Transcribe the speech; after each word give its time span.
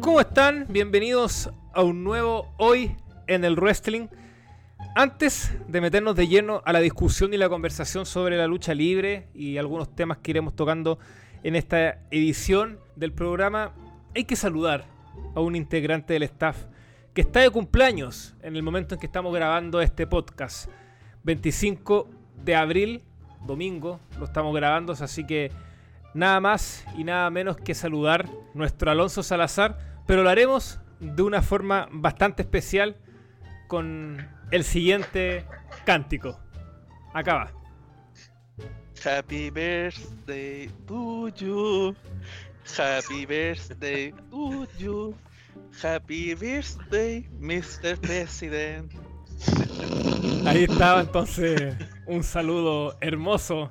¿Cómo 0.00 0.18
están? 0.18 0.64
Bienvenidos 0.70 1.50
a 1.74 1.82
un 1.82 2.02
nuevo 2.02 2.54
Hoy 2.56 2.96
en 3.26 3.44
el 3.44 3.54
Wrestling. 3.54 4.08
Antes 4.96 5.54
de 5.68 5.82
meternos 5.82 6.16
de 6.16 6.26
lleno 6.26 6.62
a 6.64 6.72
la 6.72 6.80
discusión 6.80 7.34
y 7.34 7.36
la 7.36 7.50
conversación 7.50 8.06
sobre 8.06 8.38
la 8.38 8.46
lucha 8.46 8.72
libre 8.72 9.28
y 9.34 9.58
algunos 9.58 9.94
temas 9.94 10.16
que 10.18 10.30
iremos 10.30 10.56
tocando 10.56 10.98
en 11.42 11.54
esta 11.54 11.98
edición 12.10 12.80
del 12.96 13.12
programa, 13.12 13.74
hay 14.14 14.24
que 14.24 14.36
saludar 14.36 14.86
a 15.34 15.40
un 15.40 15.54
integrante 15.54 16.14
del 16.14 16.22
staff 16.22 16.64
que 17.12 17.20
está 17.20 17.40
de 17.40 17.50
cumpleaños 17.50 18.34
en 18.40 18.56
el 18.56 18.62
momento 18.62 18.94
en 18.94 19.00
que 19.00 19.06
estamos 19.06 19.34
grabando 19.34 19.82
este 19.82 20.06
podcast. 20.06 20.70
25 21.24 22.08
de 22.42 22.56
abril, 22.56 23.02
domingo, 23.46 24.00
lo 24.18 24.24
estamos 24.24 24.54
grabando, 24.54 24.94
así 24.94 25.26
que 25.26 25.52
nada 26.14 26.40
más 26.40 26.86
y 26.96 27.04
nada 27.04 27.28
menos 27.28 27.58
que 27.58 27.74
saludar 27.74 28.30
nuestro 28.54 28.90
Alonso 28.90 29.22
Salazar, 29.22 29.89
pero 30.10 30.24
lo 30.24 30.28
haremos 30.28 30.80
de 30.98 31.22
una 31.22 31.40
forma 31.40 31.88
bastante 31.92 32.42
especial 32.42 32.96
con 33.68 34.28
el 34.50 34.64
siguiente 34.64 35.46
cántico. 35.86 36.40
Acá 37.14 37.34
va. 37.34 37.52
Happy 39.04 39.50
birthday 39.50 40.68
to 40.88 41.28
you. 41.28 41.94
Happy 42.76 43.24
birthday 43.24 44.12
to 44.32 44.66
you. 44.80 45.14
Happy 45.80 46.34
birthday, 46.34 47.24
Mr. 47.38 47.96
President. 48.00 48.92
Ahí 50.44 50.64
estaba 50.64 51.02
entonces 51.02 51.76
un 52.06 52.24
saludo 52.24 52.98
hermoso 53.00 53.70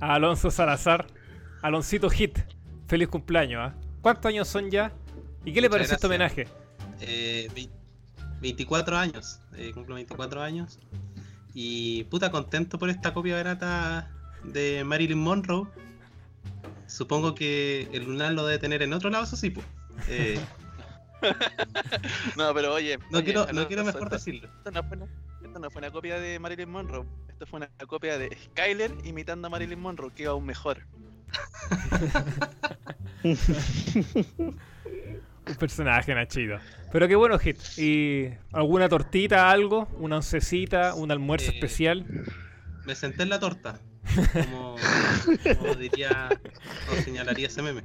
a 0.00 0.14
Alonso 0.14 0.50
Salazar. 0.50 1.06
Aloncito 1.62 2.10
Hit, 2.10 2.40
feliz 2.88 3.06
cumpleaños. 3.06 3.60
¿ah? 3.62 3.74
¿Cuántos 4.02 4.26
años 4.26 4.48
son 4.48 4.68
ya? 4.68 4.92
¿Y 5.44 5.52
qué 5.52 5.60
le 5.60 5.68
Muchas 5.68 5.70
pareció 5.70 5.94
este 5.96 6.06
homenaje? 6.06 6.48
Eh, 7.00 7.48
vei- 7.54 7.70
24 8.40 8.96
años, 8.96 9.40
eh, 9.56 9.72
cumplo 9.74 9.94
24 9.94 10.42
años. 10.42 10.78
Y 11.54 12.04
puta 12.04 12.30
contento 12.30 12.78
por 12.78 12.90
esta 12.90 13.12
copia 13.14 13.36
barata 13.36 14.10
de 14.42 14.82
Marilyn 14.84 15.18
Monroe. 15.18 15.66
Supongo 16.86 17.34
que 17.34 17.88
el 17.92 18.04
lunar 18.04 18.32
lo 18.32 18.46
debe 18.46 18.58
tener 18.58 18.82
en 18.82 18.92
otro 18.92 19.10
lado, 19.10 19.24
eso 19.24 19.36
sí, 19.36 19.50
pues. 19.50 19.66
Eh, 20.08 20.38
No, 22.36 22.52
pero 22.52 22.74
oye. 22.74 22.98
no 23.10 23.18
oye, 23.18 23.24
quiero, 23.24 23.46
no 23.52 23.66
quiero 23.66 23.84
mejor 23.84 24.02
esto- 24.02 24.14
decirlo. 24.16 24.48
Esto 24.58 24.70
no, 24.72 24.82
fue 24.84 24.96
una, 24.98 25.06
esto 25.42 25.58
no 25.58 25.70
fue 25.70 25.78
una 25.80 25.90
copia 25.90 26.18
de 26.20 26.38
Marilyn 26.38 26.70
Monroe. 26.70 27.06
Esto 27.28 27.46
fue 27.46 27.56
una 27.58 27.68
copia 27.86 28.18
de 28.18 28.36
Skyler 28.46 28.92
imitando 29.04 29.46
a 29.46 29.50
Marilyn 29.50 29.80
Monroe, 29.80 30.12
que 30.12 30.24
iba 30.24 30.32
aún 30.32 30.44
mejor. 30.44 30.82
Un 35.46 35.54
personaje, 35.56 36.14
Nachito. 36.14 36.56
Pero 36.92 37.08
qué 37.08 37.16
bueno, 37.16 37.38
Hit. 37.38 37.58
¿Y 37.78 38.30
alguna 38.52 38.88
tortita, 38.88 39.50
algo? 39.50 39.88
¿Una 39.98 40.16
oncecita? 40.16 40.94
¿Un 40.94 41.10
almuerzo 41.10 41.50
Eh, 41.50 41.54
especial? 41.54 42.06
Me 42.86 42.94
senté 42.94 43.22
en 43.24 43.28
la 43.30 43.38
torta. 43.40 43.78
Como, 44.32 44.76
como 45.58 45.74
diría 45.74 46.28
o 46.92 46.94
señalaría 47.02 47.46
ese 47.48 47.62
meme. 47.62 47.82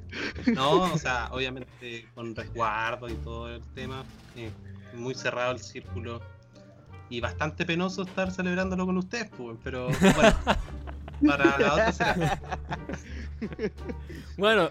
No, 0.53 0.83
o 0.83 0.97
sea, 0.97 1.29
obviamente 1.31 2.05
con 2.13 2.35
resguardo 2.35 3.07
y 3.09 3.13
todo 3.15 3.53
el 3.53 3.61
tema. 3.73 4.03
eh, 4.35 4.51
muy 4.93 5.15
cerrado 5.15 5.51
el 5.51 5.59
círculo. 5.59 6.21
Y 7.09 7.21
bastante 7.21 7.65
penoso 7.65 8.03
estar 8.03 8.31
celebrándolo 8.31 8.85
con 8.85 8.97
ustedes, 8.97 9.29
pues, 9.35 9.57
pero 9.63 9.87
bueno. 10.15 10.37
Para 11.25 11.57
la 11.57 11.73
otra 11.73 11.91
será. 11.91 12.39
Bueno, 14.37 14.69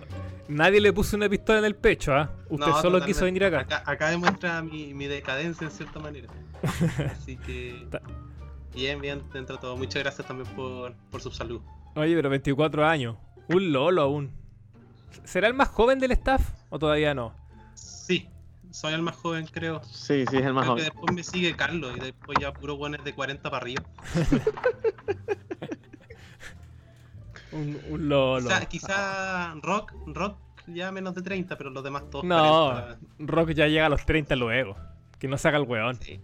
nadie 0.49 0.81
le 0.81 0.93
puso 0.93 1.17
una 1.17 1.29
pistola 1.29 1.59
en 1.61 1.65
el 1.65 1.75
pecho, 1.75 2.15
¿ah? 2.15 2.31
Usted 2.51 2.59
No, 2.59 2.67
solo 2.67 2.75
totalmente. 2.83 3.07
quiso 3.07 3.25
venir 3.25 3.45
acá. 3.45 3.61
Acá, 3.61 3.83
acá 3.87 4.11
demuestra 4.11 4.63
mi, 4.63 4.93
mi 4.95 5.07
decadencia 5.07 5.65
en 5.67 5.71
cierta 5.71 5.99
manera. 6.01 6.29
Así 7.13 7.37
que. 7.39 7.87
Ta- 7.91 8.03
Bien, 8.75 9.00
bien, 9.00 9.22
dentro 9.33 9.56
de 9.56 9.61
todo. 9.62 9.77
Muchas 9.77 10.03
gracias 10.03 10.27
también 10.27 10.49
por, 10.55 10.93
por 11.11 11.21
su 11.22 11.31
salud. 11.31 11.61
Oye, 11.97 12.15
pero 12.15 12.28
24 12.31 12.87
años. 12.87 13.17
Un 13.49 13.72
lolo 13.72 14.03
aún. 14.03 14.31
¿Será 15.25 15.49
el 15.49 15.55
más 15.55 15.69
joven 15.69 15.99
del 15.99 16.12
staff 16.12 16.43
o 16.69 16.78
todavía 16.78 17.15
no? 17.15 17.34
Sí, 17.75 18.28
soy 18.71 18.93
el 18.93 19.03
más 19.03 19.17
joven, 19.17 19.47
creo. 19.51 19.83
Sí, 19.84 20.25
sí, 20.31 20.37
es 20.37 20.45
el 20.45 20.53
más 20.53 20.65
Creo 20.65 20.77
que 20.77 20.83
joven. 20.83 20.84
después 20.84 21.15
me 21.15 21.25
sigue 21.25 21.56
Carlos 21.56 21.95
y 21.97 22.01
después 22.01 22.39
ya 22.41 22.53
puro 22.53 22.77
buenos 22.77 23.03
de 23.03 23.15
40 23.15 23.51
para 23.51 23.56
arriba. 23.62 23.83
Un, 27.53 27.81
un 27.88 28.09
lolo. 28.09 28.48
Quizá, 28.48 28.66
quizá 28.66 29.54
Rock, 29.62 29.92
Rock 30.06 30.38
ya 30.66 30.92
menos 30.92 31.14
de 31.14 31.22
30, 31.22 31.56
pero 31.56 31.70
los 31.70 31.82
demás 31.82 32.10
todos 32.10 32.25
No, 32.25 32.70
40, 32.72 32.98
Rock 33.20 33.50
ya 33.53 33.66
llega 33.69 33.86
a 33.86 33.88
los 33.88 34.04
30 34.04 34.36
luego. 34.36 34.76
Que 35.19 35.28
no 35.28 35.38
saca 35.38 35.56
el 35.56 35.64
weón. 35.64 35.97
sí. 36.00 36.20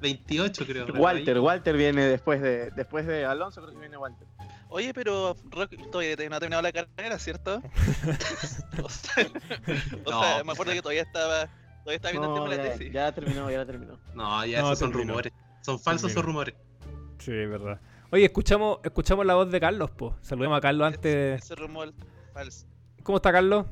28 0.00 0.66
creo. 0.66 0.86
Walter, 0.94 1.36
ahí. 1.36 1.42
Walter 1.42 1.76
viene 1.76 2.02
después 2.06 2.42
de 2.42 2.70
después 2.72 3.06
de 3.06 3.24
Alonso, 3.24 3.62
creo 3.62 3.72
que 3.72 3.80
viene 3.80 3.96
Walter. 3.96 4.26
Oye, 4.68 4.92
pero 4.92 5.34
Rock 5.50 5.70
todavía 5.90 6.16
no 6.28 6.36
ha 6.36 6.40
terminado 6.40 6.62
la 6.62 6.72
carrera, 6.72 7.18
¿cierto? 7.18 7.62
o 8.82 8.88
sea, 8.88 9.24
o 10.04 10.10
No, 10.10 10.20
sea, 10.20 10.38
me 10.38 10.44
pues, 10.44 10.54
acuerdo 10.56 10.72
que 10.74 10.82
todavía 10.82 11.02
estaba, 11.02 11.48
todavía 11.84 11.94
estaba 11.96 12.10
viendo 12.12 12.28
el 12.28 12.34
tema 12.34 12.48
de 12.50 12.56
la 12.56 12.64
ya, 12.64 12.72
tesis. 12.78 12.92
ya 12.92 13.12
terminó, 13.12 13.50
ya 13.50 13.64
terminó. 13.64 13.98
No, 14.14 14.44
ya 14.44 14.60
No, 14.60 14.66
esos 14.68 14.78
son 14.80 14.92
rumores. 14.92 15.32
Son 15.62 15.78
falsos 15.80 16.12
Terminó. 16.12 16.20
esos 16.20 16.24
rumores. 16.24 16.54
Sí, 17.20 17.32
es 17.32 17.48
verdad. 17.48 17.80
Oye, 18.14 18.26
escuchamos, 18.26 18.78
escuchamos 18.84 19.26
la 19.26 19.34
voz 19.34 19.50
de 19.50 19.58
Carlos, 19.58 19.90
po. 19.90 20.14
Saludemos 20.20 20.56
a 20.56 20.60
Carlos 20.60 20.86
antes. 20.86 21.42
Ese 21.42 21.56
rumor 21.56 21.92
falso. 22.32 22.64
¿Cómo 23.02 23.16
está 23.16 23.32
Carlos? 23.32 23.66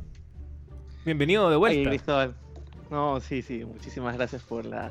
Bienvenido 1.05 1.49
de 1.49 1.55
Ay, 1.55 1.59
vuelta. 1.61 1.91
Cristóbal. 1.91 2.35
No, 2.91 3.21
sí, 3.21 3.43
sí, 3.43 3.65
muchísimas 3.65 4.17
gracias 4.17 4.43
por 4.43 4.67
la 4.67 4.91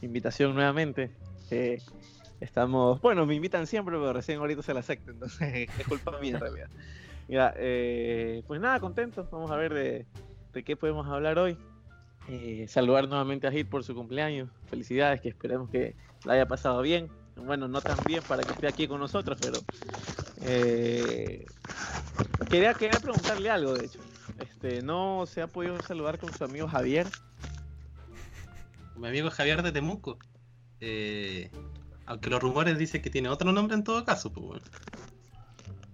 invitación 0.00 0.54
nuevamente. 0.54 1.10
Eh, 1.50 1.82
estamos, 2.40 2.98
bueno, 3.02 3.26
me 3.26 3.34
invitan 3.34 3.66
siempre, 3.66 3.96
pero 3.96 4.14
recién 4.14 4.38
ahorita 4.38 4.62
se 4.62 4.72
la 4.72 4.80
acepto, 4.80 5.10
entonces 5.10 5.68
es 5.78 5.86
culpa 5.86 6.18
mía 6.18 6.36
en 6.36 6.40
realidad. 6.40 6.68
Mira, 7.28 7.52
eh, 7.58 8.42
pues 8.46 8.58
nada, 8.58 8.80
contento. 8.80 9.28
Vamos 9.30 9.50
a 9.50 9.56
ver 9.56 9.74
de, 9.74 10.06
de 10.54 10.62
qué 10.62 10.76
podemos 10.76 11.06
hablar 11.06 11.38
hoy. 11.38 11.58
Eh, 12.26 12.64
saludar 12.68 13.06
nuevamente 13.06 13.46
a 13.46 13.52
Hit 13.52 13.68
por 13.68 13.84
su 13.84 13.94
cumpleaños. 13.94 14.48
Felicidades, 14.70 15.20
que 15.20 15.28
esperemos 15.28 15.68
que 15.68 15.94
la 16.24 16.32
haya 16.32 16.48
pasado 16.48 16.80
bien. 16.80 17.10
Bueno, 17.36 17.68
no 17.68 17.80
tan 17.80 17.96
bien 18.06 18.22
para 18.26 18.42
que 18.42 18.52
esté 18.52 18.68
aquí 18.68 18.86
con 18.86 19.00
nosotros, 19.00 19.38
pero 19.40 19.58
eh, 20.42 21.44
quería, 22.48 22.74
quería 22.74 23.00
preguntarle 23.00 23.50
algo, 23.50 23.74
de 23.74 23.86
hecho. 23.86 23.98
Este, 24.38 24.82
no 24.82 25.24
se 25.26 25.42
ha 25.42 25.46
podido 25.46 25.80
saludar 25.82 26.18
con 26.18 26.32
su 26.32 26.44
amigo 26.44 26.68
Javier. 26.68 27.06
Mi 28.96 29.08
amigo 29.08 29.30
Javier 29.30 29.62
de 29.62 29.72
Temuco. 29.72 30.18
Eh, 30.80 31.50
aunque 32.06 32.30
los 32.30 32.40
rumores 32.40 32.78
dicen 32.78 33.02
que 33.02 33.10
tiene 33.10 33.28
otro 33.28 33.52
nombre 33.52 33.74
en 33.74 33.84
todo 33.84 34.04
caso, 34.04 34.32
pues 34.32 34.46
bueno. 34.46 34.64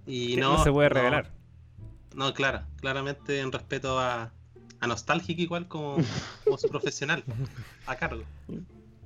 Y 0.06 0.37
no, 0.37 0.56
no 0.56 0.65
se 0.65 0.72
puede 0.72 0.88
no, 0.88 0.94
revelar. 0.94 1.31
No, 2.15 2.32
claro, 2.32 2.62
claramente 2.81 3.41
en 3.41 3.53
respeto 3.53 3.99
a, 3.99 4.32
a 4.81 4.87
Nostalgic 4.87 5.38
igual 5.38 5.69
como, 5.69 5.97
como 6.44 6.59
su 6.59 6.69
profesional 6.70 7.22
a 7.87 7.97
cargo. 7.97 8.25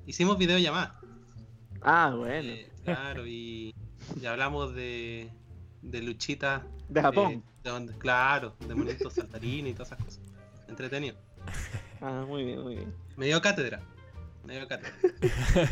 Hicimos 0.05 0.37
videollamada. 0.37 0.99
Ah, 1.83 2.13
bueno. 2.17 2.49
eh, 2.49 2.69
claro, 2.83 3.25
y, 3.27 3.73
y 4.21 4.25
hablamos 4.25 4.73
de, 4.75 5.29
de 5.81 6.01
luchita. 6.01 6.63
De 6.89 7.01
Japón. 7.01 7.31
eh, 7.33 7.41
de 7.63 7.69
donde- 7.69 7.97
claro, 7.97 8.55
de 8.67 8.75
monitos 8.75 9.13
saltarines 9.13 9.71
y 9.71 9.73
todas 9.75 9.91
esas 9.93 10.03
cosas. 10.03 10.21
Entretenido. 10.67 11.17
Ah, 12.01 12.25
muy 12.27 12.43
bien, 12.43 12.61
muy 12.61 12.75
bien. 12.75 12.93
Me 13.17 13.25
dio 13.27 13.41
cátedra. 13.41 13.81
Me 14.45 14.57
dio 14.57 14.67
cátedra. 14.67 14.93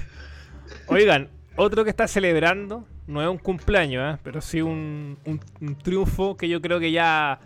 Oigan, 0.88 1.30
otro 1.56 1.84
que 1.84 1.90
está 1.90 2.08
celebrando, 2.08 2.88
no 3.08 3.22
es 3.22 3.28
un 3.28 3.38
cumpleaños, 3.38 4.16
¿eh? 4.16 4.20
pero 4.24 4.42
sí 4.42 4.62
un, 4.62 5.18
un- 5.26 5.42
un 5.60 5.76
triunfo 5.78 6.38
que 6.38 6.48
yo 6.48 6.62
creo 6.62 6.80
que 6.80 6.92
ya 6.92 7.40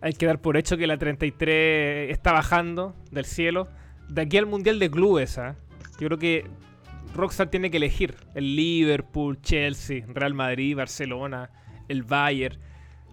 hay 0.00 0.12
que 0.14 0.26
dar 0.26 0.40
por 0.40 0.56
hecho 0.56 0.76
que 0.76 0.86
la 0.86 0.98
33 0.98 2.10
está 2.10 2.32
bajando 2.32 2.94
del 3.10 3.24
cielo. 3.24 3.68
De 4.08 4.22
aquí 4.22 4.36
al 4.36 4.46
Mundial 4.46 4.78
de 4.78 4.90
Clubes, 4.90 5.38
¿eh? 5.38 5.54
yo 6.00 6.08
creo 6.08 6.18
que 6.18 6.46
Rockstar 7.14 7.50
tiene 7.50 7.70
que 7.70 7.76
elegir 7.76 8.14
el 8.34 8.56
Liverpool, 8.56 9.40
Chelsea, 9.42 10.04
Real 10.08 10.34
Madrid, 10.34 10.76
Barcelona, 10.76 11.50
el 11.88 12.02
Bayern, 12.02 12.58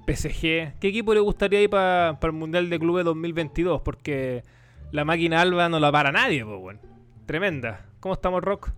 PSG. 0.08 0.80
¿Qué 0.80 0.88
equipo 0.88 1.14
le 1.14 1.20
gustaría 1.20 1.62
ir 1.62 1.70
para 1.70 2.18
el 2.22 2.32
Mundial 2.32 2.70
de 2.70 2.80
Clubes 2.80 3.06
2022? 3.06 3.82
Porque 3.82 4.44
la 4.92 5.06
máquina 5.06 5.42
Alba 5.42 5.70
no 5.70 5.80
la 5.80 5.92
para 5.92 6.12
nadie, 6.12 6.46
pues. 6.46 6.78
Tremenda. 7.26 7.86
¿Cómo 8.00 8.14
estamos, 8.14 8.42
Rock? 8.42 8.72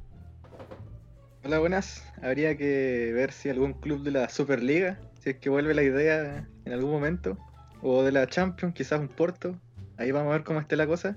Hola, 1.44 1.60
buenas. 1.60 2.06
Habría 2.22 2.58
que 2.58 3.12
ver 3.14 3.32
si 3.32 3.50
algún 3.50 3.74
club 3.74 4.04
de 4.04 4.12
la 4.12 4.28
Superliga, 4.30 5.00
si 5.22 5.32
es 5.32 5.38
que 5.38 5.50
vuelve 5.50 5.74
la 5.74 5.84
idea 5.84 6.48
en 6.66 6.74
algún 6.74 6.92
momento, 6.92 7.38
o 7.82 8.04
de 8.04 8.12
la 8.12 8.28
Champions, 8.28 8.74
quizás 8.74 9.00
un 9.00 9.08
Porto. 9.08 9.56
Ahí 9.98 10.12
vamos 10.12 10.32
a 10.32 10.38
ver 10.38 10.44
cómo 10.44 10.60
esté 10.60 10.76
la 10.76 10.88
cosa. 10.88 11.16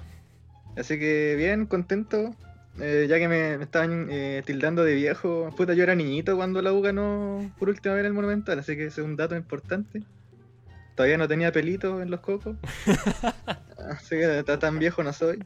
Así 0.77 0.99
que 0.99 1.35
bien, 1.37 1.67
contento. 1.67 2.35
Eh, 2.81 3.07
ya 3.09 3.19
que 3.19 3.29
me, 3.29 3.57
me 3.59 3.65
estaban 3.65 4.09
eh, 4.11 4.43
tildando 4.45 4.83
de 4.85 4.95
viejo. 4.95 5.51
Puta, 5.57 5.75
yo 5.75 5.83
era 5.83 5.95
niñito 5.95 6.37
cuando 6.37 6.61
la 6.63 6.73
U 6.73 6.81
ganó 6.83 7.53
por 7.59 7.69
última 7.69 7.95
vez 7.95 8.01
en 8.01 8.07
el 8.07 8.13
Monumental, 8.15 8.59
así 8.59 8.77
que 8.77 8.87
ese 8.87 9.01
es 9.01 9.07
un 9.07 9.17
dato 9.17 9.37
importante. 9.37 10.03
todavía 10.97 11.19
no 11.19 11.29
tenía 11.29 11.53
pelito 11.53 12.01
en 12.03 12.11
los 12.11 12.21
cocos. 12.21 12.57
Así 13.91 14.17
que 14.17 14.43
ta- 14.45 14.59
tan 14.59 14.79
viejo 14.79 15.03
no 15.03 15.13
soy. 15.13 15.45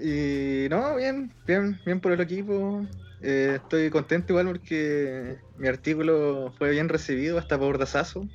Y 0.00 0.68
no, 0.70 0.96
bien, 0.96 1.32
bien, 1.46 1.78
bien 1.84 2.00
por 2.00 2.12
el 2.12 2.20
equipo. 2.20 2.84
Eh, 3.20 3.54
estoy 3.62 3.90
contento 3.90 4.32
igual 4.32 4.46
porque 4.46 5.38
mi 5.56 5.68
artículo 5.68 6.52
fue 6.58 6.70
bien 6.70 6.88
recibido 6.88 7.38
hasta 7.38 7.58
por 7.58 7.78
Dazazo. 7.78 8.26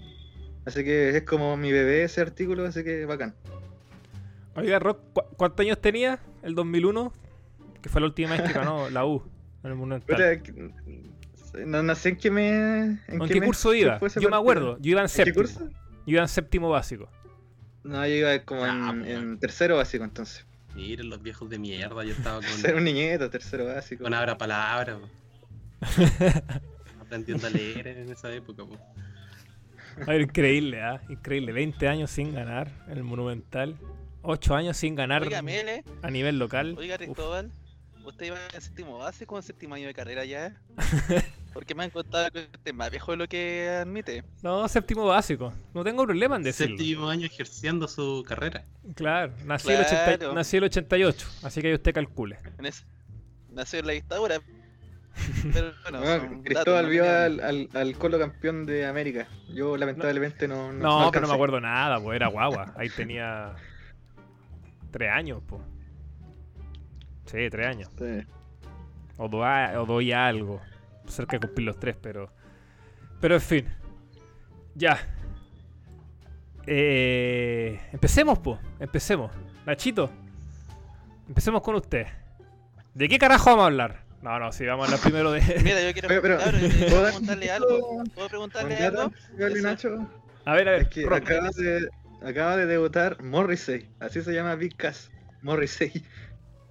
Así 0.66 0.84
que 0.84 1.10
es 1.10 1.24
como 1.24 1.58
mi 1.58 1.72
bebé 1.72 2.04
ese 2.04 2.22
artículo, 2.22 2.66
así 2.66 2.84
que 2.84 3.06
bacán. 3.06 3.34
Oiga, 4.56 4.80
Rock, 4.80 5.00
¿cu- 5.14 5.36
¿cuántos 5.36 5.66
años 5.66 5.80
tenía 5.82 6.20
el 6.44 6.56
2001? 6.56 7.12
Que 7.84 7.90
fue 7.90 8.02
la 8.02 8.08
última 8.08 8.32
vez 8.36 8.42
que 8.42 8.54
ganó 8.54 8.90
la 8.90 9.06
U 9.06 9.22
en 9.64 9.70
el 9.70 9.76
Monumental. 9.78 10.42
Que- 10.42 10.72
no, 11.68 11.84
no 11.84 11.94
sé 11.94 12.10
en 12.10 12.18
qué 12.18 12.32
me. 12.32 12.50
¿En, 12.50 13.00
¿En 13.08 13.28
qué 13.28 13.40
curso 13.42 13.76
iba? 13.76 14.00
Yo 14.20 14.30
me 14.30 14.38
acuerdo, 14.38 14.78
yo 14.80 14.92
iba 14.92 15.02
en 15.02 15.06
¿En 15.06 15.10
qué 15.10 15.14
séptimo. 15.14 15.36
curso? 15.36 15.70
Yo 16.08 16.14
iba 16.14 16.22
en 16.24 16.28
séptimo 16.28 16.70
básico. 16.70 17.08
No, 17.84 18.08
yo 18.08 18.16
iba 18.16 18.40
como 18.40 18.64
Ah, 18.64 18.90
en, 18.92 19.06
en 19.06 19.40
tercero 19.40 19.76
básico 19.78 20.04
entonces. 20.04 20.48
Miren 20.74 21.10
los 21.10 21.22
viejos 21.22 21.48
de 21.52 21.60
mierda, 21.60 22.04
yo 22.04 22.14
estaba 22.14 22.42
Ser 22.42 22.72
con, 22.72 22.80
un 22.80 22.86
niñeto, 22.86 23.30
tercero 23.30 23.66
básico. 23.66 24.04
con 24.04 24.14
abra 24.16 24.36
palabra. 24.38 24.98
po. 24.98 25.08
Aprendiendo 27.02 27.46
a 27.46 27.50
leer 27.50 27.88
en 27.88 28.10
esa 28.10 28.34
época. 28.34 28.66
po. 28.66 28.78
A 30.02 30.06
ver, 30.06 30.22
increíble, 30.22 30.82
¿ah? 30.82 31.02
Increíble. 31.10 31.52
20 31.52 31.88
años 31.88 32.10
sin 32.10 32.34
ganar 32.34 32.72
en 32.88 32.98
el 32.98 33.04
Monumental. 33.04 33.78
8 34.24 34.56
años 34.56 34.78
sin 34.78 34.96
ganar 34.96 35.22
Oiga, 35.24 35.42
Mele, 35.42 35.84
a 36.02 36.10
nivel 36.10 36.40
local. 36.40 36.76
oiga, 36.80 36.98
Uf. 37.08 37.18
¿Usted 38.06 38.26
iba 38.28 38.38
en 38.54 38.62
séptimo 38.62 38.98
básico 38.98 39.36
o 39.36 39.38
en 39.38 39.44
séptimo 39.44 39.76
año 39.76 39.88
de 39.88 39.94
carrera 39.94 40.26
ya? 40.26 40.56
Porque 41.54 41.76
me 41.76 41.84
han 41.84 41.90
contado 41.92 42.32
que 42.32 42.40
usted 42.40 42.60
es 42.66 42.74
más 42.74 42.90
viejo 42.90 43.12
de 43.12 43.18
lo 43.18 43.28
que 43.28 43.70
admite. 43.82 44.24
No, 44.42 44.68
séptimo 44.68 45.06
básico. 45.06 45.54
No 45.74 45.84
tengo 45.84 46.04
problema 46.04 46.36
en 46.36 46.44
decirlo. 46.44 46.76
Séptimo 46.78 47.10
año 47.10 47.26
ejerciendo 47.28 47.88
su 47.88 48.24
carrera. 48.28 48.66
Claro, 48.96 49.34
nací, 49.46 49.70
El 49.72 49.82
80 49.82 50.18
Claro. 50.18 50.34
nací 50.34 50.58
el 50.58 50.64
88, 50.64 51.28
así 51.44 51.62
que 51.62 51.68
ahí 51.68 51.74
usted 51.76 51.94
calcule. 51.94 52.38
En 52.58 52.66
ese- 52.66 52.86
nació 53.52 53.80
en 53.80 53.88
la 53.88 53.94
dictadura. 53.94 54.42
Pero 55.54 55.74
bueno, 55.84 56.00
Bueno, 56.00 56.20
son 56.28 56.44
Cristóbal 56.44 56.90
vio 56.90 57.04
no 57.06 57.10
al, 57.12 57.40
al, 57.40 57.70
al 57.76 57.98
Colo 58.00 58.18
campeón 58.18 58.66
de 58.66 58.88
América. 58.88 59.28
Yo 59.54 59.78
lamentablemente 59.78 60.48
no. 60.48 60.74
No, 60.74 61.02
No, 61.06 61.12
pero 61.12 61.22
no 61.22 61.28
me 61.28 61.34
acuerdo 61.36 61.62
nada, 61.62 62.02
pues 62.02 62.16
era 62.16 62.30
guagua. 62.30 62.74
Ahí 62.76 62.90
tenía 62.90 63.54
3 64.90 65.12
años, 65.12 65.44
pues. 65.48 65.62
Sí, 67.34 67.50
3 67.50 67.68
años. 67.68 67.90
Sí. 67.98 68.24
O, 69.18 69.28
do 69.28 69.44
a- 69.44 69.82
o 69.82 69.86
doy 69.86 70.12
algo. 70.14 70.62
Cerca 71.08 71.38
de 71.38 71.48
cumplir 71.48 71.66
los 71.68 71.80
3, 71.80 71.98
pero. 72.02 72.32
Pero 73.20 73.36
en 73.36 73.42
fin. 73.42 73.66
Ya. 74.76 74.98
Eh, 76.66 77.80
empecemos, 77.92 78.40
pues. 78.40 78.60
Empecemos. 78.80 79.32
Nachito. 79.66 80.10
Empecemos 81.28 81.62
con 81.62 81.76
usted. 81.76 82.06
¿De 82.94 83.10
qué 83.10 83.18
carajo 83.18 83.50
vamos 83.52 83.64
a 83.64 83.68
hablar? 83.68 84.04
No, 84.22 84.40
no, 84.40 84.52
sí, 84.54 84.66
vamos 84.66 84.84
a 84.84 84.86
hablar 84.88 85.02
primero 85.02 85.32
de. 85.32 85.42
Mira, 85.64 85.82
yo 85.84 85.92
quiero 85.94 86.08
pero, 86.08 86.38
cabrón, 86.38 86.62
yo 86.62 86.70
¿puedo 86.70 86.78
quiero 86.78 87.02
dar 87.02 87.12
preguntarle 87.12 87.46
un 87.46 87.52
algo. 87.52 88.04
¿Puedo 88.16 88.30
preguntarle 88.30 88.78
algo? 88.78 89.12
Nacho? 89.62 90.08
A 90.46 90.54
ver, 90.54 90.68
a 90.70 90.72
ver. 90.72 90.82
Es 90.84 90.88
que 90.90 91.06
Rock. 91.06 91.24
acaba 91.24 91.50
de, 91.50 91.90
acaba 92.24 92.56
de 92.58 92.66
debutar 92.66 93.22
Morrissey. 93.24 93.90
Así 94.00 94.22
se 94.22 94.32
llama 94.34 94.56
Big 94.56 94.76
Cass. 94.78 95.12
Morrissey. 95.42 95.92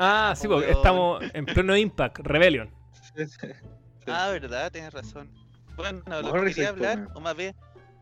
Ah, 0.05 0.35
sí, 0.37 0.49
porque 0.49 0.73
estamos 0.73 1.23
en 1.33 1.47
pleno 1.47 1.77
Impact, 1.77 2.19
Rebellion. 2.21 2.69
Ah, 4.09 4.31
verdad, 4.31 4.71
tienes 4.73 4.93
razón. 4.93 5.31
Bueno, 5.77 6.03
lo 6.07 6.33
que 6.33 6.47
quería 6.55 6.69
po, 6.71 6.75
hablar, 6.75 7.09
o 7.15 7.21
más 7.21 7.37
bien, 7.37 7.55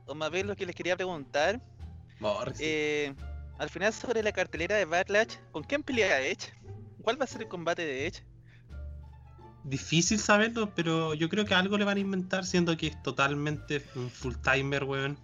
o 0.06 0.14
más 0.14 0.30
bien 0.30 0.46
lo 0.46 0.56
que 0.56 0.64
les 0.64 0.74
quería 0.74 0.96
preguntar, 0.96 1.60
eh, 2.58 3.14
al 3.58 3.68
final 3.68 3.92
sobre 3.92 4.22
la 4.22 4.32
cartelera 4.32 4.76
de 4.76 4.86
Backlash, 4.86 5.36
¿con 5.52 5.62
quién 5.62 5.82
pelea 5.82 6.22
Edge? 6.22 6.52
¿Cuál 7.02 7.20
va 7.20 7.24
a 7.24 7.28
ser 7.28 7.42
el 7.42 7.48
combate 7.48 7.84
de 7.84 8.06
Edge? 8.06 8.22
Difícil 9.64 10.18
saberlo, 10.18 10.74
pero 10.74 11.12
yo 11.12 11.28
creo 11.28 11.44
que 11.44 11.52
algo 11.54 11.76
le 11.76 11.84
van 11.84 11.98
a 11.98 12.00
inventar, 12.00 12.46
siendo 12.46 12.74
que 12.78 12.86
es 12.88 13.02
totalmente 13.02 13.84
un 13.94 14.10
full 14.10 14.34
timer, 14.36 14.84
weón. 14.84 15.18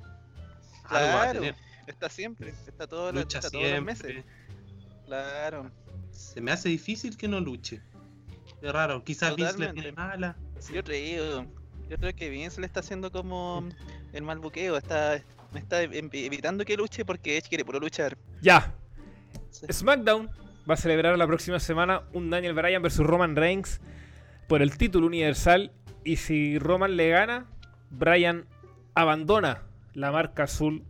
Algo 0.85 1.07
va 1.15 1.23
a 1.23 1.23
Claro, 1.23 1.41
tener. 1.41 1.57
está 1.87 2.11
siempre, 2.11 2.51
está, 2.67 2.87
todo 2.87 3.13
lo- 3.13 3.21
Lucha 3.21 3.39
está 3.39 3.51
todos 3.51 3.71
los 3.71 3.83
meses. 3.83 4.25
Claro. 5.07 5.71
Se 6.17 6.41
me 6.41 6.51
hace 6.53 6.69
difícil 6.69 7.17
que 7.17 7.29
no 7.29 7.41
luche. 7.41 7.81
Es 8.63 8.73
raro, 8.73 9.05
quizás 9.05 9.37
Vince 9.37 9.59
le 9.59 9.73
tiene 9.73 9.93
mala. 9.93 10.37
Yo 10.73 10.83
creo, 10.83 11.47
yo 11.89 11.97
creo 11.99 12.15
que 12.17 12.31
Vince 12.31 12.61
le 12.61 12.67
está 12.67 12.81
haciendo 12.81 13.13
como 13.13 13.69
el 14.13 14.23
mal 14.23 14.39
buqueo, 14.39 14.77
está, 14.77 15.17
está 15.55 15.83
ev- 15.85 16.11
evitando 16.13 16.65
que 16.65 16.77
luche 16.77 17.05
porque 17.05 17.37
Edge 17.37 17.49
quiere 17.49 17.65
puro 17.65 17.79
luchar. 17.79 18.17
Ya. 18.41 18.75
Sí. 19.51 19.67
SmackDown 19.71 20.31
va 20.69 20.75
a 20.75 20.77
celebrar 20.77 21.17
la 21.17 21.27
próxima 21.27 21.61
semana 21.61 22.03
un 22.13 22.31
Daniel 22.31 22.55
Bryan 22.55 22.83
versus 22.83 23.07
Roman 23.07 23.37
Reigns 23.37 23.81
por 24.49 24.63
el 24.63 24.77
título 24.77 25.07
universal. 25.07 25.71
Y 26.03 26.17
si 26.17 26.59
Roman 26.59 26.97
le 26.97 27.11
gana, 27.11 27.47
Bryan 27.91 28.47
abandona 28.95 29.63
la 29.93 30.11
marca 30.13 30.45
azul 30.45 30.85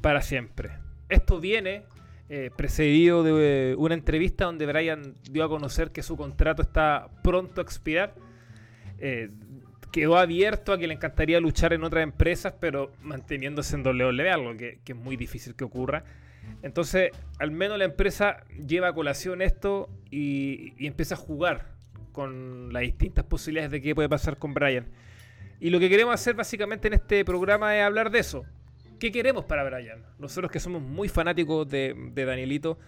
para 0.00 0.22
siempre. 0.22 0.78
Esto 1.08 1.40
viene 1.40 1.84
eh, 2.28 2.50
precedido 2.56 3.22
de 3.22 3.70
eh, 3.70 3.74
una 3.76 3.94
entrevista 3.94 4.46
donde 4.46 4.66
Bryan 4.66 5.14
dio 5.30 5.44
a 5.44 5.48
conocer 5.48 5.92
que 5.92 6.02
su 6.02 6.16
contrato 6.16 6.62
está 6.62 7.08
pronto 7.22 7.60
a 7.60 7.64
expirar. 7.64 8.14
Eh, 8.98 9.30
quedó 9.92 10.18
abierto 10.18 10.72
a 10.72 10.78
que 10.78 10.88
le 10.88 10.94
encantaría 10.94 11.38
luchar 11.38 11.72
en 11.72 11.84
otras 11.84 12.02
empresas, 12.02 12.54
pero 12.58 12.92
manteniéndose 13.00 13.76
en 13.76 13.86
WWE, 13.86 14.30
algo 14.30 14.56
que, 14.56 14.80
que 14.84 14.92
es 14.92 14.98
muy 14.98 15.16
difícil 15.16 15.54
que 15.54 15.64
ocurra. 15.64 16.04
Entonces, 16.62 17.12
al 17.38 17.50
menos 17.52 17.78
la 17.78 17.84
empresa 17.84 18.44
lleva 18.66 18.88
a 18.88 18.92
colación 18.92 19.40
esto 19.40 19.88
y, 20.10 20.74
y 20.78 20.86
empieza 20.86 21.14
a 21.14 21.18
jugar 21.18 21.76
con 22.12 22.72
las 22.72 22.82
distintas 22.82 23.24
posibilidades 23.24 23.70
de 23.70 23.80
qué 23.80 23.94
puede 23.94 24.08
pasar 24.08 24.36
con 24.36 24.52
Brian. 24.52 24.86
Y 25.60 25.70
lo 25.70 25.78
que 25.78 25.88
queremos 25.88 26.14
hacer 26.14 26.34
básicamente 26.34 26.88
en 26.88 26.94
este 26.94 27.24
programa 27.24 27.76
es 27.76 27.82
hablar 27.82 28.10
de 28.10 28.18
eso. 28.18 28.44
¿Qué 28.98 29.12
queremos 29.12 29.44
para 29.44 29.62
Brian? 29.64 30.02
Nosotros 30.18 30.50
que 30.50 30.58
somos 30.58 30.80
muy 30.80 31.08
fanáticos 31.08 31.68
de, 31.68 31.94
Danielito, 32.14 32.78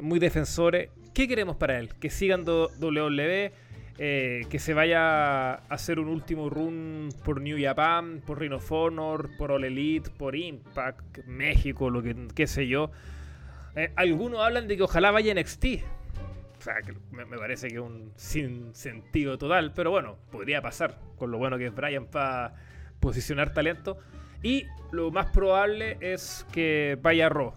muy 0.00 0.18
defensores, 0.18 0.90
¿qué 1.14 1.26
queremos 1.26 1.56
para 1.56 1.78
él? 1.78 1.94
Que 1.94 2.10
sigan 2.10 2.44
WWE, 2.46 3.52
eh, 3.98 4.46
que 4.50 4.58
se 4.58 4.74
vaya 4.74 5.54
a 5.54 5.54
hacer 5.70 5.98
un 5.98 6.08
último 6.08 6.50
run 6.50 7.08
por 7.24 7.40
New 7.40 7.56
Japan, 7.58 8.22
por 8.26 8.38
Ring 8.38 8.52
of 8.52 8.70
Honor, 8.70 9.30
por 9.38 9.50
All 9.50 9.64
Elite, 9.64 10.10
por 10.10 10.36
Impact, 10.36 11.24
México, 11.26 11.88
lo 11.88 12.02
que 12.02 12.46
sé 12.46 12.68
yo. 12.68 12.90
Eh, 13.76 13.92
algunos 13.96 14.40
hablan 14.40 14.68
de 14.68 14.76
que 14.76 14.82
ojalá 14.82 15.10
vaya 15.10 15.32
NXT. 15.34 15.64
O 16.58 16.62
sea, 16.62 16.82
que 16.82 16.92
me, 17.12 17.24
me 17.24 17.38
parece 17.38 17.68
que 17.68 17.76
es 17.76 17.80
un 17.80 18.12
sin 18.16 18.74
sentido 18.74 19.38
total, 19.38 19.72
pero 19.74 19.90
bueno, 19.90 20.18
podría 20.30 20.60
pasar 20.60 20.98
con 21.16 21.30
lo 21.30 21.38
bueno 21.38 21.56
que 21.56 21.66
es 21.66 21.74
Brian 21.74 22.06
para 22.06 22.54
posicionar 23.00 23.54
talento. 23.54 23.98
Y 24.42 24.66
lo 24.92 25.10
más 25.10 25.26
probable 25.26 25.96
es 26.00 26.46
que 26.52 26.98
vaya 27.00 27.26
a 27.26 27.28
Raw, 27.28 27.52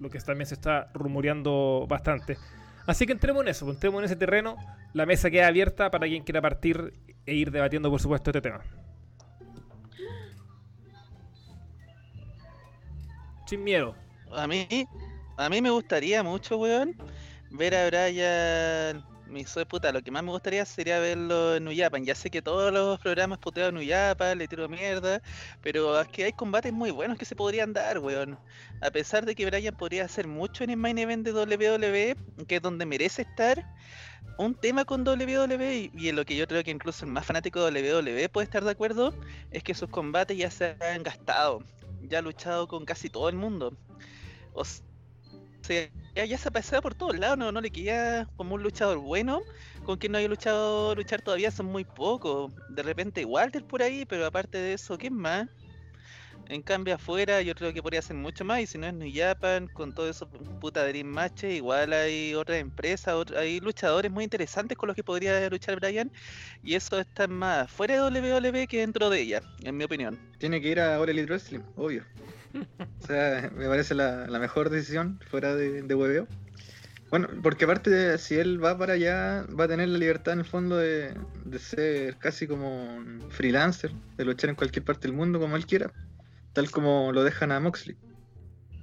lo 0.00 0.10
que 0.10 0.18
también 0.20 0.46
se 0.46 0.54
está 0.54 0.90
rumoreando 0.94 1.86
bastante. 1.88 2.36
Así 2.86 3.06
que 3.06 3.12
entremos 3.12 3.42
en 3.42 3.48
eso, 3.48 3.68
entremos 3.70 4.00
en 4.00 4.04
ese 4.06 4.16
terreno. 4.16 4.56
La 4.92 5.06
mesa 5.06 5.30
queda 5.30 5.46
abierta 5.46 5.90
para 5.90 6.06
quien 6.06 6.22
quiera 6.22 6.42
partir 6.42 6.92
e 7.26 7.34
ir 7.34 7.50
debatiendo, 7.50 7.90
por 7.90 8.00
supuesto, 8.00 8.30
este 8.30 8.42
tema. 8.42 8.60
Sin 13.46 13.64
miedo. 13.64 13.94
A 14.32 14.46
mí, 14.46 14.66
a 15.36 15.48
mí 15.48 15.62
me 15.62 15.70
gustaría 15.70 16.22
mucho, 16.22 16.58
weón, 16.58 16.96
ver 17.50 17.74
a 17.74 17.86
Brian. 17.86 19.13
Mi 19.26 19.40
hijo 19.40 19.58
de 19.58 19.66
puta, 19.66 19.90
lo 19.90 20.02
que 20.02 20.10
más 20.10 20.22
me 20.22 20.30
gustaría 20.30 20.64
sería 20.64 20.98
verlo 21.00 21.56
en 21.56 21.64
New 21.64 21.74
Japan. 21.76 22.04
Ya 22.04 22.14
sé 22.14 22.30
que 22.30 22.42
todos 22.42 22.72
los 22.72 23.00
programas 23.00 23.38
puteado 23.38 23.70
en 23.70 23.76
New 23.76 23.88
Japan, 23.88 24.38
le 24.38 24.46
tiro 24.46 24.68
mierda, 24.68 25.20
pero 25.62 25.98
es 26.00 26.08
que 26.08 26.24
hay 26.24 26.32
combates 26.32 26.72
muy 26.72 26.90
buenos 26.90 27.18
que 27.18 27.24
se 27.24 27.34
podrían 27.34 27.72
dar, 27.72 27.98
weón. 27.98 28.38
A 28.82 28.90
pesar 28.90 29.24
de 29.24 29.34
que 29.34 29.46
Brian 29.46 29.74
podría 29.76 30.04
hacer 30.04 30.26
mucho 30.28 30.62
en 30.62 30.70
el 30.70 30.76
main 30.76 30.98
event 30.98 31.24
de 31.24 31.32
WWE, 31.32 32.16
que 32.46 32.56
es 32.56 32.62
donde 32.62 32.86
merece 32.86 33.22
estar, 33.22 33.64
un 34.38 34.54
tema 34.54 34.84
con 34.84 35.04
WWE, 35.04 35.90
y- 35.94 36.08
en 36.08 36.16
lo 36.16 36.24
que 36.24 36.36
yo 36.36 36.46
creo 36.46 36.62
que 36.62 36.70
incluso 36.70 37.04
el 37.04 37.10
más 37.10 37.24
fanático 37.24 37.64
de 37.64 37.72
WWE 37.72 38.28
puede 38.28 38.44
estar 38.44 38.62
de 38.62 38.70
acuerdo, 38.72 39.14
es 39.50 39.62
que 39.62 39.74
sus 39.74 39.88
combates 39.88 40.36
ya 40.36 40.50
se 40.50 40.76
han 40.80 41.02
gastado. 41.02 41.64
Ya 42.02 42.18
ha 42.18 42.22
luchado 42.22 42.68
con 42.68 42.84
casi 42.84 43.08
todo 43.08 43.28
el 43.28 43.36
mundo. 43.36 43.76
O 44.52 44.64
ya, 45.68 46.24
ya 46.24 46.38
se 46.38 46.48
ha 46.48 46.52
pasado 46.52 46.82
por 46.82 46.94
todos 46.94 47.18
lados, 47.18 47.38
no, 47.38 47.52
no 47.52 47.60
le 47.60 47.70
queda 47.70 48.28
como 48.36 48.54
un 48.54 48.62
luchador 48.62 48.98
bueno. 48.98 49.42
Con 49.84 49.98
quien 49.98 50.12
no 50.12 50.18
haya 50.18 50.28
luchado 50.28 50.94
luchar 50.94 51.20
todavía 51.22 51.50
son 51.50 51.66
muy 51.66 51.84
pocos. 51.84 52.52
De 52.70 52.82
repente 52.82 53.24
Walter 53.24 53.64
por 53.64 53.82
ahí, 53.82 54.04
pero 54.06 54.26
aparte 54.26 54.58
de 54.58 54.72
eso, 54.74 54.96
¿quién 54.96 55.14
más? 55.14 55.48
En 56.48 56.62
cambio 56.62 56.94
afuera 56.94 57.40
yo 57.42 57.54
creo 57.54 57.72
que 57.72 57.82
podría 57.82 58.02
ser 58.02 58.16
mucho 58.16 58.44
más 58.44 58.60
y 58.60 58.66
si 58.66 58.78
no 58.78 58.86
es 58.86 58.94
New 58.94 59.10
Japan 59.12 59.66
con 59.68 59.94
todo 59.94 60.08
eso 60.08 60.28
puta 60.28 60.86
Dream 60.86 61.06
Match 61.06 61.44
igual 61.44 61.92
hay 61.92 62.34
otras 62.34 62.58
empresas, 62.58 63.32
hay 63.36 63.60
luchadores 63.60 64.10
muy 64.10 64.24
interesantes 64.24 64.76
con 64.76 64.88
los 64.88 64.96
que 64.96 65.02
podría 65.02 65.48
luchar 65.48 65.76
Brian 65.80 66.10
y 66.62 66.74
eso 66.74 66.98
está 66.98 67.26
más 67.26 67.70
fuera 67.70 67.94
de 67.94 68.20
WWE 68.20 68.66
que 68.66 68.80
dentro 68.80 69.08
de 69.08 69.20
ella, 69.22 69.42
en 69.62 69.76
mi 69.76 69.84
opinión. 69.84 70.18
Tiene 70.38 70.60
que 70.60 70.68
ir 70.68 70.80
a 70.80 71.00
All 71.00 71.08
Elite 71.08 71.26
Wrestling, 71.26 71.60
obvio. 71.76 72.04
O 73.02 73.06
sea, 73.06 73.50
me 73.54 73.66
parece 73.66 73.94
la, 73.94 74.26
la 74.26 74.38
mejor 74.38 74.70
decisión 74.70 75.20
fuera 75.30 75.54
de, 75.54 75.82
de 75.82 75.94
hueveo. 75.94 76.26
Bueno, 77.10 77.28
porque 77.42 77.64
aparte 77.64 77.90
de 77.90 78.18
si 78.18 78.34
él 78.34 78.62
va 78.64 78.76
para 78.76 78.94
allá, 78.94 79.46
va 79.58 79.64
a 79.64 79.68
tener 79.68 79.88
la 79.88 79.98
libertad 79.98 80.32
en 80.32 80.40
el 80.40 80.44
fondo 80.44 80.76
de, 80.76 81.14
de 81.44 81.58
ser 81.58 82.16
casi 82.18 82.46
como 82.46 82.96
un 82.96 83.30
freelancer, 83.30 83.92
de 84.16 84.24
luchar 84.24 84.50
en 84.50 84.56
cualquier 84.56 84.84
parte 84.84 85.06
del 85.06 85.16
mundo 85.16 85.38
como 85.38 85.54
él 85.56 85.66
quiera, 85.66 85.92
tal 86.52 86.70
como 86.70 87.12
lo 87.12 87.22
dejan 87.22 87.52
a 87.52 87.60
Moxley. 87.60 87.96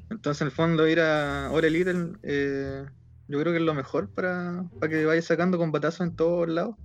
Entonces, 0.09 0.41
en 0.41 0.47
el 0.47 0.51
fondo, 0.51 0.87
ir 0.87 0.99
a 0.99 1.49
All 1.51 1.65
Elite, 1.65 1.93
eh, 2.23 2.85
yo 3.27 3.39
creo 3.39 3.53
que 3.53 3.59
es 3.59 3.65
lo 3.65 3.73
mejor 3.73 4.09
para, 4.09 4.65
para 4.79 4.89
que 4.89 5.05
vaya 5.05 5.21
sacando 5.21 5.57
combatazos 5.57 6.01
en 6.01 6.15
todos 6.15 6.47
lados. 6.47 6.75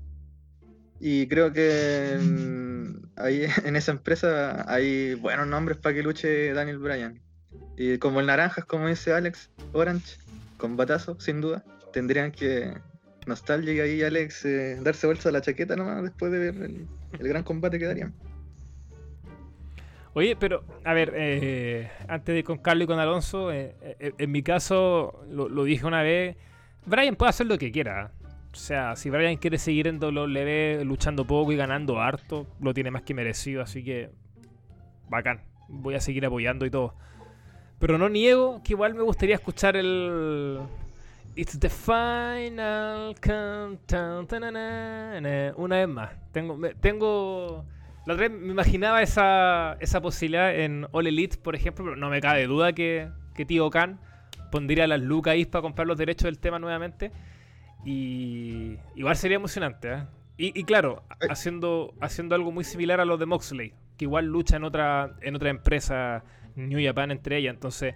Y 0.99 1.29
creo 1.29 1.53
que 1.53 2.19
mm, 2.21 2.66
ahí 3.17 3.47
en 3.65 3.77
esa 3.77 3.93
empresa 3.93 4.65
hay 4.73 5.15
buenos 5.15 5.47
nombres 5.47 5.79
para 5.79 5.95
que 5.95 6.03
luche 6.03 6.53
Daniel 6.53 6.79
Bryan. 6.79 7.21
Y 7.77 7.99
como 7.99 8.21
el 8.21 8.27
Naranjas, 8.27 8.65
como 8.65 8.89
dice 8.89 9.13
Alex, 9.13 9.51
Orange, 9.73 10.19
con 10.57 10.77
batazo, 10.77 11.21
sin 11.21 11.41
duda. 11.41 11.65
Tendrían 11.93 12.33
que 12.33 12.73
Nostalgia 13.27 13.75
y 13.75 13.81
ahí 13.81 14.03
Alex 14.03 14.45
eh, 14.45 14.79
darse 14.83 15.07
bolsa 15.07 15.29
a 15.29 15.33
la 15.33 15.41
chaqueta 15.41 15.77
nomás 15.77 16.03
después 16.03 16.33
de 16.33 16.39
ver 16.39 16.55
el, 16.55 16.87
el 17.19 17.29
gran 17.29 17.43
combate 17.43 17.79
que 17.79 17.87
darían. 17.87 18.15
Oye, 20.17 20.35
pero, 20.35 20.65
a 20.83 20.95
ver, 20.95 21.13
eh, 21.15 21.91
antes 22.09 22.33
de 22.33 22.39
ir 22.39 22.45
con 22.45 22.57
Carlos 22.57 22.85
y 22.85 22.87
con 22.87 22.99
Alonso, 22.99 23.53
eh, 23.53 23.77
eh, 23.83 24.15
en 24.17 24.33
mi 24.33 24.43
caso, 24.43 25.23
lo, 25.29 25.47
lo 25.51 25.65
dije 25.65 25.85
una 25.85 26.03
vez, 26.03 26.37
Brian 26.87 27.17
puede 27.17 27.29
hacer 27.29 27.47
lo 27.47 27.59
que 27.59 27.71
quiera. 27.71 28.13
O 28.57 28.59
sea, 28.59 28.97
si 28.97 29.11
Brian 29.11 29.37
quiere 29.37 29.59
seguir 29.59 29.87
en 29.87 30.03
WWE 30.03 30.83
luchando 30.85 31.27
poco 31.27 31.53
y 31.53 31.57
ganando 31.57 32.01
harto, 32.01 32.47
lo 32.59 32.73
tiene 32.73 32.91
más 32.91 33.03
que 33.03 33.13
merecido, 33.13 33.63
así 33.63 33.85
que 33.85 34.11
bacán. 35.11 35.43
Voy 35.69 35.95
a 35.95 36.01
seguir 36.01 36.25
apoyando 36.25 36.65
y 36.65 36.71
todo. 36.71 36.95
Pero 37.79 37.99
no 37.99 38.09
niego 38.09 38.63
que 38.65 38.73
igual 38.73 38.95
me 38.95 39.03
gustaría 39.03 39.35
escuchar 39.35 39.77
el 39.77 40.61
It's 41.35 41.61
the 41.61 41.69
final 41.69 43.15
countdown 43.21 44.27
una 45.57 45.77
vez 45.77 45.89
más. 45.89 46.11
Tengo 46.33 46.59
tengo 46.81 47.65
la 48.07 48.15
otra 48.15 48.29
vez 48.29 48.41
me 48.41 48.53
imaginaba 48.53 49.03
esa, 49.03 49.77
esa 49.81 50.01
posibilidad 50.01 50.55
en 50.55 50.87
All 50.93 51.07
Elite, 51.07 51.37
por 51.37 51.55
ejemplo, 51.55 51.85
pero 51.85 51.97
no 51.97 52.09
me 52.09 52.23
cabe 52.23 52.47
duda 52.47 52.73
que, 52.73 53.11
que 53.35 53.45
Tío 53.45 53.69
Khan 53.69 54.01
pondría 54.51 54.87
las 54.87 55.01
lucas 55.01 55.33
ahí 55.33 55.45
para 55.45 55.61
comprar 55.61 55.87
los 55.87 55.99
derechos 55.99 56.25
del 56.25 56.39
tema 56.39 56.59
nuevamente. 56.59 57.13
Y 57.87 58.77
igual 58.97 59.17
sería 59.17 59.37
emocionante, 59.37 59.93
¿eh? 59.93 60.03
Y, 60.39 60.59
y 60.59 60.65
claro, 60.65 61.05
Eh. 61.21 61.29
haciendo, 61.31 61.95
haciendo 62.01 62.35
algo 62.35 62.51
muy 62.53 62.65
similar 62.65 63.01
a 63.01 63.05
los 63.05 63.19
de 63.19 63.27
Moxley, 63.27 63.73
que 63.97 64.05
igual 64.05 64.27
lucha 64.27 64.57
en 64.57 64.65
otra, 64.65 65.15
en 65.23 65.37
otra 65.37 65.49
empresa, 65.51 66.25
New 66.57 66.79
Japan 66.85 67.13
entre 67.13 67.39
ellas. 67.39 67.55
Entonces, 67.55 67.95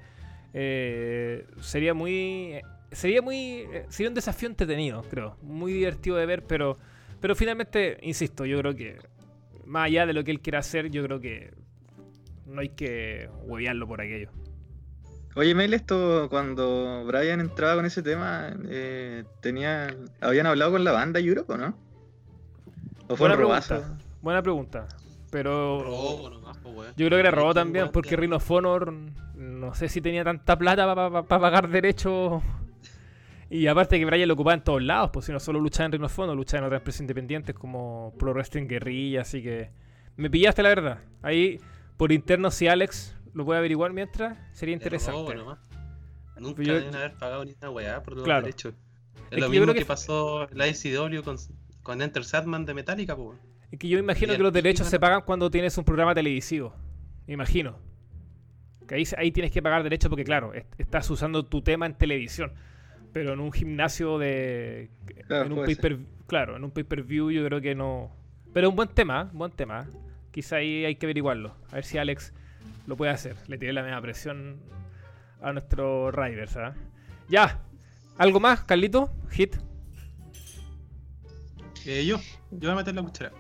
eh, 0.55 1.45
sería 1.61 1.93
muy. 1.93 2.61
Sería 2.93 3.21
muy. 3.21 3.67
eh, 3.73 3.85
Sería 3.89 4.09
un 4.09 4.15
desafío 4.15 4.49
entretenido, 4.49 5.03
creo. 5.03 5.37
Muy 5.43 5.73
divertido 5.73 6.17
de 6.17 6.27
ver, 6.27 6.45
pero. 6.45 6.77
Pero 7.21 7.35
finalmente, 7.35 7.99
insisto, 8.03 8.47
yo 8.47 8.59
creo 8.59 8.75
que. 8.75 8.97
Más 9.67 9.87
allá 9.87 10.07
de 10.07 10.13
lo 10.15 10.25
que 10.25 10.31
él 10.31 10.41
quiera 10.41 10.61
hacer, 10.61 10.89
yo 10.91 11.03
creo 11.05 11.21
que. 11.21 11.51
No 12.47 12.61
hay 12.63 12.71
que 12.71 13.29
huevearlo 13.45 13.87
por 13.87 14.01
aquello. 14.01 14.31
Oye, 15.37 15.55
Mel, 15.55 15.75
esto 15.75 16.29
cuando 16.29 17.05
Brian 17.07 17.41
entraba 17.41 17.77
con 17.77 17.87
ese 17.87 18.03
tema, 18.03 18.51
eh, 18.69 19.25
tenía, 19.41 19.95
habían 20.21 20.47
hablado 20.47 20.73
con 20.73 20.85
la 20.85 20.93
banda 20.93 21.21
Europe, 21.21 21.53
¿o 21.53 21.57
no? 21.57 21.77
¿O 23.09 23.17
fue 23.17 23.29
Buena 23.29 23.35
un 23.37 23.41
robazo? 23.41 23.75
pregunta. 23.77 24.05
Buena 24.23 24.43
pregunta. 24.43 24.89
Pero. 25.31 25.83
Robo 25.85 26.31
nomás, 26.31 26.59
weón. 26.65 26.95
Yo 26.97 27.07
creo 27.07 27.11
que 27.11 27.21
era 27.21 27.31
robo 27.31 27.55
también, 27.55 27.91
porque 27.93 28.11
ya. 28.11 28.17
Rhino 28.17 28.37
of 28.37 28.51
Honor 28.51 28.93
no 29.37 29.75
sé 29.75 29.89
si 29.89 30.01
tenía 30.01 30.25
tanta 30.25 30.59
plata 30.59 30.95
para 30.95 31.23
pagar 31.23 31.69
derechos. 31.69 32.43
Y 33.49 33.67
aparte 33.67 33.99
que 33.99 34.05
Brian 34.05 34.29
lo 34.29 34.35
ocupaba 34.35 34.55
en 34.55 34.63
todos 34.63 34.83
lados, 34.83 35.11
pues 35.13 35.27
si 35.27 35.33
no 35.33 35.41
solo 35.41 35.61
luchaba 35.61 35.87
en 35.87 35.93
Rhino 35.93 36.07
of 36.07 36.19
Honor, 36.19 36.37
luchaba 36.37 36.59
en 36.59 36.65
otras 36.67 36.81
empresas 36.81 37.01
independientes 37.01 37.55
como 37.55 38.13
Pro 38.19 38.33
Wrestling 38.33 38.67
Guerrilla, 38.67 39.23
así 39.23 39.43
que 39.43 39.71
me 40.17 40.29
pillaste 40.29 40.63
la 40.63 40.69
verdad. 40.69 40.99
Ahí 41.23 41.59
por 41.97 42.13
interno 42.13 42.51
si 42.51 42.69
Alex 42.69 43.17
lo 43.35 43.45
puede 43.45 43.59
averiguar 43.59 43.93
mientras, 43.93 44.37
sería 44.53 44.75
Es 44.77 44.81
interesante. 44.83 45.35
nomás. 45.35 45.59
Nunca 46.39 46.63
yo- 46.63 46.75
deben 46.75 46.95
haber 46.95 47.15
pagado 47.19 47.45
ni 47.45 47.53
una 47.61 47.71
weá 47.71 48.03
por 48.03 48.15
los 48.15 48.25
Claro. 48.25 48.43
derechos. 48.47 48.75
Es, 49.15 49.21
que 49.31 49.37
lo 49.37 49.47
yo 49.47 49.51
mismo 49.51 49.65
creo 49.67 49.75
que, 49.75 49.81
que- 49.81 49.87
pasó 49.87 50.49
la 50.53 50.67
ICW 50.69 51.23
con, 51.23 51.37
con 51.83 52.01
Enter 52.03 52.25
Sandman 52.25 52.65
de 52.65 52.75
Metallica, 52.75 53.15
po. 53.15 53.35
Es 53.71 53.79
que 53.79 53.89
yo 53.89 53.99
imagino 53.99 54.33
Y 54.33 54.37
que 54.37 54.43
los 54.43 54.53
derechos 54.53 54.87
se 54.89 54.99
pagan 54.99 55.23
cuando 55.25 55.51
tienes 55.51 55.77
un 55.79 55.85
programa 55.85 56.15
televisivo. 56.15 56.75
Imagino. 57.27 57.79
Que 58.89 58.97
ahí, 58.97 59.05
ahí 59.17 59.31
tienes 59.31 59.53
que 59.53 59.63
pagar 59.63 59.83
derechos 59.85 60.09
porque, 60.09 60.25
claro, 60.25 60.53
est- 60.55 60.67
estás 60.79 61.09
usando 61.11 61.45
tu 61.47 61.63
tema 61.63 61.87
en 61.87 61.95
televisión. 61.95 62.53
Pero 63.13 63.35
en 63.35 63.41
un 63.41 63.53
gimnasio 63.53 64.19
de. 64.19 64.91
Claro, 65.27 65.47
en 65.47 65.53
un 65.53 65.65
pay 65.65 65.77
claro, 66.27 66.57
en 66.57 66.65
un 66.65 66.71
pay 66.71 66.85
per 66.85 67.03
view 67.03 67.31
yo 67.31 67.45
creo 67.45 67.61
que 67.61 67.75
no. 67.75 68.11
Pero 68.53 68.71
un 68.71 68.77
buen 68.77 68.89
tema, 68.89 69.29
¿eh? 69.29 69.37
buen 69.37 69.53
tema. 69.53 69.87
Quizá 70.33 70.57
ahí 70.57 70.85
hay 70.85 70.95
que 70.97 71.07
averiguarlo. 71.07 71.55
A 71.71 71.77
ver 71.77 71.85
si 71.85 71.99
Alex 71.99 72.33
lo 72.91 72.97
puede 72.97 73.13
hacer. 73.13 73.37
Le 73.47 73.57
tiré 73.57 73.73
la 73.73 73.83
misma 73.83 74.03
presión 74.03 74.61
a 75.41 75.53
nuestro 75.53 76.11
Riders. 76.11 76.57
¿ah? 76.57 76.75
Ya. 77.29 77.63
¿Algo 78.19 78.41
más, 78.41 78.65
Carlito? 78.65 79.11
Hit. 79.31 79.57
Eh, 81.87 82.05
yo, 82.05 82.19
yo 82.51 82.59
voy 82.59 82.71
a 82.71 82.75
meter 82.75 82.95
la 82.95 83.03
cuchara. 83.03 83.33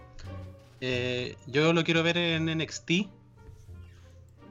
Eh, 0.80 1.36
yo 1.48 1.72
lo 1.72 1.82
quiero 1.82 2.02
ver 2.02 2.16
en 2.16 2.46
NXT. 2.46 2.90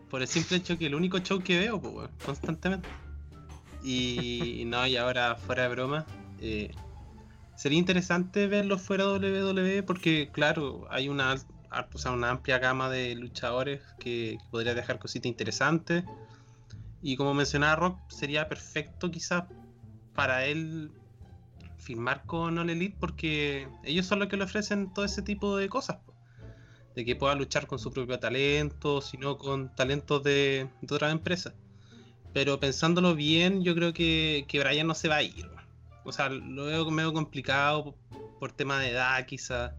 Por 0.09 0.21
el 0.21 0.27
simple 0.27 0.57
hecho 0.57 0.77
que 0.77 0.87
el 0.87 0.95
único 0.95 1.19
show 1.19 1.39
que 1.41 1.57
veo, 1.57 1.81
pues, 1.81 2.09
constantemente. 2.25 2.89
Y 3.81 4.63
no, 4.67 4.85
y 4.85 4.97
ahora 4.97 5.35
fuera 5.35 5.63
de 5.63 5.69
broma. 5.69 6.05
eh, 6.41 6.71
sería 7.55 7.79
interesante 7.79 8.47
verlo 8.47 8.77
fuera 8.77 9.05
de 9.17 9.43
WWE 9.43 9.83
porque, 9.83 10.29
claro, 10.31 10.87
hay 10.89 11.09
una, 11.09 11.35
o 11.93 11.97
sea, 11.97 12.11
una 12.11 12.31
amplia 12.31 12.59
gama 12.59 12.89
de 12.89 13.15
luchadores 13.15 13.81
que, 13.99 14.37
podría 14.51 14.73
dejar 14.73 14.99
cositas 14.99 15.27
interesantes. 15.27 16.03
Y 17.01 17.15
como 17.15 17.33
mencionaba 17.33 17.75
Rock, 17.75 17.99
sería 18.09 18.47
perfecto 18.49 19.11
quizás 19.11 19.43
para 20.15 20.45
él 20.45 20.91
firmar 21.77 22.23
con 22.25 22.57
All 22.57 22.69
Elite 22.69 22.97
porque 22.99 23.69
ellos 23.83 24.05
son 24.05 24.19
los 24.19 24.27
que 24.27 24.37
le 24.37 24.43
ofrecen 24.43 24.93
todo 24.93 25.05
ese 25.05 25.21
tipo 25.21 25.55
de 25.57 25.69
cosas. 25.69 25.97
De 26.95 27.05
que 27.05 27.15
pueda 27.15 27.35
luchar 27.35 27.67
con 27.67 27.79
su 27.79 27.91
propio 27.91 28.19
talento, 28.19 29.01
sino 29.01 29.37
con 29.37 29.73
talentos 29.75 30.23
de, 30.23 30.69
de 30.81 30.95
otras 30.95 31.11
empresas. 31.11 31.53
Pero 32.33 32.59
pensándolo 32.59 33.15
bien, 33.15 33.63
yo 33.63 33.73
creo 33.75 33.93
que, 33.93 34.45
que 34.47 34.59
Brian 34.59 34.87
no 34.87 34.95
se 34.95 35.07
va 35.07 35.17
a 35.17 35.23
ir. 35.23 35.49
O 36.03 36.11
sea, 36.11 36.29
lo 36.29 36.65
veo 36.65 36.89
medio 36.91 37.13
complicado 37.13 37.95
por 38.39 38.51
tema 38.51 38.79
de 38.79 38.89
edad, 38.89 39.25
quizás. 39.25 39.73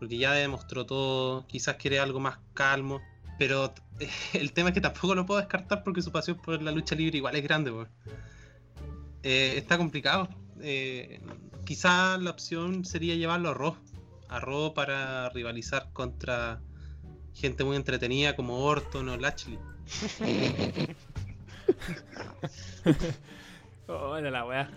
Porque 0.00 0.18
ya 0.18 0.32
demostró 0.32 0.84
todo. 0.84 1.46
Quizás 1.46 1.76
quiere 1.76 2.00
algo 2.00 2.18
más 2.18 2.38
calmo. 2.54 3.00
Pero 3.38 3.72
el 4.32 4.52
tema 4.52 4.70
es 4.70 4.74
que 4.74 4.80
tampoco 4.80 5.14
lo 5.14 5.24
puedo 5.24 5.38
descartar 5.38 5.84
porque 5.84 6.02
su 6.02 6.10
pasión 6.10 6.38
por 6.38 6.60
la 6.60 6.72
lucha 6.72 6.96
libre 6.96 7.18
igual 7.18 7.36
es 7.36 7.44
grande. 7.44 7.70
weón. 7.70 7.88
Eh, 9.22 9.54
está 9.56 9.78
complicado. 9.78 10.28
Eh, 10.60 11.20
quizá 11.64 12.18
la 12.18 12.30
opción 12.30 12.84
sería 12.84 13.14
llevarlo 13.14 13.50
a 13.50 13.54
Raw. 13.54 13.76
A 14.28 14.40
Raw 14.40 14.74
para 14.74 15.28
rivalizar 15.30 15.92
contra 15.92 16.60
gente 17.34 17.62
muy 17.62 17.76
entretenida 17.76 18.34
como 18.34 18.64
Orton 18.64 19.08
o 19.08 19.16
Lashley. 19.16 19.58
Oh, 23.92 24.14
de 24.14 24.30
la 24.30 24.44
weá. 24.44 24.70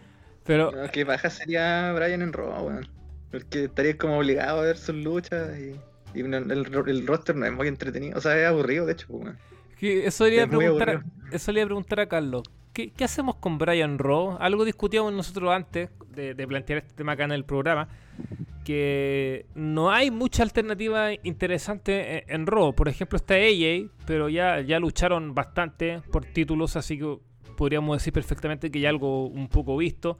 Pero. 0.43 0.71
No, 0.71 0.89
qué 0.91 1.03
baja 1.03 1.29
sería 1.29 1.93
Brian 1.93 2.23
en 2.23 2.33
Raw, 2.33 2.65
weón. 2.65 2.89
Porque 3.33 3.63
estarías 3.65 3.95
como 3.95 4.19
obligado 4.19 4.59
a 4.59 4.63
ver 4.63 4.77
sus 4.77 4.95
luchas 4.95 5.57
y, 5.57 5.75
y 6.17 6.21
el, 6.21 6.33
el 6.33 7.07
roster 7.07 7.35
no 7.35 7.47
es 7.47 7.51
muy 7.51 7.67
entretenido. 7.67 8.15
O 8.17 8.21
sea, 8.21 8.39
es 8.39 8.47
aburrido, 8.47 8.85
de 8.85 8.93
hecho, 8.93 9.07
pues, 9.07 9.33
eso 9.81 10.25
le 10.27 10.35
iba 10.35 10.43
a 10.43 10.47
preguntar, 10.47 11.03
a 11.31 11.65
preguntar 11.65 11.99
a 11.99 12.05
Carlos. 12.05 12.43
¿Qué, 12.73 12.91
qué 12.91 13.03
hacemos 13.03 13.37
con 13.37 13.57
Brian 13.57 13.97
Raw? 13.97 14.37
Algo 14.39 14.65
discutíamos 14.65 15.13
nosotros 15.13 15.51
antes 15.51 15.89
de, 16.09 16.35
de 16.35 16.47
plantear 16.47 16.79
este 16.79 16.93
tema 16.93 17.13
acá 17.13 17.23
en 17.25 17.31
el 17.31 17.43
programa. 17.43 17.89
Que 18.63 19.47
no 19.55 19.91
hay 19.91 20.11
mucha 20.11 20.43
alternativa 20.43 21.09
interesante 21.23 22.19
en, 22.19 22.41
en 22.41 22.47
Raw. 22.47 22.73
Por 22.73 22.87
ejemplo, 22.87 23.17
está 23.17 23.33
AJ, 23.33 23.89
pero 24.05 24.29
ya, 24.29 24.61
ya 24.61 24.79
lucharon 24.79 25.33
bastante 25.33 26.01
por 26.11 26.23
títulos, 26.23 26.75
así 26.75 26.99
que 26.99 27.17
podríamos 27.57 27.97
decir 27.97 28.13
perfectamente 28.13 28.71
que 28.71 28.79
ya 28.79 28.89
algo 28.89 29.25
un 29.25 29.49
poco 29.49 29.75
visto. 29.75 30.19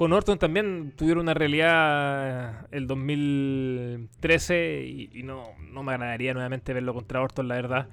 Con 0.00 0.14
Orton 0.14 0.38
también 0.38 0.94
tuvieron 0.96 1.24
una 1.24 1.34
realidad 1.34 2.66
el 2.70 2.86
2013 2.86 4.82
y, 4.86 5.22
no, 5.24 5.42
no 5.70 5.82
me 5.82 5.92
agradaría 5.92 6.32
nuevamente 6.32 6.72
verlo 6.72 6.94
contra 6.94 7.20
Orton, 7.20 7.46
la 7.46 7.56
verdad. 7.56 7.86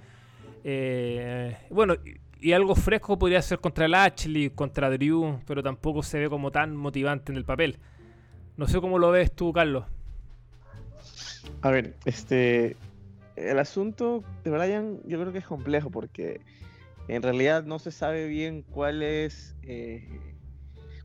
Eh, 0.63 1.57
bueno, 1.69 1.95
y, 1.95 2.15
y 2.39 2.53
algo 2.53 2.75
fresco 2.75 3.19
podría 3.19 3.41
ser 3.41 3.59
contra 3.59 3.89
Lashley, 3.89 4.51
contra 4.51 4.89
Drew, 4.89 5.41
pero 5.45 5.61
tampoco 5.61 6.01
se 6.01 6.17
ve 6.17 6.29
como 6.29 6.49
tan 6.49 6.77
motivante 6.77 7.33
en 7.33 7.37
el 7.37 7.43
papel. 7.43 7.77
No 8.55 8.67
sé 8.69 8.79
cómo 8.79 8.99
lo 8.99 9.11
ves 9.11 9.33
tú, 9.33 9.51
Carlos. 9.51 9.83
A 11.61 11.71
ver, 11.71 11.97
este. 12.05 12.77
El 13.35 13.59
asunto 13.59 14.23
de 14.45 14.51
Brian 14.51 15.01
yo 15.03 15.19
creo 15.19 15.33
que 15.33 15.39
es 15.39 15.45
complejo 15.45 15.91
porque 15.91 16.39
en 17.09 17.21
realidad 17.21 17.65
no 17.65 17.79
se 17.79 17.91
sabe 17.91 18.27
bien 18.27 18.61
cuál 18.61 19.03
es, 19.03 19.57
eh, 19.63 20.36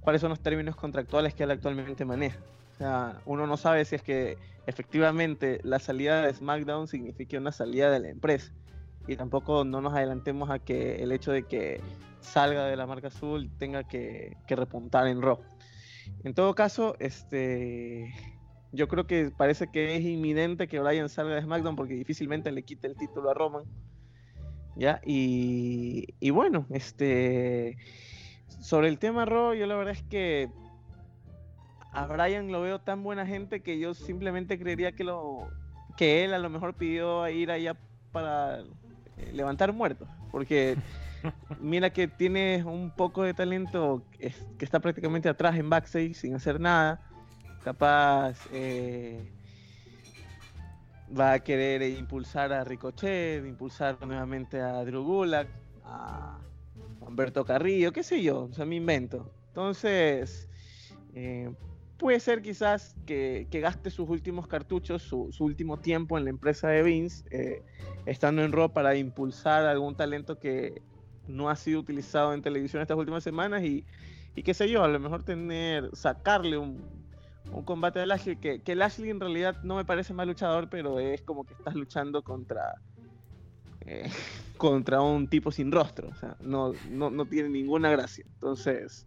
cuáles 0.03 0.21
son 0.21 0.31
los 0.31 0.41
términos 0.41 0.77
contractuales 0.77 1.35
que 1.35 1.45
él 1.45 1.51
actualmente 1.51 2.05
maneja. 2.05 2.39
O 2.75 2.79
sea, 2.79 3.21
uno 3.25 3.47
no 3.47 3.57
sabe 3.57 3.85
si 3.85 3.95
es 3.95 4.03
que 4.03 4.37
efectivamente 4.67 5.61
la 5.63 5.79
salida 5.79 6.23
de 6.23 6.35
SmackDown 6.35 6.89
significa 6.89 7.39
una 7.39 7.53
salida 7.53 7.91
de 7.91 8.01
la 8.01 8.09
empresa. 8.09 8.53
Y 9.07 9.17
tampoco 9.17 9.65
no 9.65 9.81
nos 9.81 9.95
adelantemos 9.95 10.51
a 10.51 10.59
que 10.59 11.03
el 11.03 11.13
hecho 11.13 11.33
de 11.33 11.45
que 11.45 11.81
salga 12.21 12.67
de 12.67 12.77
la 12.77 12.87
marca 12.87 13.09
azul 13.09 13.51
tenga 13.59 13.85
que, 13.85 14.37
que 14.47 14.57
repuntar 14.57 15.07
en 15.09 15.23
Raw. 15.23 15.41
En 16.25 16.35
todo 16.35 16.55
caso, 16.55 16.95
este, 17.01 18.13
yo 18.73 18.89
creo 18.89 19.07
que 19.07 19.31
parece 19.37 19.69
que 19.73 19.97
es 19.97 20.03
inminente 20.03 20.69
que 20.69 20.81
Brian 20.81 21.09
salga 21.09 21.35
de 21.35 21.43
SmackDown 21.43 21.77
porque 21.77 21.95
difícilmente 21.95 22.51
le 22.53 22.63
quite 22.63 22.87
el 22.87 22.97
título 22.97 23.31
a 23.31 23.35
Roman. 23.35 23.65
¿Ya? 24.75 25.01
Y, 25.05 26.15
y 26.19 26.31
bueno, 26.31 26.67
este, 26.71 27.77
sobre 28.61 28.89
el 28.89 28.99
tema 28.99 29.25
Raw, 29.25 29.55
yo 29.55 29.67
la 29.67 29.75
verdad 29.75 29.95
es 29.95 30.03
que 30.03 30.49
a 31.93 32.07
Brian 32.07 32.51
lo 32.51 32.63
veo 32.63 32.79
tan 32.81 33.03
buena 33.03 33.27
gente 33.27 33.61
que 33.61 33.79
yo 33.79 33.95
simplemente 33.95 34.59
creería 34.59 34.93
que 34.93 35.05
lo 35.05 35.49
que 35.97 36.25
él 36.25 36.33
a 36.33 36.39
lo 36.39 36.49
mejor 36.49 36.75
pidió 36.75 37.29
ir 37.29 37.51
allá 37.51 37.77
para 38.13 38.61
eh, 39.19 39.31
levantar 39.33 39.73
muertos, 39.73 40.09
porque 40.31 40.77
mira 41.61 41.91
que 41.91 42.09
tiene 42.09 42.65
un 42.65 42.91
poco 42.91 43.23
de 43.23 43.35
talento 43.35 44.03
que 44.19 44.33
está 44.65 44.81
prácticamente 44.81 45.29
atrás 45.29 45.57
en 45.57 45.69
backstage 45.69 46.15
sin 46.15 46.35
hacer 46.35 46.59
nada, 46.59 47.01
capaz 47.63 48.39
eh, 48.53 49.31
va 51.19 51.35
a 51.35 51.39
querer 51.41 51.83
impulsar 51.83 52.53
a 52.53 52.65
Ricochet, 52.65 53.45
impulsar 53.45 53.99
nuevamente 54.07 54.61
a 54.61 54.85
Drew 54.85 55.05
Gulak, 55.05 55.49
a 55.85 56.39
Humberto 57.07 57.45
Carrillo, 57.45 57.93
qué 57.93 58.03
sé 58.03 58.23
yo, 58.23 58.45
o 58.45 58.55
sea, 58.55 58.65
me 58.65 58.77
invento. 58.77 59.33
Entonces, 59.49 60.49
eh, 61.15 61.53
puede 61.99 62.21
ser 62.21 62.43
quizás 62.43 62.97
que, 63.07 63.47
que 63.51 63.61
gaste 63.61 63.91
sus 63.91 64.09
últimos 64.09 64.47
cartuchos, 64.47 65.03
su, 65.03 65.31
su 65.31 65.45
último 65.45 65.79
tiempo 65.79 66.19
en 66.19 66.25
la 66.25 66.31
empresa 66.31 66.69
de 66.69 66.83
Vince, 66.83 67.25
eh, 67.31 67.63
estando 68.07 68.43
en 68.43 68.53
Raw 68.53 68.73
para 68.73 68.97
impulsar 68.97 69.67
algún 69.67 69.97
talento 69.97 70.39
que 70.39 70.83
no 71.29 71.49
ha 71.49 71.57
sido 71.57 71.81
utilizado 71.81 72.35
en 72.35 72.43
televisión 72.43 72.83
estas 72.83 72.97
últimas 72.97 73.23
semanas 73.23 73.63
y, 73.63 73.85
y 74.35 74.43
qué 74.43 74.55
sé 74.55 74.69
yo, 74.69 74.83
a 74.83 74.89
lo 74.89 74.99
mejor 74.99 75.23
tener, 75.23 75.91
sacarle 75.93 76.59
un, 76.59 76.83
un 77.53 77.65
combate 77.65 78.01
a 78.01 78.07
Lashley, 78.07 78.37
que, 78.37 78.63
que 78.63 78.75
Lashley 78.75 79.11
en 79.11 79.21
realidad 79.21 79.63
no 79.63 79.77
me 79.77 79.85
parece 79.85 80.15
mal 80.15 80.29
luchador, 80.29 80.69
pero 80.69 80.99
es 80.99 81.23
como 81.23 81.45
que 81.45 81.55
estás 81.55 81.75
luchando 81.75 82.23
contra 82.23 82.75
eh, 83.87 84.11
contra 84.57 85.01
un 85.01 85.29
tipo 85.29 85.51
sin 85.51 85.73
rostro, 85.73 86.09
o 86.09 86.15
sea, 86.15 86.37
no, 86.41 86.73
no, 86.91 87.11
no 87.11 87.27
tiene 87.27 87.49
ninguna 87.49 87.91
gracia. 87.91 88.25
Entonces, 88.35 89.07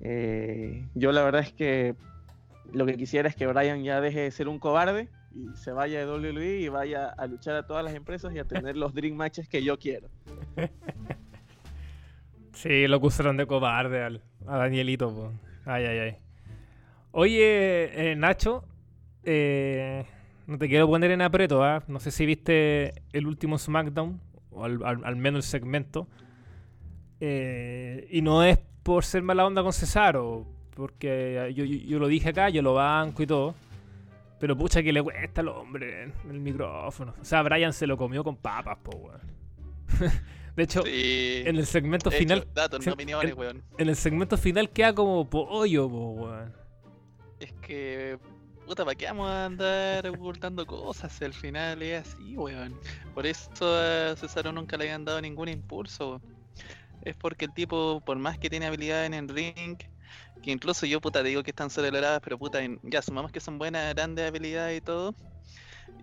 eh, 0.00 0.86
yo 0.94 1.12
la 1.12 1.22
verdad 1.22 1.42
es 1.42 1.52
que 1.52 1.94
lo 2.72 2.84
que 2.86 2.96
quisiera 2.96 3.28
es 3.28 3.36
que 3.36 3.46
Brian 3.46 3.82
ya 3.82 4.00
deje 4.00 4.20
de 4.20 4.30
ser 4.30 4.48
un 4.48 4.58
cobarde 4.58 5.08
y 5.34 5.56
se 5.56 5.72
vaya 5.72 6.00
de 6.00 6.06
WWE 6.06 6.60
y 6.60 6.68
vaya 6.68 7.08
a 7.08 7.26
luchar 7.26 7.56
a 7.56 7.66
todas 7.66 7.84
las 7.84 7.94
empresas 7.94 8.34
y 8.34 8.38
a 8.38 8.44
tener 8.44 8.76
los 8.76 8.94
dream 8.94 9.16
matches 9.16 9.48
que 9.48 9.62
yo 9.62 9.78
quiero. 9.78 10.08
Sí, 12.58 12.88
lo 12.88 12.96
acusaron 12.96 13.36
de 13.36 13.46
cobarde 13.46 14.02
al, 14.02 14.20
a 14.44 14.56
Danielito. 14.56 15.32
Ay, 15.64 15.84
ay, 15.84 15.98
ay. 16.00 16.16
Oye, 17.12 18.10
eh, 18.10 18.16
Nacho, 18.16 18.64
eh, 19.22 20.04
no 20.48 20.58
te 20.58 20.68
quiero 20.68 20.88
poner 20.88 21.12
en 21.12 21.22
aprieto, 21.22 21.62
¿ah? 21.62 21.84
No 21.86 22.00
sé 22.00 22.10
si 22.10 22.26
viste 22.26 23.02
el 23.12 23.26
último 23.28 23.56
SmackDown, 23.58 24.20
o 24.50 24.64
al, 24.64 24.82
al- 24.84 25.04
al 25.04 25.14
menos 25.16 25.44
el 25.44 25.48
segmento. 25.50 26.08
Eh, 27.20 28.06
y 28.10 28.22
no 28.22 28.42
es 28.44 28.58
por 28.82 29.04
ser 29.04 29.22
mala 29.22 29.46
onda 29.46 29.62
con 29.62 29.72
Cesaro, 29.72 30.46
porque 30.74 31.52
yo, 31.54 31.64
yo- 31.64 31.76
yo 31.86 31.98
lo 31.98 32.06
dije 32.08 32.30
acá, 32.30 32.48
yo 32.48 32.62
lo 32.62 32.74
banco 32.74 33.22
y 33.22 33.26
todo. 33.26 33.54
Pero 34.40 34.56
pucha 34.56 34.82
que 34.82 34.92
le 34.92 35.02
cuesta 35.02 35.40
al 35.40 35.48
hombre 35.48 36.12
el 36.30 36.40
micrófono. 36.40 37.12
O 37.20 37.24
sea, 37.24 37.42
Brian 37.42 37.72
se 37.72 37.86
lo 37.88 37.96
comió 37.96 38.22
con 38.22 38.36
papas, 38.36 38.78
po, 38.82 38.96
weón. 38.96 39.20
De 40.56 40.62
hecho, 40.64 40.82
Sí. 40.82 41.42
en 41.44 41.56
el 41.56 41.66
segmento 41.66 42.08
hecho, 42.10 42.18
final 42.18 42.46
datos, 42.54 42.84
opiniones, 42.86 43.32
en- 43.36 43.62
en 43.78 43.88
el 43.88 43.96
segmento 43.96 44.36
final 44.36 44.70
queda 44.70 44.92
como 44.94 45.28
pollo, 45.28 45.88
po, 45.88 46.10
weón. 46.12 46.52
Es 47.40 47.52
que, 47.54 48.18
puta, 48.68 48.84
¿para 48.84 48.94
qué 48.94 49.06
vamos 49.06 49.28
a 49.28 49.46
andar 49.46 50.06
ocultando 50.08 50.66
cosas? 50.66 51.20
Al 51.22 51.32
final 51.32 51.82
es 51.82 52.06
así, 52.06 52.36
weón. 52.36 52.78
Por 53.14 53.26
eso 53.26 53.50
a 53.76 54.14
Cesaro 54.16 54.52
nunca 54.52 54.76
le 54.76 54.84
habían 54.84 55.04
dado 55.04 55.20
ningún 55.20 55.48
impulso. 55.48 56.20
Es 57.02 57.16
porque 57.16 57.46
el 57.46 57.54
tipo, 57.54 58.00
por 58.04 58.18
más 58.18 58.38
que 58.38 58.50
tiene 58.50 58.66
habilidad 58.66 59.06
en 59.06 59.14
el 59.14 59.28
ring, 59.28 59.78
que 60.42 60.50
incluso 60.50 60.84
yo, 60.86 61.00
puta, 61.00 61.22
digo 61.22 61.42
que 61.42 61.50
están 61.50 61.70
sobrevaloradas, 61.70 62.20
pero 62.22 62.38
puta, 62.38 62.60
ya 62.82 63.02
sumamos 63.02 63.32
que 63.32 63.40
son 63.40 63.58
buenas, 63.58 63.94
grandes 63.94 64.28
habilidades 64.28 64.78
y 64.78 64.80
todo. 64.82 65.14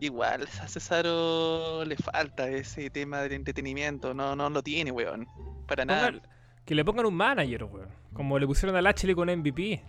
Igual 0.01 0.47
a 0.61 0.67
Cesaro 0.67 1.85
le 1.85 1.95
falta 1.95 2.49
ese 2.49 2.89
tema 2.89 3.21
del 3.21 3.33
entretenimiento, 3.33 4.13
no, 4.13 4.35
no 4.35 4.49
lo 4.49 4.63
tiene, 4.63 4.91
weón. 4.91 5.27
Para 5.67 5.85
nada. 5.85 6.11
Pongan- 6.11 6.21
que 6.65 6.73
le 6.73 6.83
pongan 6.83 7.05
un 7.05 7.13
manager, 7.13 7.63
weón. 7.65 7.89
Como 8.13 8.39
le 8.39 8.47
pusieron 8.47 8.75
a 8.75 8.81
Lashley 8.81 9.13
con 9.13 9.29
MVP. 9.29 9.83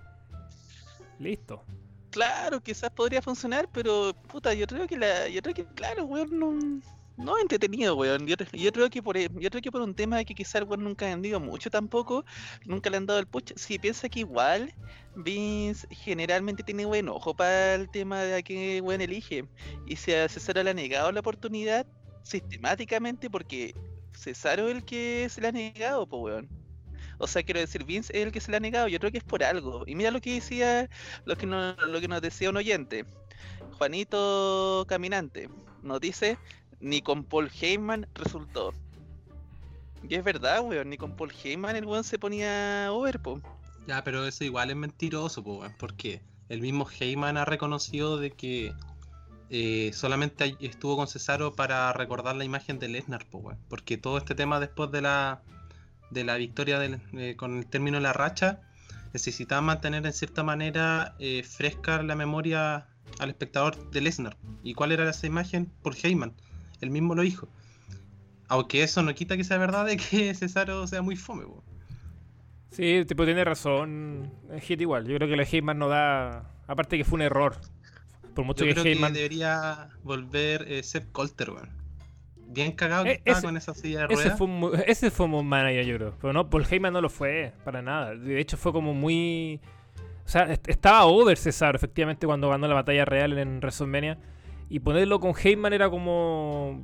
Listo. 1.19 1.65
Claro, 2.17 2.63
quizás 2.63 2.89
podría 2.91 3.21
funcionar, 3.21 3.69
pero 3.71 4.15
puta, 4.27 4.55
yo 4.55 4.67
creo 4.67 4.87
que 4.87 4.97
la, 4.97 5.29
yo 5.29 5.43
creo 5.43 5.55
que 5.55 5.67
claro, 5.75 6.07
weón, 6.07 6.29
no, 6.39 6.51
no 7.17 7.39
entretenido, 7.39 7.95
weón. 7.95 8.27
Yo, 8.27 8.37
yo 8.55 8.73
creo 8.73 8.89
que 8.89 9.03
por, 9.03 9.19
e- 9.19 9.29
yo 9.35 9.51
creo 9.51 9.61
que 9.61 9.71
por 9.71 9.83
un 9.83 9.95
tema 9.95 10.25
que 10.25 10.35
quizás 10.35 10.63
weón 10.63 10.83
nunca 10.83 11.05
ha 11.07 11.11
vendido 11.11 11.41
mucho 11.41 11.69
tampoco, 11.69 12.25
nunca 12.65 12.89
le 12.89 12.97
han 12.97 13.05
dado 13.07 13.21
el 13.21 13.27
push. 13.27 13.53
Si 13.57 13.79
piensa 13.79 14.09
que 14.09 14.21
igual 14.21 14.73
Vince 15.15 15.87
generalmente 15.91 16.63
tiene 16.63 16.87
buen 16.87 17.09
ojo 17.11 17.35
para 17.37 17.75
el 17.75 17.91
tema 17.91 18.23
de 18.23 18.37
a 18.37 18.43
qué 18.43 18.81
weón 18.81 19.03
elige. 19.03 19.45
Y 19.87 19.97
si 19.97 20.13
a 20.15 20.27
Cesaro 20.29 20.63
le 20.63 20.71
ha 20.71 20.75
negado 20.75 21.13
la 21.13 21.21
oportunidad 21.21 21.87
sistemáticamente 22.23 23.29
porque 23.29 23.75
Cesaro 24.15 24.69
es 24.69 24.77
el 24.77 24.85
que 24.87 25.29
se 25.29 25.43
le 25.43 25.49
ha 25.49 25.53
negado, 25.53 26.07
pues 26.09 26.23
weón. 26.23 26.66
O 27.19 27.27
sea, 27.27 27.43
quiero 27.43 27.61
decir, 27.61 27.85
Vince 27.85 28.13
es 28.17 28.27
el 28.27 28.33
que 28.33 28.41
se 28.41 28.51
le 28.51 28.59
ha 28.59 28.61
negado. 28.61 28.89
Yo 28.89 28.99
creo 28.99 29.13
que 29.13 29.19
es 29.19 29.25
por 29.25 29.43
algo. 29.43 29.85
Y 29.87 29.95
mira 29.95 30.11
lo 30.11 30.21
que 30.21 30.35
decía 30.35 30.89
lo 31.25 31.37
que, 31.37 31.47
nos 31.47 32.23
decía 32.23 32.51
un 32.51 32.57
oyente. 32.57 33.05
Juanito 33.79 34.85
Caminante 34.89 35.49
nos 35.83 36.01
dice, 36.01 36.39
ni 36.81 37.01
con 37.01 37.25
Paul 37.25 37.51
Heyman 37.61 38.07
resultó. 38.15 38.73
Y 40.09 40.15
es 40.15 40.25
verdad, 40.25 40.61
weón, 40.63 40.91
ni 40.91 40.97
con 40.97 41.17
Paul 41.17 41.33
Heyman 41.33 41.77
el 41.77 41.85
weón 41.85 42.05
se 42.05 42.19
ponía 42.19 42.89
over, 42.93 43.21
po. 43.21 43.41
Ya, 43.87 44.03
pero 44.05 44.27
eso 44.27 44.45
igual 44.45 44.71
es 44.71 44.77
mentiroso, 44.77 45.43
po, 45.43 45.59
weón, 45.59 45.75
porque 45.79 46.21
el 46.49 46.61
mismo 46.61 46.89
Heyman 46.89 47.37
ha 47.37 47.45
reconocido 47.45 48.19
de 48.19 48.31
que 48.31 48.73
eh, 49.51 49.91
solamente 49.95 50.57
estuvo 50.61 50.97
con 50.97 51.07
Cesaro 51.07 51.55
para 51.55 51.93
recordar 51.93 52.37
la 52.37 52.45
imagen 52.45 52.79
de 52.79 52.89
Lesnar, 52.89 53.27
po, 53.27 53.39
weón, 53.39 53.59
porque 53.69 53.97
todo 53.97 54.19
este 54.19 54.35
tema 54.35 54.61
después 54.61 54.91
de 54.91 55.03
la 55.03 55.43
de 56.11 56.25
la 56.25 56.37
victoria 56.37 56.79
del- 56.79 57.01
eh, 57.15 57.37
con 57.37 57.59
el 57.59 57.67
término 57.67 57.97
de 57.99 58.03
la 58.03 58.13
racha 58.13 58.61
necesitaba 59.13 59.61
mantener 59.63 60.05
en 60.07 60.13
cierta 60.13 60.43
manera 60.43 61.15
eh, 61.19 61.43
fresca 61.43 62.03
la 62.03 62.15
memoria 62.17 62.87
al 63.19 63.29
espectador 63.31 63.91
de 63.91 64.01
Lesnar. 64.01 64.37
¿Y 64.63 64.75
cuál 64.75 64.93
era 64.93 65.09
esa 65.09 65.27
imagen? 65.27 65.73
Por 65.83 65.95
Heyman. 65.97 66.35
Él 66.81 66.91
mismo 66.91 67.15
lo 67.15 67.23
dijo. 67.23 67.49
Aunque 68.49 68.83
eso 68.83 69.03
no 69.03 69.15
quita 69.15 69.37
que 69.37 69.45
sea 69.45 69.59
verdad 69.59 69.87
de 69.87 69.97
que 69.97 70.35
Cesaro 70.35 70.87
sea 70.87 71.03
muy 71.03 71.17
fome, 71.17 71.45
po. 71.45 71.65
Sí, 72.71 73.05
tipo 73.07 73.25
tiene 73.25 73.43
razón. 73.45 74.31
Hit 74.61 74.81
igual. 74.81 75.07
Yo 75.07 75.17
creo 75.17 75.29
que 75.29 75.37
la 75.37 75.45
Heyman 75.45 75.79
no 75.79 75.89
da. 75.89 76.51
Aparte 76.67 76.99
que 76.99 77.05
fue 77.05 77.17
un 77.17 77.23
error. 77.23 77.57
Por 78.35 78.45
mucho 78.45 78.65
Yo 78.65 78.69
que 78.69 78.73
creo 78.75 78.85
que 78.85 78.93
Heyman. 78.93 79.15
debería 79.15 79.89
volver 80.03 80.67
eh, 80.71 80.83
Sepp 80.83 81.11
Colter, 81.13 81.51
weón. 81.51 81.71
Bien 82.57 82.73
cagado 82.73 83.05
que 83.05 83.11
Eh, 83.11 83.15
estaba 83.19 83.39
ese- 83.39 83.47
con 83.47 83.57
esa 83.57 83.75
silla 83.75 83.99
de 84.01 84.15
Ese 84.15 84.23
ruedas. 84.25 84.39
fue, 84.39 84.47
un, 84.49 84.73
ese 84.87 85.11
fue 85.13 85.27
un 85.27 85.33
buen 85.33 85.47
manager, 85.47 85.85
yo 85.87 85.97
creo. 85.97 86.15
Pero 86.21 86.33
no, 86.33 86.51
Paul 86.51 86.65
Heyman 86.69 86.93
no 86.93 87.01
lo 87.01 87.09
fue, 87.11 87.53
para 87.65 87.83
nada. 87.83 88.15
De 88.17 88.41
hecho, 88.41 88.57
fue 88.57 88.73
como 88.73 88.93
muy. 88.95 89.61
O 90.25 90.29
sea, 90.29 90.51
est- 90.53 90.69
estaba 90.69 91.05
over 91.05 91.37
Cesaro, 91.39 91.77
efectivamente, 91.77 92.27
cuando 92.27 92.49
ganó 92.49 92.67
la 92.67 92.75
batalla 92.75 93.05
real 93.05 93.39
en 93.39 93.59
WrestleMania. 93.61 94.19
Y 94.69 94.81
ponerlo 94.81 95.21
con 95.21 95.33
Heyman 95.41 95.73
era 95.73 95.89
como. 95.89 96.83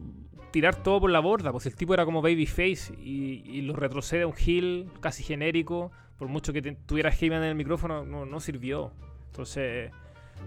tirar 0.53 0.77
todo 0.77 1.01
por 1.01 1.11
la 1.11 1.19
borda. 1.21 1.51
Pues 1.51 1.65
el 1.67 1.75
tipo 1.75 1.95
era 1.95 2.05
como 2.05 2.21
babyface 2.23 2.93
y, 3.03 3.43
y 3.47 3.63
lo 3.63 3.75
retrocede 3.75 4.23
a 4.23 4.27
un 4.27 4.35
heel 4.37 4.89
casi 5.01 5.23
genérico. 5.25 5.91
Por 6.19 6.29
mucho 6.29 6.53
que 6.53 6.61
te- 6.63 6.77
tuviera 6.87 7.11
Heyman 7.11 7.43
en 7.43 7.49
el 7.49 7.55
micrófono, 7.55 8.05
no, 8.05 8.27
no 8.27 8.39
sirvió. 8.39 8.93
Entonces. 9.29 9.91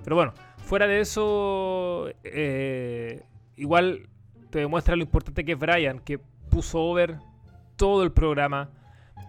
Pero 0.04 0.16
bueno, 0.16 0.34
fuera 0.58 0.86
de 0.88 1.00
eso. 1.00 2.10
eh, 2.24 3.24
igual 3.58 4.08
te 4.56 4.60
demuestra 4.62 4.96
lo 4.96 5.02
importante 5.02 5.44
que 5.44 5.52
es 5.52 5.60
Brian, 5.60 6.00
que 6.00 6.18
puso 6.50 6.80
over 6.80 7.18
todo 7.76 8.04
el 8.04 8.14
programa 8.14 8.70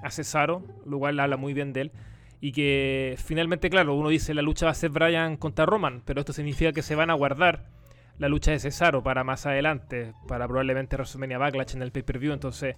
a 0.04 0.10
Cesaro, 0.12 0.62
lo 0.84 1.00
cual 1.00 1.18
habla 1.18 1.36
muy 1.36 1.52
bien 1.52 1.72
de 1.72 1.80
él. 1.80 1.92
Y 2.40 2.52
que 2.52 3.16
finalmente, 3.18 3.68
claro, 3.68 3.96
uno 3.96 4.08
dice 4.08 4.34
la 4.34 4.42
lucha 4.42 4.66
va 4.66 4.70
a 4.70 4.74
ser 4.76 4.90
Brian 4.90 5.36
contra 5.36 5.66
Roman, 5.66 6.00
pero 6.04 6.20
esto 6.20 6.32
significa 6.32 6.70
que 6.70 6.80
se 6.80 6.94
van 6.94 7.10
a 7.10 7.14
guardar 7.14 7.64
la 8.18 8.28
lucha 8.28 8.52
de 8.52 8.60
Cesaro 8.60 9.02
para 9.02 9.24
más 9.24 9.46
adelante, 9.46 10.12
para 10.28 10.46
probablemente 10.46 10.94
WrestleMania 10.94 11.38
Backlash 11.38 11.74
en 11.74 11.82
el 11.82 11.90
pay-per-view. 11.90 12.32
Entonces, 12.32 12.76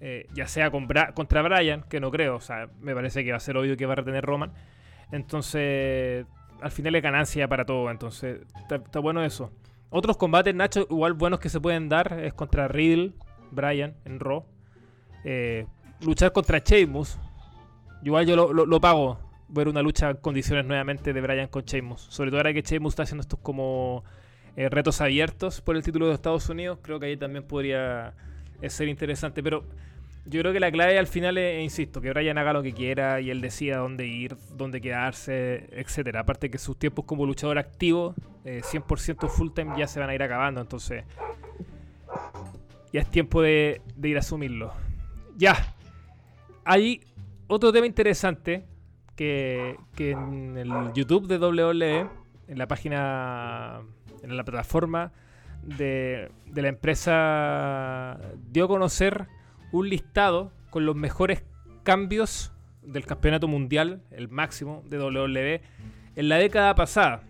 eh, 0.00 0.26
ya 0.34 0.48
sea 0.48 0.72
con 0.72 0.88
Bra- 0.88 1.14
contra 1.14 1.40
Bryan, 1.42 1.84
que 1.88 2.00
no 2.00 2.10
creo, 2.10 2.34
o 2.34 2.40
sea, 2.40 2.68
me 2.80 2.96
parece 2.96 3.22
que 3.22 3.30
va 3.30 3.36
a 3.36 3.40
ser 3.40 3.56
obvio 3.56 3.76
que 3.76 3.86
va 3.86 3.92
a 3.92 3.96
retener 3.96 4.24
Roman. 4.24 4.50
Entonces, 5.12 6.26
al 6.60 6.72
final 6.72 6.96
es 6.96 7.02
ganancia 7.04 7.46
para 7.46 7.64
todo, 7.64 7.92
entonces 7.92 8.40
está 8.68 8.98
bueno 8.98 9.24
eso. 9.24 9.52
Otros 9.90 10.16
combates, 10.16 10.54
Nacho, 10.54 10.86
igual 10.90 11.12
buenos 11.12 11.40
que 11.40 11.48
se 11.48 11.60
pueden 11.60 11.88
dar 11.88 12.18
es 12.20 12.34
contra 12.34 12.68
Riddle, 12.68 13.12
Bryan 13.50 13.96
en 14.04 14.20
Raw. 14.20 14.44
Eh, 15.24 15.66
luchar 16.00 16.32
contra 16.32 16.58
Sheamus. 16.58 17.18
Igual 18.02 18.26
yo 18.26 18.52
lo, 18.52 18.80
pago. 18.80 19.18
Ver 19.48 19.68
una 19.68 19.82
lucha 19.82 20.10
en 20.10 20.16
condiciones 20.16 20.64
nuevamente 20.66 21.12
de 21.12 21.20
Bryan 21.20 21.48
con 21.48 21.64
Sheamus. 21.64 22.00
Sobre 22.00 22.30
todo 22.30 22.40
ahora 22.40 22.52
que 22.52 22.62
Sheamus 22.62 22.92
está 22.92 23.04
haciendo 23.04 23.22
estos 23.22 23.38
como 23.40 24.04
eh, 24.56 24.68
retos 24.68 25.00
abiertos 25.00 25.60
por 25.60 25.76
el 25.76 25.82
título 25.82 26.08
de 26.08 26.14
Estados 26.14 26.48
Unidos. 26.48 26.78
Creo 26.82 26.98
que 26.98 27.06
ahí 27.06 27.16
también 27.16 27.44
podría 27.44 28.14
eh, 28.60 28.70
ser 28.70 28.88
interesante. 28.88 29.42
Pero 29.42 29.64
yo 30.28 30.40
creo 30.40 30.52
que 30.52 30.60
la 30.60 30.72
clave 30.72 30.98
al 30.98 31.06
final 31.06 31.38
es, 31.38 31.62
insisto, 31.62 32.00
que 32.00 32.10
Bryan 32.10 32.36
haga 32.38 32.52
lo 32.52 32.62
que 32.62 32.72
quiera 32.72 33.20
y 33.20 33.30
él 33.30 33.40
decida 33.40 33.78
dónde 33.78 34.06
ir, 34.06 34.36
dónde 34.54 34.80
quedarse, 34.80 35.68
etcétera. 35.70 36.20
Aparte 36.20 36.50
que 36.50 36.58
sus 36.58 36.76
tiempos 36.76 37.04
como 37.04 37.24
luchador 37.24 37.58
activo, 37.58 38.14
eh, 38.44 38.60
100% 38.64 39.28
full 39.28 39.50
time, 39.52 39.74
ya 39.78 39.86
se 39.86 40.00
van 40.00 40.10
a 40.10 40.14
ir 40.14 40.22
acabando. 40.22 40.60
Entonces, 40.60 41.04
ya 42.92 43.00
es 43.00 43.10
tiempo 43.10 43.40
de, 43.40 43.80
de 43.94 44.08
ir 44.08 44.16
a 44.16 44.20
asumirlo. 44.20 44.72
Ya. 45.36 45.74
Hay 46.64 47.02
otro 47.46 47.72
tema 47.72 47.86
interesante 47.86 48.64
que, 49.14 49.76
que 49.94 50.10
en 50.10 50.58
el 50.58 50.92
YouTube 50.92 51.28
de 51.28 51.38
WWE, 51.38 52.08
en 52.48 52.58
la 52.58 52.66
página, 52.66 53.80
en 54.22 54.36
la 54.36 54.42
plataforma 54.42 55.12
de, 55.62 56.32
de 56.46 56.62
la 56.62 56.68
empresa, 56.68 58.18
dio 58.50 58.64
a 58.64 58.68
conocer 58.68 59.28
un 59.72 59.88
listado 59.88 60.52
con 60.70 60.86
los 60.86 60.96
mejores 60.96 61.44
cambios 61.82 62.52
del 62.82 63.04
campeonato 63.04 63.48
mundial, 63.48 64.02
el 64.10 64.28
máximo 64.28 64.82
de 64.86 64.98
WWE, 64.98 65.60
en 66.14 66.28
la 66.28 66.36
década 66.36 66.74
pasada. 66.74 67.22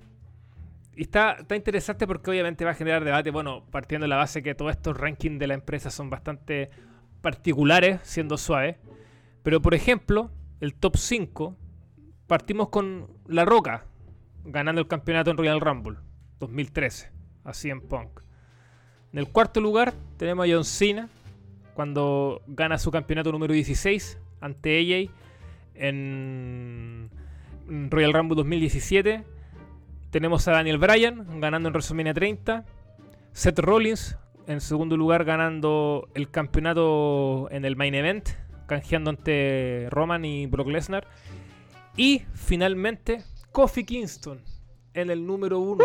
Y 0.95 1.03
está, 1.03 1.33
está 1.33 1.57
interesante 1.57 2.07
porque 2.07 2.31
obviamente 2.31 2.65
va 2.65 2.71
a 2.71 2.75
generar 2.75 3.05
debate, 3.05 3.31
bueno, 3.31 3.65
partiendo 3.71 4.05
de 4.05 4.09
la 4.09 4.17
base 4.17 4.43
que 4.43 4.55
todos 4.55 4.73
estos 4.73 4.97
rankings 4.97 5.39
de 5.39 5.47
la 5.47 5.55
empresa 5.55 5.91
son 5.91 6.09
bastante 6.09 6.71
particulares, 7.21 8.01
siendo 8.03 8.39
suaves. 8.39 8.77
Pero 9.43 9.61
por 9.61 9.75
ejemplo, 9.75 10.31
el 10.61 10.75
top 10.75 10.97
5, 10.97 11.57
partimos 12.27 12.71
con 12.71 13.09
La 13.27 13.45
Roca, 13.45 13.85
ganando 14.45 14.81
el 14.81 14.89
campeonato 14.89 15.31
en 15.31 15.37
Royal 15.37 15.61
Rumble 15.61 15.99
2013, 16.39 17.11
así 17.45 17.71
en 17.71 17.81
Punk. 17.81 18.21
En 19.13 19.19
el 19.19 19.29
cuarto 19.29 19.61
lugar 19.61 19.95
tenemos 20.17 20.47
a 20.47 20.53
John 20.53 20.65
Cena, 20.65 21.09
cuando 21.77 22.43
gana 22.47 22.79
su 22.79 22.91
campeonato 22.91 23.31
número 23.31 23.53
16 23.53 24.19
ante 24.41 24.79
AJ 24.79 25.11
en 25.75 27.11
Royal 27.91 28.15
Rumble 28.15 28.35
2017. 28.35 29.25
Tenemos 30.11 30.49
a 30.49 30.53
Daniel 30.53 30.79
Bryan 30.79 31.39
ganando 31.39 31.69
en 31.69 31.75
WrestleMania 31.75 32.15
30. 32.15 32.65
Seth 33.33 33.59
Rollins 33.59 34.17
en 34.47 34.63
segundo 34.63 34.97
lugar 34.97 35.25
ganando 35.25 36.09
el 36.15 36.31
campeonato 36.31 37.49
en 37.51 37.67
el 37.67 37.77
main 37.77 37.95
event, 37.95 38.31
canjeando 38.67 39.11
ante 39.11 39.89
Roman 39.91 40.25
y 40.25 40.47
Brock 40.47 40.69
Lesnar. 40.69 41.07
Y 41.95 42.23
finalmente 42.33 43.23
Kofi 43.53 43.85
Kingston 43.85 44.41
en 44.95 45.11
el 45.11 45.27
número 45.27 45.59
uno. 45.61 45.85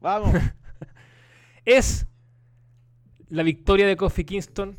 Vamos. 0.00 0.32
Es 1.64 2.06
la 3.28 3.42
victoria 3.42 3.86
de 3.86 3.96
Kofi 3.96 4.24
Kingston. 4.24 4.78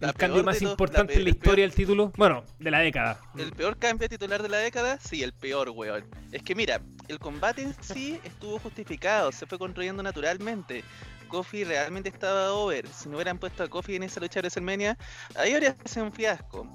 El 0.00 0.14
cambio 0.14 0.44
más 0.44 0.62
importante 0.62 1.14
en 1.14 1.24
la 1.24 1.30
historia 1.30 1.64
del 1.64 1.74
título. 1.74 2.12
Bueno, 2.16 2.44
de 2.58 2.70
la 2.70 2.78
década. 2.80 3.20
El 3.36 3.52
peor 3.52 3.76
cambio 3.78 4.08
titular 4.08 4.42
de 4.42 4.48
la 4.48 4.58
década, 4.58 4.98
sí, 5.00 5.22
el 5.22 5.32
peor, 5.32 5.70
weón. 5.70 6.04
Es 6.30 6.42
que 6.42 6.54
mira, 6.54 6.80
el 7.08 7.18
combate 7.18 7.62
en 7.62 7.74
sí 7.82 8.20
estuvo 8.24 8.58
justificado, 8.58 9.32
se 9.32 9.46
fue 9.46 9.58
construyendo 9.58 10.02
naturalmente. 10.02 10.84
Kofi 11.28 11.64
realmente 11.64 12.08
estaba 12.08 12.52
over. 12.52 12.86
Si 12.88 13.08
no 13.08 13.16
hubieran 13.16 13.38
puesto 13.38 13.62
a 13.62 13.68
Kofi 13.68 13.96
en 13.96 14.04
esa 14.04 14.20
lucha 14.20 14.34
de 14.40 14.42
WrestleMania, 14.42 14.96
ahí 15.34 15.52
habría 15.52 15.76
sido 15.84 16.06
un 16.06 16.12
fiasco. 16.12 16.66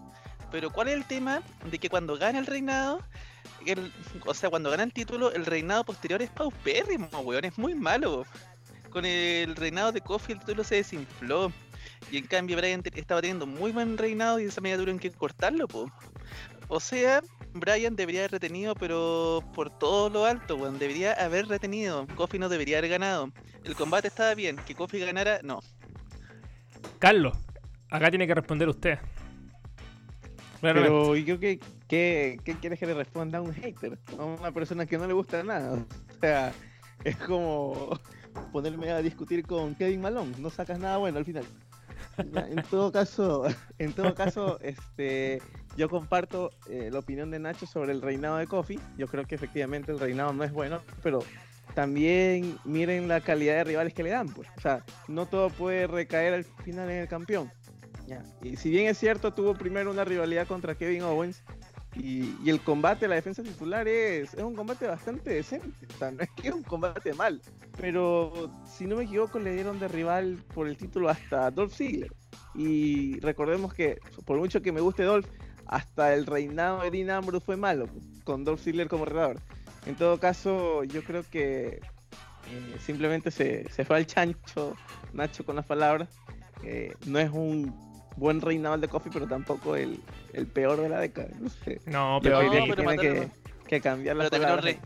Pero 0.52 0.70
¿cuál 0.72 0.90
es 0.90 0.94
el 0.96 1.06
tema? 1.06 1.42
De 1.72 1.80
que 1.80 1.90
cuando 1.90 2.18
gana 2.18 2.38
el 2.38 2.46
reinado, 2.46 3.02
el- 3.66 3.92
o 4.26 4.34
sea, 4.36 4.50
cuando 4.52 4.70
gana 4.70 4.84
el 4.84 4.94
título, 4.94 5.32
el 5.32 5.46
reinado 5.48 5.84
posterior 5.84 6.22
es 6.22 6.30
paupérrimo, 6.30 7.08
weón, 7.22 7.46
es 7.46 7.58
muy 7.58 7.74
malo. 7.74 8.26
Con 8.92 9.06
el 9.06 9.56
reinado 9.56 9.92
de 9.92 10.02
Kofi 10.02 10.34
el 10.34 10.40
título 10.40 10.64
se 10.64 10.76
desinfló. 10.76 11.52
Y 12.12 12.18
en 12.18 12.28
cambio 12.28 12.58
Brian 12.58 12.82
estaba 12.94 13.22
teniendo 13.22 13.46
muy 13.46 13.72
buen 13.72 13.98
reinado 13.98 14.40
y 14.40 14.46
esa 14.46 14.62
manera 14.62 14.78
tuvieron 14.78 15.00
que 15.00 15.12
cortarlo, 15.12 15.68
po. 15.68 15.92
O 16.68 16.80
sea, 16.80 17.22
Brian 17.54 17.96
debería 17.96 18.22
haber 18.22 18.32
retenido, 18.32 18.76
pero 18.76 19.44
por 19.54 19.78
todo 19.78 20.10
lo 20.10 20.26
alto, 20.26 20.56
weón. 20.56 20.80
Debería 20.80 21.14
haber 21.14 21.48
retenido. 21.48 22.08
Kofi 22.16 22.40
no 22.40 22.50
debería 22.50 22.80
haber 22.80 22.90
ganado. 22.90 23.32
El 23.64 23.76
combate 23.76 24.08
estaba 24.08 24.34
bien. 24.34 24.58
Que 24.66 24.76
Kofi 24.76 25.00
ganara, 25.00 25.40
no. 25.44 25.60
Carlos, 27.00 27.38
acá 27.90 28.10
tiene 28.10 28.28
que 28.28 28.36
responder 28.36 28.70
usted. 28.70 28.98
Claramente. 30.60 30.90
Pero 30.90 31.16
yo 31.16 31.40
que, 31.40 31.60
que, 31.88 32.40
¿qué 32.44 32.56
quieres 32.56 32.80
que 32.80 32.86
le 32.86 32.94
responda 32.94 33.40
a 33.40 33.42
un 33.42 33.54
hater? 33.54 34.00
A 34.18 34.24
una 34.24 34.52
persona 34.52 34.86
que 34.86 34.98
no 34.98 35.06
le 35.06 35.14
gusta 35.14 35.44
nada. 35.44 35.74
O 35.74 36.20
sea, 36.22 36.54
es 37.04 37.18
como 37.18 38.00
ponerme 38.52 38.90
a 38.92 39.02
discutir 39.02 39.46
con 39.46 39.76
Kevin 39.76 40.02
Malone. 40.02 40.34
No 40.40 40.50
sacas 40.50 40.80
nada 40.80 40.98
bueno 40.98 41.20
al 41.20 41.26
final. 41.26 41.46
En 42.18 42.64
todo 42.70 42.92
caso, 42.92 43.46
en 43.80 43.94
todo 43.94 44.14
caso, 44.14 44.60
este, 44.62 45.42
yo 45.78 45.90
comparto 45.90 46.52
eh, 46.70 46.90
la 46.92 47.00
opinión 47.00 47.32
de 47.32 47.40
Nacho 47.40 47.66
sobre 47.66 47.92
el 47.92 48.02
reinado 48.02 48.38
de 48.38 48.48
Kofi. 48.48 48.80
Yo 48.98 49.08
creo 49.08 49.26
que 49.26 49.36
efectivamente 49.36 49.92
el 49.92 50.00
reinado 50.00 50.34
no 50.34 50.44
es 50.44 50.52
bueno, 50.52 50.80
pero 51.02 51.20
también 51.74 52.58
miren 52.66 53.08
la 53.08 53.22
calidad 53.22 53.56
de 53.56 53.64
rivales 53.64 53.94
que 53.94 54.04
le 54.04 54.12
dan, 54.12 54.28
pues. 54.30 54.48
O 54.58 54.62
sea, 54.62 54.84
no 55.08 55.26
todo 55.26 55.50
puede 55.50 55.88
recaer 55.88 56.34
al 56.34 56.44
final 56.44 56.90
en 56.90 56.98
el 56.98 57.08
campeón. 57.08 57.52
Y 58.42 58.58
si 58.58 58.70
bien 58.70 58.88
es 58.88 58.98
cierto, 58.98 59.34
tuvo 59.34 59.56
primero 59.56 59.90
una 59.90 60.04
rivalidad 60.04 60.46
contra 60.46 60.76
Kevin 60.76 61.04
Owens 61.04 61.42
y, 61.96 62.50
el 62.50 62.62
combate, 62.62 63.08
la 63.08 63.16
defensa 63.16 63.44
titular 63.44 63.88
es, 63.88 64.34
es 64.34 64.44
un 64.44 64.56
combate 64.56 64.88
bastante 64.88 65.32
decente. 65.32 65.86
O 65.94 65.98
sea, 65.98 66.12
no 66.12 66.24
es 66.24 66.30
que 66.32 66.48
es 66.48 66.54
un 66.54 66.64
combate 66.64 67.14
mal. 67.14 67.42
Pero 67.80 68.52
si 68.66 68.86
no 68.86 68.96
me 68.96 69.04
equivoco, 69.04 69.40
le 69.40 69.54
dieron 69.54 69.80
de 69.80 69.88
rival 69.88 70.38
por 70.54 70.68
el 70.68 70.78
título 70.78 71.10
hasta 71.10 71.52
Dolph 71.52 71.74
Ziggler. 71.74 72.12
Y 72.56 73.20
recordemos 73.20 73.74
que, 73.74 74.00
por 74.26 74.38
mucho 74.38 74.62
que 74.62 74.72
me 74.72 74.82
guste 74.82 75.04
Dolph, 75.04 75.28
hasta 75.66 76.14
el 76.14 76.26
reinado 76.26 76.82
de 76.82 76.92
Dean 76.92 77.10
Ambrose 77.10 77.46
fue 77.46 77.58
malo, 77.58 77.88
con 78.24 78.44
Dolph 78.44 78.62
Ziggler 78.62 78.88
como 78.88 79.06
retador. 79.06 79.40
En 79.86 79.96
todo 79.96 80.20
caso, 80.20 80.84
yo 80.84 81.04
creo 81.04 81.24
que 81.30 81.80
eh, 82.52 82.78
simplemente 82.80 83.32
se, 83.32 83.70
se 83.70 83.86
fue 83.86 83.98
al 83.98 84.08
chancho 84.08 84.76
Nacho 85.14 85.46
con 85.46 85.56
las 85.56 85.66
palabras. 85.66 86.10
Eh, 86.64 86.96
no 87.06 87.20
es 87.20 87.30
un 87.30 87.93
buen 88.16 88.42
reinado 88.42 88.76
el 88.76 88.82
de 88.82 88.88
Kofi, 88.88 89.10
pero 89.12 89.28
tampoco 89.28 89.76
el, 89.76 90.00
el 90.34 90.48
peor 90.48 90.80
de 90.80 90.90
la 90.90 91.00
década. 91.00 91.30
No 91.40 91.50
sé. 91.50 91.82
No, 91.86 92.18
Yo 92.18 92.22
pero 92.24 92.44
no, 92.44 92.52
que 92.52 92.60
pero 92.70 92.76
tiene 92.76 92.98
que, 92.98 93.14
mataron- 93.22 93.32
que 93.68 93.82
cambiar 93.82 94.16
las 94.16 94.30
Pero 94.30 94.58
re- 94.58 94.80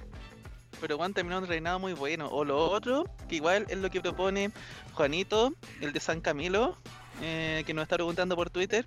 pero 0.79 0.97
Juan 0.97 1.13
terminó 1.13 1.39
un 1.39 1.47
reinado 1.47 1.79
muy 1.79 1.93
bueno. 1.93 2.27
O 2.27 2.45
lo 2.45 2.57
otro, 2.69 3.05
que 3.27 3.35
igual 3.37 3.65
es 3.69 3.77
lo 3.79 3.89
que 3.89 3.99
propone 4.01 4.51
Juanito, 4.93 5.53
el 5.81 5.91
de 5.93 5.99
San 5.99 6.21
Camilo, 6.21 6.77
eh, 7.21 7.63
que 7.65 7.73
nos 7.73 7.83
está 7.83 7.95
preguntando 7.95 8.35
por 8.35 8.49
Twitter. 8.49 8.85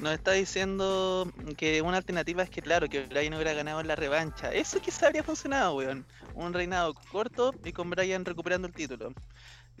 Nos 0.00 0.12
está 0.12 0.32
diciendo 0.32 1.30
que 1.56 1.80
una 1.80 1.98
alternativa 1.98 2.42
es 2.42 2.50
que, 2.50 2.60
claro, 2.62 2.88
que 2.88 3.06
Brian 3.06 3.32
hubiera 3.34 3.52
ganado 3.52 3.80
en 3.80 3.86
la 3.86 3.94
revancha. 3.94 4.52
Eso 4.52 4.80
quizá 4.80 5.06
habría 5.06 5.22
funcionado, 5.22 5.76
weón. 5.76 6.04
Un 6.34 6.52
reinado 6.52 6.94
corto 7.12 7.54
y 7.64 7.72
con 7.72 7.90
Brian 7.90 8.24
recuperando 8.24 8.66
el 8.66 8.74
título. 8.74 9.12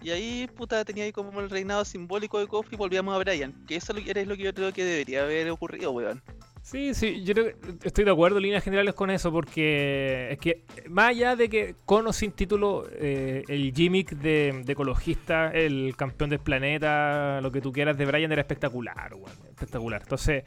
Y 0.02 0.10
ahí, 0.10 0.48
puta, 0.54 0.84
tenía 0.84 1.04
ahí 1.04 1.12
como 1.12 1.40
el 1.40 1.48
reinado 1.48 1.84
simbólico 1.84 2.38
de 2.38 2.46
Kofi 2.46 2.74
y 2.74 2.78
volvíamos 2.78 3.14
a 3.14 3.18
Brian. 3.18 3.54
Que 3.66 3.76
eso 3.76 3.92
es 3.96 4.26
lo 4.26 4.36
que 4.36 4.42
yo 4.42 4.54
creo 4.54 4.72
que 4.72 4.84
debería 4.84 5.22
haber 5.22 5.50
ocurrido, 5.50 5.92
weón. 5.92 6.22
Sí, 6.64 6.94
sí, 6.94 7.22
yo 7.24 7.34
creo 7.34 7.46
que 7.60 7.86
estoy 7.86 8.06
de 8.06 8.10
acuerdo 8.10 8.38
en 8.38 8.44
líneas 8.44 8.64
generales 8.64 8.94
con 8.94 9.10
eso, 9.10 9.30
porque 9.30 10.28
es 10.30 10.38
que 10.38 10.64
más 10.88 11.10
allá 11.10 11.36
de 11.36 11.50
que 11.50 11.76
con 11.84 12.06
o 12.06 12.12
sin 12.12 12.32
título, 12.32 12.86
eh, 12.90 13.44
el 13.48 13.70
gimmick 13.74 14.12
de, 14.12 14.62
de 14.64 14.72
ecologista, 14.72 15.50
el 15.50 15.94
campeón 15.94 16.30
del 16.30 16.38
planeta, 16.38 17.42
lo 17.42 17.52
que 17.52 17.60
tú 17.60 17.70
quieras 17.70 17.98
de 17.98 18.06
Brian 18.06 18.32
era 18.32 18.40
espectacular, 18.40 19.12
weón, 19.12 19.36
espectacular. 19.50 20.00
Entonces, 20.00 20.44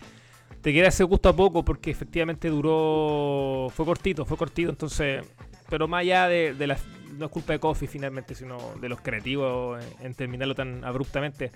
te 0.61 0.73
queda 0.73 0.87
ese 0.87 1.03
gusto 1.03 1.29
a 1.29 1.35
poco 1.35 1.63
porque 1.63 1.91
efectivamente 1.91 2.49
duró, 2.49 3.67
fue 3.69 3.85
cortito, 3.85 4.25
fue 4.25 4.37
cortito, 4.37 4.71
entonces, 4.71 5.23
pero 5.69 5.87
más 5.87 6.01
allá 6.01 6.27
de, 6.27 6.53
de 6.53 6.67
la, 6.67 6.77
no 7.17 7.25
es 7.25 7.31
culpa 7.31 7.53
de 7.53 7.59
Kofi 7.59 7.87
finalmente, 7.87 8.35
sino 8.35 8.57
de 8.79 8.89
los 8.89 9.01
creativos 9.01 9.83
en, 9.99 10.07
en 10.07 10.13
terminarlo 10.13 10.55
tan 10.55 10.83
abruptamente. 10.83 11.51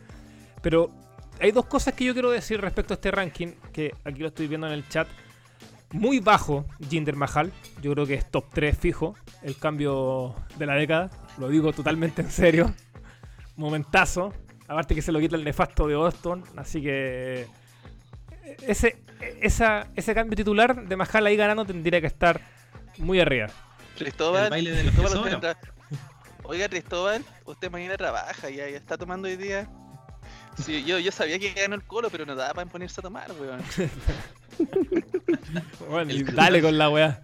Pero 0.61 0.91
hay 1.39 1.51
dos 1.51 1.65
cosas 1.65 1.93
que 1.93 2.05
yo 2.05 2.13
quiero 2.13 2.31
decir 2.31 2.61
respecto 2.61 2.93
a 2.93 2.95
este 2.95 3.11
ranking, 3.11 3.49
que 3.73 3.93
aquí 4.03 4.19
lo 4.19 4.27
estoy 4.27 4.47
viendo 4.47 4.67
en 4.67 4.73
el 4.73 4.87
chat. 4.87 5.07
Muy 5.93 6.19
bajo 6.19 6.65
Jinder 6.89 7.15
Mahal, 7.15 7.51
yo 7.81 7.91
creo 7.93 8.05
que 8.05 8.13
es 8.13 8.31
top 8.31 8.45
3 8.53 8.77
fijo, 8.77 9.15
el 9.43 9.57
cambio 9.57 10.35
de 10.57 10.65
la 10.65 10.75
década, 10.75 11.09
lo 11.37 11.49
digo 11.49 11.73
totalmente 11.73 12.21
en 12.21 12.31
serio. 12.31 12.73
Momentazo, 13.57 14.33
Aparte 14.71 14.95
que 14.95 15.01
se 15.01 15.11
lo 15.11 15.19
quita 15.19 15.35
el 15.35 15.43
nefasto 15.43 15.85
de 15.85 15.95
Boston. 15.97 16.45
Así 16.55 16.81
que. 16.81 17.45
Ese, 18.65 19.03
esa, 19.41 19.87
ese 19.97 20.13
cambio 20.13 20.37
titular 20.37 20.87
de 20.87 20.95
Majal 20.95 21.25
ahí 21.25 21.35
ganando 21.35 21.65
tendría 21.65 21.99
que 21.99 22.07
estar 22.07 22.39
muy 22.97 23.19
arriba. 23.19 23.47
Cristóbal, 24.03 24.43
El 24.45 24.49
baile 24.49 24.71
de 24.71 24.83
los 24.83 24.93
Cristóbal, 24.93 25.29
que 25.29 25.35
usted 25.35 25.49
tra- 25.49 25.57
Oiga, 26.43 26.69
Cristóbal, 26.69 27.23
usted 27.45 27.71
mañana 27.71 27.97
trabaja 27.97 28.49
ya, 28.49 28.69
ya 28.69 28.77
está 28.77 28.97
tomando 28.97 29.27
hoy 29.27 29.37
día. 29.37 29.69
Sí, 30.57 30.83
yo, 30.83 30.99
yo 30.99 31.11
sabía 31.11 31.39
que 31.39 31.53
ganó 31.53 31.75
el 31.75 31.83
colo, 31.83 32.09
pero 32.09 32.25
no 32.25 32.35
daba 32.35 32.53
para 32.53 32.69
ponerse 32.69 32.99
a 32.99 33.03
tomar, 33.03 33.31
weón. 33.39 33.61
Bueno, 35.89 36.11
El 36.11 36.21
y 36.21 36.23
Cruz 36.23 36.35
dale 36.35 36.61
con 36.61 36.77
la 36.77 36.89
weá. 36.89 37.21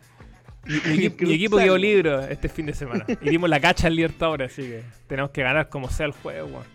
Mi, 0.66 1.06
equipo 1.06 1.58
quedó 1.58 1.78
libro 1.78 2.22
este 2.24 2.50
fin 2.50 2.66
de 2.66 2.74
semana. 2.74 3.06
Y 3.22 3.30
dimos 3.30 3.50
la 3.50 3.60
cacha 3.60 3.88
al 3.88 3.96
Libertadores, 3.96 4.52
así 4.52 4.64
que 4.64 4.84
tenemos 5.08 5.32
que 5.32 5.44
ganar 5.44 5.70
como 5.70 5.90
sea 5.90 6.06
el 6.08 6.12
juego, 6.12 6.48
weón. 6.48 6.66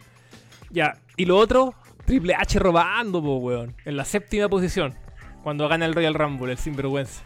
Ya, 0.70 0.98
y 1.16 1.26
lo 1.26 1.36
otro, 1.36 1.74
Triple 2.06 2.34
H 2.34 2.58
robando, 2.58 3.22
po, 3.22 3.36
weón. 3.36 3.74
En 3.84 3.96
la 3.96 4.04
séptima 4.04 4.48
posición. 4.48 4.94
Cuando 5.42 5.68
gana 5.68 5.86
el 5.86 5.94
Royal 5.94 6.14
Rumble, 6.14 6.52
el 6.52 6.58
sinvergüenza. 6.58 7.22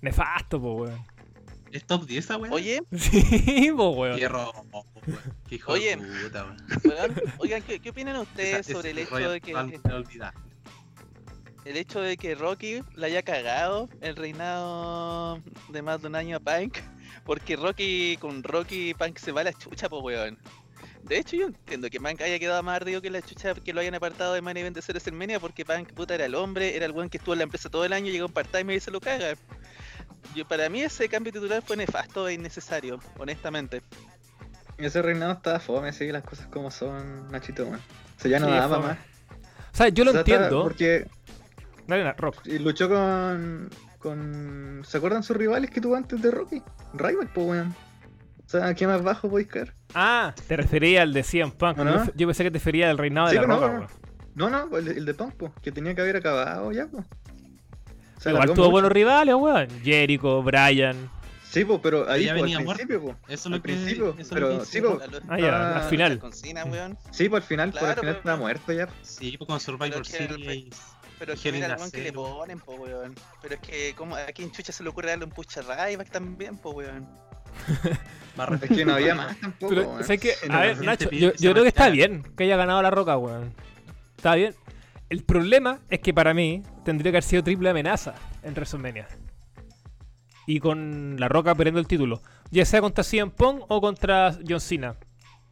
Nefasto, 0.00 0.60
po, 0.60 0.74
weón. 0.74 1.04
¿Es 1.72 1.84
top 1.86 2.04
10 2.06 2.24
esa 2.24 2.36
weón? 2.36 2.52
Oye, 2.52 2.80
Sí, 2.98 3.70
po, 3.76 3.90
weón. 3.90 4.18
Qué 4.18 4.28
robo, 4.28 4.52
weón. 4.72 4.86
Qué 5.48 5.54
hijo 5.56 5.72
Oye. 5.72 5.96
de 5.96 6.22
puta, 6.24 6.44
weón. 6.84 7.22
oigan, 7.38 7.62
¿qué, 7.62 7.80
qué 7.80 7.90
opinan 7.90 8.16
ustedes 8.16 8.60
Esa- 8.68 8.72
sobre 8.72 8.90
el 8.90 8.98
hecho 8.98 9.16
de 9.30 9.40
que 9.40 9.54
el 11.66 11.76
hecho 11.76 12.00
de 12.00 12.16
que 12.16 12.34
Rocky 12.34 12.82
le 12.96 13.06
haya 13.06 13.22
cagado 13.22 13.88
el 14.00 14.16
reinado 14.16 15.42
de 15.68 15.82
más 15.82 16.00
de 16.00 16.08
un 16.08 16.16
año 16.16 16.36
a 16.36 16.40
Punk? 16.40 16.78
Porque 17.24 17.54
Rocky, 17.56 18.16
con 18.18 18.42
Rocky, 18.42 18.94
Punk 18.94 19.18
se 19.18 19.30
va 19.32 19.42
a 19.42 19.44
la 19.44 19.52
chucha, 19.52 19.88
po 19.88 20.00
weón. 20.00 20.38
De 21.02 21.18
hecho, 21.18 21.36
yo 21.36 21.46
entiendo 21.46 21.88
que 21.90 22.00
Punk 22.00 22.20
haya 22.22 22.38
quedado 22.38 22.62
más 22.62 22.76
ardido 22.76 23.00
que 23.02 23.10
la 23.10 23.20
chucha 23.22 23.54
que 23.54 23.72
lo 23.72 23.80
hayan 23.80 23.94
apartado 23.94 24.34
de 24.34 24.42
Main 24.42 24.56
Event 24.56 24.76
de 24.76 24.82
WrestleMania 24.82 25.38
porque 25.38 25.64
Punk, 25.64 25.92
puta, 25.92 26.14
era 26.14 26.24
el 26.26 26.34
hombre, 26.34 26.76
era 26.76 26.86
el 26.86 26.92
weón 26.92 27.08
que 27.10 27.18
estuvo 27.18 27.34
en 27.34 27.38
la 27.38 27.44
empresa 27.44 27.68
todo 27.70 27.84
el 27.84 27.92
año, 27.92 28.10
llegó 28.10 28.26
un 28.26 28.32
part-time 28.32 28.74
y 28.74 28.80
se 28.80 28.90
lo 28.90 29.00
caga. 29.00 29.34
Yo, 30.34 30.46
para 30.46 30.68
mí 30.68 30.80
ese 30.82 31.08
cambio 31.08 31.32
titular 31.32 31.62
fue 31.62 31.76
nefasto 31.76 32.28
e 32.28 32.34
innecesario, 32.34 33.00
honestamente. 33.18 33.82
Ese 34.78 35.02
reinado 35.02 35.32
estaba 35.32 35.60
fome, 35.60 35.88
así 35.88 36.10
las 36.10 36.22
cosas 36.22 36.46
como 36.46 36.70
son, 36.70 37.30
Nachito, 37.30 37.64
weón. 37.64 37.76
O 37.76 38.20
sea, 38.20 38.30
ya 38.30 38.38
no 38.40 38.46
Sí, 38.46 38.52
daba 38.52 38.78
más. 38.78 38.98
O 39.72 39.76
sea, 39.76 39.88
yo 39.88 40.04
lo 40.04 40.10
O 40.10 40.12
sea, 40.12 40.20
estaba- 40.22 40.36
entiendo. 40.44 40.62
Porque 40.62 41.06
Dale 41.86 42.02
una, 42.02 42.12
Rock. 42.14 42.46
y 42.46 42.58
luchó 42.58 42.88
con, 42.88 43.68
con. 43.98 44.82
¿Se 44.86 44.96
acuerdan 44.98 45.22
sus 45.22 45.36
rivales 45.36 45.70
que 45.70 45.80
tuvo 45.80 45.96
antes 45.96 46.20
de 46.22 46.30
Rocky? 46.30 46.62
Ryback, 46.94 47.32
pues, 47.32 47.46
weón. 47.46 47.74
O 48.46 48.48
sea, 48.50 48.74
¿qué 48.74 48.86
más 48.86 49.02
bajo 49.02 49.28
podéis 49.28 49.48
caer? 49.48 49.74
Ah, 49.94 50.34
te 50.48 50.56
refería 50.56 51.02
al 51.02 51.12
de 51.12 51.22
CM 51.22 51.52
Punk. 51.52 51.78
¿O 51.78 51.84
no? 51.84 52.04
Yo- 52.14 52.26
pensé 52.26 52.42
que 52.44 52.50
te 52.50 52.58
refería 52.58 52.90
al 52.90 52.98
reinado 52.98 53.28
de 53.28 53.34
la 53.36 53.42
no, 53.42 53.54
roca, 53.54 53.66
no. 53.68 53.78
weón. 53.80 53.88
No, 54.34 54.48
no, 54.48 54.76
el, 54.78 54.84
de- 54.86 54.92
el 54.92 55.04
de 55.04 55.14
Punk, 55.14 55.34
pues, 55.34 55.52
que 55.62 55.72
tenía 55.72 55.94
que 55.94 56.00
haber 56.00 56.16
acabado 56.16 56.70
ya, 56.72 56.86
pues. 56.86 57.04
Igual 58.26 58.46
tuvo 58.48 58.56
mucho. 58.56 58.70
buenos 58.70 58.92
rivales, 58.92 59.34
weón. 59.34 59.68
Jericho, 59.82 60.42
Brian. 60.42 61.10
Sí, 61.50 61.64
pues, 61.64 61.80
pero 61.82 62.08
ahí, 62.08 62.26
venía 62.30 62.58
al 62.58 62.64
muerto. 62.64 62.86
principio. 62.86 63.16
Eso 63.26 63.34
es 63.34 63.46
Al 63.46 63.52
lo 63.52 63.56
que. 63.58 63.62
principio, 63.62 64.08
eso 64.10 64.20
es 64.20 64.28
lo 64.30 64.34
pero 64.34 64.58
que 64.60 64.64
sí, 64.66 64.80
po. 64.80 65.00
Ah, 65.28 65.38
ya, 65.38 65.76
al 65.78 65.88
final. 65.90 66.20
Weón. 66.70 66.98
Sí, 67.10 67.28
pues 67.28 67.42
al 67.42 67.48
final, 67.48 67.70
pues, 67.72 67.82
al 67.82 67.88
final 67.88 68.00
pero- 68.00 68.18
estaba 68.18 68.36
muerto 68.36 68.72
ya. 68.72 68.88
Sí, 69.02 69.36
pues 69.36 69.48
con 69.48 69.58
Survivor 69.60 69.90
Pero 69.90 70.02
que- 70.02 70.10
Series. 70.10 70.74
Pero 71.18 71.32
es 71.34 71.40
que 71.40 71.52
mira 71.52 71.76
el 71.76 71.92
que 71.92 72.02
le 72.02 72.12
ponen, 72.12 72.60
po, 72.60 72.72
weón. 72.76 73.14
Pero 73.42 73.54
es 73.56 73.60
que, 73.60 73.94
como 73.94 74.16
¿a 74.16 74.24
quién 74.26 74.50
chucha 74.52 74.72
se 74.72 74.82
le 74.82 74.88
ocurre 74.88 75.10
darle 75.10 75.24
un 75.26 75.30
push 75.32 75.58
a 75.58 75.62
Ryback 75.86 76.10
también, 76.10 76.56
po, 76.56 76.70
weón? 76.70 77.06
Es 78.62 78.70
que 78.70 78.84
no 78.86 78.94
había 78.94 79.14
más 79.14 79.38
tampoco, 79.38 79.68
Pero, 79.74 79.82
weón. 79.90 79.98
no, 80.48 80.54
A 80.54 80.60
ver, 80.60 80.80
Nacho, 80.82 81.10
yo, 81.10 81.32
que 81.32 81.38
yo 81.38 81.50
creo 81.52 81.62
que 81.64 81.68
está 81.68 81.90
bien 81.90 82.22
que 82.36 82.44
haya 82.44 82.56
ganado 82.56 82.80
la 82.80 82.90
roca, 82.90 83.18
weón. 83.18 83.52
Está 84.16 84.34
bien. 84.36 84.54
El 85.10 85.24
problema 85.24 85.80
es 85.90 85.98
que 85.98 86.14
para 86.14 86.32
mí 86.32 86.62
tendría 86.84 87.10
que 87.10 87.16
haber 87.16 87.24
sido 87.24 87.42
triple 87.42 87.68
amenaza 87.68 88.14
en 88.44 88.52
WrestleMania. 88.54 89.08
Y 90.46 90.60
con 90.60 91.16
la 91.18 91.28
roca 91.28 91.52
perdiendo 91.56 91.80
el 91.80 91.88
título. 91.88 92.22
Ya 92.52 92.64
sea 92.64 92.80
contra 92.80 93.02
CM 93.02 93.32
Punk 93.32 93.64
o 93.68 93.80
contra 93.80 94.38
John 94.48 94.60
Cena. 94.60 94.94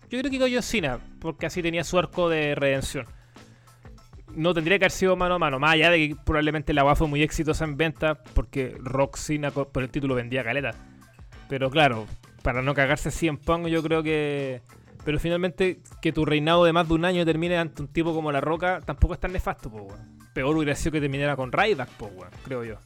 Yo 0.08 0.20
creo 0.20 0.30
que 0.30 0.38
con 0.38 0.52
John 0.52 0.62
Cena, 0.62 1.00
porque 1.20 1.46
así 1.46 1.60
tenía 1.60 1.82
su 1.82 1.98
arco 1.98 2.28
de 2.28 2.54
redención. 2.54 3.06
No 4.32 4.54
tendría 4.54 4.78
que 4.78 4.84
haber 4.84 4.92
sido 4.92 5.16
mano 5.16 5.34
a 5.34 5.38
mano, 5.40 5.58
más 5.58 5.72
allá 5.72 5.90
de 5.90 6.08
que 6.08 6.16
probablemente 6.16 6.72
la 6.72 6.84
WA 6.84 6.94
fue 6.94 7.08
muy 7.08 7.22
exitosa 7.22 7.64
en 7.64 7.76
venta, 7.76 8.22
porque 8.34 8.76
Rock 8.78 9.18
por 9.72 9.82
el 9.82 9.90
título 9.90 10.14
vendía 10.14 10.44
caleta. 10.44 10.70
Pero 11.48 11.68
claro, 11.68 12.06
para 12.42 12.62
no 12.62 12.74
cagarse 12.74 13.26
en 13.26 13.38
Punk, 13.38 13.66
yo 13.66 13.82
creo 13.82 14.04
que. 14.04 14.62
Pero 15.08 15.18
finalmente, 15.18 15.80
que 16.02 16.12
tu 16.12 16.26
reinado 16.26 16.66
de 16.66 16.72
más 16.74 16.86
de 16.86 16.92
un 16.92 17.02
año 17.06 17.24
termine 17.24 17.56
ante 17.56 17.80
un 17.80 17.88
tipo 17.88 18.12
como 18.12 18.30
La 18.30 18.42
Roca, 18.42 18.82
tampoco 18.84 19.14
es 19.14 19.20
tan 19.20 19.32
nefasto, 19.32 19.70
po, 19.70 19.78
weón. 19.84 20.18
Peor 20.34 20.54
hubiera 20.54 20.74
sido 20.76 20.92
que 20.92 21.00
terminara 21.00 21.34
con 21.34 21.50
Ryback, 21.50 21.88
po, 21.92 22.06
weón, 22.08 22.30
creo 22.44 22.62
yo. 22.62 22.78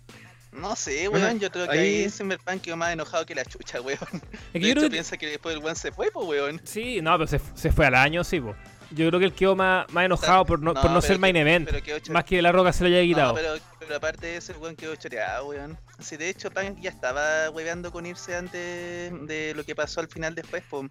No 0.53 0.77
sé, 0.77 1.09
Bueno, 1.09 1.27
weón. 1.27 1.41
yo 1.41 1.51
creo 1.51 1.67
que 1.67 1.77
ahí- 1.77 2.09
ahí 2.47 2.61
quedó 2.61 2.77
más 2.77 2.93
enojado 2.93 3.27
que 3.27 3.35
la 3.35 3.45
chucha, 3.45 3.81
weón. 3.81 3.99
Es 4.13 4.53
De 4.53 4.61
que 4.61 4.61
yo 4.61 4.67
hecho, 4.69 4.75
creo 4.75 4.83
que. 4.85 4.91
piensa 4.91 5.17
que 5.17 5.27
después 5.31 5.57
el 5.57 5.63
weón 5.65 5.75
se 5.75 5.91
fue, 5.91 6.13
po, 6.13 6.25
weón. 6.25 6.61
Sí, 6.63 7.01
no, 7.03 7.11
pero 7.19 7.27
se, 7.27 7.41
se 7.57 7.73
fue 7.73 7.87
al 7.87 7.97
año, 7.97 8.23
sí, 8.23 8.41
po. 8.41 8.55
Yo 8.93 9.09
creo 9.09 9.19
que 9.19 9.27
él 9.27 9.33
quedó 9.33 9.57
más, 9.57 9.91
más 9.93 10.05
enojado 10.05 10.45
por 10.45 10.61
no, 10.61 10.75
por 10.75 10.93
no 10.93 11.01
ser 11.01 11.17
que- 11.17 11.19
main 11.23 11.35
event. 11.35 11.69
Chore- 11.71 12.13
Más 12.13 12.23
que 12.23 12.41
La 12.41 12.53
Roca 12.53 12.73
se 12.73 12.85
lo 12.85 12.89
haya 12.89 13.01
No, 13.01 13.05
quitado. 13.05 13.35
pero, 13.35 13.55
pero 13.81 13.97
aparte 13.97 14.29
de 14.29 14.37
eso, 14.37 14.53
el 14.53 14.59
weón 14.59 14.77
quedó 14.77 14.95
choreado, 14.95 15.49
weón. 15.49 15.77
Sí, 15.99 16.17
de 16.17 16.29
hecho, 16.29 16.53
Punk 16.53 16.79
ya 16.79 16.91
estaba 16.91 17.51
hueveando 17.51 17.91
con 17.91 18.07
irse 18.07 18.37
antes 18.37 19.11
de 19.27 19.55
lo 19.57 19.65
que 19.65 19.75
pasó 19.75 19.99
al 19.99 20.07
final 20.07 20.37
después, 20.37 20.63
po. 20.71 20.87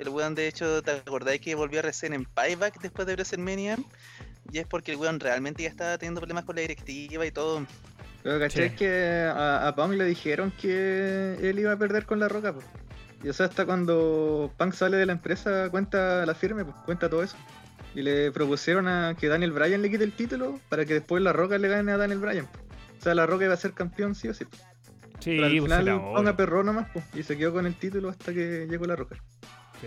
El 0.00 0.08
weón, 0.08 0.34
de 0.34 0.48
hecho, 0.48 0.82
¿te 0.82 0.92
acordáis 0.92 1.40
que 1.42 1.54
volvió 1.54 1.80
a 1.80 1.82
recién 1.82 2.14
en 2.14 2.24
Payback 2.24 2.80
después 2.80 3.06
de 3.06 3.12
WrestleMania? 3.14 3.76
Y 4.50 4.58
es 4.58 4.66
porque 4.66 4.92
el 4.92 4.96
weón 4.98 5.20
realmente 5.20 5.62
ya 5.62 5.68
estaba 5.68 5.98
teniendo 5.98 6.20
problemas 6.20 6.44
con 6.44 6.56
la 6.56 6.62
directiva 6.62 7.26
y 7.26 7.30
todo. 7.30 7.66
Pero 8.22 8.38
caché 8.38 8.70
Sí. 8.70 8.76
que 8.76 9.24
a, 9.30 9.68
a 9.68 9.74
Punk 9.74 9.92
le 9.94 10.04
dijeron 10.06 10.52
que 10.60 11.36
él 11.42 11.58
iba 11.58 11.72
a 11.72 11.76
perder 11.76 12.06
con 12.06 12.18
la 12.18 12.28
roca, 12.28 12.52
pues. 12.54 12.64
Y 13.22 13.28
o 13.28 13.32
sea, 13.34 13.46
hasta 13.46 13.66
cuando 13.66 14.50
Punk 14.56 14.72
sale 14.72 14.96
de 14.96 15.04
la 15.06 15.12
empresa, 15.12 15.68
cuenta 15.70 16.24
la 16.24 16.34
firme, 16.34 16.64
pues, 16.64 16.76
cuenta 16.86 17.10
todo 17.10 17.22
eso. 17.22 17.36
Y 17.94 18.00
le 18.02 18.30
propusieron 18.32 18.88
a 18.88 19.14
que 19.18 19.28
Daniel 19.28 19.52
Bryan 19.52 19.82
le 19.82 19.90
quite 19.90 20.04
el 20.04 20.12
título 20.12 20.58
para 20.70 20.86
que 20.86 20.94
después 20.94 21.22
la 21.22 21.32
roca 21.34 21.58
le 21.58 21.68
gane 21.68 21.92
a 21.92 21.98
Daniel 21.98 22.20
Bryan. 22.20 22.46
pues. 22.46 22.64
O 22.98 23.02
sea, 23.02 23.14
la 23.14 23.26
roca 23.26 23.44
iba 23.44 23.54
a 23.54 23.58
ser 23.58 23.72
campeón 23.74 24.14
sí 24.14 24.28
o 24.28 24.34
sí. 24.34 24.46
pues. 24.46 24.62
Sí, 25.20 25.32
Pero 25.36 25.44
al 25.46 25.50
pues 25.58 25.62
final 25.64 26.00
Punk 26.14 26.28
aperró 26.28 26.64
nomás, 26.64 26.88
pues, 26.94 27.04
y 27.14 27.22
se 27.22 27.36
quedó 27.36 27.52
con 27.52 27.66
el 27.66 27.74
título 27.74 28.08
hasta 28.08 28.32
que 28.32 28.66
llegó 28.70 28.86
la 28.86 28.96
roca. 28.96 29.16
Sí, 29.80 29.86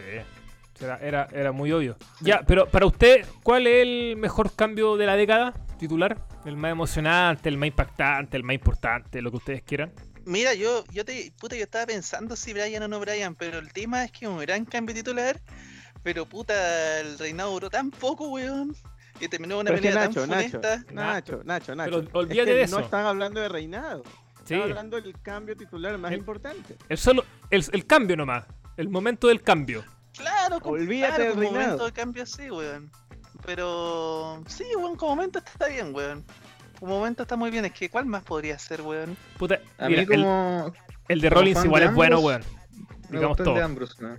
era, 0.83 0.97
era, 0.97 1.27
era 1.31 1.51
muy 1.51 1.71
obvio. 1.71 1.97
Ya, 2.21 2.41
pero 2.45 2.67
para 2.67 2.85
usted, 2.85 3.25
¿cuál 3.43 3.67
es 3.67 3.83
el 3.83 4.15
mejor 4.17 4.53
cambio 4.55 4.97
de 4.97 5.05
la 5.05 5.15
década 5.15 5.53
titular? 5.77 6.17
El 6.45 6.57
más 6.57 6.71
emocionante, 6.71 7.47
el 7.49 7.57
más 7.57 7.67
impactante, 7.67 8.35
el 8.37 8.43
más 8.43 8.55
importante, 8.55 9.21
lo 9.21 9.29
que 9.31 9.37
ustedes 9.37 9.61
quieran. 9.63 9.93
Mira, 10.25 10.53
yo, 10.53 10.83
yo 10.91 11.03
te, 11.05 11.31
puta, 11.39 11.55
yo 11.55 11.63
estaba 11.63 11.85
pensando 11.85 12.35
si 12.35 12.53
Brian 12.53 12.81
o 12.83 12.87
no 12.87 12.99
Brian, 12.99 13.35
pero 13.35 13.59
el 13.59 13.71
tema 13.73 14.03
es 14.05 14.11
que 14.11 14.27
un 14.27 14.39
gran 14.39 14.65
cambio 14.65 14.95
titular, 14.95 15.39
pero 16.01 16.25
puta, 16.25 16.99
el 17.01 17.19
reinado 17.19 17.51
duró 17.51 17.69
tan 17.69 17.91
poco, 17.91 18.29
weón, 18.29 18.75
y 19.19 19.27
terminó 19.27 19.59
una 19.59 19.65
Pero 19.69 19.75
es 19.75 19.81
que 19.81 19.87
pelea 19.89 20.07
Nacho, 20.07 20.19
tan 20.21 20.29
Nacho, 20.29 20.49
funesta. 20.49 20.93
Nacho, 20.93 21.41
Nacho, 21.43 21.75
Nacho. 21.75 21.91
Pero 22.03 22.19
olvídate 22.19 22.41
Es 22.41 22.45
que 22.47 22.53
de 22.53 22.67
No 22.67 22.77
eso. 22.77 22.79
están 22.79 23.05
hablando 23.05 23.39
de 23.41 23.49
reinado. 23.49 24.03
Sí, 24.45 24.55
Están 24.55 24.69
hablando 24.71 24.99
del 24.99 25.13
cambio 25.21 25.55
titular 25.55 25.97
más 25.97 26.11
El- 26.11 26.19
importante. 26.19 26.77
el, 26.89 26.97
solo, 26.97 27.23
el, 27.49 27.63
el 27.71 27.85
cambio 27.85 28.17
nomás. 28.17 28.45
El 28.77 28.89
momento 28.89 29.27
del 29.27 29.41
cambio. 29.41 29.83
Claro, 30.17 30.57
Olvídate 30.63 31.15
claro, 31.15 31.23
del 31.23 31.33
como 31.33 31.45
momento 31.45 31.59
reinado. 31.69 31.85
de 31.85 31.91
cambio 31.93 32.25
sí, 32.25 32.49
weón. 32.51 32.91
Pero 33.45 34.43
sí, 34.47 34.63
weón, 34.77 34.95
como 34.95 35.15
momento 35.15 35.39
está 35.39 35.67
bien, 35.67 35.93
weón. 35.93 36.23
Como 36.79 36.97
momento 36.99 37.23
está 37.23 37.35
muy 37.35 37.51
bien, 37.51 37.65
es 37.65 37.71
que 37.73 37.89
¿cuál 37.89 38.05
más 38.05 38.23
podría 38.23 38.57
ser, 38.59 38.81
weón? 38.81 39.15
Puta, 39.37 39.59
A 39.77 39.87
mira, 39.89 40.01
mí 40.01 40.07
como... 40.07 40.67
el, 40.67 40.73
el 41.15 41.21
de 41.21 41.29
como 41.29 41.41
Rollins 41.41 41.65
igual 41.65 41.81
de 41.81 41.87
es 41.89 41.95
bueno, 41.95 42.19
weón. 42.19 42.43
Me 43.09 43.17
Digamos 43.19 43.37
gustó 43.37 43.43
el 43.43 43.49
de 43.49 43.53
todo. 43.55 43.65
Ambrose, 43.65 43.95
¿no? 44.01 44.07
A 44.09 44.15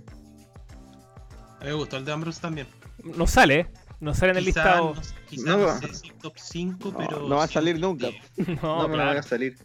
mí 1.63 1.65
me 1.65 1.73
gustó 1.73 1.97
el 1.97 2.05
de 2.05 2.11
Ambrose 2.11 2.41
también. 2.41 2.67
No 3.03 3.27
sale, 3.27 3.59
¿eh? 3.61 3.67
No 3.99 4.13
sale 4.13 4.31
en 4.33 4.37
el 4.39 4.45
Quizá 4.45 4.63
listado. 4.63 4.93
No, 4.95 5.01
quizá 5.29 5.49
No, 5.49 5.57
no 5.57 5.65
va. 5.67 5.77
sé 5.79 5.93
si 5.93 6.09
top 6.11 6.33
5, 6.37 6.89
No, 6.91 6.97
pero. 6.97 7.19
no 7.27 7.35
va 7.37 7.43
a 7.45 7.47
salir 7.47 7.75
un 7.75 7.81
nunca. 7.81 8.07
10. 8.35 8.47
No, 8.61 8.81
no 8.83 8.87
me 8.89 8.95
claro. 8.95 9.13
va 9.13 9.19
a 9.19 9.23
salir. 9.23 9.57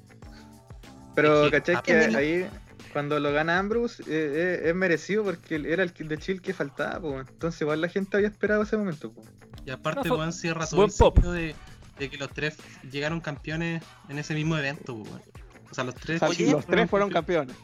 Pero, 1.15 1.45
Es 1.47 1.51
que, 1.51 1.61
¿cachai? 1.63 1.83
Que 1.83 2.17
ahí, 2.17 2.51
cuando 2.93 3.19
lo 3.21 3.33
gana 3.33 3.59
Ambrose, 3.59 4.03
eh, 4.03 4.07
eh, 4.09 4.69
es 4.69 4.75
merecido 4.75 5.25
porque 5.25 5.63
era 5.67 5.83
el 5.83 5.93
de 5.93 6.19
chill 6.19 6.41
que 6.41 6.53
faltaba, 6.55 7.01
pues. 7.01 7.29
Entonces, 7.29 7.61
igual 7.61 7.81
la 7.81 7.89
gente 7.89 8.17
había 8.17 8.29
esperado 8.29 8.63
ese 8.63 8.77
momento, 8.77 9.13
pues. 9.13 9.29
Y 9.65 9.71
aparte, 9.71 10.09
No, 10.09 10.17
weón, 10.17 10.33
cierra 10.33 10.67
todo 10.67 10.77
buen 10.77 10.91
el 10.91 10.93
ciclo 10.93 11.33
de, 11.33 11.55
de 11.99 12.11
que 12.11 12.17
los 12.17 12.31
tres 12.33 12.57
llegaron 12.91 13.21
campeones 13.21 13.83
en 14.09 14.19
ese 14.19 14.35
mismo 14.35 14.57
evento, 14.57 14.95
weón. 14.95 15.23
O 15.71 15.75
sea, 15.75 15.85
los 15.85 15.95
tres. 15.95 16.23
Oye, 16.23 16.51
los 16.51 16.67
tres 16.67 16.91
fueron 16.91 17.11
campeones. 17.11 17.57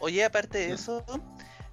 Oye, 0.00 0.24
aparte 0.24 0.58
de 0.58 0.68
No. 0.68 0.74
eso, 0.74 1.04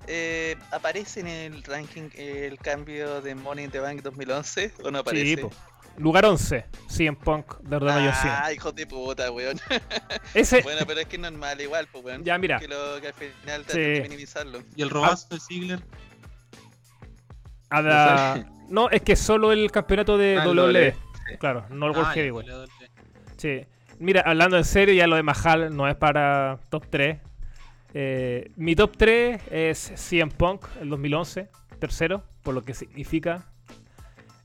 eh, 0.08 0.56
¿aparece 0.72 1.20
en 1.20 1.28
el 1.28 1.64
ranking 1.64 2.10
el 2.16 2.58
cambio 2.58 3.22
de 3.22 3.36
Money 3.36 3.66
in 3.66 3.72
the 3.72 3.80
Bank 3.80 4.02
2011 4.02 4.74
o 4.84 4.92
no 4.92 5.00
aparece? 5.00 5.36
Sí, 5.36 5.38
po. 5.38 5.52
Lugar 5.98 6.26
11, 6.26 6.66
CM 6.88 7.18
Punk 7.18 7.58
de 7.60 7.76
Ordena 7.78 7.96
John 8.04 8.22
Cena. 8.22 8.42
Ah, 8.46 8.54
hijo 8.54 8.72
de 8.72 8.86
puta, 8.86 9.32
weón. 9.32 9.58
Ese, 10.34 10.62
bueno, 10.62 10.82
pero 10.86 11.00
es 11.00 11.06
que 11.08 11.16
es 11.16 11.22
normal, 11.22 11.60
igual, 11.62 11.88
pues, 11.92 12.04
weón. 12.04 12.24
ya 12.24 12.38
mira, 12.38 12.60
Que, 12.60 12.68
lo, 12.68 13.00
que 13.00 13.08
al 13.08 13.14
final 13.14 13.66
Sí. 13.68 13.80
de 13.80 14.02
minimizarlo. 14.02 14.62
Y 14.76 14.82
el 14.82 14.90
robazo 14.90 15.28
de 15.34 15.40
Ziggler. 15.40 15.80
a 17.70 17.82
la... 17.82 18.46
No, 18.70 18.90
es 18.90 19.02
que 19.04 19.16
solo 19.16 19.52
el 19.52 19.72
campeonato 19.72 20.18
de 20.18 20.38
Ah, 20.40 20.48
WWE. 20.48 20.92
Sí. 20.94 21.38
Claro, 21.40 21.66
no 21.70 21.86
el 21.88 21.92
World 21.92 22.08
Ah, 22.10 22.14
Heavyweight. 22.14 22.50
WWE. 22.50 22.68
Sí. 23.38 23.66
Mira, 24.00 24.22
hablando 24.26 24.58
en 24.58 24.66
serio, 24.66 24.94
ya 24.94 25.08
lo 25.08 25.16
de 25.16 25.24
Mahal 25.24 25.76
no 25.76 25.88
es 25.88 25.96
para 25.96 26.60
top 26.70 26.86
3. 26.90 27.18
Eh, 27.94 28.52
mi 28.58 28.76
top 28.76 28.98
3 28.98 29.42
es 29.52 29.94
CM 29.96 30.32
Punk, 30.32 30.66
el 30.82 30.90
2011, 30.90 31.48
tercero, 31.80 32.24
por 32.44 32.54
lo 32.54 32.64
que 32.64 32.74
significa. 32.74 33.46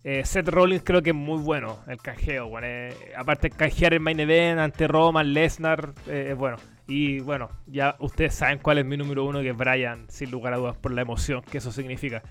Eh, 0.03 0.25
Seth 0.25 0.49
Rollins 0.49 0.83
creo 0.83 1.03
que 1.03 1.11
es 1.11 1.17
muy 1.17 1.39
bueno, 1.43 1.79
el 1.87 1.99
canjeo. 1.99 2.49
Bueno, 2.49 2.67
eh, 2.67 2.95
aparte, 3.17 3.51
canjear 3.51 3.93
el 3.93 4.01
main 4.01 4.19
event 4.19 4.59
ante 4.59 4.89
Roman, 4.89 5.33
Lesnar, 5.35 5.93
eh, 6.07 6.29
es 6.31 6.37
bueno. 6.37 6.57
Y 6.87 7.21
bueno, 7.21 7.51
ya 7.67 7.97
ustedes 7.99 8.35
saben 8.35 8.59
cuál 8.59 8.79
es 8.79 8.85
mi 8.87 8.97
número 8.97 9.25
uno, 9.25 9.41
que 9.41 9.51
es 9.51 9.57
Brian, 9.57 10.07
sin 10.09 10.31
lugar 10.31 10.55
a 10.55 10.57
dudas, 10.57 10.77
por 10.77 10.91
la 10.93 11.03
emoción 11.03 11.43
que 11.43 11.59
eso 11.59 11.71
significa. 11.71 12.23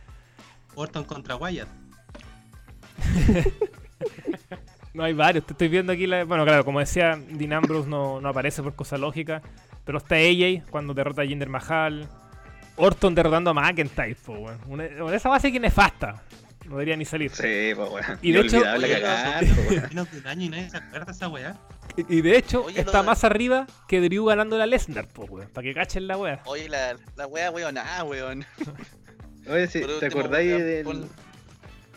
Orton 0.75 1.03
contra 1.05 1.35
Wyatt. 1.35 1.67
No 4.91 5.03
hay 5.03 5.13
varios, 5.13 5.45
te 5.45 5.53
estoy 5.53 5.67
viendo 5.67 5.93
aquí. 5.93 6.07
La... 6.07 6.23
Bueno, 6.25 6.43
claro, 6.45 6.65
como 6.65 6.79
decía, 6.79 7.17
Dean 7.29 7.53
Ambrose 7.53 7.87
no, 7.87 8.19
no 8.19 8.29
aparece 8.29 8.63
por 8.63 8.73
cosa 8.75 8.97
lógica. 8.97 9.41
Pero 9.85 9.99
está 9.99 10.15
AJ 10.15 10.63
cuando 10.71 10.93
derrota 10.95 11.21
a 11.21 11.25
Jinder 11.25 11.47
Mahal. 11.47 12.09
Orton 12.75 13.13
derrotando 13.13 13.51
a 13.51 13.53
McIntyre, 13.53 14.15
po. 14.15 14.45
Una- 14.67 14.85
esa 15.13 15.29
base 15.29 15.51
que 15.51 15.57
es 15.57 15.61
nefasta. 15.61 16.23
No 16.69 16.75
debería 16.75 16.95
ni 16.95 17.03
salir. 17.05 17.31
Sí, 17.31 17.71
pues 17.75 17.89
weón. 17.89 18.19
Y 18.21 18.31
de 18.31 18.39
hecho- 18.41 18.57
Inolvidable 18.57 18.85
Oye, 18.87 19.01
cagar, 19.01 19.43
no, 19.43 19.55
po, 19.55 19.61
weón. 19.69 19.83
menos 19.89 20.11
de 20.11 20.17
un 20.19 20.27
año 20.27 20.45
y 20.45 20.49
nadie 20.49 20.69
se 20.69 20.77
acuerda 20.77 21.05
de 21.05 21.11
esa 21.11 21.27
weá. 21.27 21.57
Y, 21.97 22.17
y 22.17 22.21
de 22.21 22.37
hecho, 22.37 22.63
Oye, 22.65 22.79
está 22.79 23.03
más 23.03 23.23
arriba 23.23 23.65
que 23.87 23.99
Drew 24.01 24.25
ganando 24.25 24.57
la 24.57 24.65
Lesnar, 24.67 25.07
po, 25.07 25.23
weón. 25.25 25.49
Para 25.49 25.65
que 25.65 25.73
cachen 25.73 26.07
la 26.07 26.15
wea. 26.17 26.41
Oye, 26.45 26.69
la, 26.69 26.95
la 27.17 27.27
wea, 27.27 27.51
weón, 27.51 27.77
ah, 27.77 28.03
weón. 28.03 28.45
Oye, 29.49 29.67
sí, 29.67 29.81
¿te 29.99 30.05
acordáis 30.05 30.51
del- 30.63 31.07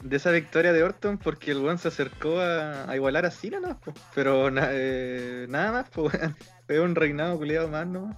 de 0.02 0.16
esa 0.16 0.30
victoria 0.32 0.72
de 0.72 0.82
Orton? 0.82 1.18
Porque 1.18 1.50
el 1.52 1.58
weón 1.58 1.78
se 1.78 1.88
acercó 1.88 2.40
a, 2.40 2.90
a 2.90 2.96
igualar 2.96 3.26
a 3.26 3.30
Cena, 3.30 3.60
¿no? 3.60 3.78
Pero 4.14 4.50
na- 4.50 4.68
eh, 4.72 5.46
nada 5.48 5.72
más, 5.72 5.90
pues 5.90 6.14
weón. 6.14 6.36
Fue 6.66 6.80
un 6.80 6.94
reinado 6.94 7.36
culiado 7.36 7.68
más, 7.68 7.86
¿no? 7.86 8.16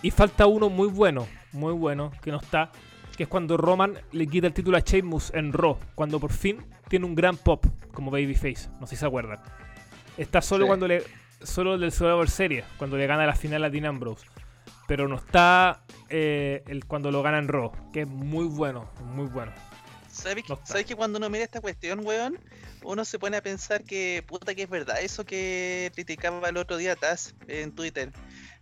Y 0.00 0.10
falta 0.10 0.46
uno 0.46 0.70
muy 0.70 0.88
bueno, 0.88 1.28
muy 1.52 1.74
bueno, 1.74 2.10
que 2.22 2.30
no 2.30 2.38
está. 2.40 2.70
Que 3.16 3.24
es 3.24 3.28
cuando 3.28 3.56
Roman 3.56 3.98
le 4.12 4.26
quita 4.26 4.46
el 4.48 4.52
título 4.52 4.76
a 4.76 4.80
Sheamus 4.80 5.32
en 5.34 5.52
Raw. 5.52 5.78
Cuando 5.94 6.18
por 6.18 6.32
fin 6.32 6.64
tiene 6.88 7.06
un 7.06 7.14
gran 7.14 7.36
pop 7.36 7.64
como 7.92 8.10
Babyface. 8.10 8.68
No 8.80 8.86
sé 8.86 8.96
si 8.96 9.00
se 9.00 9.06
acuerdan. 9.06 9.38
Está 10.16 10.42
solo 10.42 10.64
Sí. 10.64 10.68
cuando 10.68 10.88
le. 10.88 11.04
Solo 11.42 11.74
el 11.74 11.80
del 11.80 11.92
Survivor 11.92 12.28
Series. 12.30 12.64
Cuando 12.78 12.96
le 12.96 13.06
gana 13.06 13.26
la 13.26 13.34
final 13.34 13.62
a 13.64 13.70
Dean 13.70 13.84
Ambrose. 13.86 14.24
Pero 14.88 15.08
no 15.08 15.16
está 15.16 15.82
eh, 16.08 16.62
el, 16.66 16.84
cuando 16.86 17.10
lo 17.10 17.22
gana 17.22 17.38
en 17.38 17.48
Raw. 17.48 17.72
Que 17.92 18.02
es 18.02 18.06
muy 18.08 18.46
bueno, 18.46 18.90
muy 19.14 19.26
bueno. 19.26 19.52
¿Sabes, 20.10 20.44
No 20.48 20.54
está. 20.54 20.66
¿Sabes 20.66 20.86
que 20.86 20.94
cuando 20.94 21.18
uno 21.18 21.28
mira 21.30 21.44
esta 21.44 21.60
cuestión, 21.60 22.00
weón? 22.04 22.38
Uno 22.82 23.04
se 23.04 23.18
pone 23.18 23.36
a 23.36 23.42
pensar 23.42 23.82
que 23.84 24.22
puta 24.26 24.54
que 24.54 24.62
es 24.64 24.68
verdad 24.68 25.00
eso 25.00 25.24
que 25.24 25.90
criticaba 25.94 26.48
el 26.48 26.56
otro 26.56 26.76
día 26.76 26.96
Taz 26.96 27.34
en 27.48 27.72
Twitter. 27.74 28.12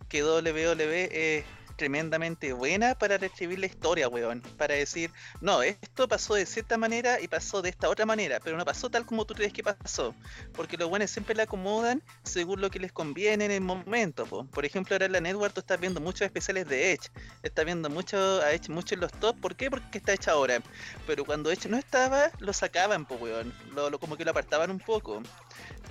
Que 0.09 0.23
WWE 0.23 1.37
es 1.39 1.45
tremendamente 1.75 2.53
buena 2.53 2.95
para 2.95 3.17
reescribir 3.17 3.59
la 3.59 3.65
historia, 3.65 4.07
weón. 4.07 4.41
Para 4.57 4.75
decir, 4.75 5.11
no, 5.41 5.61
esto 5.63 6.07
pasó 6.07 6.35
de 6.35 6.45
cierta 6.45 6.77
manera 6.77 7.19
y 7.21 7.27
pasó 7.27 7.61
de 7.61 7.69
esta 7.69 7.89
otra 7.89 8.05
manera, 8.05 8.39
pero 8.43 8.57
no 8.57 8.65
pasó 8.65 8.89
tal 8.89 9.05
como 9.05 9.25
tú 9.25 9.33
crees 9.33 9.53
que 9.53 9.63
pasó. 9.63 10.15
Porque 10.53 10.77
los 10.77 10.89
buenos 10.89 11.09
siempre 11.11 11.35
la 11.35 11.43
acomodan 11.43 12.01
según 12.23 12.61
lo 12.61 12.69
que 12.69 12.79
les 12.79 12.91
conviene 12.91 13.45
en 13.45 13.51
el 13.51 13.61
momento. 13.61 14.25
po. 14.25 14.45
Por 14.47 14.65
ejemplo, 14.65 14.95
ahora 14.95 15.05
en 15.05 15.11
la 15.13 15.21
Network 15.21 15.53
tú 15.53 15.59
estás 15.61 15.79
viendo 15.79 15.99
muchos 16.01 16.21
especiales 16.21 16.67
de 16.67 16.91
Edge. 16.93 17.09
Estás 17.43 17.65
viendo 17.65 17.89
mucho 17.89 18.17
a 18.41 18.51
Edge 18.53 18.69
mucho 18.69 18.95
en 18.95 19.01
los 19.01 19.11
top. 19.11 19.39
¿Por 19.39 19.55
qué? 19.55 19.69
Porque 19.69 19.97
está 19.97 20.13
hecha 20.13 20.31
ahora. 20.31 20.61
Pero 21.07 21.25
cuando 21.25 21.51
Edge 21.51 21.67
no 21.69 21.77
estaba, 21.77 22.31
lo 22.39 22.53
sacaban, 22.53 23.05
pues, 23.05 23.21
weón. 23.21 23.53
Lo, 23.73 23.89
lo- 23.89 23.99
como 23.99 24.15
que 24.17 24.25
lo 24.25 24.31
apartaban 24.31 24.71
un 24.71 24.79
poco. 24.79 25.21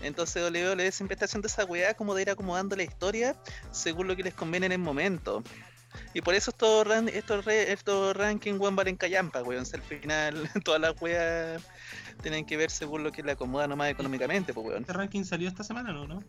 Entonces 0.03 0.43
WWE 0.51 0.91
siempre 0.93 1.15
está 1.15 1.27
haciendo 1.27 1.47
esa 1.49 1.65
weá 1.65 1.95
como 1.95 2.15
de 2.15 2.23
ir 2.23 2.31
acomodando 2.31 2.75
la 2.77 2.83
historia 2.83 3.37
según 3.71 4.09
lo 4.09 4.17
que 4.17 4.23
les 4.25 4.35
conviene 4.35 4.67
en 4.67 4.73
el 4.73 4.79
momento. 4.79 5.43
Y 6.15 6.23
por 6.23 6.35
eso 6.35 6.51
estos, 6.51 6.87
ran- 6.87 7.09
estos, 7.09 7.45
re- 7.45 7.71
estos 7.71 8.17
rankings, 8.17 8.59
weón, 8.59 8.75
valen 8.75 8.97
callampa, 8.97 9.43
weón. 9.43 9.67
Si 9.67 9.77
al 9.77 9.83
final 9.83 10.51
todas 10.65 10.81
las 10.81 11.01
weas 11.03 11.63
tienen 12.23 12.47
que 12.47 12.57
ver 12.57 12.71
según 12.71 13.03
lo 13.05 13.13
que 13.13 13.23
le 13.23 13.33
acomoda 13.33 13.67
nomás 13.67 13.91
económicamente, 13.91 14.55
pues, 14.55 14.67
weón. 14.67 14.81
Este 14.81 14.93
ranking 14.95 15.25
salió 15.25 15.49
esta 15.49 15.63
semana, 15.65 15.93
¿no? 15.93 16.07
¿no? 16.07 16.23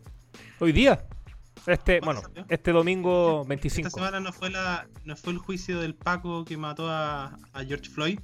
Hoy 0.60 0.72
día. 0.72 1.04
Este, 1.66 2.00
¿Cuándo 2.00 2.20
bueno, 2.20 2.20
salió? 2.20 2.46
este 2.50 2.72
domingo 2.72 3.38
Esta 3.40 3.48
25. 3.48 3.90
semana 3.90 4.20
no 4.20 4.32
fue 4.34 4.50
la 4.50 4.86
no 5.04 5.16
fue 5.16 5.32
el 5.32 5.38
juicio 5.38 5.80
del 5.80 5.94
Paco 5.94 6.44
que 6.44 6.58
mató 6.58 6.90
a, 6.90 7.38
a 7.54 7.64
George 7.64 7.88
Floyd. 7.88 8.20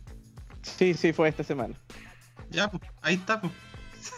Sí, 0.62 0.92
sí, 0.92 1.14
fue 1.14 1.30
esta 1.30 1.42
semana. 1.42 1.74
Ya, 2.50 2.70
pues, 2.70 2.82
ahí 3.00 3.14
está, 3.14 3.40
pues. 3.40 3.52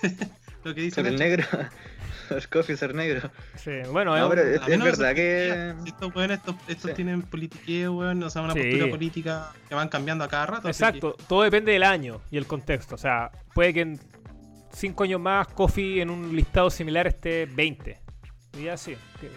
Lo 0.65 0.75
que 0.75 0.81
dice 0.83 0.97
Ser 1.03 1.07
el 1.07 1.19
negro. 1.19 1.45
Los 2.31 2.47
coffee 2.47 2.77
ser 2.79 2.95
negro. 2.95 3.31
Sí, 3.57 3.73
bueno, 3.91 4.17
No, 4.17 4.33
es 4.33 4.59
pero 4.65 4.79
no 4.79 4.85
verdad 4.85 5.15
que- 5.15 5.75
Estos 5.87 6.15
weones, 6.15 6.39
estos, 6.39 6.55
estos 6.67 6.91
Sí. 6.91 6.97
tienen 6.97 7.21
politiqueo, 7.23 7.93
weón, 7.93 8.23
o 8.23 8.31
sea, 8.31 8.41
una 8.43 8.55
Sí. 8.55 8.61
postura 8.63 8.89
política 8.91 9.53
que 9.69 9.75
van 9.75 9.89
cambiando 9.89 10.25
a 10.25 10.29
cada 10.29 10.47
rato. 10.47 10.69
Exacto, 10.69 11.15
todo 11.29 11.43
depende 11.43 11.73
del 11.73 11.83
año 11.83 12.23
y 12.31 12.39
el 12.39 12.47
contexto. 12.47 12.95
O 12.95 12.99
sea, 12.99 13.31
puede 13.55 13.75
que 13.75 13.81
en 13.83 14.01
5 14.73 15.05
años 15.05 15.21
más 15.21 15.49
Coffee 15.49 16.01
en 16.01 16.09
un 16.09 16.35
listado 16.35 16.71
similar 16.71 17.07
esté 17.07 17.45
20. 17.47 17.99
Y 18.59 18.69
así. 18.69 18.97
Que, 19.21 19.29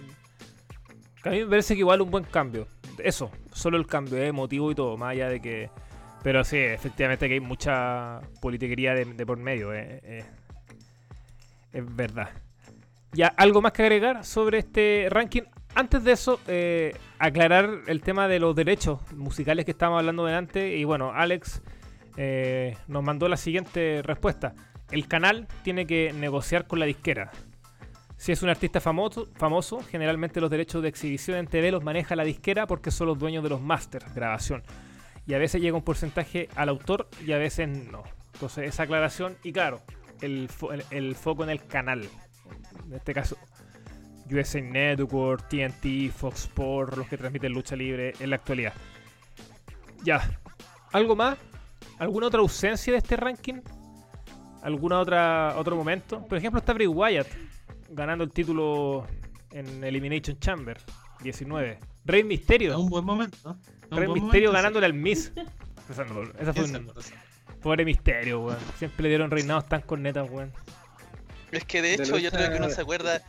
que 1.22 1.30
a 1.30 1.32
mí 1.34 1.40
me 1.40 1.48
parece 1.48 1.74
que 1.74 1.80
igual 1.80 2.00
un 2.02 2.12
buen 2.12 2.24
cambio. 2.24 2.68
Eso, 3.00 3.30
solo 3.52 3.76
el 3.78 3.88
cambio 3.88 4.18
es 4.20 4.30
emotivo 4.30 4.72
y 4.72 4.76
todo, 4.76 4.96
más 4.96 5.12
allá 5.12 5.28
de 5.28 5.42
que... 5.42 5.70
Pero 6.24 6.44
sí, 6.46 6.58
efectivamente 6.58 7.28
que 7.28 7.34
hay 7.34 7.40
mucha 7.42 8.22
politiquería 8.42 8.94
de, 8.94 9.04
de 9.06 9.26
por 9.26 9.38
medio. 9.38 9.74
eh, 9.74 10.00
eh. 10.04 10.26
Es 11.76 11.96
verdad. 11.96 12.30
Ya, 13.12 13.28
¿algo 13.28 13.62
más 13.62 13.74
que 13.74 13.84
agregar 13.84 14.26
sobre 14.26 14.60
este 14.60 15.08
ranking? 15.10 15.44
Antes 15.76 16.04
de 16.04 16.14
eso, 16.14 16.40
eh, 16.48 16.96
aclarar 17.20 17.82
el 17.88 18.02
tema 18.02 18.28
de 18.28 18.40
los 18.40 18.56
derechos 18.56 19.00
musicales 19.14 19.66
que 19.66 19.72
estábamos 19.72 20.00
hablando 20.00 20.26
delante. 20.26 20.78
Y 20.78 20.86
bueno, 20.86 21.12
Alex 21.14 21.62
eh, 22.18 22.78
nos 22.88 23.04
mandó 23.04 23.28
la 23.28 23.38
siguiente 23.38 24.02
respuesta. 24.04 24.56
El 24.90 25.08
canal 25.08 25.48
tiene 25.64 25.86
que 25.86 26.14
negociar 26.14 26.66
con 26.66 26.80
la 26.80 26.86
disquera. 26.86 27.32
Si 28.18 28.32
es 28.32 28.42
un 28.42 28.50
artista 28.50 28.80
famoso, 28.80 29.28
famoso, 29.36 29.82
generalmente 29.82 30.40
los 30.40 30.50
derechos 30.50 30.82
de 30.82 30.88
exhibición 30.88 31.38
en 31.38 31.48
TV 31.48 31.72
los 31.72 31.84
maneja 31.84 32.16
la 32.16 32.24
disquera 32.24 32.68
porque 32.68 32.90
son 32.90 33.08
los 33.08 33.20
dueños 33.20 33.44
de 33.44 33.50
los 33.50 33.62
masters, 33.62 34.14
grabación. 34.16 34.64
Y 35.28 35.34
a 35.34 35.38
veces 35.38 35.62
llega 35.62 35.76
un 35.76 35.84
porcentaje 35.84 36.48
al 36.56 36.70
autor 36.70 37.10
y 37.26 37.34
a 37.34 37.38
veces 37.38 37.68
no. 37.68 38.04
Entonces, 38.34 38.70
esa 38.70 38.84
aclaración, 38.84 39.36
y 39.44 39.52
claro, 39.52 39.82
el, 40.22 40.50
fo- 40.50 40.74
el- 40.74 40.84
el 40.92 41.16
foco 41.16 41.44
en 41.44 41.50
el 41.50 41.66
canal. 41.66 42.08
En 42.88 42.94
este 42.94 43.14
caso, 43.14 43.38
USA 44.32 44.62
Network, 44.62 45.48
TNT, 45.50 46.12
Fox 46.12 46.42
Sports, 46.46 46.98
los 46.98 47.08
que 47.08 47.18
transmiten 47.18 47.52
lucha 47.54 47.76
libre 47.76 48.14
en 48.20 48.30
la 48.30 48.36
actualidad. 48.38 48.74
Ya. 50.04 50.40
¿Algo 50.92 51.16
más? 51.16 51.38
¿Alguna 52.00 52.28
otra 52.28 52.40
ausencia 52.40 52.92
de 52.94 53.00
este 53.00 53.16
ranking? 53.16 53.62
¿Alguna 54.62 55.00
otra 55.00 55.56
otro 55.58 55.76
momento? 55.76 56.26
Por 56.26 56.38
ejemplo, 56.38 56.60
está 56.60 56.74
Bray 56.74 56.88
Wyatt 56.88 57.28
ganando 57.90 58.24
el 58.24 58.32
título 58.32 59.06
en 59.52 59.84
Elimination 59.84 60.38
Chamber 60.40 60.78
19. 61.22 61.80
Rey 62.06 62.22
Es 62.22 62.26
Mysterio. 62.26 62.80
un 62.80 62.90
buen 62.90 63.06
momento. 63.06 63.38
¿no? 63.44 63.52
Es 63.52 63.92
un 63.92 63.98
Rey 63.98 64.08
buen 64.08 64.24
momento, 64.24 64.52
ganándole 64.52 64.86
al 64.86 64.94
Miz. 64.94 65.32
Esa, 65.90 66.04
fue 66.06 66.24
Esa, 66.40 66.52
un 66.80 66.90
esa. 66.98 67.14
Pobre 67.62 67.86
Misterio, 67.86 68.42
weón. 68.42 68.58
Siempre 68.78 69.04
le 69.04 69.10
dieron 69.10 69.32
reinados 69.32 69.68
tan 69.68 69.82
cornetas, 69.82 70.30
weón. 70.30 70.52
Es 71.52 71.64
que 71.66 71.82
de 71.82 71.98
De 71.98 72.04
hecho, 72.04 72.18
yo 72.18 72.32
creo 72.32 72.50
que 72.52 72.58
uno 72.58 72.70
se 72.70 72.82
acuerda. 72.82 73.22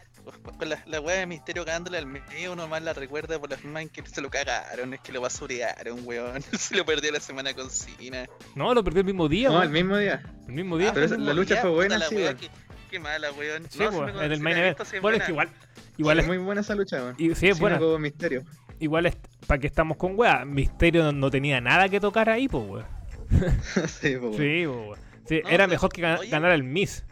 Con 0.58 0.68
la, 0.68 0.82
la 0.86 1.00
wea 1.00 1.18
de 1.18 1.26
misterio 1.26 1.64
ganándole 1.64 1.98
al 1.98 2.06
medio, 2.06 2.52
uno 2.54 2.66
más 2.66 2.82
la 2.82 2.92
recuerda 2.92 3.38
por 3.38 3.48
la 3.48 3.56
forma 3.56 3.80
en 3.80 3.88
que 3.88 4.04
se 4.04 4.20
lo 4.20 4.28
cagaron, 4.28 4.92
es 4.92 4.98
que 5.00 5.12
lo 5.12 5.20
basurearon, 5.20 6.00
weón. 6.04 6.42
Se 6.58 6.74
lo 6.76 6.84
perdió 6.84 7.12
la 7.12 7.20
semana 7.20 7.54
con 7.54 7.70
Cena. 7.70 8.26
No, 8.56 8.74
lo 8.74 8.82
perdió 8.82 9.00
el 9.02 9.06
mismo 9.06 9.28
día, 9.28 9.48
No, 9.50 9.54
weón. 9.58 9.66
el 9.68 9.70
mismo 9.72 9.96
día. 9.98 10.22
El 10.48 10.54
mismo 10.54 10.78
día. 10.78 10.92
pero 10.92 11.06
esa- 11.06 11.14
fue 11.14 11.24
la 11.24 11.30
el 11.30 11.36
lucha 11.36 11.56
fue 11.60 11.70
buena, 11.70 12.00
sí, 12.00 12.16
weón. 12.16 12.36
qué, 12.38 12.48
qué 12.90 12.98
mala, 12.98 13.30
weón. 13.32 13.70
Sí, 13.70 13.78
No, 13.78 13.90
pues, 13.92 14.14
en 14.16 14.32
el 14.32 14.36
sí 14.38 14.42
main 14.42 14.56
event. 14.56 14.78
Bueno, 15.00 15.18
es 15.18 15.22
que 15.24 15.30
igual. 15.30 15.48
Igual 15.96 16.18
es 16.18 16.24
es, 16.24 16.28
muy 16.28 16.38
buena 16.38 16.60
esa 16.62 16.74
lucha, 16.74 16.96
weón. 16.96 17.14
y- 17.18 17.34
sí, 17.36 17.48
es 17.48 17.60
buena. 17.60 17.78
misterio. 18.00 18.42
Igual 18.80 19.06
es. 19.06 19.16
Para 19.46 19.60
que 19.60 19.68
estamos 19.68 19.96
con 19.96 20.18
weá. 20.18 20.44
Misterio 20.44 21.04
no, 21.04 21.12
no 21.12 21.30
tenía 21.30 21.60
nada 21.60 21.88
que 21.88 22.00
tocar 22.00 22.28
ahí, 22.30 22.48
pues, 22.48 22.64
weón. 22.68 22.95
sí, 23.88 24.16
pues, 24.16 24.20
weón. 24.20 24.36
Sí, 24.36 24.62
po, 24.66 24.72
weón. 24.72 24.98
Sí, 25.26 25.40
No, 25.42 25.48
era 25.50 25.66
mejor 25.66 25.90
que 25.92 26.04
oye. 26.04 26.28
ganar 26.30 26.52
el 26.52 26.62
Miss. 26.64 27.04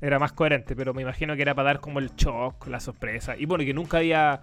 Era 0.00 0.18
más 0.18 0.32
coherente, 0.32 0.74
pero 0.76 0.92
me 0.92 1.02
imagino 1.02 1.34
que 1.36 1.42
era 1.42 1.54
para 1.54 1.66
dar 1.66 1.80
como 1.80 1.98
el 1.98 2.14
shock, 2.14 2.66
la 2.66 2.80
sorpresa. 2.80 3.36
Y 3.36 3.46
bueno, 3.46 3.64
que 3.64 3.72
nunca 3.74 3.98
había. 3.98 4.40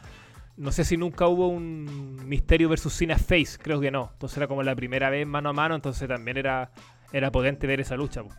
No 0.58 0.72
sé 0.72 0.84
si 0.86 0.98
nunca 0.98 1.28
hubo 1.28 1.48
un 1.48 2.16
Misterio 2.28 2.68
versus 2.70 2.94
Cena 2.94 3.18
Face, 3.18 3.58
creo 3.62 3.80
que 3.80 3.90
no. 3.92 4.10
Entonces 4.14 4.38
era 4.38 4.48
como 4.48 4.64
la 4.64 4.76
primera 4.76 5.10
vez 5.10 5.26
mano 5.26 5.50
a 5.50 5.54
mano, 5.54 5.76
entonces 5.76 6.08
también 6.08 6.38
era, 6.38 6.72
era 7.12 7.32
potente 7.32 7.68
ver 7.68 7.80
esa 7.80 7.96
lucha. 7.96 8.22
po. 8.24 8.30
Oye, 8.30 8.38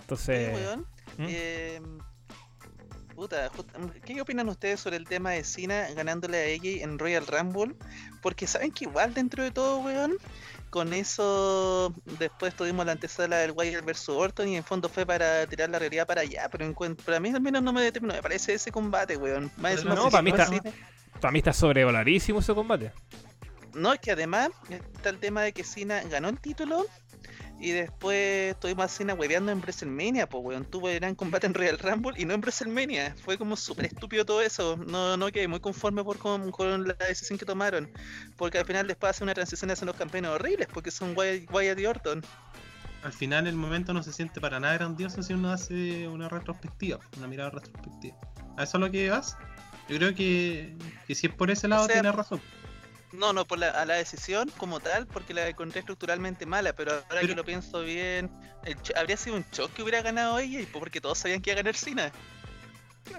Entonces. 0.00 0.54
weón, 0.54 0.80
¿Mm? 1.18 1.26
eh, 1.28 1.80
puta, 3.14 3.50
¿qué 4.04 4.20
opinan 4.20 4.48
ustedes 4.48 4.80
sobre 4.80 4.96
el 4.96 5.04
tema 5.06 5.30
de 5.30 5.44
Cena 5.44 5.86
ganándole 5.94 6.36
a 6.38 6.44
ella 6.46 6.82
en 6.84 6.98
Royal 6.98 7.26
Rumble? 7.26 7.74
Porque 8.20 8.46
saben 8.46 8.72
que 8.72 8.84
igual 8.84 9.14
dentro 9.14 9.42
de 9.44 9.50
todo, 9.50 9.78
weón, 9.80 10.14
con 10.74 10.92
eso 10.92 11.94
después 12.18 12.52
tuvimos 12.56 12.84
la 12.84 12.90
antesala 12.90 13.36
del 13.36 13.52
Wyatt 13.52 13.84
vs 13.84 14.08
Orton 14.08 14.48
y 14.48 14.56
en 14.56 14.64
fondo 14.64 14.88
fue 14.88 15.06
para 15.06 15.46
tirar 15.46 15.70
la 15.70 15.78
realidad 15.78 16.04
para 16.04 16.22
allá, 16.22 16.48
pero 16.50 16.64
encuentro, 16.64 17.04
para 17.06 17.20
mí 17.20 17.28
al 17.28 17.40
menos 17.40 17.62
no 17.62 17.72
me 17.72 17.80
determinó, 17.80 18.12
me 18.12 18.20
parece 18.20 18.54
ese 18.54 18.72
combate, 18.72 19.16
weón. 19.16 19.52
Más 19.56 19.84
no, 19.84 20.10
para 20.10 20.20
mí 20.22 20.30
está- 20.32 20.50
Para 21.20 21.30
mí 21.30 21.38
está 21.38 21.52
sobrevaloradísimo 21.52 22.40
ese 22.40 22.52
combate. 22.54 22.90
No, 23.72 23.92
es 23.92 24.00
que 24.00 24.10
además 24.10 24.48
está 24.68 25.10
el 25.10 25.18
tema 25.20 25.42
de 25.42 25.52
que 25.52 25.62
Cena 25.62 26.02
ganó 26.10 26.28
el 26.28 26.40
título 26.40 26.84
y 27.60 27.70
después 27.70 28.58
tuvimos 28.60 28.84
a 28.84 28.88
Cena 28.88 29.14
hueveando 29.14 29.52
en 29.52 29.60
WrestleMania, 29.60 30.28
pues 30.28 30.44
weón, 30.44 30.64
tuvo 30.64 30.88
el 30.88 31.00
gran 31.00 31.14
combate 31.14 31.46
en 31.46 31.54
Royal 31.54 31.78
Rumble 31.78 32.12
y 32.16 32.24
no 32.24 32.34
en 32.34 32.40
WrestleMania. 32.40 33.14
Fue 33.24 33.38
como 33.38 33.56
súper 33.56 33.86
estúpido 33.86 34.24
todo 34.24 34.42
eso. 34.42 34.76
No, 34.76 35.16
no 35.16 35.30
quedé 35.30 35.48
muy 35.48 35.60
conforme 35.60 36.04
por 36.04 36.18
con, 36.18 36.50
con 36.50 36.86
la 36.86 36.94
decisión 36.94 37.38
que 37.38 37.46
tomaron. 37.46 37.90
Porque 38.36 38.58
al 38.58 38.66
final 38.66 38.86
después 38.86 39.10
hace 39.10 39.24
una 39.24 39.34
transición 39.34 39.70
y 39.70 39.72
hacen 39.72 39.86
los 39.86 39.96
campeones 39.96 40.30
horribles 40.32 40.68
porque 40.72 40.90
son 40.90 41.14
Wyatt, 41.16 41.78
y 41.78 41.86
Orton. 41.86 42.22
Al 43.02 43.12
final 43.12 43.46
el 43.46 43.56
momento 43.56 43.92
no 43.92 44.02
se 44.02 44.12
siente 44.12 44.40
para 44.40 44.58
nada 44.60 44.74
grandioso 44.74 45.22
si 45.22 45.34
uno 45.34 45.50
hace 45.50 46.08
una 46.08 46.28
retrospectiva, 46.28 46.98
una 47.18 47.26
mirada 47.26 47.50
retrospectiva. 47.50 48.16
¿A 48.56 48.64
eso 48.64 48.78
es 48.78 48.80
lo 48.80 48.90
que 48.90 49.10
vas? 49.10 49.36
Yo 49.88 49.96
creo 49.98 50.14
que, 50.14 50.76
que 51.06 51.14
si 51.14 51.26
es 51.26 51.34
por 51.34 51.50
ese 51.50 51.68
lado 51.68 51.86
sea, 51.86 51.96
tienes 51.96 52.14
razón. 52.14 52.40
No, 53.18 53.32
no, 53.32 53.44
por 53.44 53.58
la, 53.58 53.70
a 53.70 53.84
la 53.86 53.94
decisión 53.94 54.50
como 54.56 54.80
tal, 54.80 55.06
porque 55.06 55.34
la 55.34 55.48
encontré 55.48 55.80
estructuralmente 55.80 56.46
mala, 56.46 56.72
pero 56.74 56.92
ahora 57.08 57.20
que 57.20 57.34
lo 57.34 57.44
pienso 57.44 57.82
bien, 57.82 58.30
el 58.64 58.80
cho- 58.82 58.92
habría 58.96 59.16
sido 59.16 59.36
un 59.36 59.44
shock 59.52 59.72
que 59.72 59.82
hubiera 59.82 60.02
ganado 60.02 60.38
ella 60.38 60.60
y 60.60 60.66
porque 60.66 61.00
todos 61.00 61.18
sabían 61.18 61.40
que 61.40 61.50
iba 61.50 61.60
a 61.60 61.62
ganar 61.62 61.76
Cena. 61.76 62.12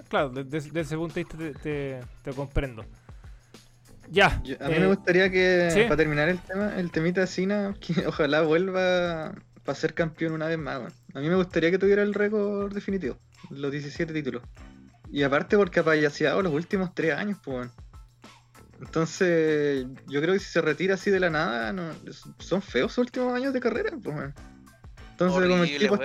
Claro, 0.08 0.30
desde, 0.30 0.60
desde 0.60 0.80
ese 0.80 0.96
punto 0.96 1.14
de 1.14 1.20
vista 1.24 1.38
te, 1.38 1.52
te- 1.54 2.00
te 2.22 2.32
comprendo. 2.32 2.84
Ya. 4.10 4.40
Yo- 4.44 4.56
a 4.60 4.68
mí 4.68 4.74
eh, 4.74 4.80
me 4.80 4.86
gustaría 4.86 5.30
que, 5.30 5.70
sí. 5.72 5.82
para 5.84 5.96
terminar 5.96 6.28
el 6.28 6.40
tema, 6.40 6.74
el 6.76 6.90
temita 6.90 7.22
de 7.22 7.26
Cena, 7.26 7.74
que 7.80 7.94
ojalá 8.06 8.42
vuelva 8.42 9.34
para 9.64 9.78
ser 9.78 9.94
campeón 9.94 10.32
una 10.32 10.46
vez 10.46 10.58
más. 10.58 10.78
weón. 10.78 10.92
A 11.14 11.20
mí 11.20 11.28
me 11.28 11.36
gustaría 11.36 11.70
que 11.70 11.78
tuviera 11.78 12.02
el 12.02 12.14
récord 12.14 12.72
definitivo, 12.72 13.16
los 13.50 13.72
17 13.72 14.12
títulos. 14.12 14.42
Y 15.10 15.22
aparte 15.22 15.56
porque 15.56 15.80
ha 15.80 15.84
payaseado 15.84 16.42
los 16.42 16.52
últimos 16.52 16.94
3 16.94 17.14
años, 17.14 17.38
pues. 17.42 17.56
weón. 17.56 17.72
Entonces, 18.80 19.86
yo 20.06 20.20
creo 20.20 20.34
que 20.34 20.40
si 20.40 20.50
se 20.50 20.60
retira 20.60 20.94
así 20.94 21.10
de 21.10 21.20
la 21.20 21.30
nada, 21.30 21.72
no, 21.72 21.90
son 22.38 22.60
feos 22.62 22.92
sus 22.92 23.04
últimos 23.06 23.34
años 23.34 23.52
de 23.52 23.60
carrera, 23.60 23.90
pues. 24.02 24.32
Entonces, 25.12 25.34
como 25.48 25.62
el 25.64 25.70
tipo, 25.78 25.96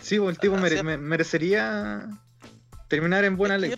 sí, 0.00 0.18
pues, 0.18 0.30
el 0.30 0.38
tipo 0.38 0.54
mere- 0.56 0.82
me- 0.82 0.96
merecería 0.96 2.08
terminar 2.88 3.24
en 3.24 3.36
buena 3.36 3.58
ley, 3.58 3.70
yo 3.70 3.76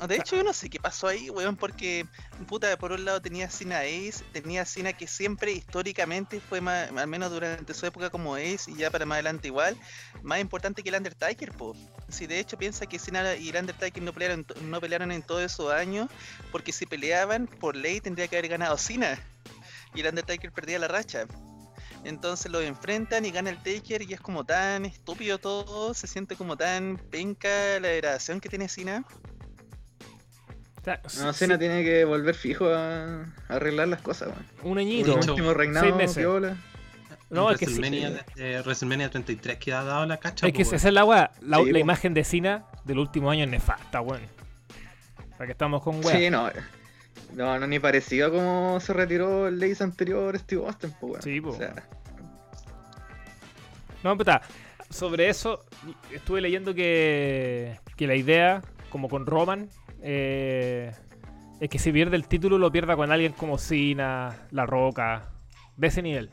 Ah, 0.00 0.06
De 0.06 0.16
hecho, 0.16 0.36
yo 0.36 0.44
no 0.44 0.52
sé 0.52 0.70
qué 0.70 0.78
pasó 0.80 1.08
ahí, 1.08 1.28
weón, 1.30 1.56
porque, 1.56 2.06
puta, 2.46 2.76
por 2.76 2.92
un 2.92 3.04
lado 3.04 3.20
tenía 3.20 3.50
Cena 3.50 3.80
Ace, 3.80 4.24
tenía 4.32 4.64
Cena 4.64 4.92
que 4.92 5.06
siempre 5.06 5.52
históricamente 5.52 6.40
fue 6.40 6.60
más, 6.60 6.90
al 6.90 7.06
menos 7.06 7.30
durante 7.30 7.74
su 7.74 7.86
época 7.86 8.10
como 8.10 8.34
Ace 8.34 8.70
y 8.70 8.76
ya 8.76 8.90
para 8.90 9.06
más 9.06 9.16
adelante 9.16 9.48
igual, 9.48 9.76
más 10.22 10.40
importante 10.40 10.82
que 10.82 10.88
el 10.88 10.96
Undertaker, 10.96 11.52
po. 11.52 11.76
Si 12.08 12.26
de 12.26 12.38
hecho 12.38 12.56
piensa 12.56 12.86
que 12.86 12.98
Cena 12.98 13.34
y 13.36 13.50
el 13.50 13.56
Undertaker 13.56 14.02
no 14.02 14.12
pelearon, 14.12 14.46
no 14.62 14.80
pelearon 14.80 15.12
en 15.12 15.22
todos 15.22 15.42
esos 15.42 15.72
años, 15.72 16.08
porque 16.50 16.72
si 16.72 16.86
peleaban, 16.86 17.46
por 17.46 17.76
ley 17.76 18.00
tendría 18.00 18.28
que 18.28 18.36
haber 18.36 18.50
ganado 18.50 18.76
Cena. 18.78 19.18
Y 19.94 20.00
el 20.00 20.06
Undertaker 20.06 20.52
perdía 20.52 20.78
la 20.78 20.88
racha. 20.88 21.26
Entonces 22.04 22.50
lo 22.50 22.60
enfrentan 22.60 23.24
y 23.24 23.30
gana 23.30 23.50
el 23.50 23.62
Taker 23.62 24.02
y 24.02 24.12
es 24.12 24.20
como 24.20 24.44
tan 24.44 24.84
estúpido 24.84 25.38
todo, 25.38 25.94
se 25.94 26.06
siente 26.08 26.34
como 26.34 26.56
tan 26.56 26.96
penca 27.10 27.48
la 27.80 27.88
degradación 27.88 28.40
que 28.40 28.48
tiene 28.48 28.68
Cena. 28.68 29.04
O 30.82 31.08
sea, 31.08 31.24
No, 31.24 31.32
sí, 31.32 31.38
Cena 31.40 31.58
tiene 31.58 31.82
que 31.84 32.04
volver 32.04 32.34
fijo 32.34 32.66
a, 32.68 33.22
a 33.22 33.24
arreglar 33.48 33.88
las 33.88 34.02
cosas, 34.02 34.28
weón. 34.28 34.46
un 34.62 34.70
Un 34.72 34.78
añito. 34.78 35.14
Dicho- 35.16 35.32
último 35.32 35.54
reinado, 35.54 35.86
seis 35.86 35.96
meses. 35.96 36.16
piola. 36.18 36.56
No, 37.30 37.50
es 37.50 37.58
que 37.58 37.64
sí. 37.66 37.78
WrestleMania, 37.80 38.26
eh, 38.36 38.60
WrestleMania 38.64 39.10
33 39.10 39.56
que 39.58 39.72
ha 39.72 39.82
dado 39.84 40.04
la 40.04 40.18
cacha. 40.18 40.46
Es 40.46 40.52
que 40.52 40.64
pues, 40.64 40.74
esa 40.74 40.88
es 40.88 40.94
la 40.94 41.04
weá. 41.04 41.30
La, 41.40 41.58
Sí, 41.58 41.72
la 41.72 41.78
imagen 41.78 42.12
de 42.12 42.24
Cena 42.24 42.66
del 42.84 42.98
último 42.98 43.30
año 43.30 43.44
es 43.44 43.50
nefasta, 43.50 44.00
weón. 44.02 44.20
Para 45.32 45.46
que 45.46 45.52
estamos 45.52 45.82
con 45.82 46.04
weá. 46.04 46.14
Sí, 46.16 46.28
no. 46.28 46.48
eh, 46.48 46.52
No, 47.34 47.58
no, 47.58 47.66
ni 47.66 47.78
parecía 47.78 48.28
como 48.28 48.78
se 48.80 48.92
retiró 48.92 49.48
el 49.48 49.58
Lace 49.58 49.82
anterior 49.82 50.38
Steve 50.38 50.66
Austin, 50.66 50.92
pues, 51.00 51.12
weón. 51.12 51.22
Sí, 51.22 51.40
po. 51.40 51.50
O 51.50 51.56
sea, 51.56 51.74
No, 54.02 54.16
puta, 54.18 54.42
sobre 54.90 55.28
eso 55.28 55.64
estuve 56.10 56.40
leyendo 56.40 56.74
que, 56.74 57.78
que 57.96 58.06
la 58.06 58.14
idea, 58.16 58.62
como 58.90 59.08
con 59.08 59.24
Roman, 59.26 59.68
eh, 60.02 60.92
es 61.60 61.68
que 61.70 61.78
si 61.78 61.92
pierde 61.92 62.16
el 62.16 62.26
título 62.26 62.58
lo 62.58 62.70
pierda 62.72 62.96
con 62.96 63.10
alguien 63.12 63.32
como 63.32 63.58
Cena, 63.58 64.46
La 64.50 64.66
Roca, 64.66 65.30
de 65.76 65.86
ese 65.86 66.02
nivel. 66.02 66.30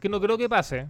Que 0.00 0.08
no 0.08 0.20
creo 0.20 0.36
que 0.38 0.48
pase, 0.48 0.88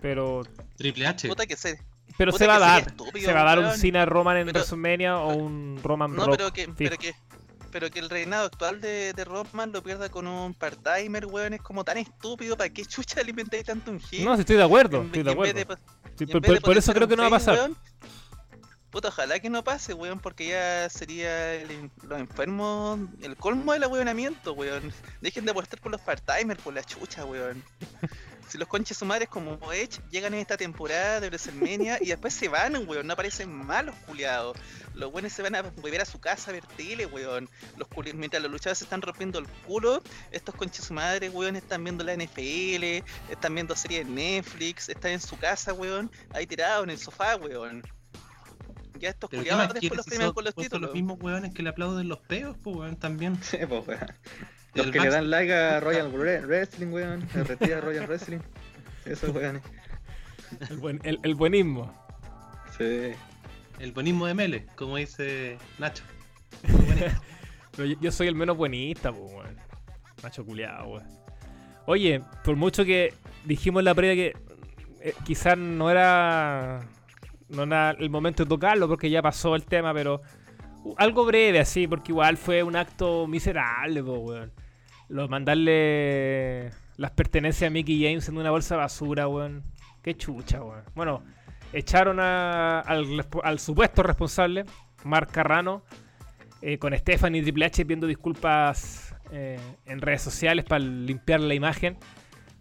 pero 0.00 0.42
Triple 0.76 1.06
H. 1.06 1.28
Puta 1.28 1.46
que 1.46 1.56
se. 1.56 1.78
pero 2.18 2.32
Puta 2.32 2.44
se 2.44 2.48
va 2.48 2.56
a 2.56 2.58
dar. 2.58 2.82
estúpido, 2.88 3.26
Se 3.26 3.32
va 3.32 3.42
a 3.42 3.44
dar 3.44 3.58
un. 3.60 3.70
Cena 3.72 4.04
Roman 4.04 4.36
en 4.36 4.46
Pero- 4.46 4.58
WrestleMania 4.60 5.18
o 5.18 5.34
un 5.34 5.80
Roman 5.82 6.14
No, 6.14 6.26
Rock. 6.26 6.36
pero 6.36 6.52
que, 6.52 6.68
pero 6.76 6.98
que, 6.98 7.14
pero 7.70 7.90
que 7.90 8.00
el 8.00 8.10
reinado 8.10 8.46
actual 8.46 8.80
de, 8.80 9.12
de 9.14 9.24
Roman 9.24 9.72
lo 9.72 9.82
pierda 9.82 10.08
con 10.10 10.26
un 10.26 10.52
part-timer, 10.54 11.26
weón, 11.26 11.54
es 11.54 11.62
como 11.62 11.84
tan 11.84 11.96
estúpido. 11.98 12.56
¿Para 12.56 12.68
qué 12.70 12.84
chucha 12.84 13.22
le 13.22 13.30
inventáis 13.30 13.64
tanto 13.64 13.90
un 13.92 14.00
hit? 14.00 14.24
No, 14.24 14.34
estoy 14.34 14.56
de 14.56 14.64
acuerdo, 14.64 14.98
En- 15.00 15.06
estoy 15.06 15.22
de 15.22 15.30
acuerdo. 15.30 15.76
Sí, 16.18 16.26
por, 16.26 16.76
eso 16.76 16.92
creo 16.92 17.08
que 17.08 17.16
no 17.16 17.22
va 17.22 17.28
a 17.28 17.30
pasar. 17.30 17.54
weón, 17.56 17.76
Puta, 18.90 19.08
ojalá 19.08 19.38
que 19.38 19.48
no 19.48 19.62
pase, 19.62 19.94
weón, 19.94 20.18
porque 20.18 20.48
ya 20.48 20.88
sería 20.90 21.60
los 22.02 22.18
enfermos, 22.18 22.98
el 23.22 23.36
colmo 23.36 23.72
del 23.72 23.84
ahueonamiento, 23.84 24.52
weón. 24.52 24.92
Dejen 25.20 25.44
de 25.44 25.52
apostar 25.52 25.80
por 25.80 25.92
los 25.92 26.00
part-timers, 26.00 26.60
por 26.60 26.74
la 26.74 26.82
chucha, 26.82 27.24
weón. 27.24 27.62
Si 28.48 28.58
los 28.58 28.66
conches 28.66 28.96
su 28.98 29.04
madres 29.04 29.28
como 29.28 29.60
Edge 29.72 30.00
llegan 30.10 30.34
en 30.34 30.40
esta 30.40 30.56
temporada 30.56 31.20
de 31.20 31.28
WrestleMania 31.28 31.98
y 32.00 32.06
después 32.06 32.34
se 32.34 32.48
van, 32.48 32.74
weón, 32.88 33.06
no 33.06 33.12
aparecen 33.12 33.48
malos 33.48 33.94
culiados. 34.06 34.56
Los 34.94 35.12
buenos 35.12 35.32
se 35.32 35.42
van 35.42 35.54
a 35.54 35.62
volver 35.62 36.00
a 36.00 36.04
su 36.04 36.18
casa 36.18 36.50
a 36.50 36.54
ver 36.54 36.66
tele, 36.76 37.06
weón. 37.06 37.48
Los 37.76 37.86
culi- 37.88 38.12
mientras 38.12 38.42
los 38.42 38.50
luchadores 38.50 38.78
se 38.78 38.84
están 38.84 39.02
rompiendo 39.02 39.38
el 39.38 39.46
culo, 39.68 40.02
estos 40.32 40.52
conches 40.56 40.84
su 40.86 40.94
madre, 40.94 41.28
weón, 41.28 41.54
están 41.54 41.84
viendo 41.84 42.02
la 42.02 42.14
NFL, 42.16 43.04
están 43.30 43.54
viendo 43.54 43.76
series 43.76 44.04
de 44.04 44.12
Netflix, 44.12 44.88
están 44.88 45.12
en 45.12 45.20
su 45.20 45.38
casa, 45.38 45.72
weón, 45.72 46.10
ahí 46.34 46.44
tirados 46.44 46.82
en 46.82 46.90
el 46.90 46.98
sofá, 46.98 47.36
weón. 47.36 47.84
Ya 48.98 49.10
estos 49.10 49.30
culiados 49.30 49.72
después 49.74 49.96
los 49.96 50.06
premian 50.06 50.32
con 50.32 50.44
los 50.44 50.54
son 50.54 50.62
títulos. 50.64 50.82
los 50.88 50.94
mismos 50.94 51.18
weones 51.20 51.52
que 51.54 51.62
le 51.62 51.70
aplauden 51.70 52.08
los 52.08 52.18
peos, 52.20 52.56
pues 52.62 52.76
weón, 52.76 52.96
también. 52.96 53.36
sí, 53.42 53.58
pues, 53.68 53.86
weón. 53.86 54.00
Los 54.74 54.86
que 54.88 55.00
le 55.00 55.10
dan 55.10 55.30
like 55.30 55.52
a 55.52 55.80
Royal 55.80 56.12
Wre- 56.12 56.46
Wrestling, 56.46 56.88
weón. 56.92 57.28
Se 57.30 57.44
retira 57.44 57.80
Royal 57.80 58.06
Wrestling. 58.06 58.38
Esos 59.04 59.34
weones. 59.34 59.62
El, 60.68 60.78
buen- 60.78 61.00
el- 61.04 61.18
el 61.22 61.34
buenismo. 61.34 61.92
Sí. 62.76 63.10
El 63.78 63.92
bonismo 63.92 64.26
de 64.26 64.34
Mele, 64.34 64.66
como 64.76 64.96
dice 64.96 65.58
Nacho. 65.78 66.02
Pero 67.72 67.84
yo, 67.86 67.96
yo 68.00 68.12
soy 68.12 68.26
el 68.28 68.34
menos 68.34 68.56
buenista, 68.56 69.12
pues, 69.12 69.32
weón. 69.32 69.56
Macho 70.22 70.44
culiado, 70.44 70.86
weón. 70.88 71.06
Oye, 71.86 72.20
por 72.44 72.56
mucho 72.56 72.84
que 72.84 73.14
dijimos 73.44 73.80
en 73.80 73.84
la 73.86 73.94
previa 73.94 74.14
que 74.14 74.36
eh, 75.00 75.14
quizás 75.24 75.56
no 75.56 75.90
era, 75.90 76.80
no 77.50 77.62
era 77.64 77.90
el 77.92 78.10
momento 78.10 78.44
de 78.44 78.48
tocarlo 78.48 78.88
porque 78.88 79.10
ya 79.10 79.22
pasó 79.22 79.54
el 79.54 79.64
tema, 79.64 79.92
pero 79.92 80.22
algo 80.96 81.24
breve 81.24 81.60
así, 81.60 81.86
porque 81.86 82.12
igual 82.12 82.36
fue 82.36 82.62
un 82.62 82.76
acto 82.76 83.26
miserable, 83.26 84.02
weón. 84.02 84.52
Lo 85.08 85.28
mandarle 85.28 86.70
las 86.96 87.10
pertenencias 87.12 87.68
a 87.68 87.70
Mickey 87.72 88.02
James 88.02 88.28
en 88.28 88.38
una 88.38 88.50
bolsa 88.50 88.74
de 88.76 88.80
basura, 88.80 89.26
weón. 89.28 89.62
Qué 90.02 90.16
chucha, 90.16 90.62
weón. 90.62 90.84
Bueno, 90.94 91.22
echaron 91.72 92.20
a- 92.20 92.80
al, 92.80 93.26
al 93.42 93.58
supuesto 93.58 94.02
responsable, 94.02 94.64
Mark 95.04 95.30
Carrano, 95.32 95.82
eh, 96.62 96.78
con 96.78 96.96
Stephanie 96.96 97.42
Triple 97.42 97.64
H 97.66 97.84
pidiendo 97.84 98.06
disculpas 98.06 99.14
eh, 99.32 99.58
en 99.86 100.00
redes 100.00 100.22
sociales 100.22 100.64
para 100.64 100.84
limpiar 100.84 101.40
la 101.40 101.54
imagen. 101.54 101.96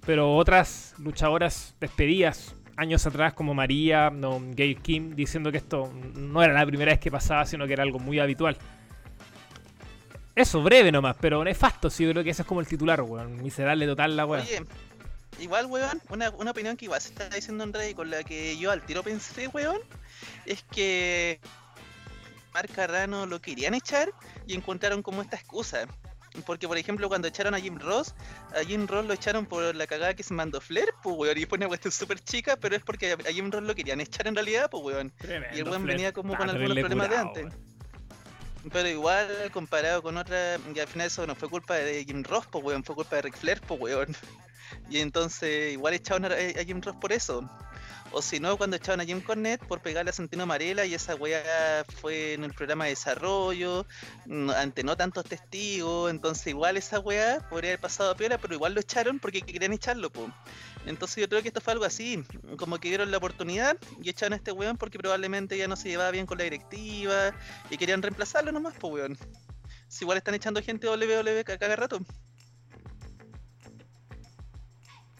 Pero 0.06 0.36
otras 0.36 0.96
luchadoras 0.98 1.76
despedidas 1.80 2.56
años 2.80 3.05
atrás, 3.05 3.34
como 3.34 3.53
María, 3.53 4.09
no, 4.09 4.41
Gail 4.55 4.82
Kim, 4.82 5.15
diciendo 5.15 5.51
que 5.51 5.57
esto 5.57 5.91
no 6.15 6.41
era 6.41 6.53
la 6.53 6.65
primera 6.65 6.91
vez 6.91 6.99
que 6.99 7.11
pasaba, 7.11 7.45
sino 7.45 7.67
que 7.67 7.73
era 7.73 7.84
algo 7.84 7.99
muy 7.99 8.19
habitual. 8.19 8.57
Eso, 10.34 10.63
breve 10.63 10.91
nomás, 10.91 11.17
pero 11.19 11.43
nefasto, 11.43 11.89
sí, 11.89 12.05
yo 12.05 12.11
creo 12.11 12.23
que 12.23 12.30
ese 12.30 12.43
es 12.43 12.47
como 12.47 12.61
el 12.61 12.67
titular, 12.67 13.01
weón. 13.01 13.43
Miserable 13.43 13.86
total 13.86 14.15
la 14.15 14.25
weón. 14.25 14.43
Oye, 14.43 14.63
igual, 15.39 15.65
weón, 15.65 16.01
una, 16.09 16.30
una 16.32 16.51
opinión 16.51 16.77
que 16.77 16.86
igual 16.86 17.01
se 17.01 17.09
está 17.09 17.27
diciendo 17.30 17.65
en 17.65 17.73
Reddit 17.73 17.97
con 17.97 18.09
la 18.09 18.23
que 18.23 18.57
yo 18.57 18.71
al 18.71 18.82
tiro 18.84 19.03
pensé, 19.03 19.47
weón, 19.47 19.82
es 20.45 20.63
que 20.63 21.41
Mark 22.53 22.69
Carrano 22.73 23.25
lo 23.25 23.41
querían 23.41 23.73
echar 23.73 24.13
y 24.47 24.53
encontraron 24.53 25.03
como 25.03 25.21
esta 25.21 25.36
excusa. 25.36 25.86
Porque, 26.45 26.67
por 26.67 26.77
ejemplo, 26.77 27.07
cuando 27.09 27.27
echaron 27.27 27.53
a 27.53 27.59
Jim 27.59 27.77
Ross, 27.77 28.13
a 28.55 28.63
Jim 28.63 28.88
Ross 28.88 29.05
lo 29.05 29.13
echaron 29.13 29.45
por 29.45 29.75
la 29.75 29.88
cagada 29.88 30.13
que 30.13 30.23
se 30.23 30.34
mandó 30.34 30.61
Flair, 30.61 30.93
pues, 31.01 31.15
weón, 31.17 31.38
y 31.38 31.45
fue 31.45 31.57
una 31.57 31.67
cuestión 31.67 31.91
súper 31.91 32.19
chica, 32.19 32.55
pero 32.57 32.75
es 32.75 32.84
porque 32.84 33.13
a 33.13 33.32
Jim 33.32 33.51
Ross 33.51 33.63
lo 33.63 33.75
querían 33.75 33.99
echar 33.99 34.27
en 34.27 34.36
realidad, 34.36 34.69
pues, 34.69 34.84
weón. 34.84 35.13
Y 35.53 35.59
el 35.59 35.67
weón 35.67 35.86
venía 35.86 36.11
como 36.13 36.38
con 36.38 36.49
algunos 36.49 36.77
problemas 36.77 37.09
de 37.09 37.17
antes. 37.17 37.45
Pero 38.71 38.89
igual, 38.89 39.27
comparado 39.53 40.03
con 40.03 40.17
otra, 40.17 40.57
y 40.73 40.80
al 40.80 40.88
final 40.88 41.07
eso 41.07 41.25
no 41.25 41.34
fue 41.34 41.49
culpa 41.49 41.75
de 41.75 42.03
Jim 42.05 42.23
Ross, 42.23 42.45
pues, 42.51 42.63
weón, 42.63 42.84
fue 42.84 42.95
culpa 42.95 43.15
de 43.15 43.23
Ric 43.23 43.38
Flair, 43.38 43.61
pues, 43.67 43.80
weón. 43.80 44.07
Y 44.88 44.99
entonces 44.99 45.73
igual 45.73 45.95
echaron 45.95 46.25
a, 46.25 46.36
a 46.36 46.63
Jim 46.63 46.80
Ross 46.80 46.95
por 47.01 47.11
eso. 47.11 47.49
O 48.12 48.24
si 48.24 48.39
no, 48.39 48.57
cuando 48.57 48.76
echaron 48.76 49.01
a 49.01 49.05
Jim 49.05 49.22
Cornette 49.22 49.64
por 49.68 49.82
pegarle 49.82 50.10
a 50.10 50.14
Santino 50.14 50.45
Marela 50.47 50.84
y 50.86 50.95
esa 50.95 51.14
weá 51.16 51.86
fue 52.01 52.34
en 52.34 52.43
el 52.43 52.53
programa 52.53 52.86
de 52.86 52.89
desarrollo, 52.91 53.86
mm, 54.26 54.49
ante 54.49 54.84
no 54.84 54.97
tantos 54.97 55.26
testigos, 55.26 56.10
entonces 56.10 56.47
igual 56.47 56.76
esa 56.78 56.99
weá 56.99 57.39
podría 57.49 57.72
haber 57.72 57.80
pasado 57.82 58.10
a 58.12 58.16
piola, 58.16 58.39
pero 58.39 58.55
igual 58.55 58.74
lo 58.74 58.82
echaron 58.82 59.20
porque 59.20 59.41
querían 59.43 59.74
echarlo, 59.74 60.10
po. 60.10 60.28
Entonces 60.88 61.18
yo 61.18 61.30
creo 61.30 61.43
que 61.43 61.49
esto 61.49 61.62
fue 61.62 61.74
algo 61.74 61.86
así, 61.86 62.24
como 62.57 62.80
que 62.80 62.89
vieron 62.89 63.12
la 63.12 63.18
oportunidad 63.18 63.78
y 64.01 64.10
echaron 64.10 64.34
a 64.34 64.38
este 64.38 64.51
weón 64.51 64.78
porque 64.78 64.97
probablemente 64.97 65.55
ya 65.55 65.68
no 65.68 65.76
se 65.76 65.89
llevaba 65.89 66.10
bien 66.10 66.26
con 66.26 66.39
la 66.39 66.45
directiva 66.45 67.36
y 67.70 67.78
querían 67.78 68.01
reemplazarlo 68.01 68.51
nomás, 68.51 68.74
pues 68.80 68.91
weón. 68.93 69.18
Si 69.88 70.03
igual 70.03 70.18
están 70.18 70.34
echando 70.34 70.62
gente 70.64 70.88
WWE 70.88 71.43
ca- 71.43 71.57
cada 71.60 71.76
rato. 71.76 71.99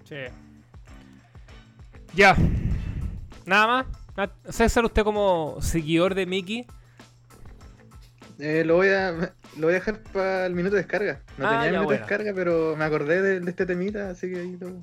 Sí. 0.06 0.16
Ya. 2.16 2.36
Nada 3.50 3.68
más. 3.68 3.86
Na- 4.16 4.52
César, 4.52 4.86
usted 4.86 5.04
como 5.04 5.58
seguidor 5.62 6.14
de 6.16 6.26
Mickey. 6.26 6.66
Eh, 8.40 8.64
lo, 8.66 8.76
voy 8.76 8.88
a, 8.90 9.12
lo 9.12 9.68
voy 9.68 9.72
a 9.72 9.74
dejar 9.76 10.02
para 10.14 10.46
el 10.46 10.54
minuto 10.56 10.76
de 10.76 10.84
descarga. 10.84 11.22
No 11.38 11.46
Ah, 11.48 11.50
tenía 11.50 11.66
ya, 11.66 11.72
minuto 11.72 11.86
bueno. 11.86 11.90
de 11.92 11.98
descarga, 11.98 12.32
pero 12.34 12.76
me 12.78 12.86
acordé 12.86 13.22
de, 13.22 13.40
de 13.42 13.50
este 13.50 13.66
temita, 13.66 14.10
así 14.12 14.30
que 14.32 14.40
ahí 14.40 14.58
lo, 14.60 14.82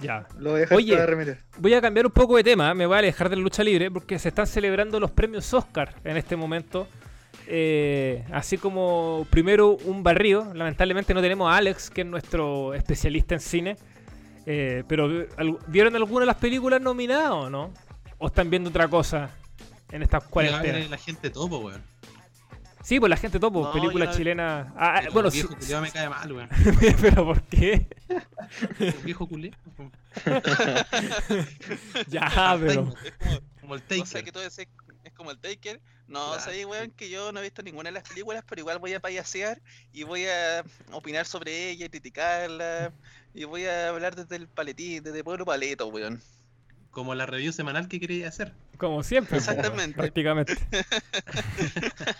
Ya. 0.00 0.26
lo 0.38 0.50
voy 0.50 0.58
a 0.58 0.60
dejar 0.62 0.78
Oye. 0.78 0.92
para 0.94 1.06
remeter. 1.06 1.38
Voy 1.58 1.74
a 1.74 1.80
cambiar 1.80 2.06
un 2.06 2.12
poco 2.12 2.36
de 2.36 2.42
tema, 2.42 2.74
me 2.74 2.86
voy 2.86 2.96
a 2.96 2.98
alejar 2.98 3.28
de 3.28 3.36
la 3.36 3.42
lucha 3.42 3.62
libre 3.62 3.88
porque 3.90 4.18
se 4.18 4.28
están 4.28 4.46
celebrando 4.48 4.98
los 4.98 5.12
premios 5.12 5.52
Oscar 5.54 5.94
en 6.02 6.16
este 6.16 6.34
momento. 6.34 6.88
Eh, 7.46 8.24
así 8.32 8.58
como 8.58 9.26
primero 9.30 9.76
un 9.84 10.02
barrio, 10.02 10.52
lamentablemente 10.54 11.14
no 11.14 11.20
tenemos 11.20 11.52
a 11.52 11.56
Alex, 11.58 11.88
que 11.90 12.00
es 12.00 12.06
nuestro 12.06 12.74
especialista 12.74 13.34
en 13.34 13.40
cine. 13.40 13.76
Eh, 14.46 14.82
pero 14.88 15.26
¿al- 15.36 15.58
¿vieron 15.68 15.94
alguna 15.96 16.20
de 16.20 16.26
las 16.26 16.36
películas 16.36 16.80
nominadas 16.80 17.30
o 17.30 17.50
no? 17.50 17.72
¿O 18.18 18.26
están 18.26 18.50
viendo 18.50 18.70
otra 18.70 18.88
cosa 18.88 19.30
en 19.90 20.02
estas 20.02 20.24
cuarentenas? 20.24 20.90
La 20.90 20.98
gente 20.98 21.30
topo, 21.30 21.58
weón. 21.58 21.82
Sí, 22.82 22.98
pues 22.98 23.10
la 23.10 23.16
gente 23.16 23.38
topo, 23.38 23.62
No, 23.62 23.72
película 23.72 24.10
chilena. 24.10 24.72
Ah, 24.76 24.94
ah, 24.96 24.98
El 25.04 25.10
bueno, 25.10 25.30
sí, 25.30 25.38
viejo 25.38 25.54
culiao 25.56 25.80
me 25.82 25.90
cae 25.92 26.08
mal, 26.08 26.32
weón. 26.32 26.48
pero 27.00 27.24
¿por 27.24 27.40
qué? 27.44 27.86
Viejo 29.04 29.28
culé. 29.28 29.52
Ya, 32.08 32.56
pero. 32.60 32.92
Como 33.60 33.74
el 33.76 33.80
O 33.80 33.84
sea 33.88 34.04
Taker. 34.04 34.24
que 34.24 34.32
todo 34.32 34.42
ese 34.44 34.68
es 35.04 35.12
como 35.12 35.30
el 35.30 35.38
Taker. 35.38 35.80
No, 36.08 36.26
Claro. 36.28 36.40
sabéis, 36.42 36.66
weón, 36.66 36.90
que 36.90 37.08
yo 37.08 37.32
no 37.32 37.40
he 37.40 37.44
visto 37.44 37.62
ninguna 37.62 37.88
de 37.88 37.92
las 37.94 38.02
películas, 38.08 38.44
pero 38.48 38.60
igual 38.60 38.78
voy 38.78 38.92
a 38.92 39.00
payasear 39.00 39.60
y 39.92 40.02
voy 40.02 40.26
a 40.26 40.62
opinar 40.90 41.24
sobre 41.26 41.70
ella 41.70 41.86
y 41.86 41.88
criticarla. 41.88 42.92
Y 43.34 43.44
voy 43.44 43.64
a 43.66 43.88
hablar 43.88 44.14
desde 44.14 44.36
el 44.36 44.46
paletín, 44.48 45.02
desde 45.02 45.24
pueblo 45.24 45.44
paleto, 45.46 45.86
weón. 45.86 46.22
Como 46.90 47.14
la 47.14 47.24
review 47.24 47.52
semanal 47.52 47.88
que 47.88 47.98
quería 47.98 48.28
hacer. 48.28 48.52
Como 48.76 49.02
siempre, 49.02 49.36
po, 49.40 49.50
Exactamente. 49.50 49.96
prácticamente. 49.96 50.56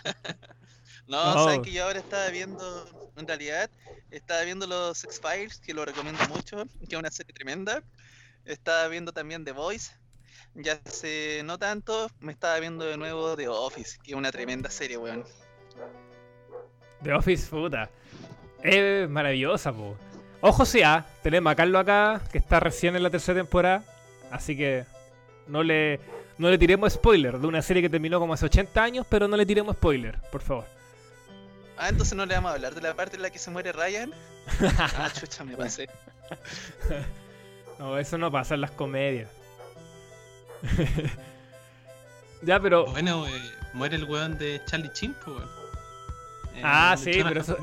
No, 1.09 1.35
No. 1.35 1.45
sabes 1.45 1.61
que 1.61 1.73
yo 1.73 1.85
ahora 1.85 1.99
estaba 1.99 2.29
viendo, 2.31 2.87
en 3.17 3.27
realidad, 3.27 3.69
estaba 4.11 4.43
viendo 4.43 4.67
los 4.67 5.03
X-Files, 5.05 5.59
que 5.59 5.75
lo 5.75 5.85
recomiendo 5.85 6.27
mucho, 6.29 6.65
que 6.89 6.95
es 6.95 6.99
una 6.99 7.11
serie 7.11 7.35
tremenda. 7.35 7.83
Estaba 8.45 8.89
viendo 8.89 9.13
también 9.13 9.45
The 9.45 9.53
Voice. 9.53 9.91
Ya 10.55 10.79
hace 10.85 11.43
no 11.45 11.59
tanto, 11.59 12.11
me 12.21 12.33
estaba 12.33 12.59
viendo 12.61 12.85
de 12.85 12.97
nuevo 12.97 13.37
The 13.37 13.49
Office, 13.49 13.99
que 14.03 14.13
es 14.13 14.17
una 14.17 14.31
tremenda 14.31 14.71
serie, 14.71 14.99
weón. 14.99 15.25
The 17.03 17.15
Office, 17.15 17.49
puta. 17.49 17.91
Es 18.63 19.09
maravillosa, 19.09 19.73
po. 19.73 19.97
Ojo 20.41 20.65
sea, 20.65 21.07
tenemos 21.23 21.53
a 21.53 21.57
Carlos 21.57 21.81
acá, 21.81 22.21
que 22.31 22.39
está 22.39 22.61
recién 22.61 22.97
en 22.97 23.03
la 23.03 23.11
tercera 23.11 23.39
temporada. 23.41 23.85
Así 24.31 24.57
que 24.57 24.85
no 25.47 25.63
le, 25.63 26.01
no 26.39 26.51
le 26.51 26.59
tiremos 26.59 26.93
spoiler 26.93 27.39
de 27.39 27.47
una 27.47 27.63
serie 27.63 27.83
que 27.83 27.89
terminó 27.89 28.19
como 28.21 28.35
hace 28.35 28.47
80 28.47 28.83
años, 28.83 29.07
pero 29.09 29.29
no 29.29 29.37
le 29.37 29.47
tiremos 29.47 29.77
spoiler, 29.77 30.21
por 30.31 30.43
favor. 30.43 30.65
Ah, 31.77 31.89
entonces 31.89 32.17
no 32.17 32.27
le 32.27 32.35
vamos 32.35 32.51
a 32.51 32.55
hablar 32.55 32.75
de 32.75 32.81
la 32.81 32.95
parte 32.95 33.17
en 33.17 33.23
la 33.23 33.31
que 33.31 33.39
se 33.39 33.51
muere 33.51 33.73
Ryan. 33.73 34.13
Ah, 34.79 35.11
chucha, 35.13 35.45
me 35.45 35.57
pasé. 35.57 35.89
No, 37.79 37.99
eso 37.99 38.17
no 38.17 38.31
pasa 38.31 38.55
en 38.55 38.61
las 38.61 38.71
comedias. 38.71 39.29
ya, 42.43 42.61
pero. 42.61 42.87
Bueno, 42.87 43.27
eh, 43.27 43.31
muere 43.73 43.97
el 43.97 44.05
weón 44.05 44.39
de 44.39 44.61
Charlie 44.67 44.91
Chin, 44.93 45.15
po, 45.25 45.33
weón. 45.33 45.49
Eh, 46.55 46.61
Ah, 46.65 46.95
sí, 46.99 47.11
pero 47.23 47.41
eso- 47.41 47.57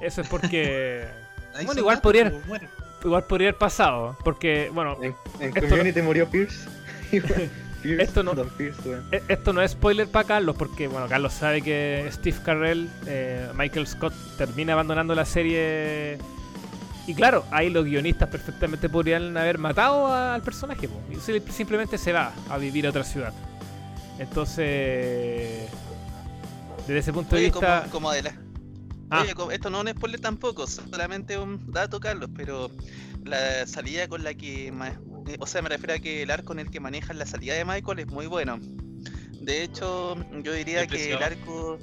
es 0.00 0.20
porque. 0.28 1.06
Bueno, 1.64 1.80
igual 1.80 2.00
podría- 2.00 2.30
po, 2.30 2.40
muere. 2.46 2.68
igual 3.02 3.24
podría 3.24 3.48
haber 3.48 3.58
pasado. 3.58 4.16
Porque, 4.22 4.70
bueno, 4.72 4.96
En, 5.02 5.14
en 5.40 5.68
Community 5.68 6.00
murió 6.02 6.28
Pierce. 6.30 6.68
Pierce, 7.82 8.02
Esto 8.02 8.22
no- 8.22 8.34
Pierce, 8.34 8.80
weón. 8.88 9.08
E- 9.10 9.22
Esto 9.28 9.52
no 9.52 9.60
es 9.62 9.72
spoiler 9.72 10.06
para 10.08 10.24
Carlos, 10.26 10.54
porque 10.56 10.86
bueno, 10.86 11.08
Carlos 11.08 11.32
sabe 11.32 11.62
que 11.62 12.08
Steve 12.12 12.36
Carell, 12.44 12.88
eh, 13.06 13.48
Michael 13.54 13.86
Scott, 13.88 14.12
termina 14.36 14.74
abandonando 14.74 15.14
la 15.16 15.24
serie. 15.24 16.18
Y 17.08 17.14
claro, 17.14 17.44
ahí 17.50 17.70
los 17.70 17.84
guionistas 17.86 18.28
perfectamente 18.28 18.88
podrían 18.88 19.34
haber 19.36 19.56
matado 19.58 20.06
a- 20.08 20.34
al 20.34 20.42
personaje, 20.42 20.88
y 21.10 21.14
sim- 21.16 21.42
simplemente 21.50 21.96
se 21.98 22.12
va 22.12 22.32
a 22.50 22.58
vivir 22.58 22.86
a 22.86 22.90
otra 22.90 23.02
ciudad. 23.02 23.32
Entonces, 24.18 25.68
desde 26.86 26.98
ese 26.98 27.12
punto 27.12 27.34
de 27.36 27.42
vista. 27.44 27.80
como, 27.82 27.92
como 27.92 28.12
de 28.12 28.22
la... 28.22 28.34
Ah. 29.10 29.22
Oye, 29.22 29.54
esto 29.54 29.70
no 29.70 29.78
es 29.78 29.84
un 29.84 29.90
spoiler 29.96 30.20
tampoco, 30.20 30.66
solamente 30.66 31.38
un 31.38 31.72
dato, 31.72 31.98
Carlos, 31.98 32.28
pero 32.36 32.70
la 33.24 33.66
salida 33.66 34.06
con 34.06 34.22
la 34.22 34.34
que... 34.34 34.68
eh, 34.68 35.36
O 35.38 35.46
sea, 35.46 35.62
me 35.62 35.70
refiero 35.70 35.94
a 35.94 35.98
que 35.98 36.22
el 36.24 36.30
arco 36.30 36.52
en 36.52 36.58
el 36.58 36.70
que 36.70 36.78
manejan 36.80 37.18
la 37.18 37.24
salida 37.24 37.54
de 37.54 37.64
Michael 37.64 38.00
es 38.00 38.06
muy 38.08 38.26
bueno. 38.26 38.58
De 39.48 39.62
hecho, 39.62 40.14
yo 40.42 40.52
diría 40.52 40.82
Es 40.82 40.88
que 40.88 41.12
el 41.14 41.22
arco... 41.22 41.78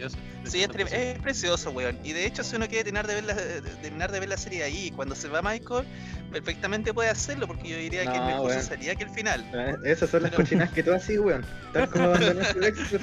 Sí, 0.45 0.61
es, 0.61 0.67
precioso. 0.69 0.95
es 0.95 1.17
precioso, 1.19 1.71
weón. 1.71 1.97
Y 2.03 2.13
de 2.13 2.27
hecho, 2.27 2.43
si 2.43 2.55
uno 2.55 2.67
quiere 2.67 2.83
terminar 2.83 3.07
de 3.07 3.15
ver 3.15 3.23
la, 3.23 3.33
de- 3.33 3.61
terminar 3.81 4.11
de 4.11 4.19
ver 4.19 4.29
la 4.29 4.37
serie 4.37 4.61
ahí, 4.63 4.91
cuando 4.91 5.15
se 5.15 5.27
va 5.29 5.41
Michael, 5.41 5.87
perfectamente 6.31 6.93
puede 6.93 7.09
hacerlo, 7.09 7.47
porque 7.47 7.67
yo 7.69 7.77
diría 7.77 8.03
que 8.03 8.11
es 8.11 8.21
No, 8.21 8.25
mejor 8.27 8.45
weón. 8.51 8.61
salida 8.63 8.93
que 8.93 9.05
el 9.05 9.09
final. 9.09 9.43
Ah, 9.55 9.75
Esas 9.83 10.11
son 10.11 10.21
las 10.21 10.29
Pero- 10.29 10.43
cochinas 10.43 10.69
que 10.71 10.83
tú 10.83 10.93
así, 10.93 11.17
weón. 11.17 11.43
Tal 11.73 11.89
como 11.89 12.05
abandonaste 12.13 12.59
Dexter, 12.59 13.01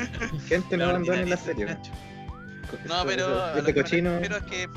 gente 0.48 0.76
no 0.76 0.84
La 0.84 0.90
abandona 0.90 1.20
en 1.22 1.30
la 1.30 1.36
serie. 1.36 1.66
No, 2.84 3.04
pero 3.04 3.56
Este 3.56 3.74
cochino. 3.74 4.12
refiero 4.14 4.36
es 4.36 4.42
que 4.44 4.68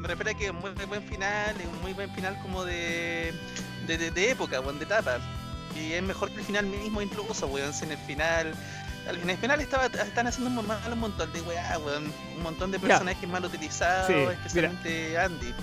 me 0.00 0.08
refiero 0.08 0.30
a 0.32 0.34
que 0.34 0.44
es 0.46 0.50
un 0.50 0.58
muy 0.58 0.70
buen 0.88 1.02
final, 1.04 1.54
es 1.60 1.66
un 1.66 1.80
muy 1.80 1.92
buen 1.92 2.10
final 2.12 2.36
como 2.42 2.64
de 2.64 3.32
de, 3.86 3.98
de- 3.98 4.10
de 4.10 4.30
época, 4.32 4.60
weón, 4.60 4.80
de 4.80 4.84
etapa. 4.86 5.18
Y 5.76 5.92
es 5.92 6.02
mejor 6.02 6.28
que 6.30 6.40
el 6.40 6.44
final 6.44 6.66
mismo 6.66 7.00
incluso, 7.00 7.46
weón, 7.46 7.72
si 7.72 7.84
en 7.84 7.92
el 7.92 7.98
final 7.98 8.48
al 8.48 8.54
en 9.10 9.30
el 9.30 9.36
final 9.38 9.60
estaba, 9.60 9.86
están 9.86 10.26
haciendo 10.26 10.60
un, 10.60 10.66
mal 10.66 10.78
un 10.92 10.98
montón 10.98 11.32
de 11.32 11.40
weá, 11.42 11.78
weón, 11.78 12.12
un 12.36 12.42
montón 12.42 12.70
de 12.70 12.78
Ya. 12.78 12.86
personajes 12.88 13.28
mal 13.28 13.44
utilizados, 13.44 14.06
Sí, 14.06 14.12
mira. 14.14 14.32
especialmente 14.32 15.18
Andy. 15.18 15.54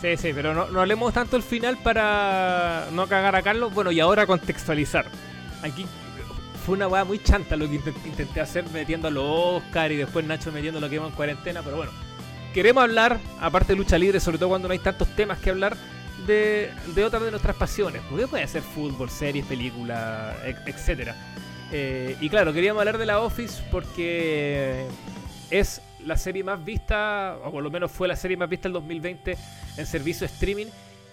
Sí, 0.00 0.16
sí, 0.16 0.32
pero 0.34 0.52
no, 0.54 0.66
no 0.68 0.80
hablemos 0.80 1.12
tanto 1.14 1.36
del 1.36 1.42
final 1.44 1.78
para 1.78 2.86
no 2.92 3.06
cagar 3.06 3.36
a 3.36 3.42
Carlos. 3.42 3.72
Bueno, 3.72 3.92
y 3.92 4.00
ahora 4.00 4.26
contextualizar. 4.26 5.06
Aquí 5.62 5.86
fue 6.66 6.74
una 6.76 6.88
weá 6.88 7.04
muy 7.04 7.20
chanta 7.22 7.56
lo 7.56 7.68
que 7.68 7.76
intent- 7.80 8.04
intenté 8.06 8.40
hacer 8.40 8.64
metiendo 8.70 9.08
a 9.08 9.10
los 9.10 9.24
Oscar 9.62 9.92
y 9.92 9.96
después 9.96 10.24
Nacho 10.26 10.50
metiendo 10.52 10.80
lo 10.80 10.88
que 10.88 10.96
íbamos 10.96 11.12
en 11.12 11.16
cuarentena, 11.16 11.62
pero 11.62 11.76
bueno. 11.76 11.92
Queremos 12.52 12.82
hablar, 12.82 13.18
aparte 13.40 13.72
de 13.72 13.76
lucha 13.78 13.96
libre, 13.96 14.20
sobre 14.20 14.38
todo 14.38 14.50
cuando 14.50 14.68
no 14.68 14.72
hay 14.72 14.78
tantos 14.80 15.08
temas 15.16 15.38
que 15.38 15.50
hablar, 15.50 15.76
de, 16.26 16.70
de 16.94 17.04
otras 17.04 17.22
de 17.22 17.30
nuestras 17.30 17.56
pasiones. 17.56 18.02
Porque 18.10 18.26
puede 18.26 18.46
ser 18.48 18.62
fútbol, 18.62 19.08
series, 19.08 19.46
películas, 19.46 20.36
e- 20.44 20.56
etcétera. 20.66 21.14
Eh, 21.72 22.16
y 22.20 22.28
claro, 22.28 22.52
queríamos 22.52 22.80
hablar 22.80 22.98
de 22.98 23.06
la 23.06 23.20
Office 23.20 23.62
porque 23.70 24.86
es 25.50 25.80
la 26.04 26.18
serie 26.18 26.44
más 26.44 26.62
vista, 26.62 27.38
o 27.42 27.50
por 27.50 27.62
lo 27.62 27.70
menos 27.70 27.90
fue 27.90 28.06
la 28.06 28.16
serie 28.16 28.36
más 28.36 28.48
vista 28.48 28.68
el 28.68 28.74
2020 28.74 29.36
en 29.78 29.86
servicio 29.86 30.26
streaming 30.26 30.66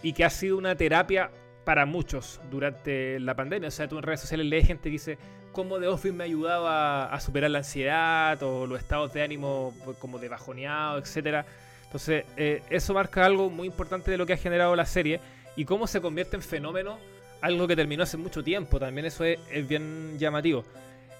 y 0.03 0.12
que 0.12 0.26
ha 0.26 0.30
sido 0.30 0.57
una 0.57 0.76
terapia 0.76 1.32
para 1.64 1.86
muchos 1.86 2.41
durante 2.51 3.20
la 3.22 3.36
pandemia. 3.36 3.70
O 3.70 3.72
sea, 3.72 3.88
tú 3.88 3.97
en 3.97 4.03
redes 4.03 4.20
sociales 4.20 4.45
lees 4.47 4.68
gente 4.68 4.84
que 4.84 4.89
dice 4.89 5.18
cómo 5.53 5.80
The 5.80 5.88
Office 5.88 6.14
me 6.14 6.24
ha 6.24 6.26
ayudado 6.26 6.68
a, 6.68 7.18
superar 7.22 7.51
la 7.51 7.60
ansiedad 7.60 8.41
o 8.43 8.68
los 8.68 8.80
estados 8.80 9.14
de 9.14 9.22
ánimo 9.22 9.74
pues, 9.86 9.97
como 9.97 10.20
de 10.20 10.28
bajoneado, 10.28 10.99
etcétera. 10.99 11.45
Entonces, 11.86 12.26
eh, 12.36 12.64
eso 12.70 12.93
marca 12.93 13.26
algo 13.26 13.49
muy 13.49 13.68
importante 13.68 14.12
de 14.12 14.18
lo 14.18 14.26
que 14.26 14.34
ha 14.34 14.38
generado 14.38 14.76
la 14.76 14.86
serie 14.86 15.22
y 15.55 15.66
cómo 15.66 15.88
se 15.88 16.01
convierte 16.01 16.36
en 16.36 16.41
fenómeno 16.41 16.99
algo 17.42 17.68
que 17.68 17.76
terminó 17.76 18.04
hace 18.04 18.18
mucho 18.18 18.44
tiempo. 18.44 18.80
También 18.80 19.06
eso 19.06 19.24
es, 19.24 19.40
es 19.52 19.68
bien 19.68 20.18
llamativo. 20.18 20.64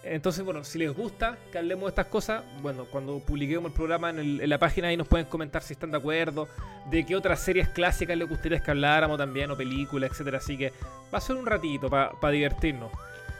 Entonces, 0.02 0.46
bueno, 0.46 0.64
si 0.64 0.80
les 0.80 0.96
gusta 0.96 1.38
que 1.52 1.58
hablemos 1.58 1.84
de 1.84 1.90
estas 1.90 2.06
cosas, 2.08 2.44
bueno, 2.62 2.86
cuando 2.86 3.20
publiquemos 3.20 3.70
el 3.72 3.76
programa 3.76 4.10
en, 4.12 4.20
el- 4.20 4.42
en 4.42 4.50
la 4.50 4.58
página 4.58 4.88
ahí 4.88 4.96
nos 4.98 5.08
pueden 5.08 5.26
comentar 5.26 5.62
si 5.62 5.74
están 5.74 5.92
de 5.92 5.98
acuerdo, 5.98 6.48
de 6.90 7.06
qué 7.06 7.16
otras 7.18 7.42
series 7.42 7.68
clásicas 7.68 8.18
les 8.18 8.28
gustaría 8.30 8.60
que 8.62 8.72
habláramos 8.72 9.18
también, 9.18 9.52
o 9.52 9.58
películas, 9.58 10.12
etcétera. 10.12 10.38
Así 10.38 10.58
que 10.58 10.72
va 11.14 11.18
a 11.18 11.22
ser 11.22 11.36
un 11.36 11.46
ratito 11.46 11.90
para 11.90 12.32
divertirnos. 12.32 12.90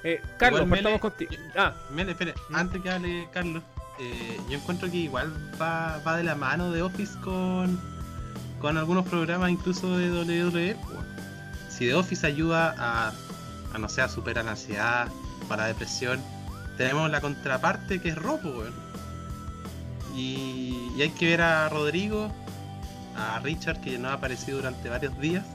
Eh, 0.04 0.20
Carlos, 0.38 0.62
Igual, 0.62 0.82
partamos 0.84 0.84
Mele, 0.84 1.00
contigo. 1.00 1.32
Ah, 1.56 1.74
Mira, 1.92 2.12
espera, 2.12 2.34
antes 2.54 2.82
que 2.82 2.90
hable 2.90 3.28
Carlos, 3.32 3.64
eh, 4.02 4.38
yo 4.50 4.58
encuentro 4.58 4.90
que 4.92 4.98
igual 4.98 5.34
va, 5.62 6.02
va 6.06 6.18
de 6.18 6.24
la 6.24 6.36
mano 6.36 6.72
de 6.72 6.82
Office 6.82 7.18
con, 7.22 7.80
con 8.60 8.78
algunos 8.78 9.08
programas 9.08 9.50
incluso 9.50 9.98
de 9.98 10.10
WWE. 10.12 10.76
Si 11.80 11.86
The 11.88 11.96
Office 11.96 12.28
ayuda 12.28 12.76
a, 12.78 13.14
a 13.74 13.78
no 13.78 13.88
sé, 13.90 14.02
a 14.02 14.10
superar 14.10 14.46
la 14.46 14.52
ansiedad, 14.52 15.08
para 15.48 15.64
la 15.64 15.68
depresión, 15.70 16.20
tenemos 16.78 17.10
la 17.10 17.22
contraparte 17.22 18.00
que 18.02 18.10
es 18.10 18.16
Ropo, 18.16 18.50
weón. 18.50 18.74
Y, 20.16 20.92
y 20.96 21.02
hay 21.02 21.10
que 21.10 21.26
ver 21.28 21.42
a 21.42 21.70
Rodrigo, 21.70 22.30
a 23.16 23.40
Richard, 23.40 23.80
que 23.82 23.98
no 23.98 24.10
ha 24.10 24.14
aparecido 24.14 24.58
durante 24.58 24.90
varios 24.90 25.18
días. 25.20 25.46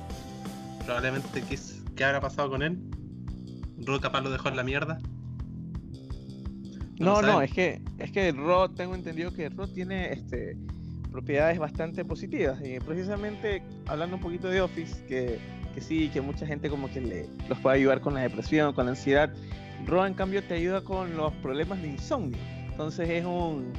Probablemente 0.84 1.42
qué, 1.42 1.54
es- 1.54 1.82
qué 1.94 2.04
habrá 2.04 2.20
pasado 2.20 2.50
con 2.50 2.62
él. 2.62 2.78
Ro 3.84 4.00
capaz 4.00 4.22
lo 4.22 4.30
dejó 4.30 4.48
en 4.48 4.56
la 4.56 4.62
mierda. 4.62 4.98
No, 6.98 7.20
no, 7.20 7.28
saben. 7.28 7.44
es 7.48 7.52
que, 7.52 7.82
es 7.98 8.10
que 8.12 8.32
Ro, 8.32 8.70
tengo 8.70 8.94
entendido 8.94 9.32
que 9.32 9.48
Ro 9.50 9.66
tiene 9.66 10.12
este, 10.12 10.56
propiedades 11.10 11.58
bastante 11.58 12.04
positivas. 12.04 12.58
Y 12.64 12.80
precisamente 12.80 13.62
hablando 13.86 14.16
un 14.16 14.22
poquito 14.22 14.48
de 14.48 14.60
Office, 14.62 15.04
que, 15.06 15.38
que 15.74 15.80
sí, 15.80 16.08
que 16.08 16.20
mucha 16.20 16.46
gente 16.46 16.70
como 16.70 16.90
que 16.90 17.00
le, 17.00 17.28
los 17.48 17.58
puede 17.58 17.76
ayudar 17.76 18.00
con 18.00 18.14
la 18.14 18.20
depresión, 18.20 18.72
con 18.72 18.86
la 18.86 18.92
ansiedad. 18.92 19.30
Ro, 19.86 20.06
en 20.06 20.14
cambio, 20.14 20.42
te 20.42 20.54
ayuda 20.54 20.80
con 20.82 21.16
los 21.16 21.32
problemas 21.34 21.82
de 21.82 21.88
insomnio. 21.88 22.38
Entonces 22.70 23.08
es 23.08 23.24
un, 23.24 23.72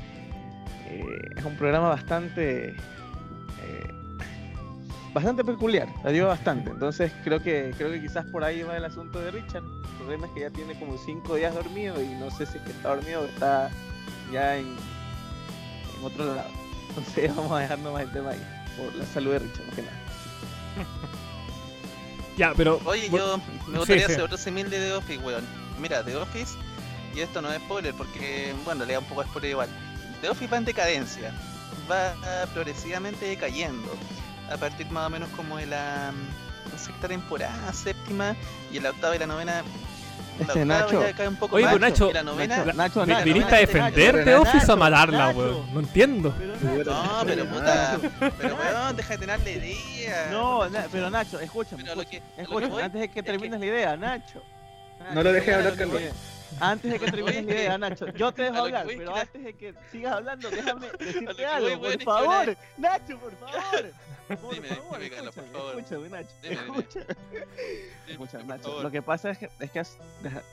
eh, 0.87 1.05
es 1.35 1.43
un 1.43 1.55
programa 1.55 1.89
bastante, 1.89 2.69
eh, 2.69 2.75
bastante 5.13 5.43
peculiar. 5.43 5.87
Ayuda 6.03 6.27
bastante. 6.27 6.69
Entonces 6.69 7.11
creo 7.23 7.41
que, 7.41 7.73
creo 7.77 7.91
que 7.91 8.01
quizás 8.01 8.25
por 8.25 8.43
ahí 8.43 8.63
va 8.63 8.77
el 8.77 8.85
asunto 8.85 9.19
de 9.19 9.31
Richard. 9.31 9.63
El 9.63 9.97
problema 9.97 10.27
es 10.27 10.33
que 10.33 10.39
ya 10.41 10.49
tiene 10.51 10.77
como 10.79 10.97
cinco 10.97 11.35
días 11.35 11.55
dormido 11.55 12.01
y 12.01 12.07
no 12.19 12.29
sé 12.29 12.45
si 12.45 12.57
es 12.57 12.63
que 12.63 12.71
está 12.71 12.95
dormido 12.95 13.21
o 13.21 13.25
está 13.25 13.69
ya 14.31 14.57
en, 14.57 14.67
en 14.67 16.05
otro 16.05 16.35
lado. 16.35 16.49
Entonces 16.89 17.35
vamos 17.35 17.51
a 17.51 17.59
dejar 17.59 17.79
nomás 17.79 18.03
el 18.03 18.11
tema 18.11 18.29
ahí. 18.31 18.41
Por 18.77 18.93
la 18.95 19.05
salud 19.05 19.31
de 19.31 19.39
Richard, 19.39 19.65
más 19.65 19.75
que 19.75 19.81
nada. 19.81 19.97
Ya, 22.37 22.53
pero. 22.55 22.81
Oye, 22.85 23.09
yo 23.09 23.37
me 23.37 23.43
sí, 23.43 23.77
gustaría 23.77 24.07
sí. 24.07 24.11
hacer 24.13 24.23
otro 24.23 24.37
simil 24.37 24.69
de 24.69 24.79
The 24.79 24.93
Office, 24.93 25.19
weón. 25.19 25.45
Mira, 25.79 26.03
The 26.03 26.15
Office, 26.15 26.57
y 27.13 27.21
esto 27.21 27.41
no 27.41 27.51
es 27.51 27.59
spoiler 27.59 27.93
porque, 27.93 28.53
bueno, 28.63 28.85
le 28.85 28.93
da 28.93 28.99
un 28.99 29.05
poco 29.05 29.23
de 29.23 29.29
spoiler 29.29 29.51
igual. 29.51 29.69
The 30.21 30.29
Office 30.29 30.51
va 30.51 30.57
en 30.57 30.65
decadencia, 30.65 31.33
va 31.89 32.13
progresivamente 32.53 33.25
decayendo. 33.25 33.95
A 34.51 34.57
partir 34.57 34.89
más 34.91 35.07
o 35.07 35.09
menos 35.09 35.29
como 35.29 35.57
de 35.57 35.65
la 35.65 36.13
mm, 36.13 36.77
sexta 36.77 37.07
temporada, 37.07 37.73
séptima, 37.73 38.35
y 38.71 38.77
en 38.77 38.83
la 38.83 38.91
octava 38.91 39.15
y 39.15 39.19
la 39.19 39.27
novena. 39.27 39.63
Este, 40.39 40.65
Nacho. 40.65 40.99
Oye, 41.51 41.65
pues, 41.67 41.79
Nacho. 41.79 42.11
Nacho, 42.75 43.05
Nacho, 43.05 43.23
¿Viniste 43.23 43.55
a 43.55 43.57
defenderte, 43.59 44.35
o 44.35 44.43
a 44.43 44.75
matarla, 44.75 45.29
weón? 45.29 45.73
No 45.73 45.79
entiendo. 45.79 46.33
Pero 46.61 46.83
No, 46.93 47.21
pero 47.25 47.45
puta. 47.45 47.97
Pero 48.37 48.55
weón, 48.55 48.95
deja 48.95 49.13
de 49.13 49.17
tener 49.19 49.39
la 49.39 49.49
idea. 49.49 50.27
No, 50.31 50.69
Na- 50.69 50.85
pero 50.91 51.09
Nacho, 51.09 51.39
escúchame. 51.39 51.83
Pero 51.83 51.95
lo 51.95 52.01
escúchame, 52.01 52.21
que- 52.37 52.69
lo 52.69 52.75
que 52.77 52.83
antes 52.83 53.01
de 53.01 53.09
que 53.09 53.19
es 53.19 53.25
termines 53.25 53.59
que- 53.59 53.65
la 53.65 53.71
idea, 53.71 53.97
Nacho. 53.97 54.41
No 55.13 55.23
lo 55.23 55.31
dejé 55.31 55.53
hablar, 55.53 55.75
Carlos. 55.75 56.01
Antes 56.59 56.91
de 56.91 56.99
que 56.99 57.11
termines 57.11 57.45
la 57.45 57.51
idea, 57.53 57.77
Nacho, 57.77 58.07
yo 58.13 58.31
te 58.31 58.43
dejo 58.43 58.57
hablar, 58.57 58.85
pero 58.87 59.15
antes 59.15 59.43
de 59.43 59.53
que 59.53 59.73
sigas 59.91 60.13
hablando, 60.13 60.49
déjame 60.49 60.87
decirte 60.99 61.45
algo, 61.45 61.81
por 61.81 62.01
favor. 62.03 62.57
Nacho, 62.77 63.19
por 63.19 63.31
favor. 63.37 63.85
Por 64.41 64.55
Dime, 64.55 64.67
favor, 64.69 64.99
dime, 64.99 65.15
por 65.17 65.27
escúchame, 65.27 65.51
favor. 65.51 65.79
escúchame, 65.79 66.09
Nacho. 66.09 66.29
Dime, 68.07 68.17
por 68.17 68.45
Nacho, 68.45 68.83
lo 68.83 68.91
que 68.91 69.01
pasa 69.01 69.31
es 69.31 69.37
que, 69.37 69.49
es 69.59 69.71
que 69.71 69.79
has- 69.79 69.97
deja- 70.21 70.43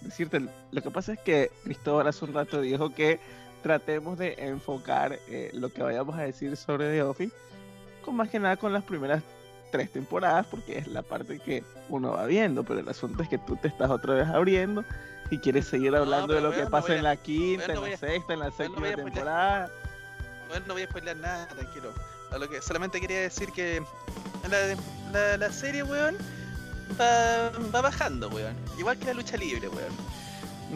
decirte, 0.00 0.40
lo 0.70 0.82
que 0.82 0.90
pasa 0.90 1.12
es 1.12 1.18
que 1.20 1.50
Cristóbal 1.64 2.06
hace 2.08 2.24
un 2.24 2.32
rato 2.34 2.60
dijo 2.60 2.94
que 2.94 3.20
tratemos 3.62 4.18
de 4.18 4.34
enfocar 4.38 5.18
eh, 5.28 5.50
lo 5.52 5.68
que 5.70 5.82
vayamos 5.82 6.16
a 6.18 6.22
decir 6.22 6.56
sobre 6.56 6.90
The 6.90 7.02
Office, 7.02 7.34
con 8.04 8.16
más 8.16 8.30
que 8.30 8.38
nada 8.40 8.56
con 8.56 8.72
las 8.72 8.82
primeras 8.84 9.22
tres 9.70 9.92
temporadas, 9.92 10.46
porque 10.46 10.78
es 10.78 10.86
la 10.88 11.02
parte 11.02 11.38
que 11.38 11.62
uno 11.90 12.12
va 12.12 12.24
viendo, 12.26 12.64
pero 12.64 12.80
el 12.80 12.88
asunto 12.88 13.22
es 13.22 13.28
que 13.28 13.38
tú 13.38 13.56
te 13.56 13.68
estás 13.68 13.90
otra 13.90 14.14
vez 14.14 14.26
abriendo 14.28 14.84
y 15.30 15.38
quieres 15.38 15.66
seguir 15.66 15.94
hablando 15.94 16.34
de 16.34 16.40
lo 16.40 16.50
que 16.52 16.62
no 16.64 16.70
pasa 16.70 16.92
a- 16.92 16.96
en 16.96 17.02
la 17.04 17.16
quinta, 17.16 17.68
no 17.68 17.84
en 17.86 17.92
la 17.92 17.96
sexta, 17.96 18.32
en 18.32 18.38
la 18.40 18.50
séptima 18.50 18.88
temporada. 18.94 19.70
Bueno, 20.48 20.64
no 20.68 20.74
voy 20.74 20.82
a 20.82 20.86
spoilear 20.86 21.16
nada, 21.16 21.46
tranquilo. 21.48 21.92
A 22.32 22.38
lo 22.38 22.48
que 22.48 22.60
solamente 22.62 23.00
quería 23.00 23.20
decir 23.20 23.50
que 23.52 23.82
la, 24.48 24.76
la, 25.12 25.36
la 25.36 25.52
serie, 25.52 25.82
weón, 25.82 26.16
va, 27.00 27.50
va 27.74 27.80
bajando, 27.80 28.28
weón. 28.28 28.56
Igual 28.78 28.98
que 28.98 29.06
la 29.06 29.14
lucha 29.14 29.36
libre, 29.36 29.68
weón. 29.68 29.92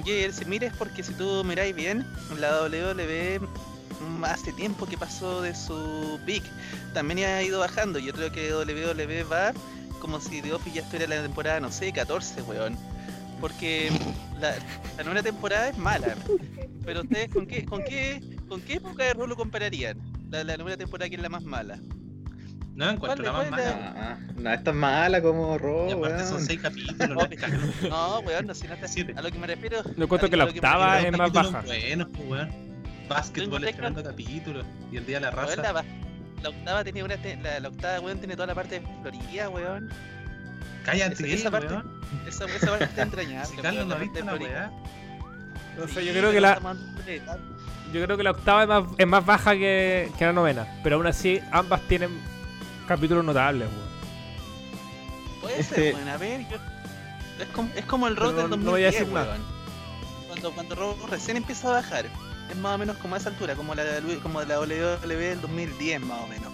Y 0.04 0.32
si 0.32 0.44
mires 0.44 0.72
porque 0.76 1.02
si 1.04 1.12
tú 1.14 1.44
miráis 1.44 1.74
bien, 1.74 2.04
la 2.38 2.62
WWE 2.62 3.40
hace 4.24 4.52
tiempo 4.52 4.86
que 4.86 4.98
pasó 4.98 5.42
de 5.42 5.54
su 5.54 6.18
peak. 6.26 6.42
También 6.94 7.28
ha 7.28 7.42
ido 7.42 7.60
bajando. 7.60 7.98
Yo 8.00 8.12
creo 8.12 8.30
que 8.32 8.52
WWE 8.52 9.22
va 9.24 9.52
como 10.00 10.20
si 10.20 10.42
The 10.42 10.52
Office 10.52 10.74
ya 10.76 10.82
estuviera 10.82 11.04
en 11.04 11.20
la 11.20 11.26
temporada, 11.26 11.60
no 11.60 11.70
sé, 11.70 11.92
14, 11.92 12.42
weón. 12.42 12.76
Porque 13.44 13.90
la, 14.40 14.54
la 14.96 15.04
nueva 15.04 15.22
temporada 15.22 15.68
es 15.68 15.76
mala. 15.76 16.14
Pero 16.82 17.02
ustedes, 17.02 17.30
¿con 17.30 17.46
qué, 17.46 17.66
con 17.66 17.84
qué, 17.84 18.22
con 18.48 18.62
qué 18.62 18.74
época 18.76 19.04
de 19.04 19.12
rol 19.12 19.28
lo 19.28 19.36
compararían? 19.36 19.98
La, 20.30 20.42
la 20.44 20.56
nueva 20.56 20.78
temporada 20.78 21.10
que 21.10 21.16
es 21.16 21.20
la 21.20 21.28
más 21.28 21.42
mala. 21.42 21.78
No 22.74 22.88
encuentro 22.88 23.22
la 23.22 23.32
¿Cuál- 23.32 23.50
más 23.50 23.60
es 23.60 23.66
mala. 23.66 23.94
Ah, 23.98 24.18
no 24.38 24.50
es 24.50 24.64
tan 24.64 24.76
mala 24.78 25.20
como 25.20 25.58
Ro, 25.58 25.86
Y 25.90 25.92
aparte 25.92 26.22
son 26.24 26.36
weón. 26.36 26.46
seis 26.46 26.60
capítulos, 26.62 27.08
no 27.10 27.20
es. 27.20 27.82
No, 27.90 28.20
weón, 28.20 28.46
no, 28.46 28.54
si 28.54 28.66
no 28.66 28.72
está- 28.72 28.88
Siete. 28.88 29.12
A 29.14 29.20
lo 29.20 29.30
que 29.30 29.38
me 29.38 29.46
refiero. 29.46 29.82
Yo 29.94 30.04
encuentro 30.04 30.26
a 30.26 30.30
que 30.30 30.36
la 30.38 30.44
octava 30.46 31.00
es 31.02 31.12
más 31.18 31.30
baja. 31.30 31.60
buenos, 31.66 32.08
pues, 32.14 32.26
weón. 32.30 32.50
Básquetbol 33.10 33.62
estrenando 33.64 34.02
capítulos. 34.02 34.64
Y 34.90 34.96
el 34.96 35.04
día 35.04 35.20
de 35.20 35.26
la 35.26 35.36
Weón, 35.36 35.58
raza. 35.58 35.84
la, 36.42 36.48
octava 36.48 36.82
tenía 36.82 37.04
una. 37.04 37.18
te- 37.18 37.36
La, 37.36 37.60
la 37.60 37.68
octava, 37.68 38.00
weón, 38.00 38.18
tiene 38.20 38.36
toda 38.36 38.46
la 38.46 38.54
parte 38.54 38.80
de 38.80 38.86
Florida, 39.02 39.50
weón. 39.50 39.90
Cállate, 40.84 41.14
esa- 41.14 41.26
esa 41.26 41.50
parte- 41.50 41.68
weón. 41.74 42.00
Esa, 42.26 42.44
esa 42.44 42.66
parte 42.68 42.84
está 42.84 43.02
entrañable. 43.02 43.48
Si 43.56 43.62
Carlos 43.62 43.86
no 43.86 43.94
de 43.96 44.22
la 44.24 44.34
weá. 44.34 44.70
No 45.78 45.88
sé, 45.88 46.04
yo 46.04 46.12
creo 46.12 46.30
que 46.30 46.40
la, 46.40 46.60
yo 47.92 48.04
creo 48.04 48.16
que 48.16 48.22
la 48.22 48.30
octava 48.30 48.62
es 48.62 48.68
más, 48.68 48.84
es 48.96 49.06
más 49.06 49.26
baja 49.26 49.52
que, 49.54 50.10
que 50.18 50.24
la 50.24 50.32
novena. 50.32 50.66
Pero 50.84 50.96
aún 50.96 51.06
así, 51.06 51.40
ambas 51.50 51.80
tienen 51.82 52.10
capítulos 52.86 53.24
notables, 53.24 53.68
weón. 53.68 53.94
Puede 55.40 55.60
Este- 55.60 55.74
ser, 55.74 55.94
weón, 55.94 56.08
a 56.08 56.16
ver. 56.16 56.40
yo- 56.48 56.58
Es 57.42 57.48
como, 57.48 57.70
es 57.74 57.84
como 57.86 58.06
el 58.06 58.14
rock 58.16 58.34
Pero 58.36 58.42
del 58.48 58.50
no 58.50 58.56
2010, 58.56 58.70
voy 58.72 58.82
a 58.82 58.86
decir 58.86 59.06
más. 59.12 59.26
weón. 59.26 59.42
Cuando, 60.28 60.52
cuando 60.52 60.74
rock 60.76 61.10
recién 61.10 61.36
empieza 61.36 61.68
a 61.68 61.72
bajar. 61.72 62.06
Es 62.50 62.56
más 62.56 62.74
o 62.74 62.78
menos 62.78 62.96
como 62.98 63.14
a 63.14 63.18
esa 63.18 63.30
altura, 63.30 63.54
como 63.56 63.74
la, 63.74 63.82
como 64.22 64.42
la 64.42 64.60
WWE 64.60 65.06
del 65.28 65.40
2010, 65.40 66.00
más 66.02 66.20
o 66.20 66.26
menos. 66.28 66.52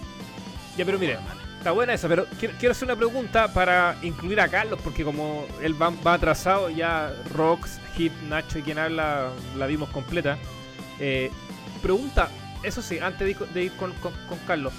Ya, 0.77 0.85
pero 0.85 0.97
mire, 0.97 1.17
está 1.61 1.71
buena 1.71 1.93
esa, 1.93 2.07
pero 2.07 2.25
quiero, 2.39 2.55
quiero 2.59 2.71
hacer 2.71 2.85
una 2.87 2.95
pregunta 2.95 3.53
para 3.53 3.95
incluir 4.01 4.41
a 4.41 4.47
Carlos, 4.47 4.79
porque 4.83 5.03
como 5.03 5.45
él 5.61 5.79
va, 5.79 5.89
va 6.05 6.15
atrasado, 6.15 6.69
ya 6.71 7.13
Rox, 7.35 7.79
Hit, 7.95 8.11
Nacho 8.27 8.57
y 8.59 8.63
quien 8.63 8.79
habla 8.79 9.29
la 9.55 9.67
vimos 9.67 9.89
completa. 9.89 10.37
Eh, 10.99 11.29
pregunta, 11.81 12.29
eso 12.63 12.81
sí, 12.81 12.97
antes 12.99 13.19
de 13.19 13.29
ir, 13.31 13.37
con- 13.37 13.53
de 13.53 13.63
ir 13.63 13.71
con, 13.73 13.93
con- 13.93 14.13
con 14.27 14.39
Carlos, 14.39 14.73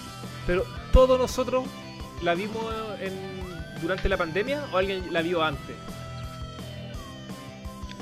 pero 0.46 0.64
todos 0.92 1.18
nosotros 1.20 1.64
la 2.22 2.34
vimos 2.34 2.64
en- 3.00 3.80
durante 3.80 4.08
la 4.08 4.16
pandemia 4.16 4.64
o 4.72 4.76
alguien 4.76 5.12
la 5.12 5.22
vio 5.22 5.42
antes? 5.42 5.76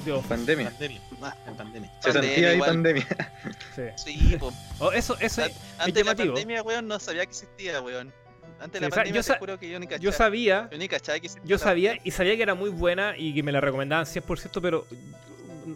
De 0.05 0.13
Office. 0.13 0.29
Pandemia. 0.29 0.71
Pandemia. 0.71 1.01
Ah, 1.23 1.37
En 1.47 1.55
pandemia. 1.55 1.91
Se 2.01 2.13
Pandemia 2.13 2.29
sentía 2.31 2.49
ahí 2.49 2.55
igual. 2.55 2.71
pandemia. 2.71 3.07
Sí. 3.77 3.83
Sí, 3.97 4.37
po. 4.39 4.53
Oh, 4.79 4.91
eso, 4.93 5.17
eso, 5.21 5.43
An- 5.45 5.51
Antes 5.79 5.95
de 5.95 6.05
la 6.05 6.15
pandemia, 6.17 6.63
weón, 6.63 6.89
no 6.89 6.99
sabía 6.99 7.25
que 7.27 7.31
existía, 7.33 7.81
weón. 7.83 8.13
Antes 8.61 8.81
de 8.81 8.89
la 8.89 8.91
pandemia, 8.95 9.13
yo 9.15 9.21
te 9.23 9.33
sa- 9.33 9.39
juro 9.39 9.59
que 9.59 9.69
yo 9.71 9.79
ni 9.81 9.87
cachaba. 9.87 10.03
yo 10.03 10.13
sabía 10.13 10.69
Yo 10.71 10.79
ni 10.79 10.89
cachaba 10.89 11.19
que. 11.19 11.31
Yo 11.45 11.59
sabía 11.59 11.99
y 12.05 12.11
sabía 12.11 12.37
que 12.37 12.43
era 12.43 12.55
muy 12.55 12.71
buena 12.71 13.15
y 13.17 13.35
que 13.35 13.43
me 13.43 13.53
la 13.53 13.61
recomendaban 13.61 14.05
100%, 14.07 14.61
pero 14.61 14.87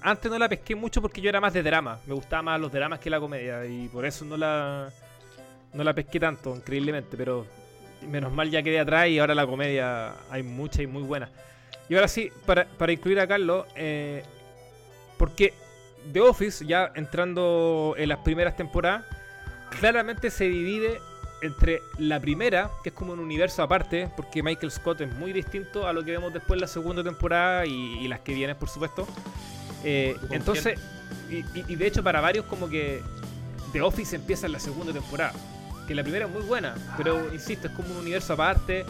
antes 0.03 0.31
no 0.31 0.39
la 0.39 0.49
pesqué 0.49 0.75
mucho 0.75 1.01
porque 1.01 1.21
yo 1.21 1.29
era 1.29 1.41
más 1.41 1.53
de 1.53 1.63
drama. 1.63 1.99
Me 2.07 2.15
gustaban 2.15 2.45
más 2.47 2.61
los 2.61 2.71
dramas 2.73 2.99
que 2.99 3.09
la 3.11 3.21
comedia 3.21 3.65
y 3.67 3.89
por 3.89 4.05
eso 4.05 4.25
no 4.25 4.37
la 4.37 4.91
no 5.73 5.83
la 5.83 5.93
pesqué 5.95 6.21
tanto, 6.21 6.55
increíblemente, 6.55 7.17
pero 7.17 7.47
menos 8.09 8.33
mal 8.33 8.51
ya 8.51 8.63
quedé 8.63 8.79
atrás 8.81 9.09
y 9.09 9.19
ahora 9.19 9.35
la 9.35 9.47
comedia 9.47 10.15
hay 10.31 10.43
mucha 10.43 10.83
y 10.83 10.87
muy 10.87 11.03
buena. 11.03 11.29
Y 11.89 11.95
ahora 11.97 12.07
sí, 12.09 12.31
para, 12.47 12.65
para 12.67 12.93
incluir 12.93 13.19
a 13.19 13.27
Carlos, 13.27 13.67
eh, 13.75 14.23
porque 15.19 15.53
The 16.13 16.21
Office, 16.21 16.65
ya 16.67 16.93
entrando 16.95 17.95
en 17.99 18.09
las 18.09 18.19
primeras 18.19 18.57
temporadas, 18.57 19.05
claramente 19.81 20.31
se 20.31 20.45
divide 20.45 21.01
entre 21.43 21.83
la 21.99 22.21
primera, 22.21 22.71
que 22.83 22.89
es 22.91 22.95
como 22.95 23.13
un 23.13 23.19
universo 23.21 23.63
aparte, 23.63 24.09
porque 24.17 24.43
Michael 24.43 24.71
Scott 24.73 25.01
es 25.03 25.15
muy 25.17 25.33
distinto 25.33 25.87
a 25.87 25.93
lo 25.93 26.03
que 26.05 26.13
vemos 26.13 26.33
después 26.33 26.57
en 26.57 26.61
la 26.63 26.67
segunda 26.69 27.03
temporada 27.05 27.67
y, 27.67 27.73
y 27.99 28.09
las 28.09 28.21
que 28.21 28.35
vienen, 28.35 28.57
por 28.57 28.69
supuesto. 28.69 29.07
Eh, 29.85 30.17
¿Con 30.21 30.33
entonces, 30.33 30.79
y, 31.31 31.37
y- 31.59 31.65
y 31.69 31.77
de 31.77 31.87
hecho 31.87 32.03
para 32.03 32.21
varios 32.21 32.47
como 32.47 32.69
que 32.69 33.03
The 33.73 33.83
Office 33.83 34.17
empieza 34.17 34.47
en 34.47 34.53
la 34.53 34.61
segunda 34.61 34.93
temporada, 34.93 35.33
que 35.87 35.95
la 35.95 36.03
primera 36.03 36.25
es 36.27 36.33
muy 36.33 36.43
buena, 36.43 36.75
pero 36.97 37.33
insisto, 37.35 37.69
es 37.69 37.75
como 37.75 37.91
un 37.91 37.99
universo 37.99 38.33
aparte. 38.33 38.85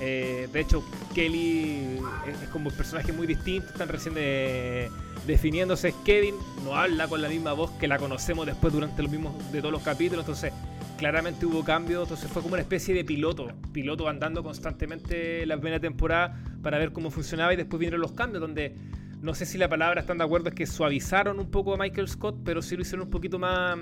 Eh, 0.00 0.48
de 0.52 0.60
hecho, 0.60 0.82
Kelly 1.14 1.98
es, 2.26 2.42
es 2.42 2.48
como 2.50 2.70
un 2.70 2.74
personaje 2.76 3.12
muy 3.12 3.26
distinto, 3.26 3.68
están 3.68 3.88
recién 3.88 4.14
de- 4.14 4.90
definiéndose. 5.26 5.92
Kevin 6.04 6.36
no 6.64 6.74
habla 6.76 7.08
con 7.08 7.20
la 7.20 7.28
misma 7.28 7.52
voz 7.52 7.70
que 7.72 7.88
la 7.88 7.98
conocemos 7.98 8.46
después 8.46 8.72
durante 8.72 9.02
los 9.02 9.10
mismos 9.10 9.34
de 9.52 9.58
todos 9.60 9.72
los 9.72 9.82
capítulos, 9.82 10.22
entonces 10.24 10.52
claramente 10.98 11.46
hubo 11.46 11.64
cambios, 11.64 12.02
entonces 12.02 12.30
fue 12.30 12.42
como 12.42 12.54
una 12.54 12.62
especie 12.62 12.92
de 12.92 13.04
piloto, 13.04 13.48
piloto 13.72 14.08
andando 14.08 14.42
constantemente 14.42 15.46
la 15.46 15.56
primera 15.56 15.80
temporada 15.80 16.38
para 16.62 16.76
ver 16.78 16.92
cómo 16.92 17.10
funcionaba 17.10 17.54
y 17.54 17.56
después 17.56 17.78
vinieron 17.78 18.00
los 18.00 18.12
cambios, 18.12 18.40
donde 18.40 18.74
no 19.22 19.34
sé 19.34 19.46
si 19.46 19.56
la 19.58 19.68
palabra 19.68 20.00
están 20.00 20.18
de 20.18 20.24
acuerdo 20.24 20.48
es 20.48 20.54
que 20.54 20.66
suavizaron 20.66 21.38
un 21.40 21.50
poco 21.50 21.72
a 21.74 21.76
Michael 21.78 22.08
Scott, 22.08 22.36
pero 22.44 22.60
sí 22.60 22.76
lo 22.76 22.82
hicieron 22.82 23.06
un 23.06 23.10
poquito 23.10 23.38
más 23.38 23.78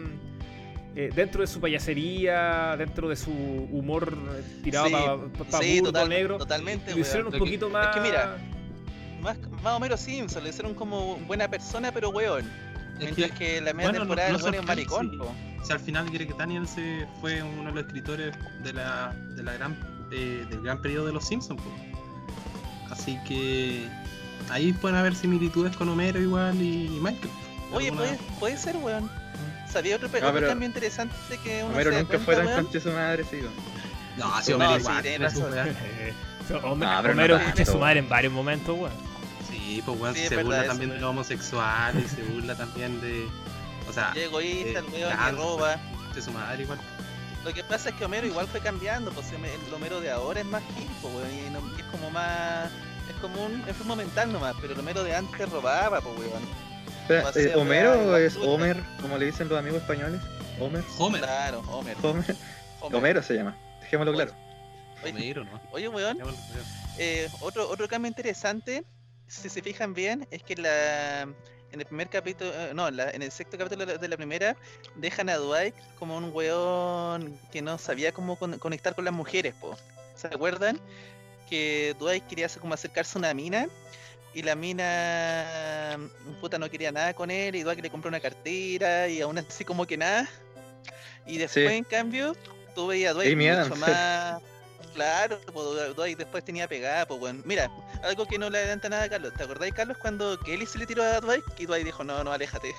eh, 0.94 1.10
dentro 1.14 1.40
de 1.40 1.46
su 1.46 1.60
payasería, 1.60 2.74
dentro 2.78 3.08
de 3.08 3.16
su 3.16 3.30
humor 3.30 4.16
tirado 4.62 4.86
Sí, 4.86 4.92
para 4.92 5.62
sí, 5.62 5.80
burdo, 5.80 5.92
total- 5.92 6.08
negro, 6.08 6.38
totalmente, 6.38 6.92
lo 6.94 7.00
hicieron 7.00 7.32
un 7.32 7.38
poquito 7.38 7.66
Es 7.66 7.72
más... 7.72 7.94
que 7.94 8.00
mira, 8.00 8.36
Más, 9.22 9.38
más 9.62 9.74
o 9.74 9.80
menos 9.80 10.00
Simpson, 10.00 10.42
lo 10.42 10.48
hicieron 10.50 10.74
como 10.74 11.16
buena 11.26 11.48
persona, 11.48 11.90
pero 11.92 12.10
weón. 12.10 12.44
Es 12.98 13.16
Mientras 13.16 13.30
que, 13.38 13.60
la 13.60 13.72
media 13.74 13.90
bueno, 13.90 13.98
temporada 14.00 14.28
no- 14.30 14.34
el 14.36 14.40
no 14.40 14.44
weón 14.46 14.54
es 14.60 14.66
maricón, 14.66 15.20
sí. 15.64 15.72
al 15.72 15.80
final 15.80 16.10
Greg 16.10 16.36
Daniels 16.36 16.72
eh, 16.78 17.06
fue 17.20 17.42
uno 17.42 17.64
de 17.70 17.72
los 17.72 17.86
escritores 17.86 18.34
de 18.62 18.72
la, 18.72 19.12
de 19.34 19.42
la 19.42 19.52
gran, 19.52 19.76
eh, 20.10 20.46
del 20.48 20.62
gran 20.62 20.80
periodo 20.80 21.06
de 21.06 21.12
los 21.12 21.26
Simpsons. 21.26 21.60
po. 21.60 21.70
Así 22.90 23.18
que 23.26 23.86
ahí 24.48 24.72
pueden 24.72 24.96
haber 24.96 25.14
similitudes 25.14 25.76
con 25.76 25.88
Homero 25.88 26.20
igual 26.20 26.54
y 26.60 26.88
Michael. 27.02 27.30
Oye, 27.72 27.88
Alguna- 27.88 28.06
puede, 28.06 28.18
puede 28.38 28.56
ser, 28.58 28.76
weón. 28.76 29.10
¿Sabía 29.70 29.96
otro, 29.96 30.08
No, 30.08 30.16
otro 30.18 30.32
pero- 30.32 30.48
cambio 30.48 30.66
interesante 30.68 31.14
que 31.44 31.62
uno 31.64 31.74
Homero 31.74 31.90
se 31.92 31.98
nunca 31.98 32.08
cuenta, 32.18 32.24
fue 32.24 32.36
tan 32.36 32.64
conche 32.64 32.80
su 32.80 32.90
madre, 32.92 33.24
sí. 33.30 33.36
weón. 33.36 33.52
No, 34.16 34.24
No, 34.28 34.36
Homero 34.36 34.74
sí, 34.76 34.80
igual. 34.80 35.52
weá. 35.52 35.66
Homero, 36.62 36.76
No, 36.92 37.02
pero 37.02 37.14
no 37.14 37.20
Homero 37.20 37.36
escucha 37.36 37.64
su 37.66 37.78
madre 37.78 37.98
en 37.98 38.08
varios 38.08 38.32
momentos, 38.32 38.74
weón. 38.78 38.92
Sí, 39.56 39.82
pues 39.84 40.14
Sí, 40.14 40.22
es 40.22 40.28
se 40.28 40.36
burla 40.42 40.58
eso, 40.60 40.68
también 40.68 40.90
de 40.90 40.96
weón. 40.96 41.02
lo 41.02 41.10
homosexual 41.10 41.98
y 41.98 42.08
se 42.08 42.22
burla 42.22 42.54
también 42.54 43.00
de. 43.00 43.26
O 43.88 43.92
sea, 43.92 44.12
Y 44.14 44.20
egoísta, 44.20 44.80
el 44.80 44.84
weón 44.86 45.16
que 45.16 45.30
roba. 45.32 45.76
de 46.14 46.22
su 46.22 46.30
madre 46.30 46.62
igual. 46.62 46.78
Lo 47.44 47.54
que 47.54 47.62
pasa 47.62 47.90
es 47.90 47.94
que 47.94 48.04
Homero 48.04 48.26
igual 48.26 48.48
fue 48.48 48.60
cambiando, 48.60 49.12
pues 49.12 49.30
el 49.30 49.44
el 49.44 49.74
Homero 49.74 50.00
de 50.00 50.10
ahora 50.10 50.40
es 50.40 50.46
más 50.46 50.62
hip, 50.76 50.90
po, 51.00 51.08
weón, 51.08 51.30
y, 51.32 51.80
es 51.80 51.86
como 51.92 52.10
más... 52.10 52.70
Es 53.08 53.14
como 53.20 53.44
un 53.46 53.52
enfermo 53.68 53.94
mental 53.94 54.32
nomás, 54.32 54.56
pero 54.60 54.72
el 54.72 54.80
Homero 54.80 55.04
de 55.04 55.14
antes 55.14 55.48
robaba, 55.48 56.00
pues 56.00 56.18
weón. 56.18 56.42
Eh, 57.08 57.52
¿Homero 57.54 58.16
es. 58.16 58.36
Homer, 58.36 58.82
como 59.00 59.16
le 59.16 59.26
dicen 59.26 59.48
los 59.48 59.58
amigos 59.58 59.80
españoles? 59.80 60.20
¿Homer? 60.58 60.82
Homer. 60.98 61.20
Claro, 61.20 61.60
Homer. 61.68 61.96
Homer. 62.02 62.36
Homer. 62.80 62.96
Homero 62.96 63.22
se 63.22 63.34
llama. 63.34 63.56
Dejémoslo 63.80 64.12
claro. 64.12 64.32
Oye, 65.04 65.12
Homero, 65.12 65.44
¿no? 65.44 65.60
Oye, 65.70 65.88
weón, 65.88 66.18
eh, 66.98 67.28
otro, 67.40 67.68
otro 67.68 67.86
cambio 67.86 68.08
interesante, 68.08 68.84
si 69.28 69.48
se 69.48 69.62
fijan 69.62 69.94
bien, 69.94 70.26
es 70.30 70.42
que 70.42 70.56
la, 70.56 71.22
en 71.22 71.80
el 71.80 71.84
primer 71.86 72.08
capítulo, 72.08 72.50
eh, 72.54 72.72
no, 72.74 72.90
la- 72.90 73.10
en 73.10 73.22
el 73.22 73.30
sexto 73.32 73.58
capítulo 73.58 73.84
de 73.86 73.92
la, 73.94 73.98
de 73.98 74.08
la 74.08 74.16
primera, 74.16 74.56
dejan 74.94 75.28
a 75.28 75.36
Dwight 75.36 75.74
como 75.98 76.16
un 76.16 76.30
weón 76.32 77.38
que 77.52 77.60
no 77.62 77.76
sabía 77.78 78.12
cómo 78.12 78.36
con- 78.38 78.58
conectar 78.58 78.94
con 78.94 79.04
las 79.04 79.14
mujeres, 79.14 79.54
po. 79.54 79.76
¿Se 80.14 80.28
acuerdan? 80.28 80.80
Que 81.50 81.94
Dwight 81.98 82.26
quería 82.26 82.46
hacer- 82.46 82.60
como 82.60 82.74
acercarse 82.74 83.18
a 83.18 83.20
una 83.20 83.34
mina 83.34 83.68
y 84.34 84.42
la 84.42 84.54
mina 84.54 85.98
puta 86.40 86.58
no 86.58 86.70
quería 86.70 86.92
nada 86.92 87.14
con 87.14 87.30
él 87.30 87.54
y 87.56 87.62
Dwight 87.62 87.80
le 87.80 87.90
compró 87.90 88.08
una 88.08 88.20
cartera 88.20 89.08
y 89.08 89.20
aún 89.20 89.38
así 89.38 89.64
como 89.64 89.86
que 89.86 89.96
nada. 89.96 90.28
Y 91.26 91.38
después 91.38 91.68
Sí. 91.68 91.74
en 91.76 91.84
cambio 91.84 92.36
tú 92.74 92.86
veías 92.88 93.10
a 93.10 93.14
Dwight 93.14 93.32
Amy 93.32 93.46
mucho 93.48 93.60
Adams. 93.60 93.78
más 93.80 94.42
claro, 94.94 95.38
Dwight 95.94 96.16
después 96.18 96.44
tenía 96.44 96.66
pegada, 96.68 97.06
pues 97.06 97.20
bueno. 97.20 97.42
Mira, 97.44 97.70
algo 98.06 98.26
que 98.26 98.38
no 98.38 98.48
le 98.50 98.58
adelanta 98.58 98.88
nada 98.88 99.04
a 99.04 99.08
Carlos. 99.08 99.32
¿Te 99.34 99.42
acordáis 99.44 99.74
Carlos 99.74 99.96
cuando 99.98 100.38
Kelly 100.40 100.66
se 100.66 100.78
le 100.78 100.86
tiró 100.86 101.02
a 101.02 101.20
Dwight? 101.20 101.44
Y 101.58 101.66
Dwight 101.66 101.84
dijo, 101.84 102.04
no, 102.04 102.22
no, 102.24 102.32
aléjate. 102.32 102.74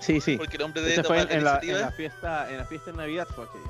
Sí, 0.00 0.20
sí. 0.20 0.36
Porque 0.36 0.56
el 0.56 0.62
hombre 0.62 0.82
debe 0.82 1.02
fue 1.02 1.20
en, 1.20 1.26
la 1.28 1.32
en 1.34 1.44
la, 1.44 1.50
iniciativa. 1.52 1.78
en 1.78 1.84
la 1.86 1.92
fiesta, 1.92 2.50
en 2.50 2.58
la 2.58 2.64
fiesta 2.66 2.90
de 2.90 2.96
Navidad 2.96 3.26
fue 3.34 3.44
aquello. 3.44 3.64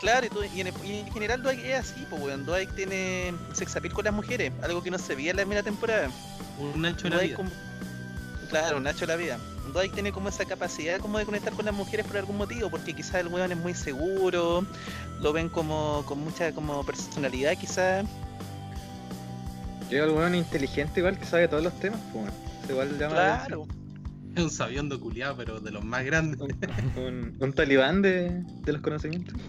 Claro, 0.00 0.26
y, 0.26 0.28
tú- 0.30 0.42
y 0.44 0.60
en, 0.60 0.72
y 0.84 0.98
en 1.00 1.12
general 1.12 1.42
Dwight 1.42 1.64
es 1.64 1.78
así, 1.90 2.06
pues 2.10 2.20
weón. 2.22 2.44
Dwight 2.44 2.74
tiene 2.74 3.34
sex 3.52 3.74
appeal 3.76 3.92
con 3.94 4.04
las 4.04 4.14
mujeres, 4.14 4.52
algo 4.62 4.82
que 4.82 4.90
no 4.90 4.98
se 4.98 5.14
veía 5.14 5.30
en 5.30 5.36
la 5.36 5.42
primera 5.42 5.62
temporada. 5.62 6.10
Un 6.58 6.82
Nacho 6.82 7.04
de 7.08 7.10
la 7.16 7.22
vida. 7.22 7.36
como- 7.36 7.50
Claro, 8.50 8.80
Nacho 8.80 9.00
de 9.00 9.06
la 9.08 9.16
vida. 9.16 9.38
Dwight 9.72 9.92
tiene 9.92 10.10
como 10.12 10.30
esa 10.30 10.44
capacidad 10.46 10.98
como 11.00 11.18
de 11.18 11.26
conectar 11.26 11.52
con 11.52 11.66
las 11.66 11.74
mujeres 11.74 12.06
por 12.06 12.16
algún 12.16 12.36
motivo, 12.38 12.70
porque 12.70 12.94
quizás 12.94 13.16
el 13.16 13.28
weón 13.28 13.52
es 13.52 13.58
muy 13.58 13.74
seguro, 13.74 14.64
lo 15.20 15.32
ven 15.32 15.48
como 15.50 16.02
con 16.06 16.18
mucha 16.20 16.52
como 16.52 16.84
personalidad 16.86 17.56
quizás. 17.58 18.06
Llega 19.90 20.04
el 20.04 20.10
weón 20.10 20.34
inteligente 20.34 21.00
igual 21.00 21.18
que 21.18 21.24
sabe 21.24 21.48
todos 21.48 21.62
los 21.64 21.78
temas, 21.80 22.00
pues. 22.12 22.26
igual 22.70 22.98
llama 22.98 23.14
la 23.14 23.44
Claro. 23.46 23.66
Es 24.36 24.42
un 24.44 24.50
sabiondo 24.50 25.00
culiado, 25.00 25.36
pero 25.36 25.58
de 25.58 25.70
los 25.70 25.82
más 25.84 26.04
grandes. 26.04 26.38
un, 26.96 27.36
un 27.40 27.52
talibán 27.54 28.02
de, 28.02 28.42
de 28.64 28.72
los 28.72 28.80
conocimientos. 28.82 29.34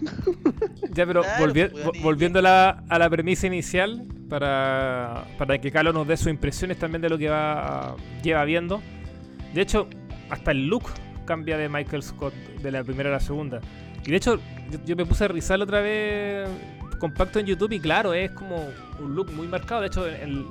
Ya, 0.92 1.06
pero 1.06 1.22
Claro, 1.22 1.46
volvi- 1.46 1.70
pues, 1.70 2.02
volviendo 2.02 2.40
a 2.40 2.42
la, 2.42 2.84
a 2.88 2.98
la 2.98 3.08
premisa 3.08 3.46
inicial, 3.46 4.04
para, 4.28 5.24
para 5.38 5.58
que 5.60 5.70
Carlos 5.70 5.94
nos 5.94 6.06
dé 6.08 6.16
sus 6.16 6.28
impresiones 6.28 6.78
también 6.78 7.00
de 7.00 7.08
lo 7.08 7.16
que 7.16 7.28
va 7.28 7.94
lleva 8.24 8.44
viendo. 8.44 8.82
De 9.54 9.60
hecho, 9.60 9.88
hasta 10.30 10.50
el 10.50 10.66
look 10.66 10.84
cambia 11.26 11.56
de 11.56 11.68
Michael 11.68 12.02
Scott 12.02 12.34
de 12.60 12.70
la 12.72 12.82
primera 12.82 13.08
a 13.08 13.12
la 13.12 13.20
segunda. 13.20 13.60
Y 14.04 14.10
de 14.10 14.16
hecho, 14.16 14.40
yo, 14.72 14.78
yo 14.84 14.96
me 14.96 15.06
puse 15.06 15.24
a 15.24 15.28
revisarlo 15.28 15.64
otra 15.64 15.80
vez 15.80 16.48
compacto 16.98 17.38
en 17.38 17.46
YouTube 17.46 17.72
y 17.72 17.80
claro, 17.80 18.12
es 18.14 18.30
como 18.32 18.68
un 18.98 19.14
look 19.14 19.30
muy 19.32 19.46
marcado. 19.48 19.80
De 19.82 19.86
hecho, 19.88 20.06
el- 20.06 20.46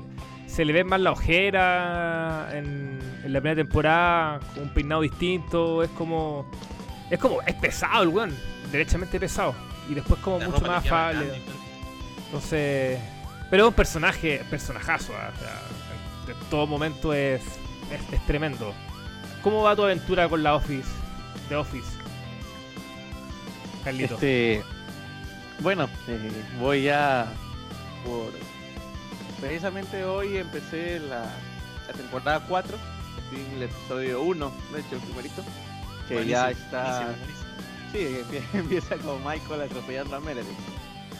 se 0.47 0.65
le 0.65 0.73
ve 0.73 0.83
más 0.83 0.99
la 0.99 1.11
ojera 1.11 2.49
en, 2.53 2.99
en 3.23 3.33
la 3.33 3.39
primera 3.39 3.55
temporada, 3.57 4.39
con 4.53 4.63
un 4.63 4.69
peinado 4.69 5.01
distinto. 5.01 5.83
Es 5.83 5.89
como. 5.91 6.49
Es 7.09 7.19
como. 7.19 7.41
Es 7.43 7.53
pesado 7.55 8.03
el 8.03 8.09
weón. 8.09 8.35
Derechamente 8.71 9.19
pesado. 9.19 9.53
Y 9.89 9.93
después, 9.93 10.19
como 10.21 10.39
La 10.39 10.49
mucho 10.49 10.61
más 10.65 10.85
afable. 10.85 11.25
igual. 11.25 11.41
Entonces. 12.25 12.99
Pero 13.51 13.63
es 13.63 13.67
un 13.69 13.73
personaje. 13.75 14.41
Personajazo. 14.49 15.13
ah, 15.15 15.31
o 15.35 15.39
sea, 15.39 15.61
en, 16.27 16.31
en 16.39 16.49
todo 16.49 16.65
momento 16.67 17.13
es, 17.13 17.41
es. 17.91 18.13
es 18.13 18.25
tremendo. 18.25 18.73
¿Cómo 19.43 19.61
va 19.63 19.75
tu 19.75 19.83
aventura 19.83 20.27
con 20.27 20.41
la 20.43 20.55
Office? 20.55 20.89
The 21.47 21.55
Office. 21.57 21.97
Carlito. 23.83 24.15
Este, 24.15 24.61
bueno, 25.61 25.89
eh, 26.07 26.31
voy 26.59 26.83
ya 26.83 27.27
por... 28.05 28.31
Precisamente 29.39 30.03
hoy 30.03 30.37
empecé 30.37 30.99
la, 30.99 31.21
la 31.87 31.93
temporada 31.93 32.45
4, 32.47 32.77
estoy 33.23 33.45
en 33.45 33.51
el 33.57 33.63
episodio 33.63 34.21
1, 34.23 34.53
de 34.73 34.79
hecho 34.81 34.95
el 34.95 35.01
primerito, 35.01 35.43
que 36.07 36.25
ya 36.25 36.51
está... 36.51 36.83
buenísimo, 36.83 37.17
buenísimo. 37.17 37.49
Sí, 37.91 37.97
empie- 38.21 38.43
empieza 38.59 38.97
con 38.97 39.17
Michael 39.25 39.61
atropellando 39.63 40.15
a 40.15 40.19
Meredith. 40.19 40.47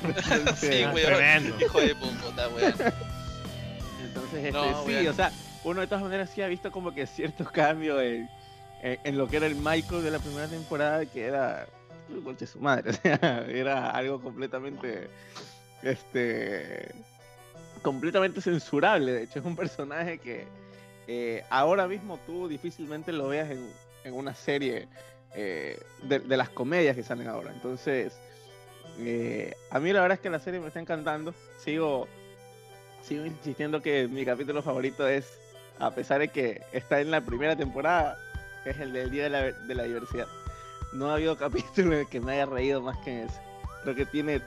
Entonces, 0.04 0.60
Sí, 0.60 0.86
weón. 0.94 1.56
Hijo 1.60 1.80
de 1.82 1.96
puta, 1.96 2.48
weón. 2.50 2.74
Entonces, 4.04 4.34
este, 4.46 4.52
No, 4.52 4.86
sí, 4.86 5.08
o 5.08 5.14
sea, 5.14 5.32
uno 5.64 5.82
de 5.82 5.88
todas 5.88 6.04
maneras 6.04 6.30
sí 6.34 6.42
ha 6.44 6.48
visto 6.48 6.72
como 6.72 6.94
que 6.94 7.08
ciertos 7.08 7.50
cambios 7.52 8.00
en, 8.04 8.30
en- 8.84 9.00
en 9.04 9.18
lo 9.18 9.28
que 9.28 9.38
era 9.38 9.48
el 9.48 9.56
Michael 9.56 10.04
de 10.04 10.12
la 10.12 10.20
primera 10.20 10.48
temporada, 10.48 11.06
que 11.08 11.26
era 11.26 11.66
el 12.14 12.38
de 12.38 12.48
su 12.48 12.60
madre, 12.60 12.92
era 13.04 13.92
algo 13.92 14.22
completamente, 14.22 15.10
este, 15.84 16.94
completamente 17.82 18.42
censurable, 18.42 19.12
de 19.14 19.24
hecho 19.24 19.40
es 19.40 19.46
un 19.46 19.56
personaje 19.56 20.18
que 20.18 20.46
eh, 21.08 21.44
ahora 21.50 21.88
mismo 21.88 22.20
tú 22.26 22.48
difícilmente 22.48 23.12
lo 23.12 23.30
veas 23.30 23.50
en, 23.50 23.70
en 24.04 24.14
una 24.14 24.36
serie 24.36 24.88
eh, 25.36 25.80
de, 26.04 26.20
de 26.20 26.38
las 26.38 26.50
comedias 26.50 26.96
que 26.96 27.04
salen 27.04 27.28
ahora, 27.28 27.52
entonces... 27.52 28.14
eh, 29.00 29.54
a 29.72 29.80
mí 29.80 29.94
la 29.94 30.02
verdad 30.02 30.16
es 30.18 30.22
que 30.22 30.30
la 30.30 30.40
serie 30.40 30.60
me 30.60 30.68
está 30.68 30.80
encantando. 30.80 31.34
Sigo 31.64 32.08
sigo 33.02 33.26
insistiendo 33.26 33.82
que 33.82 34.08
mi 34.08 34.26
capítulo 34.26 34.62
favorito 34.62 35.08
es, 35.08 35.40
a 35.80 35.92
pesar 35.92 36.20
de 36.20 36.28
que 36.28 36.62
está 36.74 37.00
en 37.00 37.12
la 37.12 37.22
primera 37.22 37.56
temporada, 37.56 38.18
es 38.66 38.78
el 38.80 38.92
del 38.94 39.10
Día 39.10 39.24
de 39.24 39.30
la, 39.30 39.52
de 39.52 39.76
la 39.76 39.84
Diversidad. 39.84 40.28
No 40.94 41.10
ha 41.10 41.16
habido 41.16 41.38
capítulo 41.38 41.94
en 41.94 42.00
el 42.00 42.08
que 42.08 42.20
me 42.20 42.34
haya 42.34 42.46
reído 42.46 42.82
más 42.82 42.98
que 43.00 43.12
en 43.22 43.28
ese. 43.28 43.40
Creo 43.84 43.96
que 43.96 44.06
tiene 44.06 44.42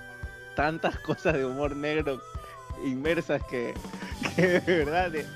tantas 0.56 0.98
cosas 0.98 1.34
de 1.34 1.44
humor 1.46 1.74
negro 1.76 2.20
inmersas 2.84 3.42
que, 3.44 3.74
que 4.36 4.60
de 4.60 4.84
verdad 4.84 5.14
es, 5.14 5.26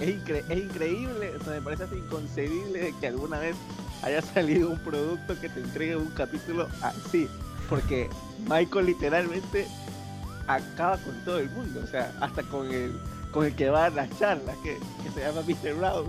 es 0.00 0.08
incre- 0.08 0.44
es 0.48 0.58
increíble, 0.58 1.32
o 1.38 1.42
sea, 1.44 1.54
me 1.54 1.60
parece 1.62 1.84
hasta 1.84 1.96
inconcebible 1.96 2.94
que 3.00 3.06
alguna 3.08 3.38
vez 3.38 3.56
haya 4.02 4.22
salido 4.22 4.70
un 4.70 4.78
producto 4.78 5.38
que 5.40 5.48
te 5.48 5.60
entregue 5.60 5.96
un 5.96 6.10
capítulo 6.10 6.68
así. 6.82 7.28
Porque 7.68 8.08
Michael 8.48 8.86
literalmente 8.86 9.66
acaba 10.46 10.98
con 10.98 11.14
todo 11.24 11.38
el 11.38 11.48
mundo, 11.50 11.80
o 11.82 11.86
sea, 11.86 12.12
hasta 12.20 12.42
con 12.42 12.70
el 12.70 12.92
con 13.34 13.44
el 13.44 13.54
que 13.56 13.68
va 13.68 13.86
a 13.86 13.90
las 13.90 14.16
charlas, 14.16 14.56
que, 14.58 14.78
que 15.02 15.10
se 15.10 15.20
llama 15.20 15.42
Mr. 15.42 15.74
Brown. 15.74 16.06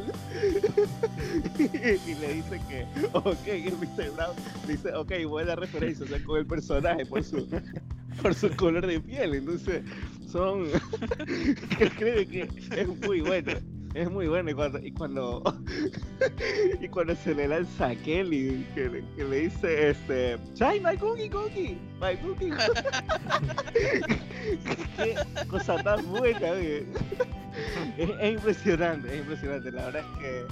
y 2.07 2.13
le 2.13 2.33
dice 2.35 2.61
que, 2.69 2.85
ok, 3.13 3.47
es 3.47 3.73
Mr. 3.73 4.11
Brown. 4.11 4.35
Dice, 4.67 4.93
ok, 4.93 5.11
buena 5.27 5.55
referencia, 5.55 6.05
o 6.05 6.07
sea, 6.07 6.23
con 6.23 6.37
el 6.37 6.45
personaje 6.45 7.03
por 7.07 7.23
su, 7.23 7.47
por 8.21 8.35
su 8.35 8.55
color 8.55 8.85
de 8.85 8.99
piel. 8.99 9.33
Entonces, 9.33 9.81
son. 10.31 10.67
creo 11.97 12.29
que 12.29 12.47
es 12.77 12.87
muy 12.87 13.21
bueno. 13.21 13.53
Es 13.95 14.11
muy 14.11 14.27
bueno 14.27 14.51
y 14.51 14.53
cuando 14.53 14.77
y 14.79 14.91
cuando, 14.91 15.41
y 16.81 16.89
cuando 16.89 17.15
se 17.15 17.33
le 17.33 17.47
lanza 17.47 17.87
a 17.87 17.95
Kelly 17.95 18.67
que, 18.75 19.01
que 19.15 19.23
le 19.23 19.39
dice 19.39 19.91
este 19.91 20.37
Chai 20.53 20.81
my 20.81 20.97
cookie 20.97 21.29
cookie 21.29 21.77
my 22.01 22.17
cookie 22.17 22.51
qué 24.97 25.15
cosa 25.47 25.81
tan 25.81 26.05
buena 26.07 26.55
es, 26.55 26.83
es 27.97 28.09
impresionante 28.33 29.13
es 29.13 29.19
impresionante. 29.21 29.71
La 29.71 29.85
verdad 29.85 30.01
es 30.01 30.07
que 30.19 30.45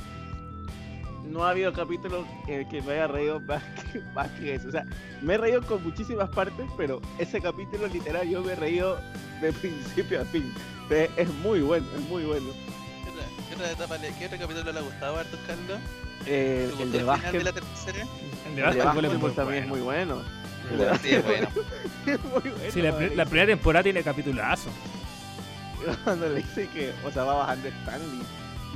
no 1.30 1.44
ha 1.44 1.50
habido 1.50 1.74
capítulo 1.74 2.26
en 2.48 2.62
el 2.62 2.68
que 2.70 2.82
me 2.82 2.94
haya 2.94 3.08
reído 3.08 3.42
más 3.42 3.62
que, 3.92 4.00
más 4.16 4.30
que 4.40 4.56
eso. 4.56 4.70
O 4.70 4.72
sea 4.72 4.86
me 5.22 5.34
he 5.34 5.38
reído 5.38 5.62
con 5.64 5.84
muchísimas 5.84 6.30
partes 6.30 6.66
pero 6.78 7.02
ese 7.20 7.42
capítulo 7.42 7.88
literal 7.88 8.26
yo 8.30 8.42
me 8.42 8.54
he 8.54 8.56
reído 8.56 8.98
de 9.42 9.52
principio 9.52 10.22
a 10.22 10.24
fin. 10.24 10.50
Es 11.18 11.30
muy 11.44 11.60
bueno 11.60 11.86
es 11.94 12.02
muy 12.08 12.24
bueno 12.24 12.48
¿Qué 13.54 13.62
otra, 13.62 13.68
qué 13.68 13.74
otra 13.74 13.86
etapa 13.86 13.98
le- 13.98 14.14
qué 14.14 14.26
otro 14.26 14.38
capítulo 14.40 14.72
le 14.72 14.80
ha 14.80 14.82
gustado 14.82 15.18
harto, 15.18 15.38
Carlos? 15.46 15.80
Eh, 16.26 16.72
¿Te 16.78 16.84
el 16.84 16.92
de 16.92 17.04
básquet, 17.04 17.32
de 17.34 17.44
la 17.44 17.52
tercera? 17.54 18.08
El 18.48 18.56
de 18.56 18.62
el 19.10 19.18
muy 19.20 19.32
también 19.32 19.64
es 19.64 19.70
muy 19.70 19.82
bueno. 19.82 20.22
El. 20.72 21.00
Sí, 21.00 21.10
es 21.16 21.24
bueno. 21.24 21.50
es 22.08 22.24
muy 22.24 22.42
bueno. 22.52 22.72
Sí, 22.72 22.82
la, 22.82 22.92
la 22.92 23.26
primera 23.26 23.46
temporada 23.48 23.84
tiene 23.84 24.02
capitulazo. 24.04 24.70
Cuando 26.04 26.30
le 26.30 26.36
dice 26.38 26.68
que, 26.70 26.94
o 27.06 27.12
sea, 27.12 27.24
va 27.26 27.36
bajando 27.36 27.68
Stanley. 27.68 28.22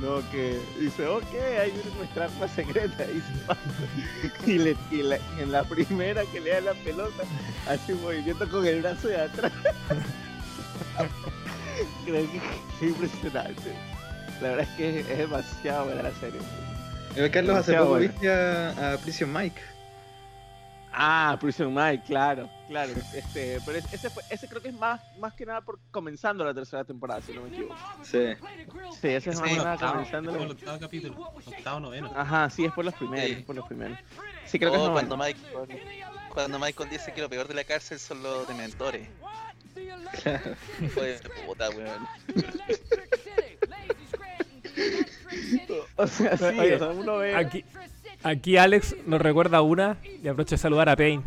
No, 0.00 0.22
que 0.30 0.60
dice, 0.78 1.06
ok, 1.08 1.24
viene 1.32 1.72
nuestra 1.96 2.26
arma 2.26 2.46
secreta. 2.46 3.04
Y, 3.04 3.20
se 3.20 3.46
va. 3.48 3.56
y, 4.46 4.58
le, 4.58 4.76
y, 4.92 5.02
la- 5.02 5.16
y 5.16 5.40
en 5.42 5.50
la 5.50 5.64
primera 5.64 6.22
que 6.26 6.38
le 6.40 6.50
da 6.50 6.60
la 6.60 6.74
pelota, 6.74 7.24
hace 7.66 7.94
un 7.94 8.02
movimiento 8.02 8.48
con 8.48 8.64
el 8.64 8.80
brazo 8.82 9.08
de 9.08 9.22
atrás. 9.22 9.50
Creo 12.04 12.30
que 12.30 12.36
es 12.36 12.82
impresionante. 12.90 13.72
La 14.42 14.48
verdad 14.50 14.60
es 14.70 14.76
que 14.76 15.00
es 15.00 15.18
demasiado 15.18 15.84
buena 15.86 16.02
la 16.02 16.12
serie. 16.12 16.40
Eh, 17.16 17.30
Carlos, 17.30 17.56
hace 17.56 17.74
poco 17.76 17.94
viste 17.96 18.30
a, 18.30 18.92
a 18.94 18.98
Prison 18.98 19.32
Mike. 19.32 19.60
Ah, 21.00 21.36
Prison 21.40 21.72
Mike, 21.72 22.02
claro, 22.06 22.48
claro. 22.66 22.92
Este, 23.12 23.60
pero 23.64 23.78
es- 23.78 23.92
ese, 23.92 24.10
fue- 24.10 24.22
ese 24.30 24.48
creo 24.48 24.60
que 24.62 24.68
es 24.68 24.74
más, 24.74 25.00
más 25.18 25.32
que 25.34 25.44
nada 25.46 25.60
por 25.60 25.78
comenzando 25.90 26.44
la 26.44 26.52
tercera 26.54 26.82
temporada, 26.84 27.20
si 27.20 27.32
no 27.32 27.42
me 27.42 27.48
equivoco. 27.50 27.76
Sí. 28.02 28.34
Sí, 29.00 29.08
ese 29.08 29.30
es 29.30 29.36
Sí, 29.36 29.42
más 29.42 29.50
que 29.50 29.56
nada 29.58 29.76
comenzando. 29.92 30.34
el 30.36 30.50
octavo 30.50 30.78
capítulo, 30.80 31.32
octavo 31.46 31.80
noveno. 31.80 32.10
Ajá, 32.16 32.50
sí, 32.50 32.64
es 32.64 32.72
por 32.72 32.84
los 32.84 32.94
primeros, 32.94 33.26
Sí. 33.26 33.32
es 33.32 33.44
por 33.44 33.54
los 33.56 33.66
primeros. 33.66 33.98
Sí, 34.46 34.58
creo 34.58 34.72
que 34.72 34.76
es 34.78 34.82
Oh, 34.82 34.92
cuando, 34.92 35.16
Michael, 35.16 35.82
cuando 36.32 36.58
Michael 36.58 36.90
dice 36.90 37.12
que 37.12 37.20
lo 37.20 37.28
peor 37.28 37.46
de 37.46 37.54
la 37.54 37.64
cárcel 37.64 37.98
son 37.98 38.22
los 38.22 38.48
dementores. 38.48 39.08
De 40.24 41.20
puta, 41.46 41.68
weón. 41.70 42.08
O 45.96 46.06
sea, 46.06 46.36
sí, 46.36 46.44
Oye, 46.44 46.74
o 46.76 46.78
sea, 46.78 46.88
uno 46.88 47.16
ve... 47.18 47.34
Aquí, 47.34 47.64
aquí 48.22 48.56
Alex 48.56 48.96
nos 49.06 49.20
recuerda 49.20 49.60
una 49.62 49.96
y 50.02 50.28
aprovecho 50.28 50.54
de 50.54 50.58
saludar 50.58 50.88
a 50.88 50.96
Payne. 50.96 51.22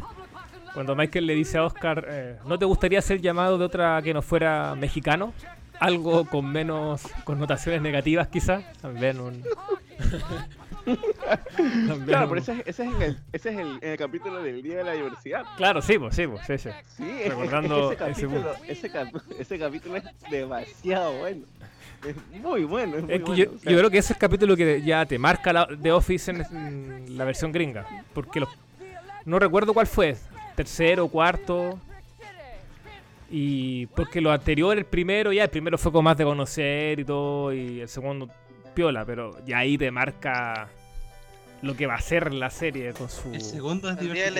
Cuando 0.73 0.95
Michael 0.95 1.27
le 1.27 1.35
dice 1.35 1.57
a 1.57 1.65
Oscar, 1.65 2.05
eh, 2.09 2.37
¿no 2.45 2.57
te 2.57 2.65
gustaría 2.65 3.01
ser 3.01 3.19
llamado 3.21 3.57
de 3.57 3.65
otra 3.65 4.01
que 4.01 4.13
no 4.13 4.21
fuera 4.21 4.73
mexicano? 4.75 5.33
Algo 5.79 6.25
con 6.25 6.49
menos 6.51 7.01
connotaciones 7.25 7.81
negativas 7.81 8.27
quizás. 8.27 8.63
También 8.81 9.19
un... 9.19 9.43
También 10.85 12.05
Claro, 12.05 12.23
un- 12.25 12.29
pero 12.29 12.41
ese, 12.41 12.53
es- 12.53 12.67
ese 12.67 12.83
es, 12.83 12.93
en 12.95 13.01
el, 13.01 13.17
ese 13.33 13.49
es 13.49 13.57
el, 13.59 13.67
en 13.81 13.89
el 13.91 13.97
capítulo 13.97 14.41
del 14.41 14.61
Día 14.63 14.77
de 14.77 14.83
la 14.83 14.93
Diversidad. 14.93 15.43
Claro, 15.57 15.81
sí, 15.81 15.97
pues, 15.99 16.15
sí, 16.15 16.25
pues, 16.27 16.45
sí, 16.47 16.57
sí. 16.57 16.69
Sí, 16.97 17.09
es- 17.23 17.29
Recordando 17.35 17.91
ese, 17.91 17.97
capítulo, 17.97 18.53
ese, 18.67 18.89
cap- 18.89 19.15
ese 19.37 19.59
capítulo 19.59 19.97
es 19.97 20.03
demasiado 20.29 21.17
bueno. 21.19 21.45
Es 22.05 22.15
muy 22.41 22.63
bueno, 22.63 22.97
es 22.97 23.03
muy 23.03 23.13
Es 23.13 23.19
que 23.19 23.25
bueno. 23.25 23.43
yo, 23.43 23.51
o 23.51 23.59
sea, 23.59 23.71
yo 23.71 23.77
creo 23.77 23.89
que 23.89 23.97
ese 23.99 24.13
es 24.13 24.17
el 24.17 24.21
capítulo 24.21 24.57
que 24.57 24.81
ya 24.81 25.05
te 25.05 25.19
marca 25.19 25.53
la, 25.53 25.67
The 25.81 25.91
Office 25.91 26.31
en, 26.31 26.41
en 26.41 27.17
la 27.17 27.25
versión 27.25 27.51
gringa. 27.51 27.85
Porque 28.13 28.39
los, 28.39 28.49
no 29.25 29.37
recuerdo 29.39 29.73
cuál 29.73 29.87
fue, 29.87 30.17
tercero, 30.55 31.07
cuarto. 31.07 31.79
Y 33.29 33.85
porque 33.87 34.19
lo 34.19 34.31
anterior, 34.31 34.77
el 34.77 34.85
primero, 34.85 35.31
ya 35.31 35.43
el 35.43 35.49
primero 35.49 35.77
fue 35.77 35.91
con 35.91 36.03
más 36.03 36.17
de 36.17 36.25
conocer 36.25 36.99
y 36.99 37.05
todo, 37.05 37.53
y 37.53 37.79
el 37.79 37.87
segundo 37.87 38.29
piola, 38.73 39.05
pero 39.05 39.37
ya 39.45 39.59
ahí 39.59 39.77
te 39.77 39.89
marca 39.89 40.67
lo 41.61 41.75
que 41.75 41.87
va 41.87 41.95
a 41.95 42.01
ser 42.01 42.33
la 42.33 42.49
serie 42.49 42.91
con 42.93 43.09
su... 43.09 43.33
El 43.33 43.41
segundo 43.41 43.89
es 43.89 43.99
divertido. 43.99 44.35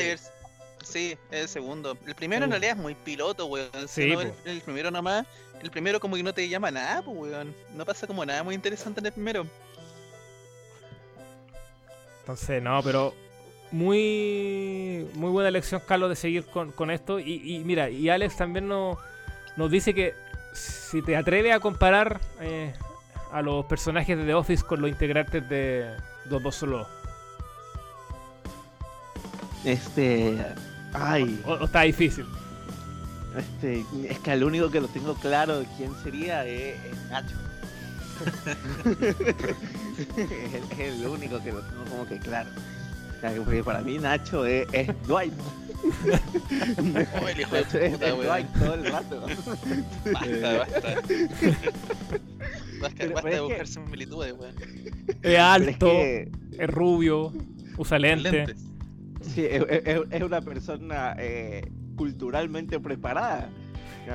Sí, 0.83 1.17
es 1.29 1.41
el 1.41 1.47
segundo. 1.47 1.97
El 2.05 2.15
primero 2.15 2.45
en 2.45 2.51
Segundo. 2.51 2.59
realidad 2.59 2.71
es 2.77 2.81
muy 2.81 2.95
piloto, 2.95 3.45
weón. 3.45 3.69
Si 3.87 4.03
Sí, 4.03 4.11
no, 4.13 4.21
el, 4.21 4.33
el 4.45 4.61
primero 4.61 4.91
nomás. 4.91 5.25
El 5.61 5.69
primero 5.69 5.99
como 5.99 6.15
que 6.15 6.23
no 6.23 6.33
te 6.33 6.47
llama 6.49 6.71
nada, 6.71 7.01
pues, 7.03 7.17
weón. 7.17 7.55
No 7.75 7.85
pasa 7.85 8.07
como 8.07 8.25
nada 8.25 8.43
muy 8.43 8.55
interesante 8.55 8.99
en 8.99 9.05
el 9.05 9.11
primero. 9.11 9.45
Entonces, 12.21 12.61
no, 12.61 12.81
pero 12.83 13.13
muy 13.71 15.07
muy 15.13 15.29
buena 15.31 15.49
elección, 15.49 15.81
Carlos, 15.87 16.09
de 16.09 16.15
seguir 16.15 16.45
con, 16.45 16.71
con 16.71 16.91
esto. 16.91 17.19
Y, 17.19 17.55
y 17.55 17.59
mira, 17.63 17.89
y 17.89 18.09
Alex 18.09 18.37
también 18.37 18.67
nos, 18.67 18.97
nos 19.57 19.69
dice 19.71 19.93
que 19.93 20.13
si 20.53 21.01
te 21.03 21.15
atreves 21.15 21.53
a 21.55 21.59
comparar 21.59 22.19
eh, 22.41 22.73
a 23.31 23.41
los 23.41 23.65
personajes 23.65 24.17
de 24.17 24.25
The 24.25 24.33
Office 24.33 24.63
con 24.65 24.81
los 24.81 24.89
integrantes 24.89 25.47
de 25.47 25.95
Dos 26.25 26.43
Dos 26.43 26.55
Solo, 26.55 26.87
Este. 29.63 30.37
Ay, 30.93 31.41
o, 31.45 31.53
o 31.53 31.65
está 31.65 31.81
difícil. 31.81 32.25
este. 33.37 33.85
Es 34.09 34.19
que 34.19 34.33
el 34.33 34.43
único 34.43 34.69
que 34.71 34.81
lo 34.81 34.87
tengo 34.87 35.13
claro 35.15 35.59
de 35.59 35.65
quién 35.77 35.91
sería 36.03 36.45
es, 36.45 36.75
es 36.85 37.09
Nacho. 37.09 37.35
es, 40.17 40.17
el, 40.17 40.63
es 40.71 40.79
el 40.79 41.07
único 41.07 41.41
que 41.43 41.51
lo 41.51 41.61
tengo 41.61 41.83
como 41.89 42.05
que 42.07 42.17
claro. 42.19 42.49
O 43.17 43.21
sea, 43.21 43.31
porque 43.43 43.63
para 43.63 43.81
mí 43.81 43.97
Nacho 43.99 44.45
es, 44.45 44.67
es 44.73 44.87
Dwight. 45.07 45.33
Oh, 47.21 47.27
el 47.27 47.39
hijo 47.39 47.55
de 47.55 47.63
puta, 47.63 47.85
es. 47.85 47.99
Dwight 47.99 48.47
todo 48.59 48.73
el 48.75 48.85
rato. 48.91 49.21
Basta, 50.11 50.57
basta. 50.57 50.95
Basta, 52.81 52.95
Pero- 52.97 53.13
basta 53.13 53.21
pero 53.21 53.23
de 53.23 53.35
es 53.35 53.41
buscar 53.41 53.59
que- 53.59 53.65
similitudes, 53.67 54.33
weón. 54.37 54.55
Es 55.21 55.39
alto, 55.39 55.85
que, 55.87 56.31
es 56.57 56.69
rubio, 56.69 57.31
usa 57.77 57.99
lente. 57.99 58.31
Lentes. 58.31 58.63
Sí, 59.21 59.45
es, 59.45 59.63
es- 59.69 60.01
es 60.09 60.21
una 60.23 60.41
persona 60.41 61.15
eh, 61.17 61.69
culturalmente 61.95 62.79
preparada. 62.79 63.49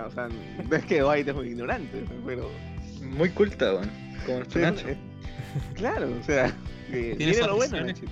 O 0.06 0.10
sea, 0.10 0.28
no 0.68 0.76
es 0.76 0.84
que 0.84 1.00
Dwight 1.00 1.28
es 1.28 1.34
muy 1.34 1.48
ignorante, 1.48 2.04
pero. 2.26 2.50
Muy 3.02 3.30
culta, 3.30 3.72
weón. 3.74 3.90
Como 4.24 4.38
nuestro 4.38 4.60
Nacho. 4.60 4.88
Eh, 4.88 4.96
Claro, 5.74 6.08
o 6.20 6.22
sea, 6.24 6.52
Tiene 6.90 7.14
tiene 7.16 7.34
sus 7.34 7.46
lo 7.46 7.56
bueno. 7.56 7.80
Nacho. 7.86 8.04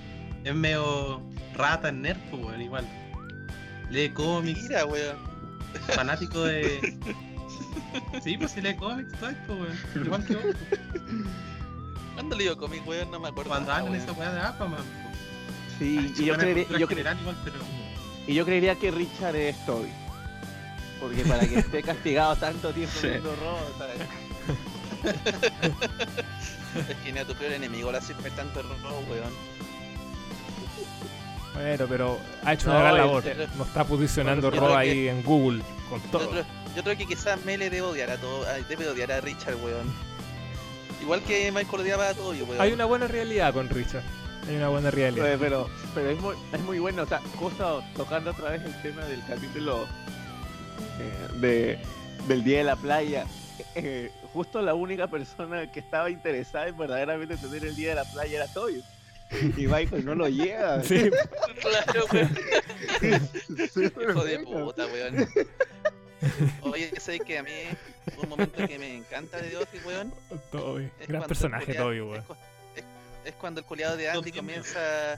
Es 0.43 0.55
medio 0.55 1.21
rata 1.55 1.89
en 1.89 2.01
nerd, 2.01 2.17
pues, 2.31 2.43
weón, 2.43 2.61
igual. 2.61 2.87
Lee 3.91 4.09
cómics, 4.09 4.63
Mira, 4.63 4.85
weón. 4.85 5.15
fanático 5.89 6.41
de. 6.43 6.95
Sí, 8.23 8.37
pues 8.37 8.51
si 8.51 8.61
lee 8.61 8.75
cómics, 8.75 9.11
todo 9.19 9.29
esto, 9.29 9.53
weón. 9.53 10.05
Igual 10.05 10.25
que 10.25 10.35
vos. 10.35 10.55
¿Cuándo 12.13 12.35
leo 12.37 12.57
cómic, 12.57 12.85
weón? 12.87 13.11
No 13.11 13.19
me 13.19 13.27
acuerdo. 13.29 13.49
Cuando 13.51 13.67
nada, 13.67 13.79
hablan 13.81 13.93
weón. 13.93 14.03
esa 14.09 14.13
weá 14.19 14.31
de 14.33 14.39
Aquaman, 14.39 14.79
pues. 14.79 15.04
Sí, 15.79 16.13
y 16.17 16.23
yo, 16.25 16.35
creería, 16.37 16.63
cultura 16.63 16.79
yo, 16.79 16.85
cre- 16.85 16.89
general 16.89 17.19
igual, 17.19 17.35
pero. 17.43 17.55
y 18.27 18.33
yo 18.33 18.45
creería 18.45 18.75
que 18.75 18.91
Richard 18.91 19.35
es 19.35 19.65
Toby. 19.65 19.89
Porque 20.99 21.23
para 21.25 21.45
que 21.47 21.59
esté 21.59 21.83
castigado 21.83 22.35
tanto 22.37 22.71
tiempo 22.73 22.93
Sí. 22.99 23.07
viendo 23.07 23.35
robo, 23.35 23.59
¿sabes? 23.77 23.97
Es 26.89 26.97
que 27.05 27.11
ni 27.13 27.19
a 27.19 27.25
tu 27.25 27.33
peor 27.35 27.53
enemigo 27.53 27.91
la 27.91 28.01
sirve 28.01 28.29
tanto 28.31 28.61
robo, 28.61 28.99
weón. 29.09 29.31
Bueno, 31.53 31.85
pero 31.87 32.19
ha 32.43 32.53
hecho 32.53 32.67
No, 32.67 32.73
una 32.73 32.81
gran 32.91 32.97
labor. 32.97 33.23
Nos 33.57 33.67
está 33.67 33.83
posicionando 33.85 34.51
yo 34.51 34.59
Ro 34.59 34.65
creo 34.67 34.77
ahí 34.77 35.07
en 35.07 35.23
Google 35.23 35.61
con 35.89 36.01
Yo 36.03 36.09
todo. 36.09 36.29
creo, 36.31 36.45
yo 36.75 36.83
creo 36.83 36.97
que 36.97 37.05
quizás 37.05 37.43
Mele 37.45 37.69
debe 37.69 37.87
odiar 37.87 38.09
a 38.11 38.17
todo, 38.17 38.45
ay, 38.53 38.65
debe 38.67 38.89
odiar 38.89 39.11
a 39.13 39.21
Richard, 39.21 39.55
weón. 39.55 39.93
Igual 41.01 41.21
que 41.21 41.49
Michael 41.51 41.81
odiaba 41.83 42.09
a 42.09 42.13
Toby, 42.13 42.41
weón. 42.41 42.59
Hay 42.61 42.73
una 42.73 42.83
buena 42.85 43.07
realidad 43.07 43.53
con 43.53 43.69
Richard. 43.69 44.03
Hay 44.47 44.55
una 44.57 44.69
buena 44.69 44.91
realidad. 44.91 45.25
Oye, 45.25 45.37
pero, 45.37 45.69
pero 45.93 46.09
es, 46.09 46.19
muy, 46.19 46.35
es 46.53 46.61
muy 46.61 46.79
bueno, 46.79 47.03
o 47.03 47.05
sea, 47.05 47.19
justo 47.37 47.83
tocando 47.95 48.31
otra 48.31 48.51
vez 48.51 48.61
el 48.63 48.81
tema 48.81 49.03
del 49.05 49.23
capítulo 49.25 49.85
eh, 50.99 51.37
de, 51.39 51.79
del 52.27 52.43
Día 52.43 52.59
de 52.59 52.63
la 52.65 52.75
Playa, 52.75 53.25
eh, 53.73 54.11
justo 54.33 54.61
la 54.61 54.75
única 54.75 55.07
persona 55.07 55.71
que 55.71 55.79
estaba 55.79 56.09
interesada 56.11 56.67
en 56.67 56.77
verdaderamente 56.77 57.37
tener 57.37 57.65
el 57.65 57.75
Día 57.75 57.89
de 57.89 57.95
la 57.95 58.05
Playa 58.05 58.43
era 58.43 58.53
Toby. 58.53 58.83
Y 59.57 59.65
Michael 59.67 60.05
no 60.05 60.13
lo 60.15 60.29
lleva. 60.29 60.83
Sí, 60.83 61.09
Claro, 61.61 62.05
weón. 62.13 63.29
Hijo 63.99 64.23
de 64.23 64.39
puta, 64.39 64.85
weón. 64.85 65.27
Oye, 66.61 66.91
sé 66.99 67.19
que 67.19 67.39
a 67.39 67.43
mí 67.43 67.51
un 68.21 68.29
momento 68.29 68.67
que 68.67 68.77
me 68.77 68.95
encanta 68.95 69.41
de 69.41 69.57
Office, 69.57 69.85
weón. 69.87 70.13
Toby. 70.51 70.89
Gran 71.07 71.23
personaje, 71.23 71.73
Toby, 71.73 71.97
es 71.97 72.03
weón. 72.03 72.23
Es, 73.25 73.33
cuando 73.35 73.59
el 73.61 73.65
coleado 73.65 73.97
de 73.97 74.09
Andy 74.09 74.31
comienza. 74.31 75.13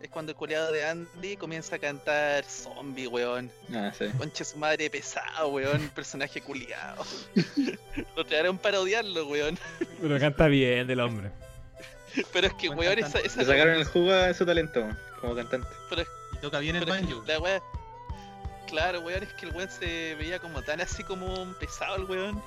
es 0.00 0.08
cuando 0.10 0.32
el 0.32 0.36
culiado 0.36 0.72
de 0.72 0.84
Andy 0.84 1.36
comienza 1.36 1.76
a 1.76 1.78
cantar 1.78 2.44
zombie, 2.44 3.06
weón. 3.06 3.50
Ah, 3.74 3.92
sí. 3.96 4.06
Conche 4.18 4.44
su 4.44 4.56
madre 4.58 4.88
pesado, 4.90 5.48
weón. 5.48 5.88
Personaje 5.94 6.40
culiado. 6.40 7.04
Lo 8.16 8.24
trajeron 8.24 8.58
para 8.58 8.80
odiarlo, 8.80 9.26
weón. 9.26 9.58
Pero 10.00 10.18
canta 10.18 10.46
bien 10.46 10.86
del 10.86 11.00
hombre. 11.00 11.30
Pero 12.32 12.46
es 12.46 12.54
que, 12.54 12.68
Buen 12.68 12.80
weón, 12.80 12.98
esa, 12.98 13.02
cantante. 13.12 13.26
esa 13.28 13.40
Le 13.40 13.46
sacaron 13.46 13.74
el 13.76 13.84
jugo 13.84 14.12
a 14.12 14.32
su 14.34 14.44
talento 14.46 14.86
como 15.20 15.34
cantante. 15.34 15.68
pero- 15.90 16.02
Y 16.34 16.36
toca 16.38 16.58
bien 16.58 16.76
el 16.76 16.84
banjo. 16.84 17.22
la 17.26 17.38
wea- 17.38 17.62
Claro, 18.68 19.00
weón, 19.00 19.22
es 19.22 19.32
que 19.34 19.46
el 19.46 19.52
weón 19.52 19.68
se 19.70 20.14
veía 20.14 20.38
como 20.38 20.62
tan 20.62 20.80
así 20.80 21.02
como 21.04 21.42
un 21.42 21.54
pesado 21.54 21.96
el 21.96 22.04
weón. 22.04 22.42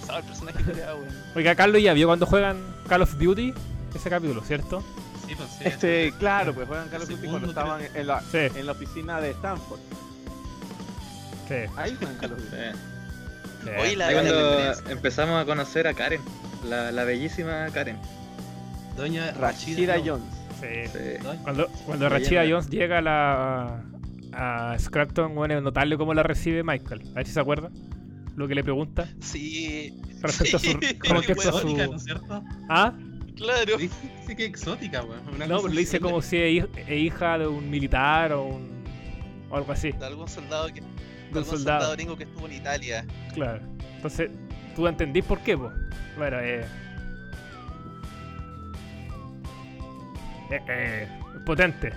Pesado 0.00 0.18
el 0.18 0.24
personaje 0.24 0.62
culiado, 0.64 0.96
weón. 0.98 1.14
Oiga, 1.34 1.54
Carlos 1.54 1.82
ya 1.82 1.92
vio 1.92 2.06
cuando 2.06 2.26
juegan 2.26 2.58
Call 2.88 3.02
of 3.02 3.16
Duty 3.18 3.52
ese 3.94 4.10
capítulo, 4.10 4.42
¿cierto? 4.42 4.82
Sí, 5.26 5.34
pues 5.36 5.48
sí. 5.50 5.64
Este, 5.64 6.12
claro, 6.18 6.54
pues 6.54 6.66
juegan 6.68 6.88
Call 6.88 7.02
of 7.02 7.08
Duty 7.08 7.26
cuando 7.28 7.48
estaban 7.48 7.80
en 7.94 8.06
la, 8.06 8.20
Sí, 8.20 8.38
en 8.54 8.66
la 8.66 8.72
oficina 8.72 9.20
de 9.20 9.30
Stanford. 9.30 9.80
sí. 11.48 11.54
Ahí 11.76 11.94
juegan 11.98 12.16
Call 12.16 12.32
of 12.32 12.38
Duty. 12.38 12.50
Sí. 12.50 12.78
sí. 13.64 13.70
Oye, 13.80 13.96
la- 13.96 14.06
Ahí 14.08 14.14
cuando 14.14 14.72
empezamos 14.90 15.42
a 15.42 15.44
conocer 15.44 15.86
a 15.86 15.94
Karen, 15.94 16.20
la, 16.68 16.92
la 16.92 17.04
bellísima 17.04 17.66
Karen. 17.72 17.98
Doña 18.96 19.32
Rashida 19.32 19.94
Jones. 19.94 20.06
Jones. 20.60 20.90
Sí. 20.92 21.26
Cuando, 21.42 21.68
cuando. 21.84 22.08
Rachida 22.08 22.44
Jones 22.48 22.68
llega 22.70 22.98
a 22.98 23.02
la 23.02 23.82
a 24.32 24.76
Scrappton, 24.78 25.34
bueno, 25.34 25.54
es 25.56 25.62
notable 25.62 25.96
cómo 25.98 26.14
la 26.14 26.22
recibe 26.22 26.62
Michael. 26.62 27.02
A 27.12 27.14
ver 27.16 27.26
si 27.26 27.32
se 27.32 27.40
acuerda. 27.40 27.70
Lo 28.36 28.46
que 28.46 28.54
le 28.54 28.62
pregunta. 28.62 29.08
Sí. 29.20 29.98
Respecto 30.20 30.56
a 30.58 30.60
su. 30.60 30.66
Sí, 30.70 30.72
respecto 30.72 31.14
a 31.14 31.18
Exótica, 31.48 31.84
su- 31.84 31.90
¿no 31.90 31.96
es 31.96 32.04
cierto? 32.04 32.44
¿Ah? 32.68 32.92
Claro. 33.36 33.76
Dice 33.78 34.36
que 34.36 34.44
exótica, 34.46 35.02
weón. 35.02 35.24
No, 35.48 35.60
pero 35.62 35.68
le 35.68 35.80
dice 35.80 36.00
como 36.00 36.22
si 36.22 36.36
es 36.36 36.64
hij- 36.64 36.68
es 36.86 36.98
hija 37.02 37.38
de 37.38 37.46
un 37.46 37.68
militar 37.70 38.32
o 38.32 38.44
un. 38.44 38.84
o 39.50 39.56
algo 39.56 39.72
así. 39.72 39.92
De 39.92 40.06
algún 40.06 40.28
soldado 40.28 40.68
que. 40.68 40.80
De 40.80 40.86
algún 41.28 41.44
soldado 41.44 41.80
soldado. 41.80 41.92
gringo 41.94 42.16
que 42.16 42.24
estuvo 42.24 42.46
en 42.46 42.52
Italia. 42.54 43.06
Claro. 43.34 43.60
Entonces, 43.96 44.30
¿tú 44.74 44.86
entendís 44.86 45.24
por 45.24 45.40
qué, 45.40 45.56
po? 45.56 45.70
Bueno, 46.16 46.38
eh. 46.40 46.64
Eh, 50.50 50.60
eh, 50.68 51.08
potente. 51.44 51.92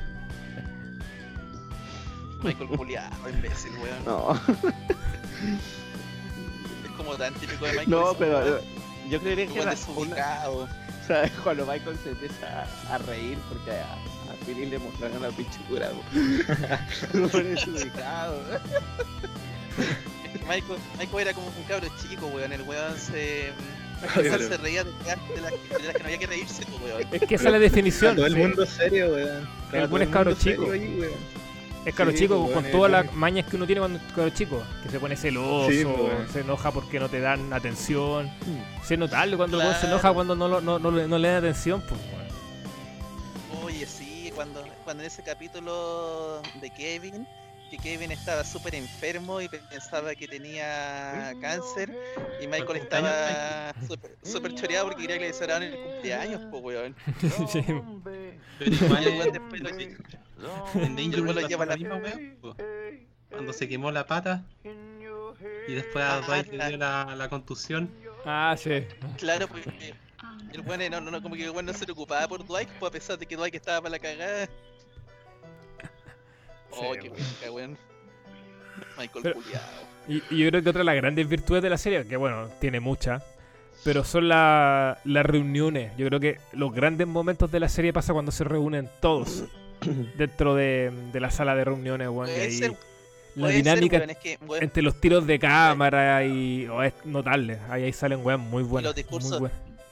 Michael 2.43 2.69
culiado, 2.69 3.29
imbécil, 3.29 3.71
weón. 3.81 4.05
No, 4.05 4.33
como 6.99 7.15
tan 7.15 7.33
típico 7.35 7.65
de 7.65 7.71
Michael. 7.71 7.89
no 7.89 8.13
pero 8.13 8.57
eh, 8.57 8.61
yo 9.09 9.19
creería 9.21 9.47
que 9.47 9.53
era 9.53 9.61
una, 9.63 9.71
desubicado. 9.71 10.57
o 10.57 11.07
sea, 11.07 11.29
cuando 11.43 11.65
Michael 11.65 11.97
se 12.03 12.09
empieza 12.09 12.65
a, 12.89 12.95
a 12.95 12.97
reír 12.99 13.37
porque 13.47 13.71
a, 13.71 13.93
a 13.93 14.45
Philly 14.45 14.65
le 14.65 14.79
mostraron 14.79 15.21
la 15.21 15.29
pinchura. 15.29 15.91
Por 17.31 17.41
eso 17.41 17.71
ubicado. 17.71 18.41
Es 20.25 20.39
que 20.39 20.45
Michael, 20.45 20.79
Michael 20.99 21.21
era 21.21 21.33
como 21.33 21.47
un 21.47 21.63
cabro 21.67 21.87
chico, 22.01 22.27
weón. 22.27 22.51
El 22.51 22.61
weón 22.63 22.97
se. 22.97 23.51
Se 24.13 24.57
reía 24.57 24.83
de, 24.85 24.91
de 24.91 25.41
las, 25.41 25.51
de 25.75 25.81
las 25.81 25.93
que 25.93 25.99
no 25.99 26.05
había 26.05 26.17
que 26.19 26.27
reírse, 26.27 26.65
pues, 26.65 26.81
weón. 26.83 27.07
Es 27.11 27.21
que 27.21 27.35
esa 27.35 27.45
es 27.45 27.51
la 27.51 27.59
definición. 27.59 28.15
Todo 28.15 28.27
el 28.27 28.35
mundo 28.35 28.65
serio, 28.65 29.13
weón. 29.13 29.49
El 29.71 29.87
buen 29.87 30.03
es 30.03 30.09
cabro 30.09 30.33
chico. 30.35 30.71
ahí, 30.71 30.97
weón. 30.99 31.39
Es 31.85 31.95
caro 31.95 32.11
Sí, 32.11 32.17
chico 32.19 32.35
pues, 32.43 32.53
con 32.53 32.63
bueno, 32.63 32.77
todas 32.77 32.91
las 32.91 33.13
mañas 33.13 33.45
que 33.47 33.55
uno 33.55 33.65
tiene 33.65 33.79
cuando 33.79 33.99
es 33.99 34.13
caro 34.13 34.29
chico. 34.31 34.61
Que 34.83 34.89
se 34.89 34.99
pone 34.99 35.15
celoso, 35.15 35.69
Sí, 35.71 35.83
pues, 35.85 35.97
bueno. 35.97 36.27
se 36.31 36.39
enoja 36.41 36.71
porque 36.71 36.99
no 36.99 37.09
te 37.09 37.19
dan 37.19 37.51
atención. 37.53 38.29
Se 38.83 38.95
es 38.95 38.99
notable 38.99 39.37
cuando 39.37 39.57
el 39.57 39.63
weón 39.63 39.75
se 39.75 39.81
Claro. 39.81 39.95
enoja 39.95 40.13
cuando 40.13 40.35
no, 40.35 40.47
lo- 40.47 40.61
no, 40.61 40.77
no, 40.79 40.91
le- 40.91 41.07
no 41.07 41.17
le 41.17 41.27
dan 41.29 41.37
atención. 41.37 41.81
Pues, 41.87 41.99
weón. 42.13 43.63
Oye, 43.63 43.85
sí, 43.85 44.31
cuando, 44.35 44.63
cuando 44.83 45.03
en 45.03 45.07
ese 45.07 45.23
capítulo 45.23 46.41
de 46.61 46.69
Kevin, 46.69 47.25
que 47.71 47.77
Kevin 47.77 48.11
estaba 48.11 48.43
súper 48.43 48.75
enfermo 48.75 49.39
y 49.41 49.47
pensaba 49.47 50.13
que 50.15 50.27
tenía 50.27 51.33
cáncer, 51.39 51.95
y 52.41 52.47
Michael 52.47 52.77
estaba 52.77 53.73
súper 54.23 54.53
choreado 54.55 54.87
porque 54.87 55.03
quería 55.03 55.19
que 55.19 55.27
le 55.27 55.33
celebraran 55.33 55.63
el 55.63 55.75
cumpleaños, 55.79 56.41
pues, 56.51 56.63
weón. 56.63 56.95
Sí. 57.51 57.63
Pero 58.59 59.09
igual 59.09 59.31
lo- 60.39 60.67
en 60.81 60.95
Danger 60.95 61.19
lo 61.19 61.33
pasó 61.33 61.47
lleva 61.47 61.65
la 61.65 61.75
la- 61.75 61.77
misma. 61.77 62.01
Cuando 63.29 63.53
se 63.53 63.67
quemó 63.69 63.91
la 63.91 64.05
pata 64.07 64.43
y 65.67 65.73
después 65.73 66.03
a 66.03 66.21
Dwight 66.21 66.51
le 66.51 66.67
dio 66.69 66.77
la, 66.77 67.15
la 67.15 67.29
contusión. 67.29 67.89
Ah, 68.25 68.55
sí. 68.57 68.83
Claro, 69.17 69.47
porque 69.47 69.93
el 70.53 70.61
weón 70.61 70.91
no, 70.91 70.99
no, 71.01 71.11
no, 71.11 71.21
como 71.21 71.35
que 71.35 71.43
el 71.45 71.51
weón 71.51 71.65
no 71.67 71.73
se 71.73 71.85
preocupaba 71.85 72.27
por 72.27 72.45
Dwight, 72.45 72.69
pues 72.79 72.89
a 72.89 72.91
pesar 72.91 73.19
de 73.19 73.25
que 73.25 73.35
Dwight 73.37 73.53
estaba 73.55 73.81
para 73.81 73.91
la 73.91 73.99
cagada. 73.99 74.47
Oh, 76.71 76.93
Sí, 76.93 76.99
qué 77.01 77.09
weón. 77.49 77.53
weón. 77.71 77.77
Michael 78.97 79.23
Pero- 79.23 79.39
y 80.07 80.37
yo 80.37 80.49
creo 80.49 80.63
que 80.63 80.69
otra 80.69 80.79
de 80.79 80.85
las 80.85 80.95
grandes 80.95 81.27
virtudes 81.27 81.61
de 81.63 81.69
la 81.69 81.77
serie, 81.77 82.05
que 82.07 82.15
bueno, 82.17 82.49
tiene 82.59 82.79
muchas, 82.79 83.23
pero 83.83 84.03
son 84.03 84.27
la- 84.27 84.99
las 85.03 85.25
reuniones. 85.25 85.95
Yo 85.97 86.07
creo 86.07 86.19
que 86.19 86.37
los 86.53 86.73
grandes 86.73 87.07
momentos 87.07 87.51
de 87.51 87.59
la 87.59 87.69
serie 87.69 87.93
pasa 87.93 88.13
cuando 88.13 88.31
se 88.31 88.43
reúnen 88.43 88.89
todos 89.01 89.43
dentro 90.17 90.55
de, 90.55 90.91
de 91.11 91.19
la 91.19 91.31
sala 91.31 91.55
de 91.55 91.65
reuniones, 91.65 92.09
weón. 92.09 92.27
ser, 92.27 92.73
la 93.35 93.47
ser, 93.47 93.55
dinámica 93.55 93.97
weón, 93.97 94.09
es 94.09 94.17
que, 94.17 94.37
weón, 94.45 94.63
entre 94.63 94.83
los 94.83 94.99
tiros 94.99 95.25
de 95.27 95.39
cámara 95.39 96.23
y 96.25 96.67
oh, 96.67 96.83
es 96.83 96.93
notable. 97.05 97.59
Ahí, 97.69 97.83
ahí 97.83 97.93
salen 97.93 98.25
weón 98.25 98.41
muy 98.41 98.63
buenos. 98.63 98.89
los 98.89 98.95
discursos- 98.95 99.39
muy 99.39 99.49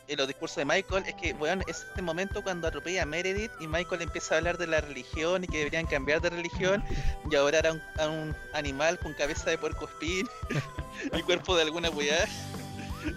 en 0.08 0.18
los 0.18 0.28
discursos 0.28 0.58
de 0.58 0.66
Michael 0.66 1.04
es 1.08 1.16
que, 1.16 1.34
weón, 1.34 1.64
es 1.68 1.86
este 1.90 2.02
momento 2.02 2.42
cuando 2.42 2.68
atropella 2.68 3.04
a 3.04 3.06
Meredith 3.06 3.52
y 3.60 3.68
Michael 3.68 4.02
empieza 4.02 4.36
a 4.36 4.38
hablar 4.38 4.58
de 4.58 4.68
la 4.68 4.82
religión 4.82 5.44
y 5.44 5.48
que 5.48 5.58
deberían 5.60 5.86
cambiar 5.86 6.22
de 6.22 6.30
religión 6.30 6.84
y 7.30 7.36
adorar 7.36 7.68
a 7.68 7.74
un, 7.74 7.82
a 8.00 8.08
un 8.08 8.36
animal 8.54 8.98
con 9.00 9.14
cabeza 9.14 9.50
de 9.50 9.58
puerco 9.58 9.86
espín 9.86 10.28
y 11.14 11.22
cuerpo 11.24 11.56
de 11.56 11.64
alguna 11.64 11.90
weá. 11.90 12.26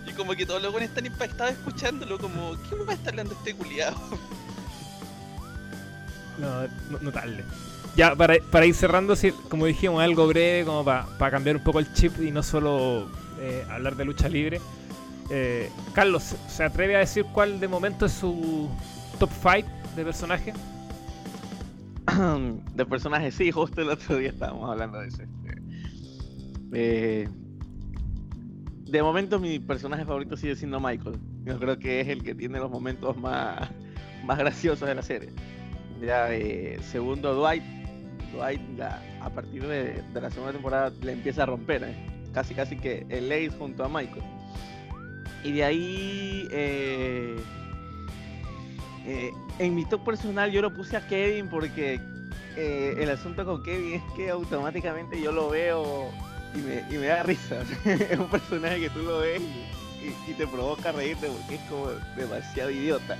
Y 0.06 0.12
como 0.12 0.34
que 0.34 0.46
todos 0.46 0.62
los 0.62 0.72
weones 0.72 0.90
están 0.90 1.06
impactados 1.06 1.54
escuchándolo, 1.54 2.18
como, 2.18 2.56
¿qué 2.68 2.76
me 2.76 2.84
va 2.84 2.92
a 2.92 2.96
estar 2.96 3.10
hablando 3.10 3.34
este 3.34 3.54
culiado? 3.54 3.96
No, 6.38 6.62
no- 6.90 6.98
notable. 7.00 7.44
Ya, 7.96 8.14
para, 8.14 8.36
para 8.50 8.66
ir 8.66 8.74
cerrando, 8.74 9.14
como 9.48 9.66
dijimos, 9.66 10.00
algo 10.02 10.26
breve, 10.28 10.64
como 10.64 10.84
para 10.84 11.30
cambiar 11.30 11.56
un 11.56 11.62
poco 11.64 11.80
el 11.80 11.92
chip 11.92 12.20
y 12.22 12.30
no 12.30 12.42
solo 12.42 13.08
eh, 13.40 13.64
hablar 13.70 13.96
de 13.96 14.04
lucha 14.04 14.28
libre. 14.28 14.60
Eh, 15.30 15.70
Carlos, 15.92 16.34
¿se 16.48 16.64
atreve 16.64 16.96
a 16.96 17.00
decir 17.00 17.24
cuál 17.32 17.60
de 17.60 17.68
momento 17.68 18.06
es 18.06 18.12
su 18.12 18.68
top 19.18 19.30
5 19.42 19.68
de 19.96 20.04
personaje? 20.04 20.52
de 22.74 22.86
personajes, 22.86 23.34
sí, 23.34 23.50
justo 23.50 23.82
el 23.82 23.90
otro 23.90 24.16
día 24.16 24.30
estábamos 24.30 24.70
hablando 24.70 24.98
de 25.00 25.08
eso. 25.08 25.22
este. 25.22 25.62
Eh, 26.72 27.28
de 28.86 29.02
momento 29.02 29.38
mi 29.38 29.58
personaje 29.58 30.04
favorito 30.04 30.36
sigue 30.36 30.56
siendo 30.56 30.80
Michael. 30.80 31.16
Yo 31.44 31.58
creo 31.58 31.78
que 31.78 32.00
es 32.00 32.08
el 32.08 32.22
que 32.22 32.34
tiene 32.34 32.58
los 32.58 32.70
momentos 32.70 33.16
más, 33.16 33.68
más 34.24 34.38
graciosos 34.38 34.88
de 34.88 34.94
la 34.94 35.02
serie. 35.02 35.30
Ya, 36.00 36.32
eh, 36.32 36.78
segundo, 36.90 37.34
Dwight. 37.34 37.62
Dwight 38.32 38.60
a 38.80 39.28
partir 39.30 39.66
de, 39.66 40.02
la 40.14 40.30
segunda 40.30 40.52
temporada 40.52 40.92
le 41.02 41.12
empieza 41.12 41.42
a 41.42 41.46
romper. 41.46 41.82
eh. 41.84 41.94
Casi, 42.32 42.54
casi 42.54 42.76
que 42.76 43.04
el 43.08 43.30
Ace 43.32 43.50
junto 43.58 43.84
a 43.84 43.88
Michael. 43.88 44.22
Y 45.44 45.52
de 45.52 45.64
ahí... 45.64 46.48
eh, 46.52 47.36
eh, 49.06 49.30
en 49.58 49.74
mi 49.74 49.84
top 49.86 50.04
personal 50.04 50.50
yo 50.52 50.60
lo 50.62 50.72
puse 50.72 50.96
a 50.96 51.06
Kevin 51.06 51.48
porque 51.48 52.00
el 52.56 53.08
asunto 53.10 53.44
con 53.46 53.62
Kevin 53.62 53.94
es 53.94 54.02
que 54.14 54.28
automáticamente 54.30 55.20
yo 55.20 55.32
lo 55.32 55.48
veo 55.50 56.10
y 56.54 56.58
me, 56.96 57.06
da 57.06 57.22
risa. 57.22 57.62
es 57.84 58.18
un 58.18 58.28
personaje 58.28 58.80
que 58.80 58.90
tú 58.90 59.00
lo 59.02 59.20
ves 59.20 59.40
y- 59.40 60.30
y 60.30 60.34
te 60.34 60.46
provoca 60.46 60.92
reírte 60.92 61.28
porque 61.28 61.54
es 61.56 61.60
como 61.70 61.88
demasiado 62.16 62.70
idiota. 62.70 63.16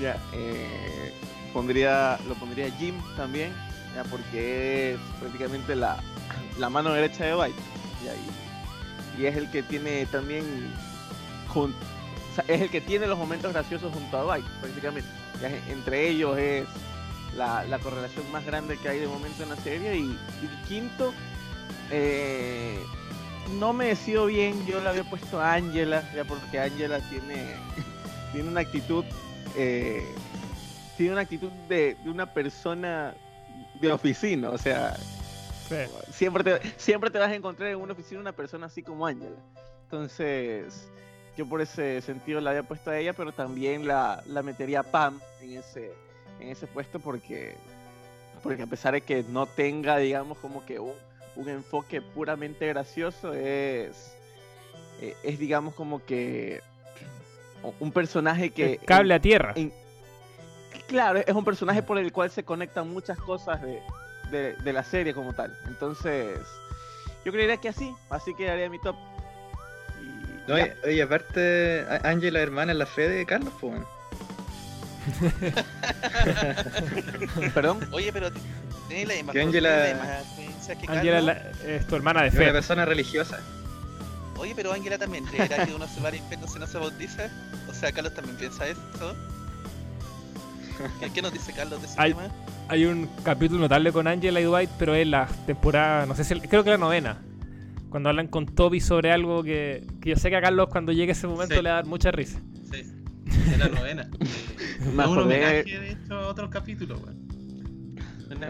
Ya, 0.00 0.16
eh, 0.32 1.12
pondría, 1.52 2.18
lo 2.28 2.34
pondría 2.34 2.70
Jim 2.72 2.94
también, 3.16 3.52
ya, 3.94 4.04
porque 4.04 4.94
es 4.94 5.00
prácticamente 5.20 5.74
la, 5.76 5.98
la 6.58 6.70
mano 6.70 6.92
derecha 6.92 7.24
de 7.24 7.30
ya, 7.30 7.44
y, 8.14 9.22
y 9.22 9.26
es 9.26 9.36
el 9.36 9.50
que 9.50 9.62
tiene 9.62 10.06
también 10.06 10.44
es 12.48 12.60
el 12.60 12.70
que 12.70 12.80
tiene 12.80 13.06
los 13.06 13.18
momentos 13.18 13.52
graciosos 13.52 13.92
junto 13.92 14.18
a 14.18 14.22
Dwight, 14.22 14.46
prácticamente. 14.60 15.08
Entre 15.68 16.08
ellos 16.08 16.38
es 16.38 16.66
la, 17.36 17.64
la 17.64 17.78
correlación 17.78 18.30
más 18.30 18.44
grande 18.44 18.76
que 18.76 18.88
hay 18.88 19.00
de 19.00 19.08
momento 19.08 19.42
en 19.42 19.48
la 19.50 19.56
serie. 19.56 19.96
Y, 19.96 20.18
y 20.42 20.68
quinto, 20.68 21.12
eh, 21.90 22.78
no 23.58 23.72
me 23.72 23.86
decido 23.86 24.26
bien, 24.26 24.64
yo 24.66 24.80
le 24.80 24.88
había 24.88 25.04
puesto 25.04 25.40
a 25.40 25.54
Angela, 25.54 26.08
ya 26.14 26.24
porque 26.24 26.60
Angela 26.60 27.00
tiene, 27.08 27.54
tiene 28.32 28.48
una 28.48 28.60
actitud, 28.60 29.04
eh, 29.56 30.14
tiene 31.00 31.12
una 31.14 31.22
actitud 31.22 31.50
de, 31.66 31.96
de 32.04 32.10
una 32.10 32.26
persona 32.26 33.14
de 33.80 33.90
oficina, 33.90 34.50
o 34.50 34.58
sea, 34.58 34.94
Sí. 35.66 35.76
siempre 36.12 36.44
te, 36.44 36.60
siempre 36.76 37.08
te 37.08 37.18
vas 37.18 37.30
a 37.30 37.34
encontrar 37.34 37.70
en 37.70 37.76
una 37.80 37.94
oficina 37.94 38.20
una 38.20 38.32
persona 38.32 38.66
así 38.66 38.82
como 38.82 39.06
Angela. 39.06 39.36
Entonces, 39.84 40.90
yo 41.38 41.46
por 41.46 41.62
ese 41.62 42.02
sentido 42.02 42.42
la 42.42 42.50
había 42.50 42.64
puesto 42.64 42.90
a 42.90 42.98
ella, 42.98 43.14
pero 43.14 43.32
también 43.32 43.86
la, 43.86 44.22
la 44.26 44.42
metería 44.42 44.80
a 44.80 44.82
Pam 44.82 45.18
en 45.40 45.56
ese, 45.56 45.90
en 46.38 46.48
ese 46.50 46.66
puesto 46.66 46.98
porque, 47.00 47.54
porque 48.42 48.64
a 48.64 48.66
pesar 48.66 48.92
de 48.92 49.00
que 49.00 49.22
no 49.26 49.46
tenga, 49.46 49.96
digamos, 49.96 50.36
como 50.36 50.66
que 50.66 50.80
un, 50.80 50.92
un 51.34 51.48
enfoque 51.48 52.02
puramente 52.02 52.66
gracioso, 52.66 53.32
es, 53.32 54.12
eh, 55.00 55.16
es 55.22 55.38
digamos 55.38 55.72
como 55.74 56.04
que 56.04 56.60
un 57.78 57.90
personaje 57.90 58.50
que... 58.50 58.72
El 58.74 58.78
cable 58.80 59.14
a 59.14 59.18
tierra. 59.20 59.54
en- 59.56 59.72
claro, 60.90 61.20
es 61.26 61.34
un 61.34 61.44
personaje 61.44 61.82
por 61.82 61.98
el 61.98 62.12
cual 62.12 62.30
se 62.30 62.44
conectan 62.44 62.90
muchas 62.90 63.18
cosas 63.18 63.62
de, 63.62 63.80
de- 64.30 64.54
de 64.56 64.72
la 64.72 64.82
serie 64.84 65.14
como 65.14 65.32
tal. 65.32 65.56
Entonces, 65.68 66.38
yo 67.24 67.32
creería 67.32 67.56
que 67.58 67.68
así, 67.68 67.94
así 68.10 68.34
quedaría 68.34 68.68
mi 68.68 68.80
top. 68.80 68.96
Y 70.00 70.48
No, 70.50 70.54
oye, 70.56 70.74
oye, 70.84 71.02
aparte, 71.02 71.86
A- 71.88 72.08
Ángela 72.08 72.40
hermana 72.40 72.72
es 72.72 72.78
la 72.78 72.86
fe 72.86 73.08
de 73.08 73.24
Carlos, 73.24 73.52
pues. 73.60 73.80
Perdón. 77.54 77.88
Oye, 77.92 78.12
pero 78.12 78.30
tenés 78.88 79.08
la 79.08 79.14
Que 79.14 79.24
costumbre, 79.24 79.58
Ángela- 80.86 81.52
que 81.62 81.76
es 81.76 81.86
tu 81.86 81.96
hermana 81.96 82.22
de 82.22 82.28
una 82.30 82.38
fe. 82.38 82.52
persona 82.52 82.84
religiosa. 82.84 83.38
Oye, 84.36 84.54
pero 84.54 84.72
Ángela 84.72 84.98
también 84.98 85.24
creerá 85.24 85.66
que 85.66 85.74
uno 85.74 85.86
se 85.86 86.00
va 86.00 86.08
al 86.08 86.14
infierno 86.16 86.46
si 86.48 86.58
no 86.58 86.66
se 86.66 86.78
bautiza. 86.78 87.28
O 87.68 87.74
sea, 87.74 87.92
Carlos 87.92 88.14
también 88.14 88.36
piensa 88.36 88.66
eso. 88.66 89.14
¿Qué, 91.00 91.10
qué 91.10 91.22
nos 91.22 91.32
dice 91.32 91.52
Carlos 91.52 91.80
de 91.80 91.86
ese 91.86 91.96
Ay. 91.98 92.12
tema? 92.12 92.28
Hay 92.68 92.84
un 92.84 93.08
capítulo 93.24 93.60
notable 93.60 93.92
con 93.92 94.06
Angela 94.06 94.40
y 94.40 94.44
Dwight, 94.44 94.70
pero 94.78 94.94
es 94.94 95.06
la 95.06 95.26
temporada, 95.46 96.06
no 96.06 96.14
sé 96.14 96.24
si, 96.24 96.38
creo 96.40 96.62
que 96.64 96.70
la 96.70 96.78
novena. 96.78 97.18
Cuando 97.88 98.08
hablan 98.08 98.28
con 98.28 98.46
Toby 98.46 98.80
sobre 98.80 99.10
algo 99.10 99.42
que, 99.42 99.84
que 100.00 100.10
yo 100.10 100.16
sé 100.16 100.30
que 100.30 100.36
a 100.36 100.40
Carlos 100.40 100.68
cuando 100.70 100.92
llegue 100.92 101.12
ese 101.12 101.26
momento 101.26 101.56
Sí. 101.56 101.62
le 101.62 101.68
va 101.70 101.74
a 101.74 101.78
dar 101.78 101.86
mucha 101.86 102.12
risa. 102.12 102.40
Sí, 102.70 102.82
es 103.50 103.58
la 103.58 103.68
novena. 103.68 104.08
Me 104.20 104.24
es 104.86 104.86
un 104.94 105.00
acordé- 105.00 105.22
homenaje, 105.24 105.78
de 105.80 105.90
hecho, 105.92 106.14
a 106.14 106.28
otro 106.28 106.48
capítulo, 106.48 106.96
No, 106.96 107.10
de 108.30 108.36
me, 108.38 108.46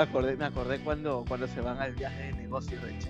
acordé, 0.00 0.36
me 0.36 0.44
acordé 0.44 0.78
cuando, 0.80 1.24
cuando 1.28 1.46
se 1.46 1.60
van 1.60 1.78
al 1.80 1.92
viaje 1.94 2.24
de 2.24 2.32
negocios, 2.32 2.82
de 2.82 2.90
hecho. 2.96 3.08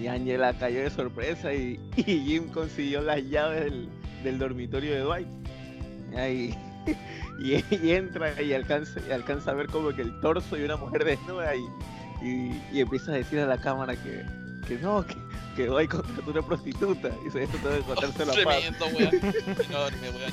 Y 0.00 0.08
Angela 0.08 0.52
cayó 0.58 0.80
de 0.80 0.90
sorpresa 0.90 1.54
y, 1.54 1.80
y 1.96 2.02
Jim 2.02 2.48
consiguió 2.52 3.00
las 3.00 3.22
llaves 3.24 3.64
del, 3.64 3.88
del 4.22 4.38
dormitorio 4.38 4.92
de 4.92 5.00
Dwight. 5.00 5.28
Y, 6.12 6.16
ahí- 6.16 6.54
y, 7.38 7.54
y 7.74 7.92
entra 7.92 8.40
y 8.40 8.52
alcanza, 8.52 9.00
y 9.08 9.12
alcanza 9.12 9.50
a 9.50 9.54
ver 9.54 9.66
como 9.66 9.90
que 9.94 10.02
el 10.02 10.18
torso 10.20 10.56
de 10.56 10.64
una 10.64 10.76
mujer 10.76 11.04
desnuda 11.04 11.54
y, 11.54 11.64
y, 12.22 12.62
y 12.72 12.80
empieza 12.80 13.12
a 13.12 13.14
decir 13.16 13.40
a 13.40 13.46
la 13.46 13.58
cámara 13.58 13.94
que, 13.96 14.24
que 14.66 14.78
no, 14.78 15.06
que, 15.06 15.16
que 15.54 15.66
Dwight 15.66 15.90
contrató 15.90 16.30
una 16.30 16.42
prostituta. 16.42 17.10
Y 17.26 17.30
se 17.30 17.46
tengo 17.46 17.70
que 17.70 17.80
contarse 17.80 18.26
la 18.26 18.32
paz. 18.44 18.60
Tremendo, 18.60 18.86
weón. 18.86 19.34
Enorme, 19.68 20.10
weón. 20.10 20.32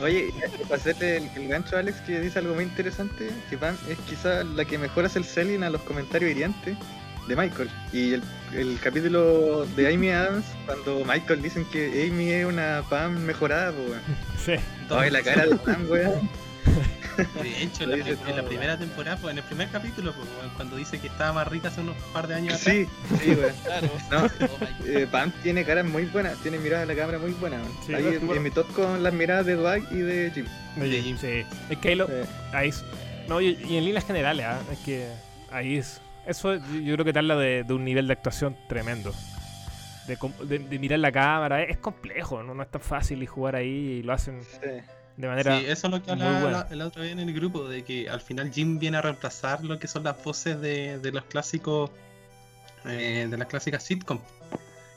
Oye, 0.00 0.32
y 0.32 0.62
para 0.64 0.76
hacerle 0.76 1.18
el, 1.18 1.30
el 1.36 1.48
gancho 1.48 1.76
a 1.76 1.80
Alex 1.80 2.00
que 2.00 2.20
dice 2.20 2.38
algo 2.38 2.54
muy 2.54 2.64
interesante, 2.64 3.30
que 3.50 3.58
Pam 3.58 3.76
es 3.88 3.98
quizá 4.00 4.42
la 4.42 4.64
que 4.64 4.78
mejor 4.78 5.04
hace 5.04 5.18
el 5.18 5.24
selling 5.24 5.62
a 5.62 5.70
los 5.70 5.80
comentarios 5.82 6.30
hirientes 6.30 6.76
de 7.28 7.36
Michael. 7.36 7.70
Y 7.92 8.14
el, 8.14 8.22
el 8.54 8.78
capítulo 8.82 9.64
de 9.76 9.94
Amy 9.94 10.10
Adams, 10.10 10.44
cuando 10.66 11.04
Michael 11.04 11.42
dicen 11.42 11.64
que 11.66 12.08
Amy 12.10 12.30
es 12.30 12.46
una 12.46 12.82
Pam 12.90 13.18
mejorada, 13.20 13.72
pues 13.72 13.90
weón. 13.90 14.02
Sí. 14.44 14.52
Ay, 14.90 15.10
la 15.10 15.22
cara 15.22 15.46
de 15.46 15.56
Pam, 15.56 15.88
weón. 15.88 16.28
De 17.42 17.62
hecho, 17.62 17.84
en 17.84 17.90
la, 17.90 17.96
en 18.08 18.44
primera 18.46 18.78
temporada, 18.78 19.18
pues, 19.20 19.32
en 19.32 19.38
el 19.38 19.44
primer 19.44 19.68
capítulo, 19.68 20.14
pues, 20.14 20.26
weón, 20.38 20.50
cuando 20.56 20.76
dice 20.76 20.98
que 20.98 21.08
estaba 21.08 21.34
más 21.34 21.46
rica 21.48 21.68
hace 21.68 21.82
unos 21.82 21.94
par 22.12 22.26
de 22.26 22.34
años 22.36 22.54
atrás. 22.54 22.74
Sí, 22.74 22.86
sí, 23.22 23.30
weón. 23.32 23.52
Claro. 23.64 23.88
No. 24.10 24.46
Oh 24.46 24.58
my 24.60 24.90
Eh, 24.90 25.06
Pam 25.10 25.30
tiene 25.42 25.64
caras 25.64 25.84
muy 25.84 26.04
buenas, 26.06 26.38
tiene 26.38 26.58
miradas 26.58 26.84
a 26.88 26.92
la 26.92 26.98
cámara 26.98 27.18
muy 27.18 27.32
buenas. 27.32 27.60
Sí, 27.86 27.94
Ahí 27.94 28.06
en, 28.20 28.42
mi 28.42 28.50
top 28.50 28.72
con 28.72 29.02
las 29.02 29.12
miradas 29.12 29.44
de 29.46 29.56
Dwight 29.56 29.92
y 29.92 29.98
de 29.98 30.30
Jim. 30.34 30.46
Oye, 30.80 31.02
Sí. 31.02 31.16
sí. 31.20 31.44
Es 31.68 31.78
que 31.78 31.88
ahí 31.90 31.94
lo- 31.96 32.08
ahí 32.52 32.70
es- 32.70 32.82
no, 33.28 33.40
y, 33.42 33.58
y 33.68 33.76
en 33.76 33.84
líneas 33.84 34.06
generales, 34.06 34.46
¿ah? 34.48 34.58
es 34.72 34.78
que 34.78 35.06
ahí 35.50 35.76
es. 35.76 36.00
Eso 36.26 36.54
yo- 36.54 36.94
creo 36.94 37.04
que 37.04 37.12
te 37.12 37.18
habla 37.18 37.36
de, 37.36 37.64
de 37.64 37.72
un 37.74 37.84
nivel 37.84 38.06
de 38.06 38.12
actuación 38.12 38.56
tremendo. 38.68 39.12
De, 40.06 40.16
com- 40.16 40.32
de- 40.42 40.58
de 40.58 40.78
mirar 40.78 40.98
la 40.98 41.12
cámara, 41.12 41.62
es, 41.62 41.76
complejo, 41.78 42.42
¿no? 42.42 42.54
no 42.54 42.62
es 42.62 42.70
tan 42.70 42.80
fácil 42.80 43.22
y 43.22 43.26
jugar 43.26 43.54
ahí 43.56 43.68
y 43.68 44.02
lo 44.02 44.12
hacen 44.12 44.42
sí. 44.42 44.58
de 45.16 45.28
manera. 45.28 45.58
Sí, 45.60 45.66
eso 45.66 45.86
es 45.86 45.92
lo 45.92 46.02
que 46.02 46.10
hablaba 46.10 46.50
la, 46.50 46.66
la 46.70 46.86
otra 46.86 47.02
vez 47.02 47.12
en 47.12 47.20
el 47.20 47.32
grupo, 47.32 47.68
de 47.68 47.84
que 47.84 48.10
al 48.10 48.20
final 48.20 48.50
Jim 48.52 48.78
viene 48.80 48.96
a 48.96 49.02
reemplazar 49.02 49.62
lo 49.62 49.78
que 49.78 49.86
son 49.86 50.02
las 50.02 50.22
voces 50.24 50.60
de, 50.60 50.98
de 50.98 51.12
los 51.12 51.24
clásicos, 51.26 51.90
eh, 52.84 53.28
de 53.30 53.36
las 53.36 53.46
clásicas 53.46 53.82
sitcom. 53.84 54.18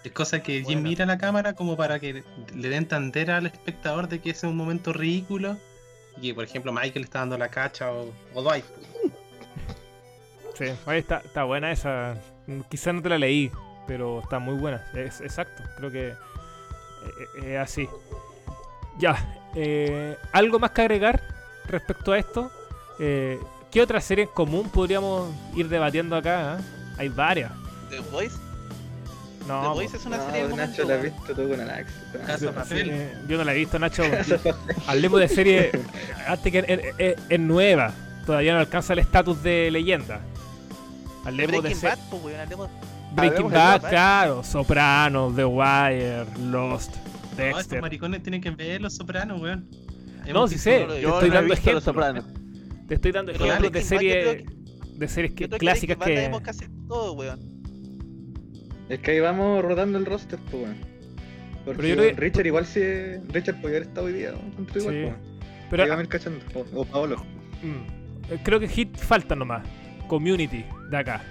Es 0.04 0.12
cosa 0.12 0.42
que 0.42 0.56
Jim 0.58 0.64
Bueno. 0.66 0.82
mira 0.82 1.04
a 1.04 1.08
la 1.08 1.18
cámara 1.20 1.54
como 1.54 1.76
para 1.78 2.00
que 2.00 2.24
le 2.56 2.70
dé 2.70 2.76
a 2.76 2.78
entender 2.80 3.30
al 3.32 3.46
espectador 3.48 4.08
de 4.08 4.20
que 4.20 4.32
ese 4.32 4.46
es 4.48 4.52
un 4.52 4.58
momento 4.58 4.92
ridículo 4.94 5.58
y 6.18 6.30
que, 6.30 6.34
por 6.36 6.44
ejemplo, 6.46 6.72
Michael 6.72 7.06
está 7.06 7.20
dando 7.20 7.38
la 7.38 7.50
cacha 7.50 7.92
o, 7.92 8.12
o 8.34 8.42
Dwight. 8.42 8.66
Sí, 10.58 10.66
ahí 10.86 10.99
está, 10.99 11.18
está 11.18 11.43
buena 11.43 11.72
esa. 11.72 12.16
Quizás 12.70 12.93
no 12.93 13.01
te 13.01 13.10
la 13.10 13.18
leí, 13.18 13.51
pero 13.88 14.20
está 14.22 14.39
muy 14.39 14.56
buena. 14.56 14.84
Es 14.93 15.22
exacto, 15.22 15.64
creo 15.78 15.91
que 15.91 16.08
eh, 16.10 16.16
eh, 17.41 17.53
es 17.56 17.60
así. 17.60 17.89
Ya, 18.97 19.16
eh, 19.56 20.16
¿algo 20.32 20.58
más 20.60 20.72
que 20.72 20.82
agregar 20.82 21.22
respecto 21.68 22.12
a 22.14 22.18
esto? 22.18 22.51
Eh, 22.99 23.39
¿Qué 23.72 23.82
otra 23.82 23.99
serie 23.99 24.24
en 24.24 24.30
común 24.30 24.70
podríamos 24.70 25.30
ir 25.56 25.68
debatiendo 25.68 26.16
acá? 26.16 26.53
ah? 26.53 26.58
Hay 26.97 27.10
varias. 27.10 27.51
The 27.89 27.99
Voice. 27.99 28.38
No, 29.47 29.62
The. 29.62 29.68
Voice 29.70 29.97
es 29.97 30.06
una 30.06 30.18
No, 30.18 30.26
serie 30.32 30.47
Nacho 30.56 30.84
la 30.86 30.95
has 30.95 31.03
visto 31.03 31.36
tú 31.36 31.49
con. 31.49 31.60
Casa 32.26 32.66
yo, 32.70 32.76
eh, 32.78 33.14
yo 33.28 33.38
no 33.38 33.43
la 33.43 33.53
he 33.53 33.58
visto, 33.58 33.78
Nacho. 33.78 34.03
Hablemos 34.88 35.20
de 35.20 35.28
serie 35.28 35.72
antes 36.28 36.51
que 36.51 36.60
es, 36.60 36.95
es- 36.97 37.22
es 37.28 37.39
nueva. 37.39 37.91
Todavía 38.26 38.53
no 38.53 38.60
alcanza 38.60 38.93
el 38.93 38.99
estatus 38.99 39.43
de 39.43 39.70
leyenda. 39.70 40.22
Hablemos 41.26 41.52
de 41.54 41.60
Breaking 41.62 41.78
se- 41.82 41.88
Bad, 41.88 42.00
pues, 42.10 42.24
weón. 42.24 42.40
hablemos- 42.40 42.70
Breaking 43.16 43.48
de 43.50 43.56
Bad, 43.56 43.90
claro. 43.90 44.44
Sopranos, 44.44 45.36
The 45.36 45.46
Wire, 45.46 46.26
Lost, 46.50 46.96
No, 46.96 47.02
estos 47.04 47.38
Dexter. 47.38 47.82
maricones 47.82 48.24
tienen 48.24 48.42
que 48.42 48.52
ver 48.52 48.82
Los 48.82 48.96
Sopranos, 48.96 49.42
weón. 49.42 49.68
No, 50.32 50.48
sí 50.48 50.58
sé. 50.58 50.82
no 50.82 50.94
Te 50.94 51.02
estoy 51.02 51.30
no 51.30 51.36
dando 51.36 51.54
ejemplos. 51.54 51.84
Sopranos. 51.84 52.26
Te 52.88 52.96
estoy 52.96 53.12
dando 53.12 53.32
ejemplos 53.32 53.72
de 53.72 53.82
series 53.82 54.46
de 54.98 55.08
series 55.10 55.34
que, 55.34 55.50
que 55.50 55.58
clásicas 55.58 55.98
Bad 55.98 56.08
la 56.08 56.32
que 56.40 56.42
casi 56.44 56.66
todo, 56.88 57.14
weón. 57.14 57.40
Es 58.90 59.00
que 59.00 59.12
ahí 59.12 59.20
vamos 59.20 59.64
rodando 59.64 59.98
el 59.98 60.06
roster, 60.06 60.40
pues, 60.52 60.64
weón. 60.64 60.78
Porque 61.66 61.82
Pero 61.82 61.88
yo 61.88 61.96
creo 61.96 62.16
que- 62.16 62.22
Richard 62.22 62.46
igual 62.46 62.66
sí. 62.66 62.80
Richard 63.30 63.56
podría 63.62 63.78
haber 63.78 63.88
estado 63.90 64.06
hoy 64.08 64.14
día, 64.14 64.32
con 64.56 64.66
tú 64.68 64.80
igual, 64.80 64.96
Sí. 64.96 65.02
pues, 65.02 65.14
weón. 65.16 65.16
pero 65.70 65.84
Ahí 65.84 65.90
vamos 65.90 66.02
a 66.02 66.04
ir 66.04 66.10
cachando. 66.10 66.40
O, 66.54 66.82
o 66.82 66.86
Paolo. 66.86 67.18
mm, 67.64 68.34
eh, 68.34 68.40
creo 68.44 68.60
que 68.60 68.68
Hit 68.68 68.96
falta 68.98 69.36
nomás. 69.36 69.68
Community 70.08 70.66
de 70.89 70.97
acá. 70.97 71.22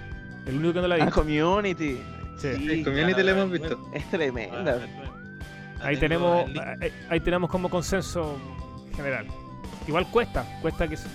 El 0.45 0.57
único 0.57 0.73
que 0.73 0.81
no 0.81 0.87
la 0.87 0.95
Ah, 0.95 1.05
vi. 1.05 1.11
Community. 1.11 2.01
Sí. 2.37 2.47
Sí, 2.55 2.83
Community 2.83 3.23
la 3.23 3.31
hemos 3.31 3.51
visto. 3.51 3.89
Es 3.93 4.03
Ah, 4.03 4.07
tremenda. 4.11 4.79
Ahí 5.81 5.97
tengo 5.97 5.99
tenemos, 5.99 6.49
link. 6.49 6.61
ahí, 6.81 6.91
ahí 7.09 7.19
tenemos 7.19 7.49
como 7.49 7.69
consenso 7.69 8.37
general. 8.95 9.27
Igual 9.87 10.07
cuesta, 10.09 10.45
cuesta 10.61 10.87
que... 10.87 10.97
se- 10.97 11.07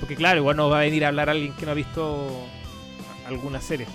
Porque 0.00 0.16
claro, 0.16 0.38
igual 0.40 0.56
nos 0.56 0.70
va 0.72 0.78
a 0.78 0.80
venir 0.82 1.04
a 1.04 1.08
hablar 1.08 1.30
alguien 1.30 1.52
que 1.54 1.64
no 1.64 1.72
ha 1.72 1.74
visto 1.74 2.28
alguna 3.26 3.60
serie. 3.60 3.86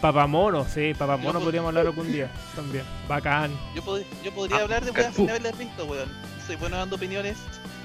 Papamono, 0.00 0.64
sí, 0.64 0.92
Papamono 0.98 1.40
podríamos 1.40 1.68
hablar 1.68 1.86
algún 1.86 2.10
día 2.12 2.30
también. 2.54 2.84
Bacán. 3.08 3.50
Yo, 3.74 3.82
pod- 3.82 4.04
yo 4.22 4.32
podría 4.32 4.58
Ah, 4.58 4.62
hablar 4.62 4.84
de 4.84 4.90
weas 4.90 5.14
sin 5.14 5.28
haberlas 5.30 5.56
visto, 5.58 5.84
weón. 5.86 6.08
Soy 6.46 6.56
bueno 6.56 6.76
dando 6.76 6.96
opiniones 6.96 7.38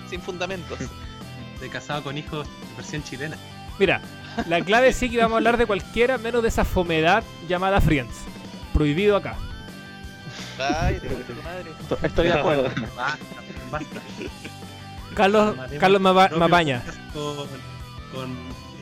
sin 0.10 0.22
fundamentos. 0.22 0.80
De 1.62 1.70
casado 1.70 2.04
con 2.04 2.18
hijos, 2.18 2.48
versión 2.78 3.04
chilena. 3.04 3.38
Mira, 3.80 4.02
la 4.48 4.62
clave 4.62 4.94
sí 4.94 5.10
que 5.10 5.18
vamos 5.18 5.34
a 5.34 5.38
hablar 5.38 5.58
de 5.58 5.66
cualquiera 5.66 6.18
menos 6.18 6.42
de 6.44 6.50
esa 6.50 6.66
fomedad 6.66 7.24
llamada 7.48 7.82
Friends. 7.82 8.16
Prohibido 8.74 9.16
acá. 9.18 9.36
Ay, 10.60 11.00
te 11.00 11.08
tu 11.10 11.34
madre. 11.42 11.72
Esto- 11.80 11.98
Estoy 12.04 12.28
de 12.28 12.34
acuerdo. 12.34 12.64
Basta, 12.96 13.18
basta. 13.72 14.02
Carlos, 15.16 15.56
Carlos 15.80 16.02
podcast 16.02 16.34
Con, 17.14 17.48
con 18.14 18.32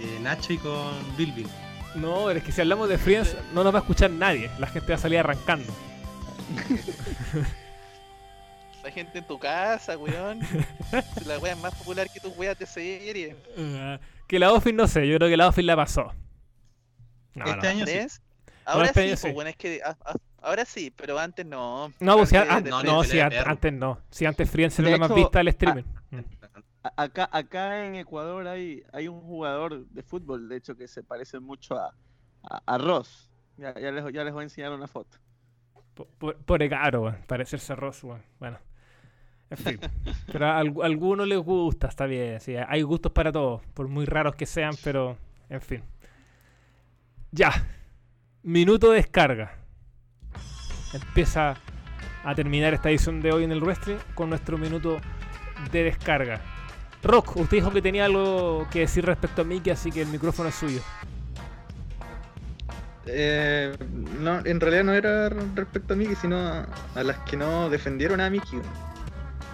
eh, 0.01 0.19
Nacho 0.21 0.53
y 0.53 0.57
con 0.57 0.91
Bilbil. 1.17 1.47
No, 1.95 2.29
es 2.29 2.43
que 2.43 2.51
si 2.51 2.61
hablamos 2.61 2.89
de 2.89 2.97
Friends 2.97 3.35
no 3.53 3.63
nos 3.63 3.73
va 3.73 3.79
a 3.79 3.81
escuchar 3.81 4.11
nadie. 4.11 4.49
La 4.59 4.67
gente 4.67 4.89
va 4.91 4.95
a 4.95 5.01
salir 5.01 5.19
arrancando. 5.19 5.71
La 8.83 8.91
gente 8.91 9.17
en 9.19 9.25
tu 9.25 9.37
casa, 9.37 9.97
weón. 9.97 10.39
Si 11.17 11.25
la 11.25 11.37
wea 11.39 11.53
es 11.53 11.59
más 11.59 11.75
popular 11.75 12.09
que 12.09 12.19
tus 12.21 12.35
weas 12.37 12.57
de 12.57 12.65
serie. 12.65 13.35
Ah, 13.57 13.99
que 14.27 14.39
la 14.39 14.51
Office 14.53 14.73
no 14.75 14.87
sé, 14.87 15.07
yo 15.07 15.17
creo 15.17 15.29
que 15.29 15.37
la 15.37 15.47
Office 15.47 15.63
la 15.63 15.75
pasó. 15.75 16.13
No, 17.35 17.45
Este 17.45 17.61
no. 17.61 17.69
año 17.69 17.85
sí. 17.85 17.99
Ahora 18.65 18.87
este 18.87 19.01
sí, 19.01 19.07
año 19.07 19.09
pues 19.11 19.19
sí. 19.21 19.31
bueno, 19.31 19.49
es 19.49 19.55
que 19.55 19.81
a- 19.83 19.97
a- 20.03 20.15
ahora 20.41 20.65
sí, 20.65 20.91
pero 20.95 21.17
antes 21.19 21.45
no. 21.45 21.91
No, 21.99 22.17
pues 22.17 22.29
si 22.29 22.35
Antes 22.35 22.53
an- 22.55 22.63
de 22.63 22.69
no, 22.69 22.83
no, 22.83 23.03
si 23.03 23.19
antes 23.19 23.73
no. 23.73 24.01
Si 24.09 24.25
antes 24.25 24.49
Friends 24.51 24.79
era 24.79 24.89
la 24.89 24.97
más 24.97 25.13
vista 25.13 25.39
del 25.39 25.47
streaming. 25.49 25.83
Mm. 26.11 26.19
Acá, 26.95 27.29
acá 27.31 27.85
en 27.85 27.95
Ecuador 27.95 28.47
hay, 28.47 28.83
hay 28.93 29.07
un 29.07 29.19
jugador 29.21 29.85
de 29.87 30.03
fútbol, 30.03 30.47
de 30.47 30.57
hecho, 30.57 30.75
que 30.75 30.87
se 30.87 31.03
parece 31.03 31.39
mucho 31.39 31.75
a, 31.75 31.93
a, 32.43 32.61
a 32.65 32.77
Ross. 32.77 33.29
Ya, 33.57 33.73
ya 33.79 33.91
les, 33.91 34.13
ya 34.13 34.23
les 34.23 34.33
voy 34.33 34.41
a 34.41 34.43
enseñar 34.43 34.71
una 34.71 34.87
foto. 34.87 35.17
Por, 35.93 36.07
por, 36.07 36.37
por 36.37 36.69
caro. 36.69 37.15
Parecerse 37.27 37.73
a 37.73 37.75
Ross. 37.75 38.03
Bueno. 38.39 38.57
En 39.49 39.57
fin. 39.57 39.79
Pero 40.31 40.45
a, 40.47 40.57
al- 40.59 40.73
a 40.81 40.85
algunos 40.85 41.27
les 41.27 41.39
gusta, 41.39 41.87
está 41.87 42.05
bien. 42.05 42.39
sí, 42.41 42.55
hay 42.55 42.81
gustos 42.81 43.11
para 43.11 43.31
todos, 43.31 43.61
por 43.73 43.87
muy 43.87 44.05
raros 44.05 44.35
que 44.35 44.45
sean, 44.45 44.73
pero 44.83 45.17
en 45.49 45.61
fin. 45.61 45.83
Ya. 47.31 47.51
Minuto 48.43 48.91
de 48.91 48.97
descarga. 48.97 49.53
Empieza 50.93 51.55
a 52.23 52.35
terminar 52.35 52.73
esta 52.73 52.89
edición 52.89 53.21
de 53.21 53.31
hoy 53.31 53.43
en 53.43 53.51
el 53.51 53.61
wrestling 53.61 53.97
con 54.15 54.29
nuestro 54.29 54.57
minuto 54.57 54.99
de 55.71 55.83
descarga. 55.83 56.41
Rock, 57.03 57.37
usted 57.37 57.57
dijo 57.57 57.71
que 57.71 57.81
tenía 57.81 58.05
algo 58.05 58.67
que 58.71 58.79
decir 58.81 59.05
respecto 59.05 59.41
a 59.43 59.45
Mickey, 59.45 59.71
así 59.71 59.91
que 59.91 60.01
el 60.01 60.07
micrófono 60.09 60.49
es 60.49 60.55
suyo. 60.55 60.81
Eh, 63.05 63.73
no, 64.19 64.39
en 64.45 64.59
realidad 64.59 64.83
no 64.83 64.93
era 64.93 65.29
respecto 65.29 65.93
a 65.93 65.97
Mickey, 65.97 66.15
sino 66.15 66.37
a, 66.37 66.67
a 66.95 67.03
las 67.03 67.17
que 67.19 67.37
no 67.37 67.69
defendieron 67.69 68.19
a 68.19 68.29
Mickey. 68.29 68.59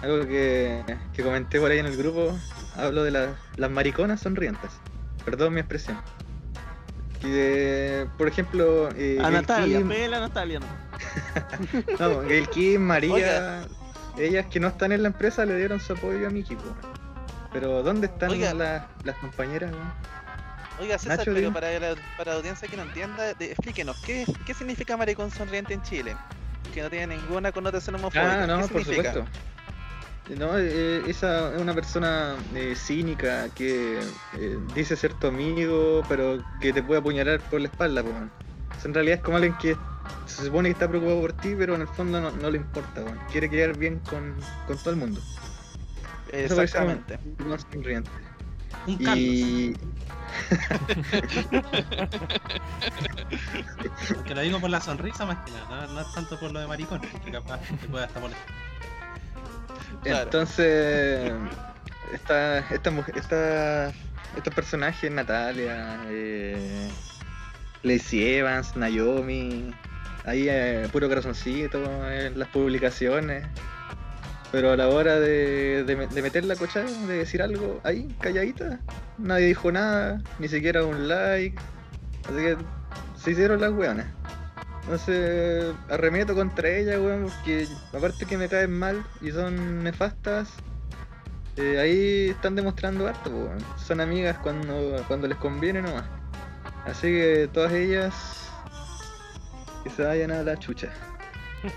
Algo 0.04 0.26
que, 0.26 0.84
que 1.14 1.22
comenté 1.22 1.58
por 1.58 1.70
ahí 1.70 1.78
en 1.78 1.86
el 1.86 1.96
grupo, 1.96 2.38
hablo 2.76 3.04
de 3.04 3.10
las- 3.10 3.30
las 3.56 3.70
mariconas 3.70 4.20
sonrientes. 4.20 4.70
Perdón 5.24 5.54
mi 5.54 5.60
expresión. 5.60 5.98
Que, 7.22 8.06
por 8.18 8.28
ejemplo, 8.28 8.90
eh, 8.96 9.18
A 9.22 9.30
Natalia, 9.30 9.78
Kim- 9.78 9.88
pégale 9.88 10.16
a 10.16 10.20
Natalia. 10.20 10.60
¿no? 10.60 10.66
no, 11.98 12.20
Gail 12.28 12.48
Kim, 12.50 12.82
María, 12.82 13.14
Oiga. 13.14 13.64
ellas 14.18 14.44
que 14.50 14.60
no 14.60 14.68
están 14.68 14.92
en 14.92 15.02
la 15.02 15.08
empresa 15.08 15.46
le 15.46 15.56
dieron 15.56 15.80
su 15.80 15.94
apoyo 15.94 16.26
a 16.26 16.30
po. 16.30 16.76
Pero 17.52 17.82
¿dónde 17.82 18.08
están 18.08 18.38
las, 18.58 18.82
las 19.04 19.16
compañeras? 19.16 19.72
Oiga, 20.80 20.98
César, 20.98 21.18
Nacho, 21.18 21.32
pero 21.32 21.50
para 21.52 21.78
la, 21.78 21.94
para 22.18 22.32
la 22.32 22.36
audiencia 22.38 22.68
que 22.68 22.76
no 22.76 22.82
entienda, 22.82 23.32
de- 23.32 23.52
explíquenos, 23.52 23.96
¿qué, 24.04 24.26
¿qué 24.44 24.52
significa 24.52 24.94
maricón 24.98 25.30
sonriente 25.30 25.72
en 25.72 25.80
Chile? 25.82 26.14
Que 26.74 26.82
no 26.82 26.90
tiene 26.90 27.16
ninguna 27.16 27.52
connotación 27.52 27.94
homofóbica. 27.94 28.42
Ah, 28.42 28.46
no, 28.46 28.60
¿Qué 28.66 28.68
por 28.68 28.82
significa? 28.84 29.14
supuesto. 29.14 29.53
No, 30.30 30.58
eh, 30.58 31.02
esa 31.06 31.54
es 31.54 31.60
una 31.60 31.74
persona 31.74 32.34
eh, 32.54 32.74
cínica 32.74 33.48
que 33.54 34.00
eh, 34.38 34.58
dice 34.74 34.96
ser 34.96 35.12
tu 35.14 35.26
amigo, 35.26 36.02
pero 36.08 36.42
que 36.60 36.72
te 36.72 36.82
puede 36.82 37.00
apuñalar 37.00 37.40
por 37.50 37.60
la 37.60 37.68
espalda. 37.68 38.00
O 38.02 38.06
sea, 38.06 38.30
en 38.84 38.94
realidad 38.94 39.18
es 39.18 39.22
como 39.22 39.36
alguien 39.36 39.54
que 39.58 39.76
se 40.26 40.46
supone 40.46 40.70
que 40.70 40.72
está 40.72 40.88
preocupado 40.88 41.20
por 41.20 41.34
ti, 41.34 41.54
pero 41.58 41.74
en 41.74 41.82
el 41.82 41.88
fondo 41.88 42.22
no, 42.22 42.30
no 42.30 42.50
le 42.50 42.56
importa. 42.56 43.02
weón. 43.02 43.18
Quiere 43.30 43.50
quedar 43.50 43.76
bien 43.76 43.98
con, 44.00 44.34
con 44.66 44.78
todo 44.78 44.90
el 44.90 44.96
mundo. 44.96 45.20
Exactamente. 46.32 47.18
No 47.38 47.58
sonriente. 47.58 48.10
Un 48.86 48.96
Carlos. 48.96 49.18
Y 49.18 49.76
Que 54.24 54.34
lo 54.34 54.40
digo 54.40 54.58
por 54.60 54.70
la 54.70 54.80
sonrisa 54.80 55.26
más 55.26 55.44
que 55.44 55.52
nada, 55.52 55.86
no, 55.86 55.92
no 55.94 56.00
es 56.00 56.12
tanto 56.12 56.38
por 56.40 56.50
lo 56.50 56.58
de 56.60 56.66
maricón, 56.66 57.00
porque 57.12 57.30
capaz 57.30 57.60
te 57.60 57.86
puede 57.88 58.04
hasta 58.04 58.18
molestar. 58.20 58.46
Entonces, 60.04 61.32
esta, 62.12 62.58
esta, 62.58 62.90
esta, 63.14 63.88
estos 64.36 64.54
personajes, 64.54 65.10
Natalia, 65.10 65.98
eh, 66.08 66.90
Evans, 67.82 68.76
Naomi, 68.76 69.72
ahí 70.24 70.46
eh, 70.48 70.88
puro 70.92 71.08
corazoncito 71.08 72.10
en 72.10 72.38
las 72.38 72.48
publicaciones. 72.48 73.46
Pero 74.52 74.70
a 74.70 74.76
la 74.76 74.88
hora 74.88 75.18
de, 75.18 75.82
de 75.84 76.22
meter 76.22 76.44
la 76.44 76.54
cochada, 76.54 76.86
de 77.08 77.18
decir 77.18 77.42
algo 77.42 77.80
ahí, 77.82 78.14
calladita, 78.20 78.78
nadie 79.18 79.46
dijo 79.46 79.72
nada, 79.72 80.22
ni 80.38 80.46
siquiera 80.46 80.84
un 80.84 81.08
like. 81.08 81.60
Así 82.28 82.36
que 82.36 82.56
se 83.16 83.32
hicieron 83.32 83.60
las 83.60 83.72
weonas. 83.72 84.06
Entonces 84.84 85.74
arremeto 85.88 86.34
contra 86.34 86.68
ella, 86.68 87.00
weón, 87.00 87.30
porque 87.30 87.66
aparte 87.96 88.26
que 88.26 88.36
me 88.36 88.48
caen 88.48 88.78
mal 88.78 89.04
y 89.22 89.30
son 89.30 89.82
nefastas, 89.82 90.50
eh, 91.56 91.78
ahí 91.78 92.30
están 92.30 92.54
demostrando 92.54 93.06
harto, 93.06 93.30
weón. 93.30 93.58
Son 93.78 94.00
amigas 94.00 94.36
cuando, 94.38 95.02
cuando 95.08 95.26
les 95.26 95.38
conviene 95.38 95.80
nomás. 95.80 96.04
Así 96.84 97.06
que 97.06 97.48
todas 97.52 97.72
ellas 97.72 98.50
que 99.82 99.90
se 99.90 100.04
vayan 100.04 100.30
a 100.32 100.42
la 100.42 100.58
chucha. 100.58 100.90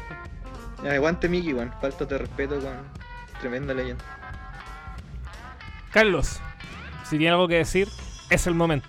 Aguante 0.89 1.29
Mickey, 1.29 1.53
weón. 1.53 1.71
Falta 1.79 2.03
de 2.03 2.17
respeto 2.17 2.59
con 2.59 2.73
tremenda 3.39 3.73
leyenda. 3.73 4.03
Carlos, 5.91 6.39
si 7.05 7.17
tiene 7.17 7.31
algo 7.31 7.47
que 7.47 7.55
decir, 7.55 7.87
es 8.29 8.47
el 8.47 8.53
momento. 8.53 8.87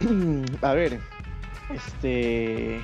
A 0.62 0.72
ver, 0.72 0.98
este. 1.74 2.80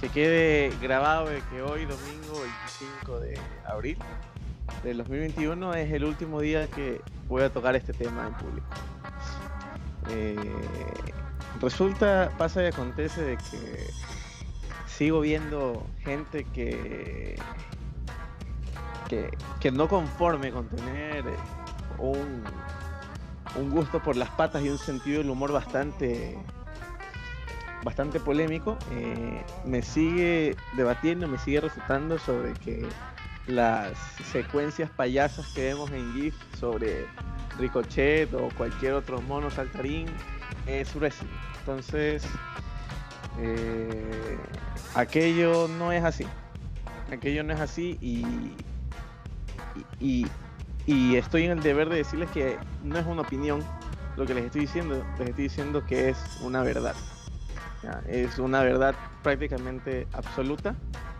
Que 0.00 0.08
quede 0.10 0.72
grabado 0.80 1.28
de 1.28 1.40
que 1.50 1.60
hoy, 1.60 1.84
domingo 1.84 2.40
25 2.40 3.20
de 3.20 3.38
abril 3.66 3.98
del 4.84 4.98
2021, 4.98 5.74
es 5.74 5.92
el 5.92 6.04
último 6.04 6.40
día 6.40 6.68
que 6.68 7.00
voy 7.28 7.42
a 7.42 7.50
tocar 7.50 7.74
este 7.74 7.92
tema 7.92 8.28
en 8.28 8.34
público. 8.34 8.66
Eh, 10.10 10.36
resulta, 11.60 12.30
pasa 12.38 12.62
y 12.62 12.66
acontece 12.66 13.22
de 13.22 13.36
que 13.36 13.90
sigo 14.86 15.20
viendo 15.20 15.84
gente 16.04 16.44
que. 16.44 17.36
que, 19.08 19.36
que 19.58 19.72
no 19.72 19.88
conforme 19.88 20.52
con 20.52 20.68
tener 20.68 21.24
un 21.98 22.44
un 23.56 23.70
gusto 23.70 24.00
por 24.00 24.16
las 24.16 24.30
patas 24.30 24.62
y 24.62 24.68
un 24.68 24.78
sentido 24.78 25.18
del 25.18 25.30
humor 25.30 25.52
bastante 25.52 26.38
bastante 27.88 28.20
polémico 28.20 28.76
eh, 28.90 29.42
me 29.64 29.80
sigue 29.80 30.56
debatiendo 30.72 31.26
me 31.26 31.38
sigue 31.38 31.62
refutando 31.62 32.18
sobre 32.18 32.52
que 32.54 32.86
las 33.46 33.96
secuencias 34.30 34.90
payasas 34.90 35.46
que 35.54 35.62
vemos 35.62 35.90
en 35.92 36.12
GIF 36.12 36.34
sobre 36.60 37.06
Ricochet 37.58 38.34
o 38.34 38.50
cualquier 38.50 38.92
otro 38.92 39.22
mono 39.22 39.50
saltarín 39.50 40.06
es 40.66 40.94
wrestling 40.96 41.30
entonces 41.60 42.22
eh, 43.40 44.38
aquello 44.94 45.66
no 45.66 45.90
es 45.90 46.04
así 46.04 46.26
aquello 47.10 47.42
no 47.42 47.54
es 47.54 47.60
así 47.60 47.96
y, 48.02 48.22
y- 49.98 50.26
y 50.86 51.16
estoy 51.16 51.44
en 51.44 51.52
el 51.52 51.62
deber 51.62 51.88
de 51.88 51.96
decirles 51.96 52.28
que 52.32 52.58
no 52.84 52.98
es 52.98 53.06
una 53.06 53.22
opinión 53.22 53.64
lo 54.18 54.26
que 54.26 54.34
les 54.34 54.44
estoy 54.46 54.62
diciendo, 54.62 55.06
les 55.18 55.28
estoy 55.28 55.44
diciendo 55.44 55.84
que 55.86 56.08
es 56.08 56.18
una 56.40 56.62
verdad. 56.64 56.94
Es 58.08 58.38
una 58.38 58.62
verdad 58.62 58.94
prácticamente 59.22 60.06
absoluta. 60.12 60.74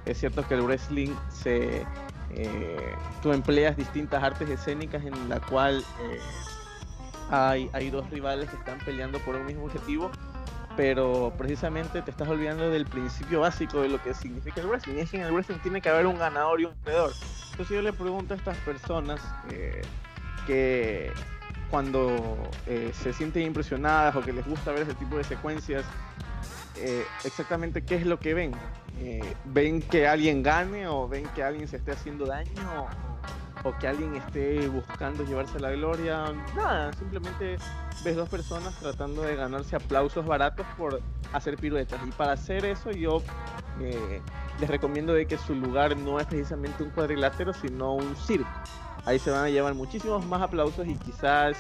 Es 0.06 0.18
cierto 0.18 0.46
que 0.46 0.54
el 0.54 0.62
wrestling 0.62 1.14
se... 1.30 1.86
eh, 2.30 2.94
tú 3.22 3.32
empleas 3.32 3.76
distintas 3.76 4.22
artes 4.22 4.48
escénicas 4.48 5.04
en 5.04 5.28
la 5.28 5.40
cual 5.40 5.84
eh, 6.00 6.20
hay, 7.30 7.70
hay 7.72 7.90
dos 7.90 8.08
rivales 8.10 8.48
que 8.50 8.56
están 8.56 8.78
peleando 8.78 9.18
por 9.20 9.36
un 9.36 9.46
mismo 9.46 9.64
objetivo, 9.64 10.10
pero 10.76 11.32
precisamente 11.36 12.02
te 12.02 12.10
estás 12.10 12.28
olvidando 12.28 12.70
del 12.70 12.86
principio 12.86 13.40
básico 13.40 13.82
de 13.82 13.88
lo 13.88 14.02
que 14.02 14.14
significa 14.14 14.60
el 14.60 14.68
wrestling. 14.68 14.96
Es 14.96 15.10
que 15.10 15.18
en 15.18 15.24
el 15.24 15.32
wrestling 15.32 15.58
tiene 15.58 15.80
que 15.80 15.88
haber 15.90 16.06
un 16.06 16.18
ganador 16.18 16.60
y 16.60 16.64
un 16.64 16.74
perdedor. 16.76 17.12
Entonces 17.50 17.74
yo 17.76 17.82
le 17.82 17.92
pregunto 17.92 18.34
a 18.34 18.36
estas 18.36 18.56
personas 18.58 19.20
eh, 19.50 19.82
que 20.46 21.12
cuando 21.70 22.50
eh, 22.66 22.92
se 22.94 23.12
sienten 23.12 23.42
impresionadas 23.42 24.16
o 24.16 24.22
que 24.22 24.32
les 24.32 24.46
gusta 24.46 24.72
ver 24.72 24.82
ese 24.82 24.94
tipo 24.94 25.18
de 25.18 25.24
secuencias, 25.24 25.84
eh, 26.80 27.04
exactamente 27.24 27.82
qué 27.82 27.96
es 27.96 28.06
lo 28.06 28.18
que 28.18 28.34
ven. 28.34 28.52
Eh, 29.00 29.20
¿Ven 29.44 29.80
que 29.80 30.06
alguien 30.06 30.42
gane 30.42 30.86
o 30.88 31.08
ven 31.08 31.26
que 31.34 31.42
alguien 31.42 31.68
se 31.68 31.76
esté 31.76 31.92
haciendo 31.92 32.26
daño 32.26 32.86
o, 33.64 33.72
que 33.78 33.86
alguien 33.86 34.14
esté 34.16 34.66
buscando 34.68 35.24
llevarse 35.24 35.58
la 35.60 35.70
gloria? 35.72 36.32
Nada, 36.56 36.92
simplemente 36.94 37.56
ves 38.04 38.16
dos 38.16 38.28
personas 38.28 38.74
tratando 38.78 39.22
de 39.22 39.36
ganarse 39.36 39.76
aplausos 39.76 40.26
baratos 40.26 40.66
por 40.76 41.00
hacer 41.32 41.56
piruetas. 41.56 42.00
Y 42.06 42.10
para 42.12 42.32
hacer 42.32 42.64
eso 42.64 42.90
yo 42.90 43.22
eh, 43.80 44.20
les 44.60 44.68
recomiendo 44.70 45.12
de 45.12 45.26
que 45.26 45.38
su 45.38 45.54
lugar 45.54 45.96
no 45.96 46.18
es 46.18 46.26
precisamente 46.26 46.82
un 46.82 46.90
cuadrilátero, 46.90 47.52
sino 47.52 47.94
un 47.94 48.16
circo. 48.16 48.50
Ahí 49.04 49.18
se 49.18 49.30
van 49.30 49.44
a 49.44 49.48
llevar 49.48 49.74
muchísimos 49.74 50.24
más 50.26 50.42
aplausos 50.42 50.86
y 50.86 50.94
quizás 50.96 51.56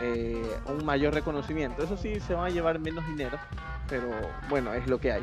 eh, 0.00 0.58
un 0.66 0.84
mayor 0.84 1.14
reconocimiento. 1.14 1.82
Eso 1.82 1.96
sí, 1.96 2.20
se 2.20 2.34
van 2.34 2.46
a 2.46 2.50
llevar 2.50 2.78
menos 2.78 3.06
dinero, 3.06 3.38
pero 3.88 4.10
bueno, 4.48 4.72
es 4.74 4.86
lo 4.86 5.00
que 5.00 5.12
hay. 5.12 5.22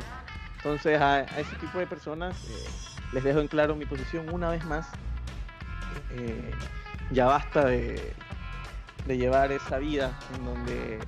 Entonces 0.56 1.00
a, 1.00 1.20
ese 1.20 1.56
tipo 1.56 1.78
de 1.78 1.86
personas 1.86 2.36
eh, 2.44 2.64
les 3.12 3.24
dejo 3.24 3.40
en 3.40 3.48
claro 3.48 3.76
mi 3.76 3.86
posición 3.86 4.32
una 4.32 4.50
vez 4.50 4.64
más. 4.64 4.88
Eh, 6.10 6.50
ya 7.10 7.26
basta 7.26 7.66
de, 7.66 8.12
de 9.06 9.16
llevar 9.16 9.52
esa 9.52 9.78
vida 9.78 10.18
en 10.34 10.44
donde 10.44 10.98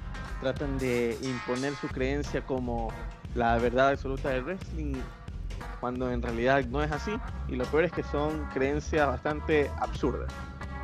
tratan 0.40 0.78
de 0.78 1.18
imponer 1.22 1.74
su 1.74 1.88
creencia 1.88 2.40
como 2.42 2.92
la 3.34 3.58
verdad 3.58 3.88
absoluta 3.90 4.30
del 4.30 4.44
wrestling 4.44 4.94
cuando 5.80 6.10
en 6.10 6.22
realidad 6.22 6.64
no 6.66 6.82
es 6.82 6.90
así 6.92 7.18
y 7.48 7.56
lo 7.56 7.64
peor 7.66 7.84
es 7.84 7.92
que 7.92 8.02
son 8.02 8.44
creencias 8.52 9.06
bastante 9.06 9.70
absurdas 9.78 10.32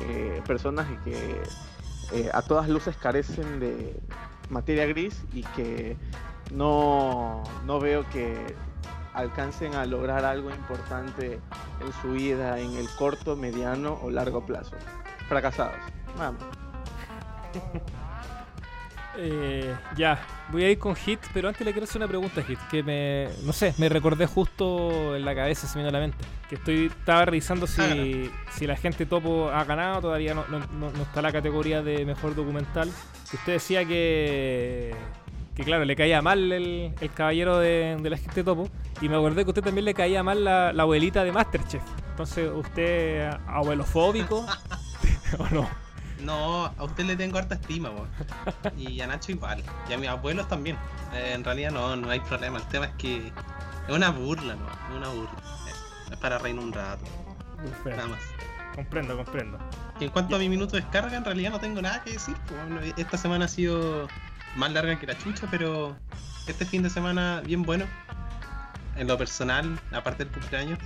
Eh, 0.01 0.41
personas 0.45 0.85
que 1.05 1.41
eh, 2.11 2.29
a 2.33 2.41
todas 2.41 2.69
luces 2.69 2.95
carecen 2.97 3.59
de 3.59 3.99
materia 4.49 4.85
gris 4.85 5.23
y 5.33 5.43
que 5.43 5.97
no, 6.51 7.43
no 7.65 7.79
veo 7.79 8.07
que 8.09 8.55
alcancen 9.13 9.73
a 9.75 9.85
lograr 9.85 10.25
algo 10.25 10.49
importante 10.49 11.39
en 11.79 11.93
su 12.01 12.11
vida 12.11 12.59
en 12.59 12.75
el 12.75 12.89
corto, 12.97 13.35
mediano 13.35 13.97
o 14.03 14.09
largo 14.09 14.45
plazo. 14.45 14.75
Fracasados. 15.27 15.79
Vamos. 16.17 16.43
Eh, 19.17 19.73
ya, 19.95 20.19
voy 20.51 20.63
a 20.65 20.71
ir 20.71 20.77
con 20.77 20.95
Hit, 20.95 21.19
pero 21.33 21.47
antes 21.47 21.65
le 21.65 21.71
quiero 21.71 21.85
hacer 21.85 21.97
una 21.97 22.07
pregunta 22.07 22.43
Hit, 22.43 22.59
que 22.69 22.83
me, 22.83 23.27
no 23.45 23.53
sé, 23.53 23.73
me 23.77 23.87
recordé 23.89 24.25
justo 24.25 25.15
en 25.15 25.23
la 25.23 25.33
cabeza, 25.33 25.67
se 25.67 25.77
me 25.77 25.83
vino 25.83 25.89
a 25.89 25.99
la 25.99 26.05
mente. 26.05 26.17
Que 26.49 26.55
estoy, 26.55 26.85
estaba 26.87 27.25
revisando 27.25 27.65
si, 27.65 28.29
si 28.51 28.67
la 28.67 28.75
gente 28.75 29.05
topo 29.05 29.49
ha 29.51 29.63
ganado, 29.63 30.01
todavía 30.01 30.33
no, 30.33 30.45
no- 30.49 30.59
no- 30.59 30.91
no 30.91 31.01
está 31.03 31.21
la 31.21 31.31
categoría 31.31 31.81
de 31.81 32.05
mejor 32.05 32.35
documental. 32.35 32.89
Usted 33.33 33.53
decía 33.53 33.85
que, 33.85 34.93
que 35.55 35.63
claro, 35.63 35.85
le 35.85 35.95
caía 35.95 36.21
mal 36.21 36.51
el, 36.51 36.93
el 36.99 37.11
caballero 37.13 37.57
de, 37.59 37.97
de 38.01 38.09
la 38.09 38.17
gente 38.17 38.43
topo. 38.43 38.69
Y 39.01 39.09
me 39.09 39.15
acordé 39.15 39.43
que 39.43 39.49
a 39.49 39.51
usted 39.51 39.63
también 39.63 39.85
le 39.85 39.93
caía 39.93 40.23
mal 40.23 40.43
la, 40.43 40.71
la 40.73 40.83
abuelita 40.83 41.23
de 41.23 41.31
Masterchef. 41.31 41.81
Entonces, 42.11 42.49
¿usted 42.53 43.29
abuelofóbico 43.47 44.45
o 45.39 45.47
no? 45.53 45.84
No, 46.25 46.65
a 46.65 46.83
usted 46.83 47.05
le 47.05 47.15
tengo 47.15 47.37
harta 47.37 47.55
estima, 47.55 47.89
weón. 47.91 48.09
Y 48.77 48.99
a 49.01 49.07
Nacho 49.07 49.31
igual. 49.31 49.63
Y 49.89 49.93
a 49.93 49.97
mis 49.97 50.09
abuelos 50.09 50.47
también. 50.47 50.75
Eh, 51.13 51.33
en 51.35 51.43
realidad 51.43 51.71
no, 51.71 51.95
no 51.95 52.09
hay 52.09 52.19
problema. 52.19 52.57
El 52.57 52.63
tema 52.67 52.85
es 52.85 52.93
que 52.97 53.27
es 53.87 53.93
una 53.95 54.09
burla, 54.09 54.55
¿no? 54.55 54.67
Es 54.67 54.97
una 54.97 55.09
burla. 55.09 55.31
Eh, 55.31 56.11
Es 56.13 56.17
para 56.17 56.37
reír 56.39 56.57
un 56.57 56.73
rato, 56.73 57.03
nada 57.85 58.07
más. 58.07 58.19
Comprendo, 58.75 59.15
comprendo. 59.15 59.57
Y 59.99 60.05
en 60.05 60.09
cuanto 60.09 60.35
a 60.35 60.39
mi 60.39 60.49
minuto 60.49 60.75
de 60.75 60.81
descarga, 60.81 61.15
en 61.15 61.23
realidad 61.23 61.51
no 61.51 61.59
tengo 61.59 61.81
nada 61.81 62.03
que 62.03 62.11
decir. 62.13 62.35
pues, 62.47 62.93
esta 62.97 63.17
semana 63.17 63.45
ha 63.45 63.47
sido 63.47 64.07
más 64.55 64.71
larga 64.73 64.99
que 64.99 65.07
la 65.07 65.17
chucha, 65.17 65.47
pero 65.49 65.95
este 66.47 66.65
fin 66.65 66.83
de 66.83 66.89
semana 66.89 67.41
bien 67.45 67.63
bueno. 67.63 67.85
En 68.97 69.07
lo 69.07 69.17
personal, 69.17 69.79
aparte 69.91 70.23
del 70.25 70.33
cumpleaños. 70.33 70.79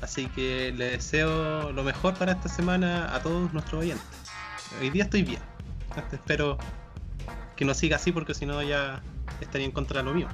Así 0.00 0.26
que 0.28 0.72
le 0.76 0.90
deseo 0.90 1.72
lo 1.72 1.82
mejor 1.82 2.14
para 2.14 2.32
esta 2.32 2.48
semana 2.48 3.14
a 3.14 3.20
todos 3.20 3.52
nuestros 3.52 3.80
oyentes. 3.82 4.06
Hoy 4.80 4.90
día 4.90 5.04
estoy 5.04 5.22
bien. 5.22 5.40
Este, 5.96 6.16
Espero 6.16 6.58
que 7.56 7.64
no 7.64 7.74
siga 7.74 7.96
así 7.96 8.12
porque 8.12 8.34
si 8.34 8.46
no 8.46 8.62
ya 8.62 9.02
estaría 9.40 9.66
en 9.66 9.72
contra 9.72 9.98
de 9.98 10.04
lo 10.04 10.14
mío. 10.14 10.28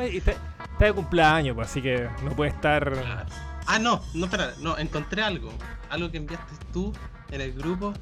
Está, 0.00 0.32
está 0.32 0.84
de 0.84 0.92
cumpleaños, 0.92 1.54
pues, 1.54 1.68
así 1.68 1.82
que 1.82 2.08
no 2.22 2.30
puede 2.30 2.50
estar. 2.50 3.26
Ah, 3.66 3.78
no, 3.78 4.02
no, 4.14 4.24
espera, 4.24 4.52
no, 4.60 4.78
encontré 4.78 5.22
algo. 5.22 5.52
Algo 5.90 6.10
que 6.10 6.18
enviaste 6.18 6.54
tú 6.72 6.92
en 7.30 7.40
el 7.40 7.52
grupo 7.52 7.92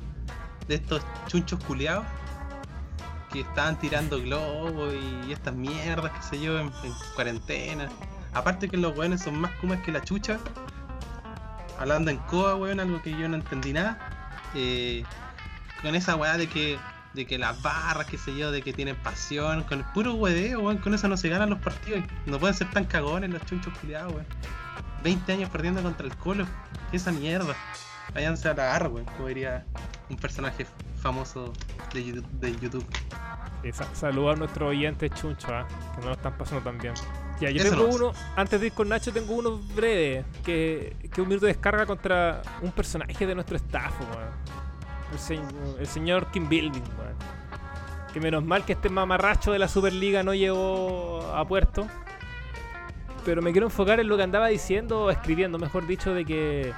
de 0.69 0.77
estos 0.77 1.03
chunchos 1.27 1.62
culiados 1.65 2.05
que 3.33 3.41
estaban 3.41 3.79
tirando 3.79 4.20
globos 4.20 4.95
y 5.27 5.33
estas 5.33 5.55
mierdas, 5.55 6.12
qué 6.12 6.23
sé 6.23 6.41
yo, 6.41 6.59
en, 6.59 6.70
en 6.85 6.93
cuarentena. 7.15 7.89
Aparte 8.33 8.69
que 8.69 8.77
los 8.77 8.97
weones 8.97 9.23
son 9.23 9.41
más 9.41 9.51
kumas 9.61 9.81
que 9.83 9.93
la 9.93 10.03
chucha. 10.03 10.39
Hablando 11.79 12.11
en 12.11 12.19
coa, 12.19 12.57
weón, 12.57 12.81
algo 12.81 13.01
que 13.03 13.11
yo 13.11 13.29
no 13.29 13.37
entendí 13.37 13.73
nada. 13.73 14.18
Eh, 14.55 15.05
con 15.83 15.95
esa 15.95 16.16
weá 16.16 16.37
de 16.37 16.49
que 16.49 16.79
de 17.15 17.27
que 17.27 17.39
las 17.39 17.61
barras, 17.62 18.07
qué 18.07 18.19
sé 18.19 18.37
yo, 18.37 18.51
de 18.51 18.62
que 18.62 18.73
tienen 18.73 18.97
pasión, 18.97 19.65
con 19.65 19.79
el 19.79 19.85
puro 19.87 20.15
hueveo, 20.15 20.61
weón, 20.61 20.79
con 20.79 20.95
eso 20.95 21.09
no 21.09 21.16
se 21.16 21.29
ganan 21.29 21.51
los 21.51 21.59
partidos. 21.59 22.05
No 22.27 22.39
pueden 22.39 22.55
ser 22.55 22.70
tan 22.70 22.85
cagones 22.85 23.31
los 23.31 23.45
chunchos 23.45 23.77
culiados, 23.79 24.12
weón. 24.12 24.27
20 25.03 25.33
años 25.33 25.51
perdiendo 25.51 25.83
contra 25.83 26.07
el 26.07 26.16
Colo. 26.16 26.47
¿Qué 26.91 26.97
esa 26.97 27.12
mierda? 27.12 27.55
Váyanse 28.15 28.49
a 28.49 28.55
la 28.55 28.89
weón, 28.89 29.05
como 29.05 29.29
diría 29.29 29.65
un 30.09 30.16
personaje 30.16 30.66
famoso 31.01 31.53
de 31.93 32.05
YouTube. 32.05 32.87
De. 33.62 33.69
Eh, 33.69 33.73
Saludos 33.93 34.37
a 34.37 34.39
nuestros 34.39 34.70
oyentes 34.70 35.11
chunchos, 35.12 35.51
¿ah? 35.51 35.66
que 35.95 36.01
no 36.01 36.09
lo 36.09 36.12
están 36.12 36.37
pasando 36.37 36.62
tan 36.62 36.79
bien. 36.79 36.95
Ya, 37.40 37.51
yo 37.51 37.62
Eso 37.62 37.70
tengo 37.77 37.94
uno, 37.94 38.12
antes 38.36 38.60
de 38.60 38.66
ir 38.66 38.73
con 38.73 38.89
Nacho, 38.89 39.12
tengo 39.12 39.35
uno 39.35 39.59
breve, 39.77 40.24
que, 40.44 40.97
que 41.12 41.20
un 41.20 41.28
minuto 41.28 41.47
de 41.47 41.52
descarga 41.52 41.86
contra 41.86 42.43
un 42.62 42.73
personaje 42.73 43.27
de 43.27 43.35
nuestro 43.35 43.56
staff, 43.56 43.93
weón. 44.01 44.28
El, 45.12 45.19
se- 45.19 45.40
el 45.81 45.86
señor 45.86 46.31
Kim 46.32 46.48
Building, 46.48 46.82
weón. 46.98 47.15
Que 48.12 48.20
menos 48.20 48.43
mal 48.44 48.65
que 48.65 48.73
este 48.73 48.89
mamarracho 48.89 49.52
de 49.52 49.59
la 49.59 49.69
Superliga 49.69 50.23
no 50.23 50.35
llegó 50.35 51.20
a 51.35 51.47
puerto. 51.47 51.86
Pero 53.24 53.43
me 53.43 53.52
quiero 53.52 53.66
enfocar 53.66 54.01
en 54.01 54.09
lo 54.09 54.16
que 54.16 54.23
andaba 54.23 54.48
diciendo, 54.48 55.05
o 55.05 55.10
escribiendo, 55.10 55.59
mejor 55.59 55.86
dicho, 55.86 56.15
de 56.15 56.24
que 56.24 56.73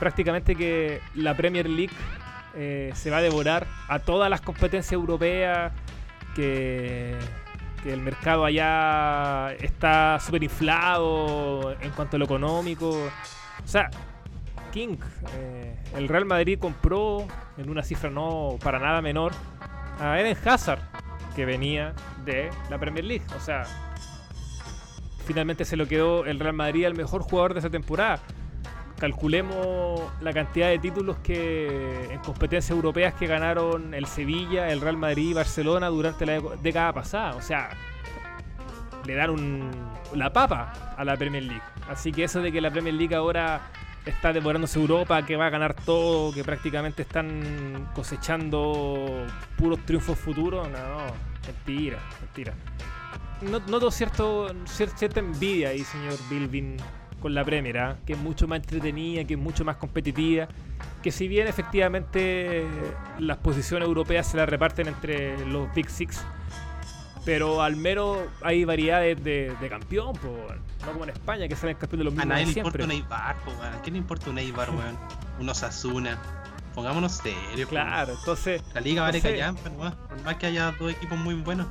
prácticamente 0.00 0.56
que 0.56 1.00
la 1.14 1.36
Premier 1.36 1.68
League 1.68 1.92
eh, 2.54 2.90
se 2.94 3.10
va 3.10 3.18
a 3.18 3.22
devorar 3.22 3.66
a 3.88 3.98
todas 3.98 4.28
las 4.30 4.40
competencias 4.40 4.92
europeas, 4.92 5.72
que, 6.34 7.14
que 7.82 7.92
el 7.92 8.00
mercado 8.00 8.44
allá 8.44 9.52
está 9.54 10.18
súper 10.20 10.42
inflado 10.44 11.72
en 11.80 11.90
cuanto 11.90 12.16
a 12.16 12.18
lo 12.18 12.24
económico. 12.24 12.90
O 12.90 13.68
sea, 13.68 13.90
King, 14.72 14.96
eh, 15.34 15.76
el 15.96 16.08
Real 16.08 16.24
Madrid 16.24 16.58
compró 16.58 17.26
en 17.58 17.68
una 17.68 17.82
cifra 17.82 18.10
no 18.10 18.56
para 18.62 18.78
nada 18.78 19.02
menor 19.02 19.32
a 20.00 20.18
Eden 20.20 20.36
Hazard, 20.44 20.80
que 21.34 21.44
venía 21.44 21.94
de 22.24 22.50
la 22.70 22.78
Premier 22.78 23.04
League. 23.04 23.24
O 23.36 23.40
sea, 23.40 23.64
finalmente 25.26 25.64
se 25.64 25.76
lo 25.76 25.86
quedó 25.86 26.24
el 26.24 26.40
Real 26.40 26.54
Madrid 26.54 26.84
al 26.84 26.94
mejor 26.94 27.22
jugador 27.22 27.54
de 27.54 27.60
esa 27.60 27.70
temporada. 27.70 28.20
Calculemos 29.02 30.00
la 30.20 30.32
cantidad 30.32 30.68
de 30.68 30.78
títulos 30.78 31.16
que 31.24 32.04
en 32.08 32.20
competencias 32.20 32.70
europeas 32.70 33.12
que 33.14 33.26
ganaron 33.26 33.94
el 33.94 34.06
Sevilla, 34.06 34.68
el 34.70 34.80
Real 34.80 34.96
Madrid 34.96 35.30
y 35.30 35.34
Barcelona 35.34 35.88
durante 35.88 36.24
la 36.24 36.40
década 36.62 36.92
pasada. 36.92 37.34
O 37.34 37.42
sea, 37.42 37.70
le 39.04 39.14
dan 39.16 39.72
la 40.14 40.32
papa 40.32 40.94
a 40.96 41.04
la 41.04 41.16
Premier 41.16 41.42
League. 41.42 41.62
Así 41.90 42.12
que 42.12 42.22
eso 42.22 42.40
de 42.42 42.52
que 42.52 42.60
la 42.60 42.70
Premier 42.70 42.94
League 42.94 43.12
ahora 43.12 43.62
está 44.06 44.32
devorándose 44.32 44.78
Europa, 44.78 45.26
que 45.26 45.34
va 45.34 45.46
a 45.46 45.50
ganar 45.50 45.74
todo, 45.74 46.32
que 46.32 46.44
prácticamente 46.44 47.02
están 47.02 47.88
cosechando 47.96 49.26
puros 49.58 49.80
triunfos 49.84 50.16
futuros, 50.16 50.68
no, 50.70 50.98
mentira, 51.44 51.98
mentira. 52.20 52.54
No- 53.40 53.58
Noto 53.66 53.90
cierto, 53.90 54.48
cier- 54.66 54.94
cierta 54.94 55.18
envidia 55.18 55.70
ahí, 55.70 55.80
señor 55.82 56.14
Bilvin, 56.30 56.76
con 57.22 57.34
la 57.34 57.44
Premier, 57.44 57.78
¿ah? 57.78 57.96
que 58.04 58.12
es 58.14 58.18
mucho 58.18 58.46
más 58.48 58.58
entretenida, 58.58 59.24
que 59.24 59.34
es 59.34 59.40
mucho 59.40 59.64
más 59.64 59.76
competitiva, 59.76 60.48
que 61.02 61.10
si 61.12 61.28
bien 61.28 61.46
efectivamente 61.46 62.66
las 63.18 63.38
posiciones 63.38 63.86
europeas 63.88 64.26
se 64.26 64.36
las 64.36 64.48
reparten 64.48 64.88
entre 64.88 65.46
los 65.46 65.72
Big 65.74 65.88
Six, 65.88 66.22
pero 67.24 67.62
al 67.62 67.76
menos 67.76 68.18
hay 68.42 68.64
variedades 68.64 69.22
de, 69.22 69.54
de 69.60 69.68
campeón, 69.68 70.12
po, 70.14 70.36
no 70.84 70.92
como 70.92 71.04
en 71.04 71.10
España 71.10 71.46
que 71.46 71.54
salen 71.56 71.76
campeón 71.76 71.98
de 72.00 72.04
los 72.04 72.12
A 72.14 72.16
mismos 72.16 72.28
nadie 72.28 72.40
de 72.42 72.46
le 72.48 72.52
siempre. 72.52 72.82
importa 72.82 72.84
un 72.84 72.90
Eibar, 72.90 73.36
po. 73.44 73.50
¿A 73.62 73.80
quién 73.82 73.94
le 73.94 73.98
importa 73.98 74.30
un 74.30 74.38
Eibar, 74.38 74.70
weón? 74.74 74.98
Un 75.38 75.48
Osasuna. 75.48 76.18
Pongámonos 76.74 77.12
serios, 77.12 77.66
po. 77.68 77.70
Claro, 77.70 78.14
entonces 78.18 78.62
La 78.74 78.80
liga 78.80 79.02
vale 79.02 79.18
No 79.18 79.22
sé. 79.22 79.30
callampa 79.30 79.68
nomás. 79.70 79.94
Por 79.94 80.22
más 80.24 80.36
que 80.36 80.46
haya 80.46 80.72
dos 80.72 80.90
equipos 80.90 81.18
muy 81.18 81.34
buenos. 81.36 81.66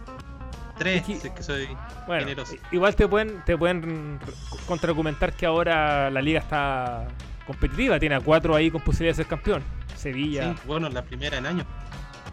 Tres, 0.78 1.06
si 1.06 1.14
es 1.14 1.30
que 1.30 1.44
soy 1.44 1.68
Bueno, 2.08 2.24
generoso. 2.24 2.56
igual 2.72 2.96
te 2.96 3.08
pueden, 3.08 3.44
te 3.46 3.58
pueden 3.58 4.20
contraargumentar 4.68 5.34
que 5.34 5.46
ahora 5.46 6.10
la 6.10 6.22
liga 6.22 6.40
está 6.40 7.08
competitiva, 7.46 8.00
tiene 8.00 8.16
a 8.16 8.20
cuatro 8.22 8.56
ahí 8.56 8.72
con 8.72 8.82
posibilidad 8.82 9.12
de 9.16 9.24
ser 9.24 9.28
campeón. 9.28 9.64
Sevilla, 9.96 10.54
Sí, 10.54 10.60
bueno, 10.66 10.90
la 10.90 11.04
primera 11.04 11.38
en 11.38 11.46
años. 11.46 11.66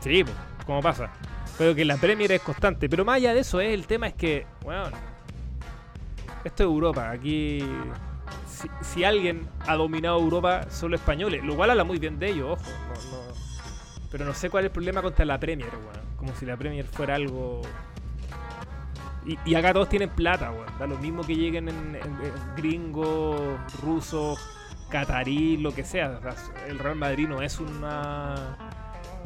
sí, 0.00 0.24
pues, 0.24 0.36
como 0.64 0.80
pasa. 0.80 1.10
Pero 1.58 1.74
que 1.74 1.84
la 1.84 1.96
Premier 1.96 2.30
es 2.32 2.40
constante. 2.40 2.88
Pero 2.88 3.04
más 3.04 3.16
allá 3.16 3.34
de 3.34 3.40
eso, 3.40 3.60
eh, 3.60 3.74
el 3.74 3.86
tema 3.86 4.06
es 4.06 4.14
que, 4.14 4.46
bueno, 4.62 4.84
esto 6.44 6.62
es 6.62 6.66
Europa. 6.66 7.10
Aquí, 7.10 7.58
si, 8.48 8.68
si 8.80 9.04
alguien 9.04 9.48
ha 9.66 9.74
dominado 9.74 10.18
Europa, 10.20 10.70
son 10.70 10.92
los 10.92 11.00
españoles. 11.00 11.42
Lo 11.44 11.56
cual 11.56 11.70
habla 11.70 11.84
muy 11.84 11.98
bien 11.98 12.18
de 12.18 12.30
ellos, 12.30 12.58
ojo. 12.60 12.70
no- 12.70 13.16
no- 13.18 14.08
pero 14.10 14.24
no 14.24 14.32
sé 14.34 14.48
cuál 14.48 14.64
es 14.64 14.68
el 14.68 14.72
problema 14.72 15.02
contra 15.02 15.24
la 15.24 15.38
Premier, 15.38 15.68
weón. 15.70 16.16
Como 16.16 16.34
si 16.36 16.46
la 16.46 16.56
Premier 16.56 16.86
fuera 16.86 17.16
algo 17.16 17.60
y, 19.44 19.54
acá 19.54 19.72
todos 19.72 19.88
tienen 19.88 20.10
plata, 20.10 20.50
weón. 20.50 20.66
Da 20.78 20.86
lo 20.86 20.96
mismo 20.98 21.22
que 21.22 21.34
lleguen 21.36 21.68
en, 21.68 21.94
en- 21.96 22.04
en 22.04 22.56
gringos, 22.56 23.40
rusos, 23.82 24.38
catarí, 24.88 25.56
lo 25.56 25.74
que 25.74 25.84
sea. 25.84 26.18
El 26.66 26.78
Real 26.78 26.96
Madrid 26.96 27.28
no 27.28 27.42
es 27.42 27.58
una. 27.60 28.56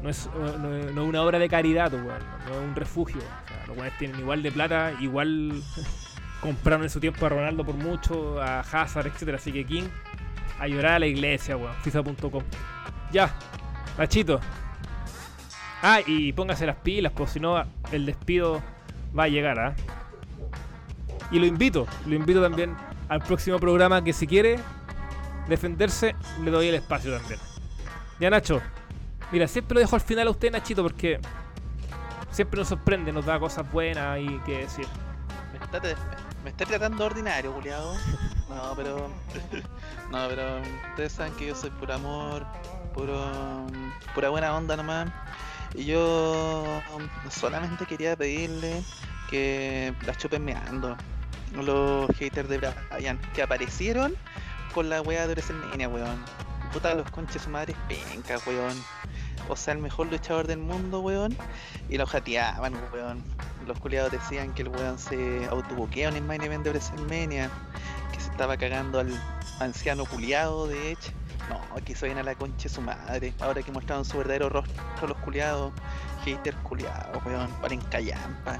No 0.02 0.08
es, 0.08 0.28
no, 0.58 0.68
no- 0.92 1.04
una 1.04 1.22
obra 1.22 1.38
de 1.38 1.48
caridad, 1.48 1.92
weón. 1.92 2.06
No 2.48 2.54
es 2.54 2.68
un 2.68 2.74
refugio. 2.74 3.18
O 3.18 3.48
sea, 3.48 3.66
los 3.68 3.76
weones 3.76 3.96
tienen 3.98 4.18
igual 4.20 4.42
de 4.42 4.50
plata, 4.50 4.92
igual 5.00 5.62
compraron 6.40 6.82
en 6.82 6.90
su 6.90 6.98
tiempo 6.98 7.24
a 7.26 7.28
Ronaldo 7.28 7.64
por 7.64 7.76
mucho, 7.76 8.40
a 8.42 8.60
Hazard, 8.60 9.06
etcétera. 9.06 9.36
Así 9.36 9.52
que 9.52 9.64
King, 9.64 9.84
a 10.58 10.66
llorar 10.66 10.94
a 10.94 10.98
la 10.98 11.06
iglesia, 11.06 11.56
weón. 11.56 11.74
FIFA.com. 11.82 12.42
Ya, 13.12 13.32
Nachito. 13.98 14.40
Ah, 15.82 16.00
y 16.06 16.32
póngase 16.32 16.64
las 16.66 16.76
pilas, 16.76 17.12
pues 17.14 17.30
si 17.32 17.40
no, 17.40 17.62
el 17.90 18.06
despido 18.06 18.62
va 19.16 19.24
a 19.24 19.28
llegar, 19.28 19.58
¿ah? 19.58 19.74
Y 21.30 21.38
lo 21.38 21.46
invito, 21.46 21.86
lo 22.06 22.14
invito 22.14 22.42
también 22.42 22.76
al 23.08 23.20
próximo 23.20 23.58
programa 23.58 24.02
que 24.04 24.12
si 24.12 24.26
quiere 24.26 24.58
defenderse, 25.48 26.14
le 26.42 26.50
doy 26.50 26.68
el 26.68 26.74
espacio 26.74 27.16
también. 27.16 27.40
Ya 28.20 28.30
Nacho, 28.30 28.60
mira, 29.30 29.48
siempre 29.48 29.74
lo 29.74 29.80
dejo 29.80 29.96
al 29.96 30.02
final 30.02 30.28
a 30.28 30.30
usted, 30.30 30.52
Nachito, 30.52 30.82
porque 30.82 31.20
siempre 32.30 32.58
nos 32.58 32.68
sorprende, 32.68 33.12
nos 33.12 33.26
da 33.26 33.38
cosas 33.38 33.70
buenas 33.70 34.18
y 34.20 34.38
que 34.40 34.58
decir. 34.58 34.86
Me 35.52 35.64
está, 35.64 35.80
está 36.48 36.64
tratando 36.66 37.04
ordinario, 37.04 37.52
culiado. 37.52 37.94
No, 38.48 38.74
pero. 38.76 39.10
No, 40.10 40.28
pero 40.28 40.60
ustedes 40.90 41.12
saben 41.12 41.32
que 41.36 41.46
yo 41.46 41.54
soy 41.54 41.70
puro 41.70 41.94
amor, 41.94 42.44
puro. 42.92 43.66
pura 44.14 44.28
buena 44.28 44.54
onda 44.54 44.76
nomás. 44.76 45.08
Yo 45.74 46.82
solamente 47.30 47.86
quería 47.86 48.16
pedirle 48.16 48.82
que 49.30 49.94
la 50.06 50.14
chupen 50.14 50.44
meando. 50.44 50.96
Los 51.54 52.08
haters 52.16 52.48
de 52.48 52.58
Brian 52.58 53.18
que 53.34 53.42
aparecieron 53.42 54.14
con 54.74 54.88
la 54.88 55.02
wea 55.02 55.26
de 55.26 55.34
WrestleMania, 55.34 55.88
weón. 55.88 56.24
Puta 56.72 56.94
los 56.94 57.10
conches 57.10 57.42
su 57.42 57.50
madre 57.50 57.74
penca, 57.88 58.38
weón. 58.46 58.82
O 59.48 59.56
sea, 59.56 59.74
el 59.74 59.80
mejor 59.80 60.06
luchador 60.06 60.46
del 60.46 60.58
mundo, 60.58 61.00
weón. 61.00 61.36
Y 61.88 61.98
lo 61.98 62.06
jateaban, 62.06 62.74
weón. 62.92 63.22
Los 63.66 63.78
culiados 63.78 64.12
decían 64.12 64.54
que 64.54 64.62
el 64.62 64.68
weón 64.68 64.98
se 64.98 65.46
autobuqueó 65.50 66.08
en 66.08 66.16
el 66.16 66.24
main 66.24 66.42
event 66.42 66.64
de 66.64 66.70
WrestleMania. 66.70 67.50
Que 68.12 68.20
se 68.20 68.30
estaba 68.30 68.56
cagando 68.56 69.00
al 69.00 69.12
anciano 69.64 70.04
culiado, 70.04 70.66
de 70.66 70.92
hecho. 70.92 71.12
No, 71.48 71.84
que 71.84 71.94
se 71.94 72.10
a 72.10 72.22
la 72.22 72.34
concha 72.34 72.64
de 72.64 72.68
su 72.68 72.80
madre. 72.80 73.34
Ahora 73.40 73.62
que 73.62 73.72
mostraron 73.72 74.04
su 74.04 74.18
verdadero 74.18 74.48
rostro 74.48 75.08
los 75.08 75.16
culiados. 75.18 75.72
Haters 76.24 76.56
culiados, 76.62 77.24
weón. 77.24 77.50
Paren 77.60 77.80
callampa. 77.82 78.58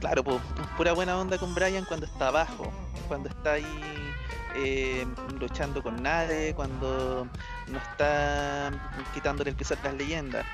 Claro, 0.00 0.22
pues, 0.22 0.40
pura 0.76 0.92
buena 0.92 1.18
onda 1.18 1.38
con 1.38 1.54
Brian 1.54 1.84
cuando 1.84 2.06
está 2.06 2.28
abajo. 2.28 2.72
Cuando 3.08 3.28
está 3.28 3.54
ahí 3.54 4.14
eh, 4.54 5.06
luchando 5.38 5.82
con 5.82 6.02
nadie, 6.02 6.54
cuando 6.54 7.26
no 7.68 7.78
está 7.78 8.70
quitándole 9.14 9.50
el 9.50 9.56
piso 9.56 9.74
a 9.74 9.84
las 9.84 9.94
leyendas. 9.94 10.44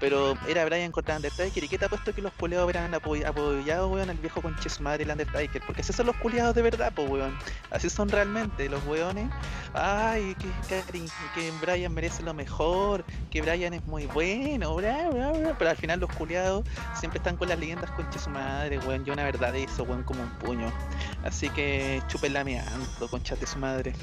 Pero 0.00 0.36
era 0.48 0.64
Brian 0.64 0.92
contra 0.92 1.16
Undertaker. 1.16 1.64
¿Y 1.64 1.68
qué 1.68 1.78
te 1.78 1.86
ha 1.86 1.88
puesto 1.88 2.14
que 2.14 2.22
los 2.22 2.32
culeados 2.34 2.66
hubieran 2.66 2.92
apoyado, 2.94 3.88
weón, 3.88 4.10
al 4.10 4.16
viejo 4.18 4.42
conche 4.42 4.68
su 4.68 4.82
madre 4.82 5.04
el 5.04 5.10
Undertaker? 5.10 5.62
Porque 5.64 5.82
esos 5.82 5.96
son 5.96 6.06
los 6.06 6.16
culeados 6.16 6.54
de 6.54 6.62
verdad, 6.62 6.92
pues, 6.94 7.08
weón. 7.08 7.36
Así 7.70 7.88
son 7.88 8.08
realmente 8.08 8.68
los 8.68 8.84
weones. 8.86 9.30
Ay, 9.74 10.34
que, 10.38 10.82
que, 11.34 11.52
Brian 11.60 11.92
merece 11.94 12.22
lo 12.22 12.34
mejor, 12.34 13.04
que 13.30 13.42
Brian 13.42 13.74
es 13.74 13.84
muy 13.86 14.06
bueno, 14.06 14.76
pero 15.58 15.70
al 15.70 15.76
final 15.76 16.00
los 16.00 16.10
culeados 16.12 16.64
siempre 16.94 17.18
están 17.18 17.36
con 17.36 17.48
las 17.48 17.58
leyendas 17.58 17.90
conche 17.92 18.18
su 18.18 18.30
madre, 18.30 18.78
weón. 18.80 19.04
Yo 19.04 19.12
una 19.12 19.24
verdad 19.24 19.52
de 19.52 19.64
eso, 19.64 19.84
weón, 19.84 20.02
como 20.02 20.22
un 20.22 20.30
puño. 20.38 20.72
Así 21.24 21.48
que 21.50 22.02
chupen 22.08 22.32
la 22.32 22.44
meando, 22.44 23.08
concha 23.08 23.36
de 23.36 23.46
su 23.46 23.58
madre. 23.58 23.94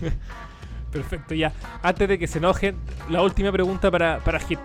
Perfecto, 0.92 1.34
ya. 1.34 1.52
Antes 1.82 2.08
de 2.08 2.18
que 2.18 2.26
se 2.26 2.38
enojen, 2.38 2.76
la 3.10 3.22
última 3.22 3.52
pregunta 3.52 3.90
para, 3.90 4.18
para 4.20 4.40
Hit. 4.40 4.58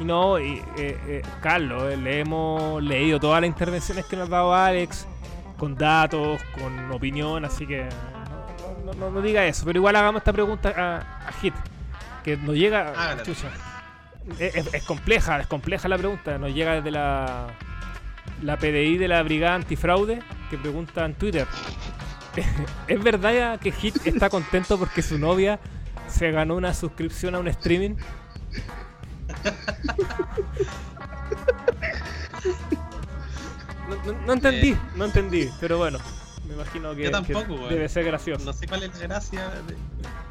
Y 0.00 0.04
no, 0.04 0.40
y, 0.40 0.62
eh, 0.76 0.98
eh, 1.06 1.22
Carlos, 1.40 1.92
eh, 1.92 1.96
le 1.96 2.20
hemos 2.20 2.82
leído 2.82 3.20
todas 3.20 3.40
las 3.40 3.48
intervenciones 3.48 4.04
que 4.06 4.16
nos 4.16 4.28
ha 4.28 4.30
dado 4.30 4.54
Alex, 4.54 5.06
con 5.56 5.76
datos, 5.76 6.40
con 6.58 6.90
opinión, 6.90 7.44
así 7.44 7.66
que 7.66 7.88
no, 8.84 9.10
no, 9.10 9.22
diga 9.22 9.46
eso. 9.46 9.64
Pero 9.64 9.78
igual 9.78 9.94
hagamos 9.96 10.20
esta 10.20 10.32
pregunta 10.32 10.74
a, 11.26 11.32
Hit, 11.40 11.54
que 12.24 12.36
nos 12.36 12.54
llega... 12.54 12.92
Es, 14.38 14.72
es, 14.72 14.82
compleja, 14.84 15.38
es 15.38 15.46
compleja 15.46 15.86
la 15.86 15.98
pregunta, 15.98 16.38
nos 16.38 16.54
llega 16.54 16.76
desde 16.76 16.90
la, 16.90 17.48
la 18.42 18.56
PDI 18.56 18.96
de 18.96 19.06
la 19.06 19.22
Brigada 19.22 19.54
Antifraude, 19.54 20.20
que 20.48 20.56
pregunta 20.56 21.04
en 21.04 21.14
Twitter. 21.14 21.46
¿Es 22.88 23.02
verdad 23.02 23.58
que 23.60 23.70
Hit 23.70 24.06
está 24.06 24.30
contento 24.30 24.78
porque 24.78 25.02
su 25.02 25.18
novia 25.18 25.60
se 26.08 26.30
ganó 26.30 26.56
una 26.56 26.72
suscripción 26.74 27.34
a 27.34 27.38
un 27.38 27.48
streaming? 27.48 27.96
No, 34.26 34.32
entendí, 34.32 34.70
eh. 34.70 34.78
no 34.96 35.04
entendí, 35.04 35.50
pero 35.60 35.78
bueno, 35.78 35.98
me 36.46 36.54
imagino 36.54 36.94
que, 36.94 37.10
debe 37.68 37.88
ser 37.88 38.04
gracioso. 38.04 38.44
No 38.44 38.52
sé 38.52 38.66
cuál 38.66 38.82
es 38.82 38.98
la 38.98 39.06
gracia 39.06 39.48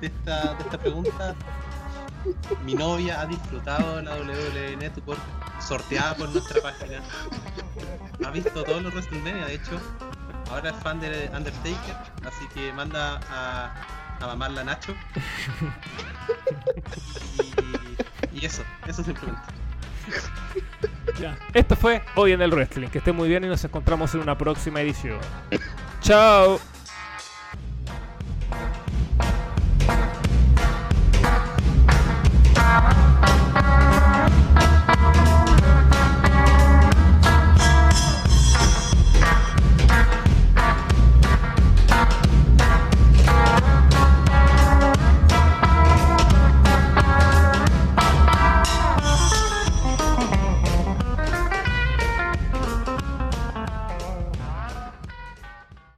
de, 0.01 0.07
esta, 0.07 0.55
de 0.55 0.63
esta 0.63 0.77
pregunta. 0.77 1.35
Mi 2.63 2.73
novia 2.73 3.21
ha 3.21 3.25
disfrutado 3.25 4.01
la 4.01 4.15
WWE 4.15 4.77
Network 4.77 5.19
sorteada 5.59 6.15
por 6.15 6.29
nuestra 6.29 6.61
página. 6.61 7.01
Ha 8.25 8.31
visto 8.31 8.63
todos 8.63 8.81
los 8.81 8.93
WrestleMania, 8.93 9.45
de 9.45 9.55
hecho. 9.55 9.79
Ahora 10.49 10.71
es 10.71 10.75
fan 10.77 10.99
de 10.99 11.29
Undertaker, 11.33 11.95
así 12.25 12.47
que 12.53 12.73
manda 12.73 13.19
a, 13.29 13.73
a 14.19 14.27
mamarla 14.27 14.63
Nacho. 14.63 14.93
Y 18.33 18.45
eso, 18.45 18.63
eso 18.87 19.03
simplemente. 19.03 19.41
Ya. 21.19 21.37
Esto 21.53 21.75
fue 21.75 22.01
Hoy 22.15 22.31
en 22.31 22.41
el 22.41 22.49
Wrestling. 22.51 22.87
Que 22.87 22.97
esté 22.97 23.11
muy 23.11 23.29
bien 23.29 23.43
y 23.43 23.47
nos 23.47 23.63
encontramos 23.63 24.13
en 24.15 24.21
una 24.21 24.37
próxima 24.37 24.81
edición. 24.81 25.19
Chao. 26.01 26.59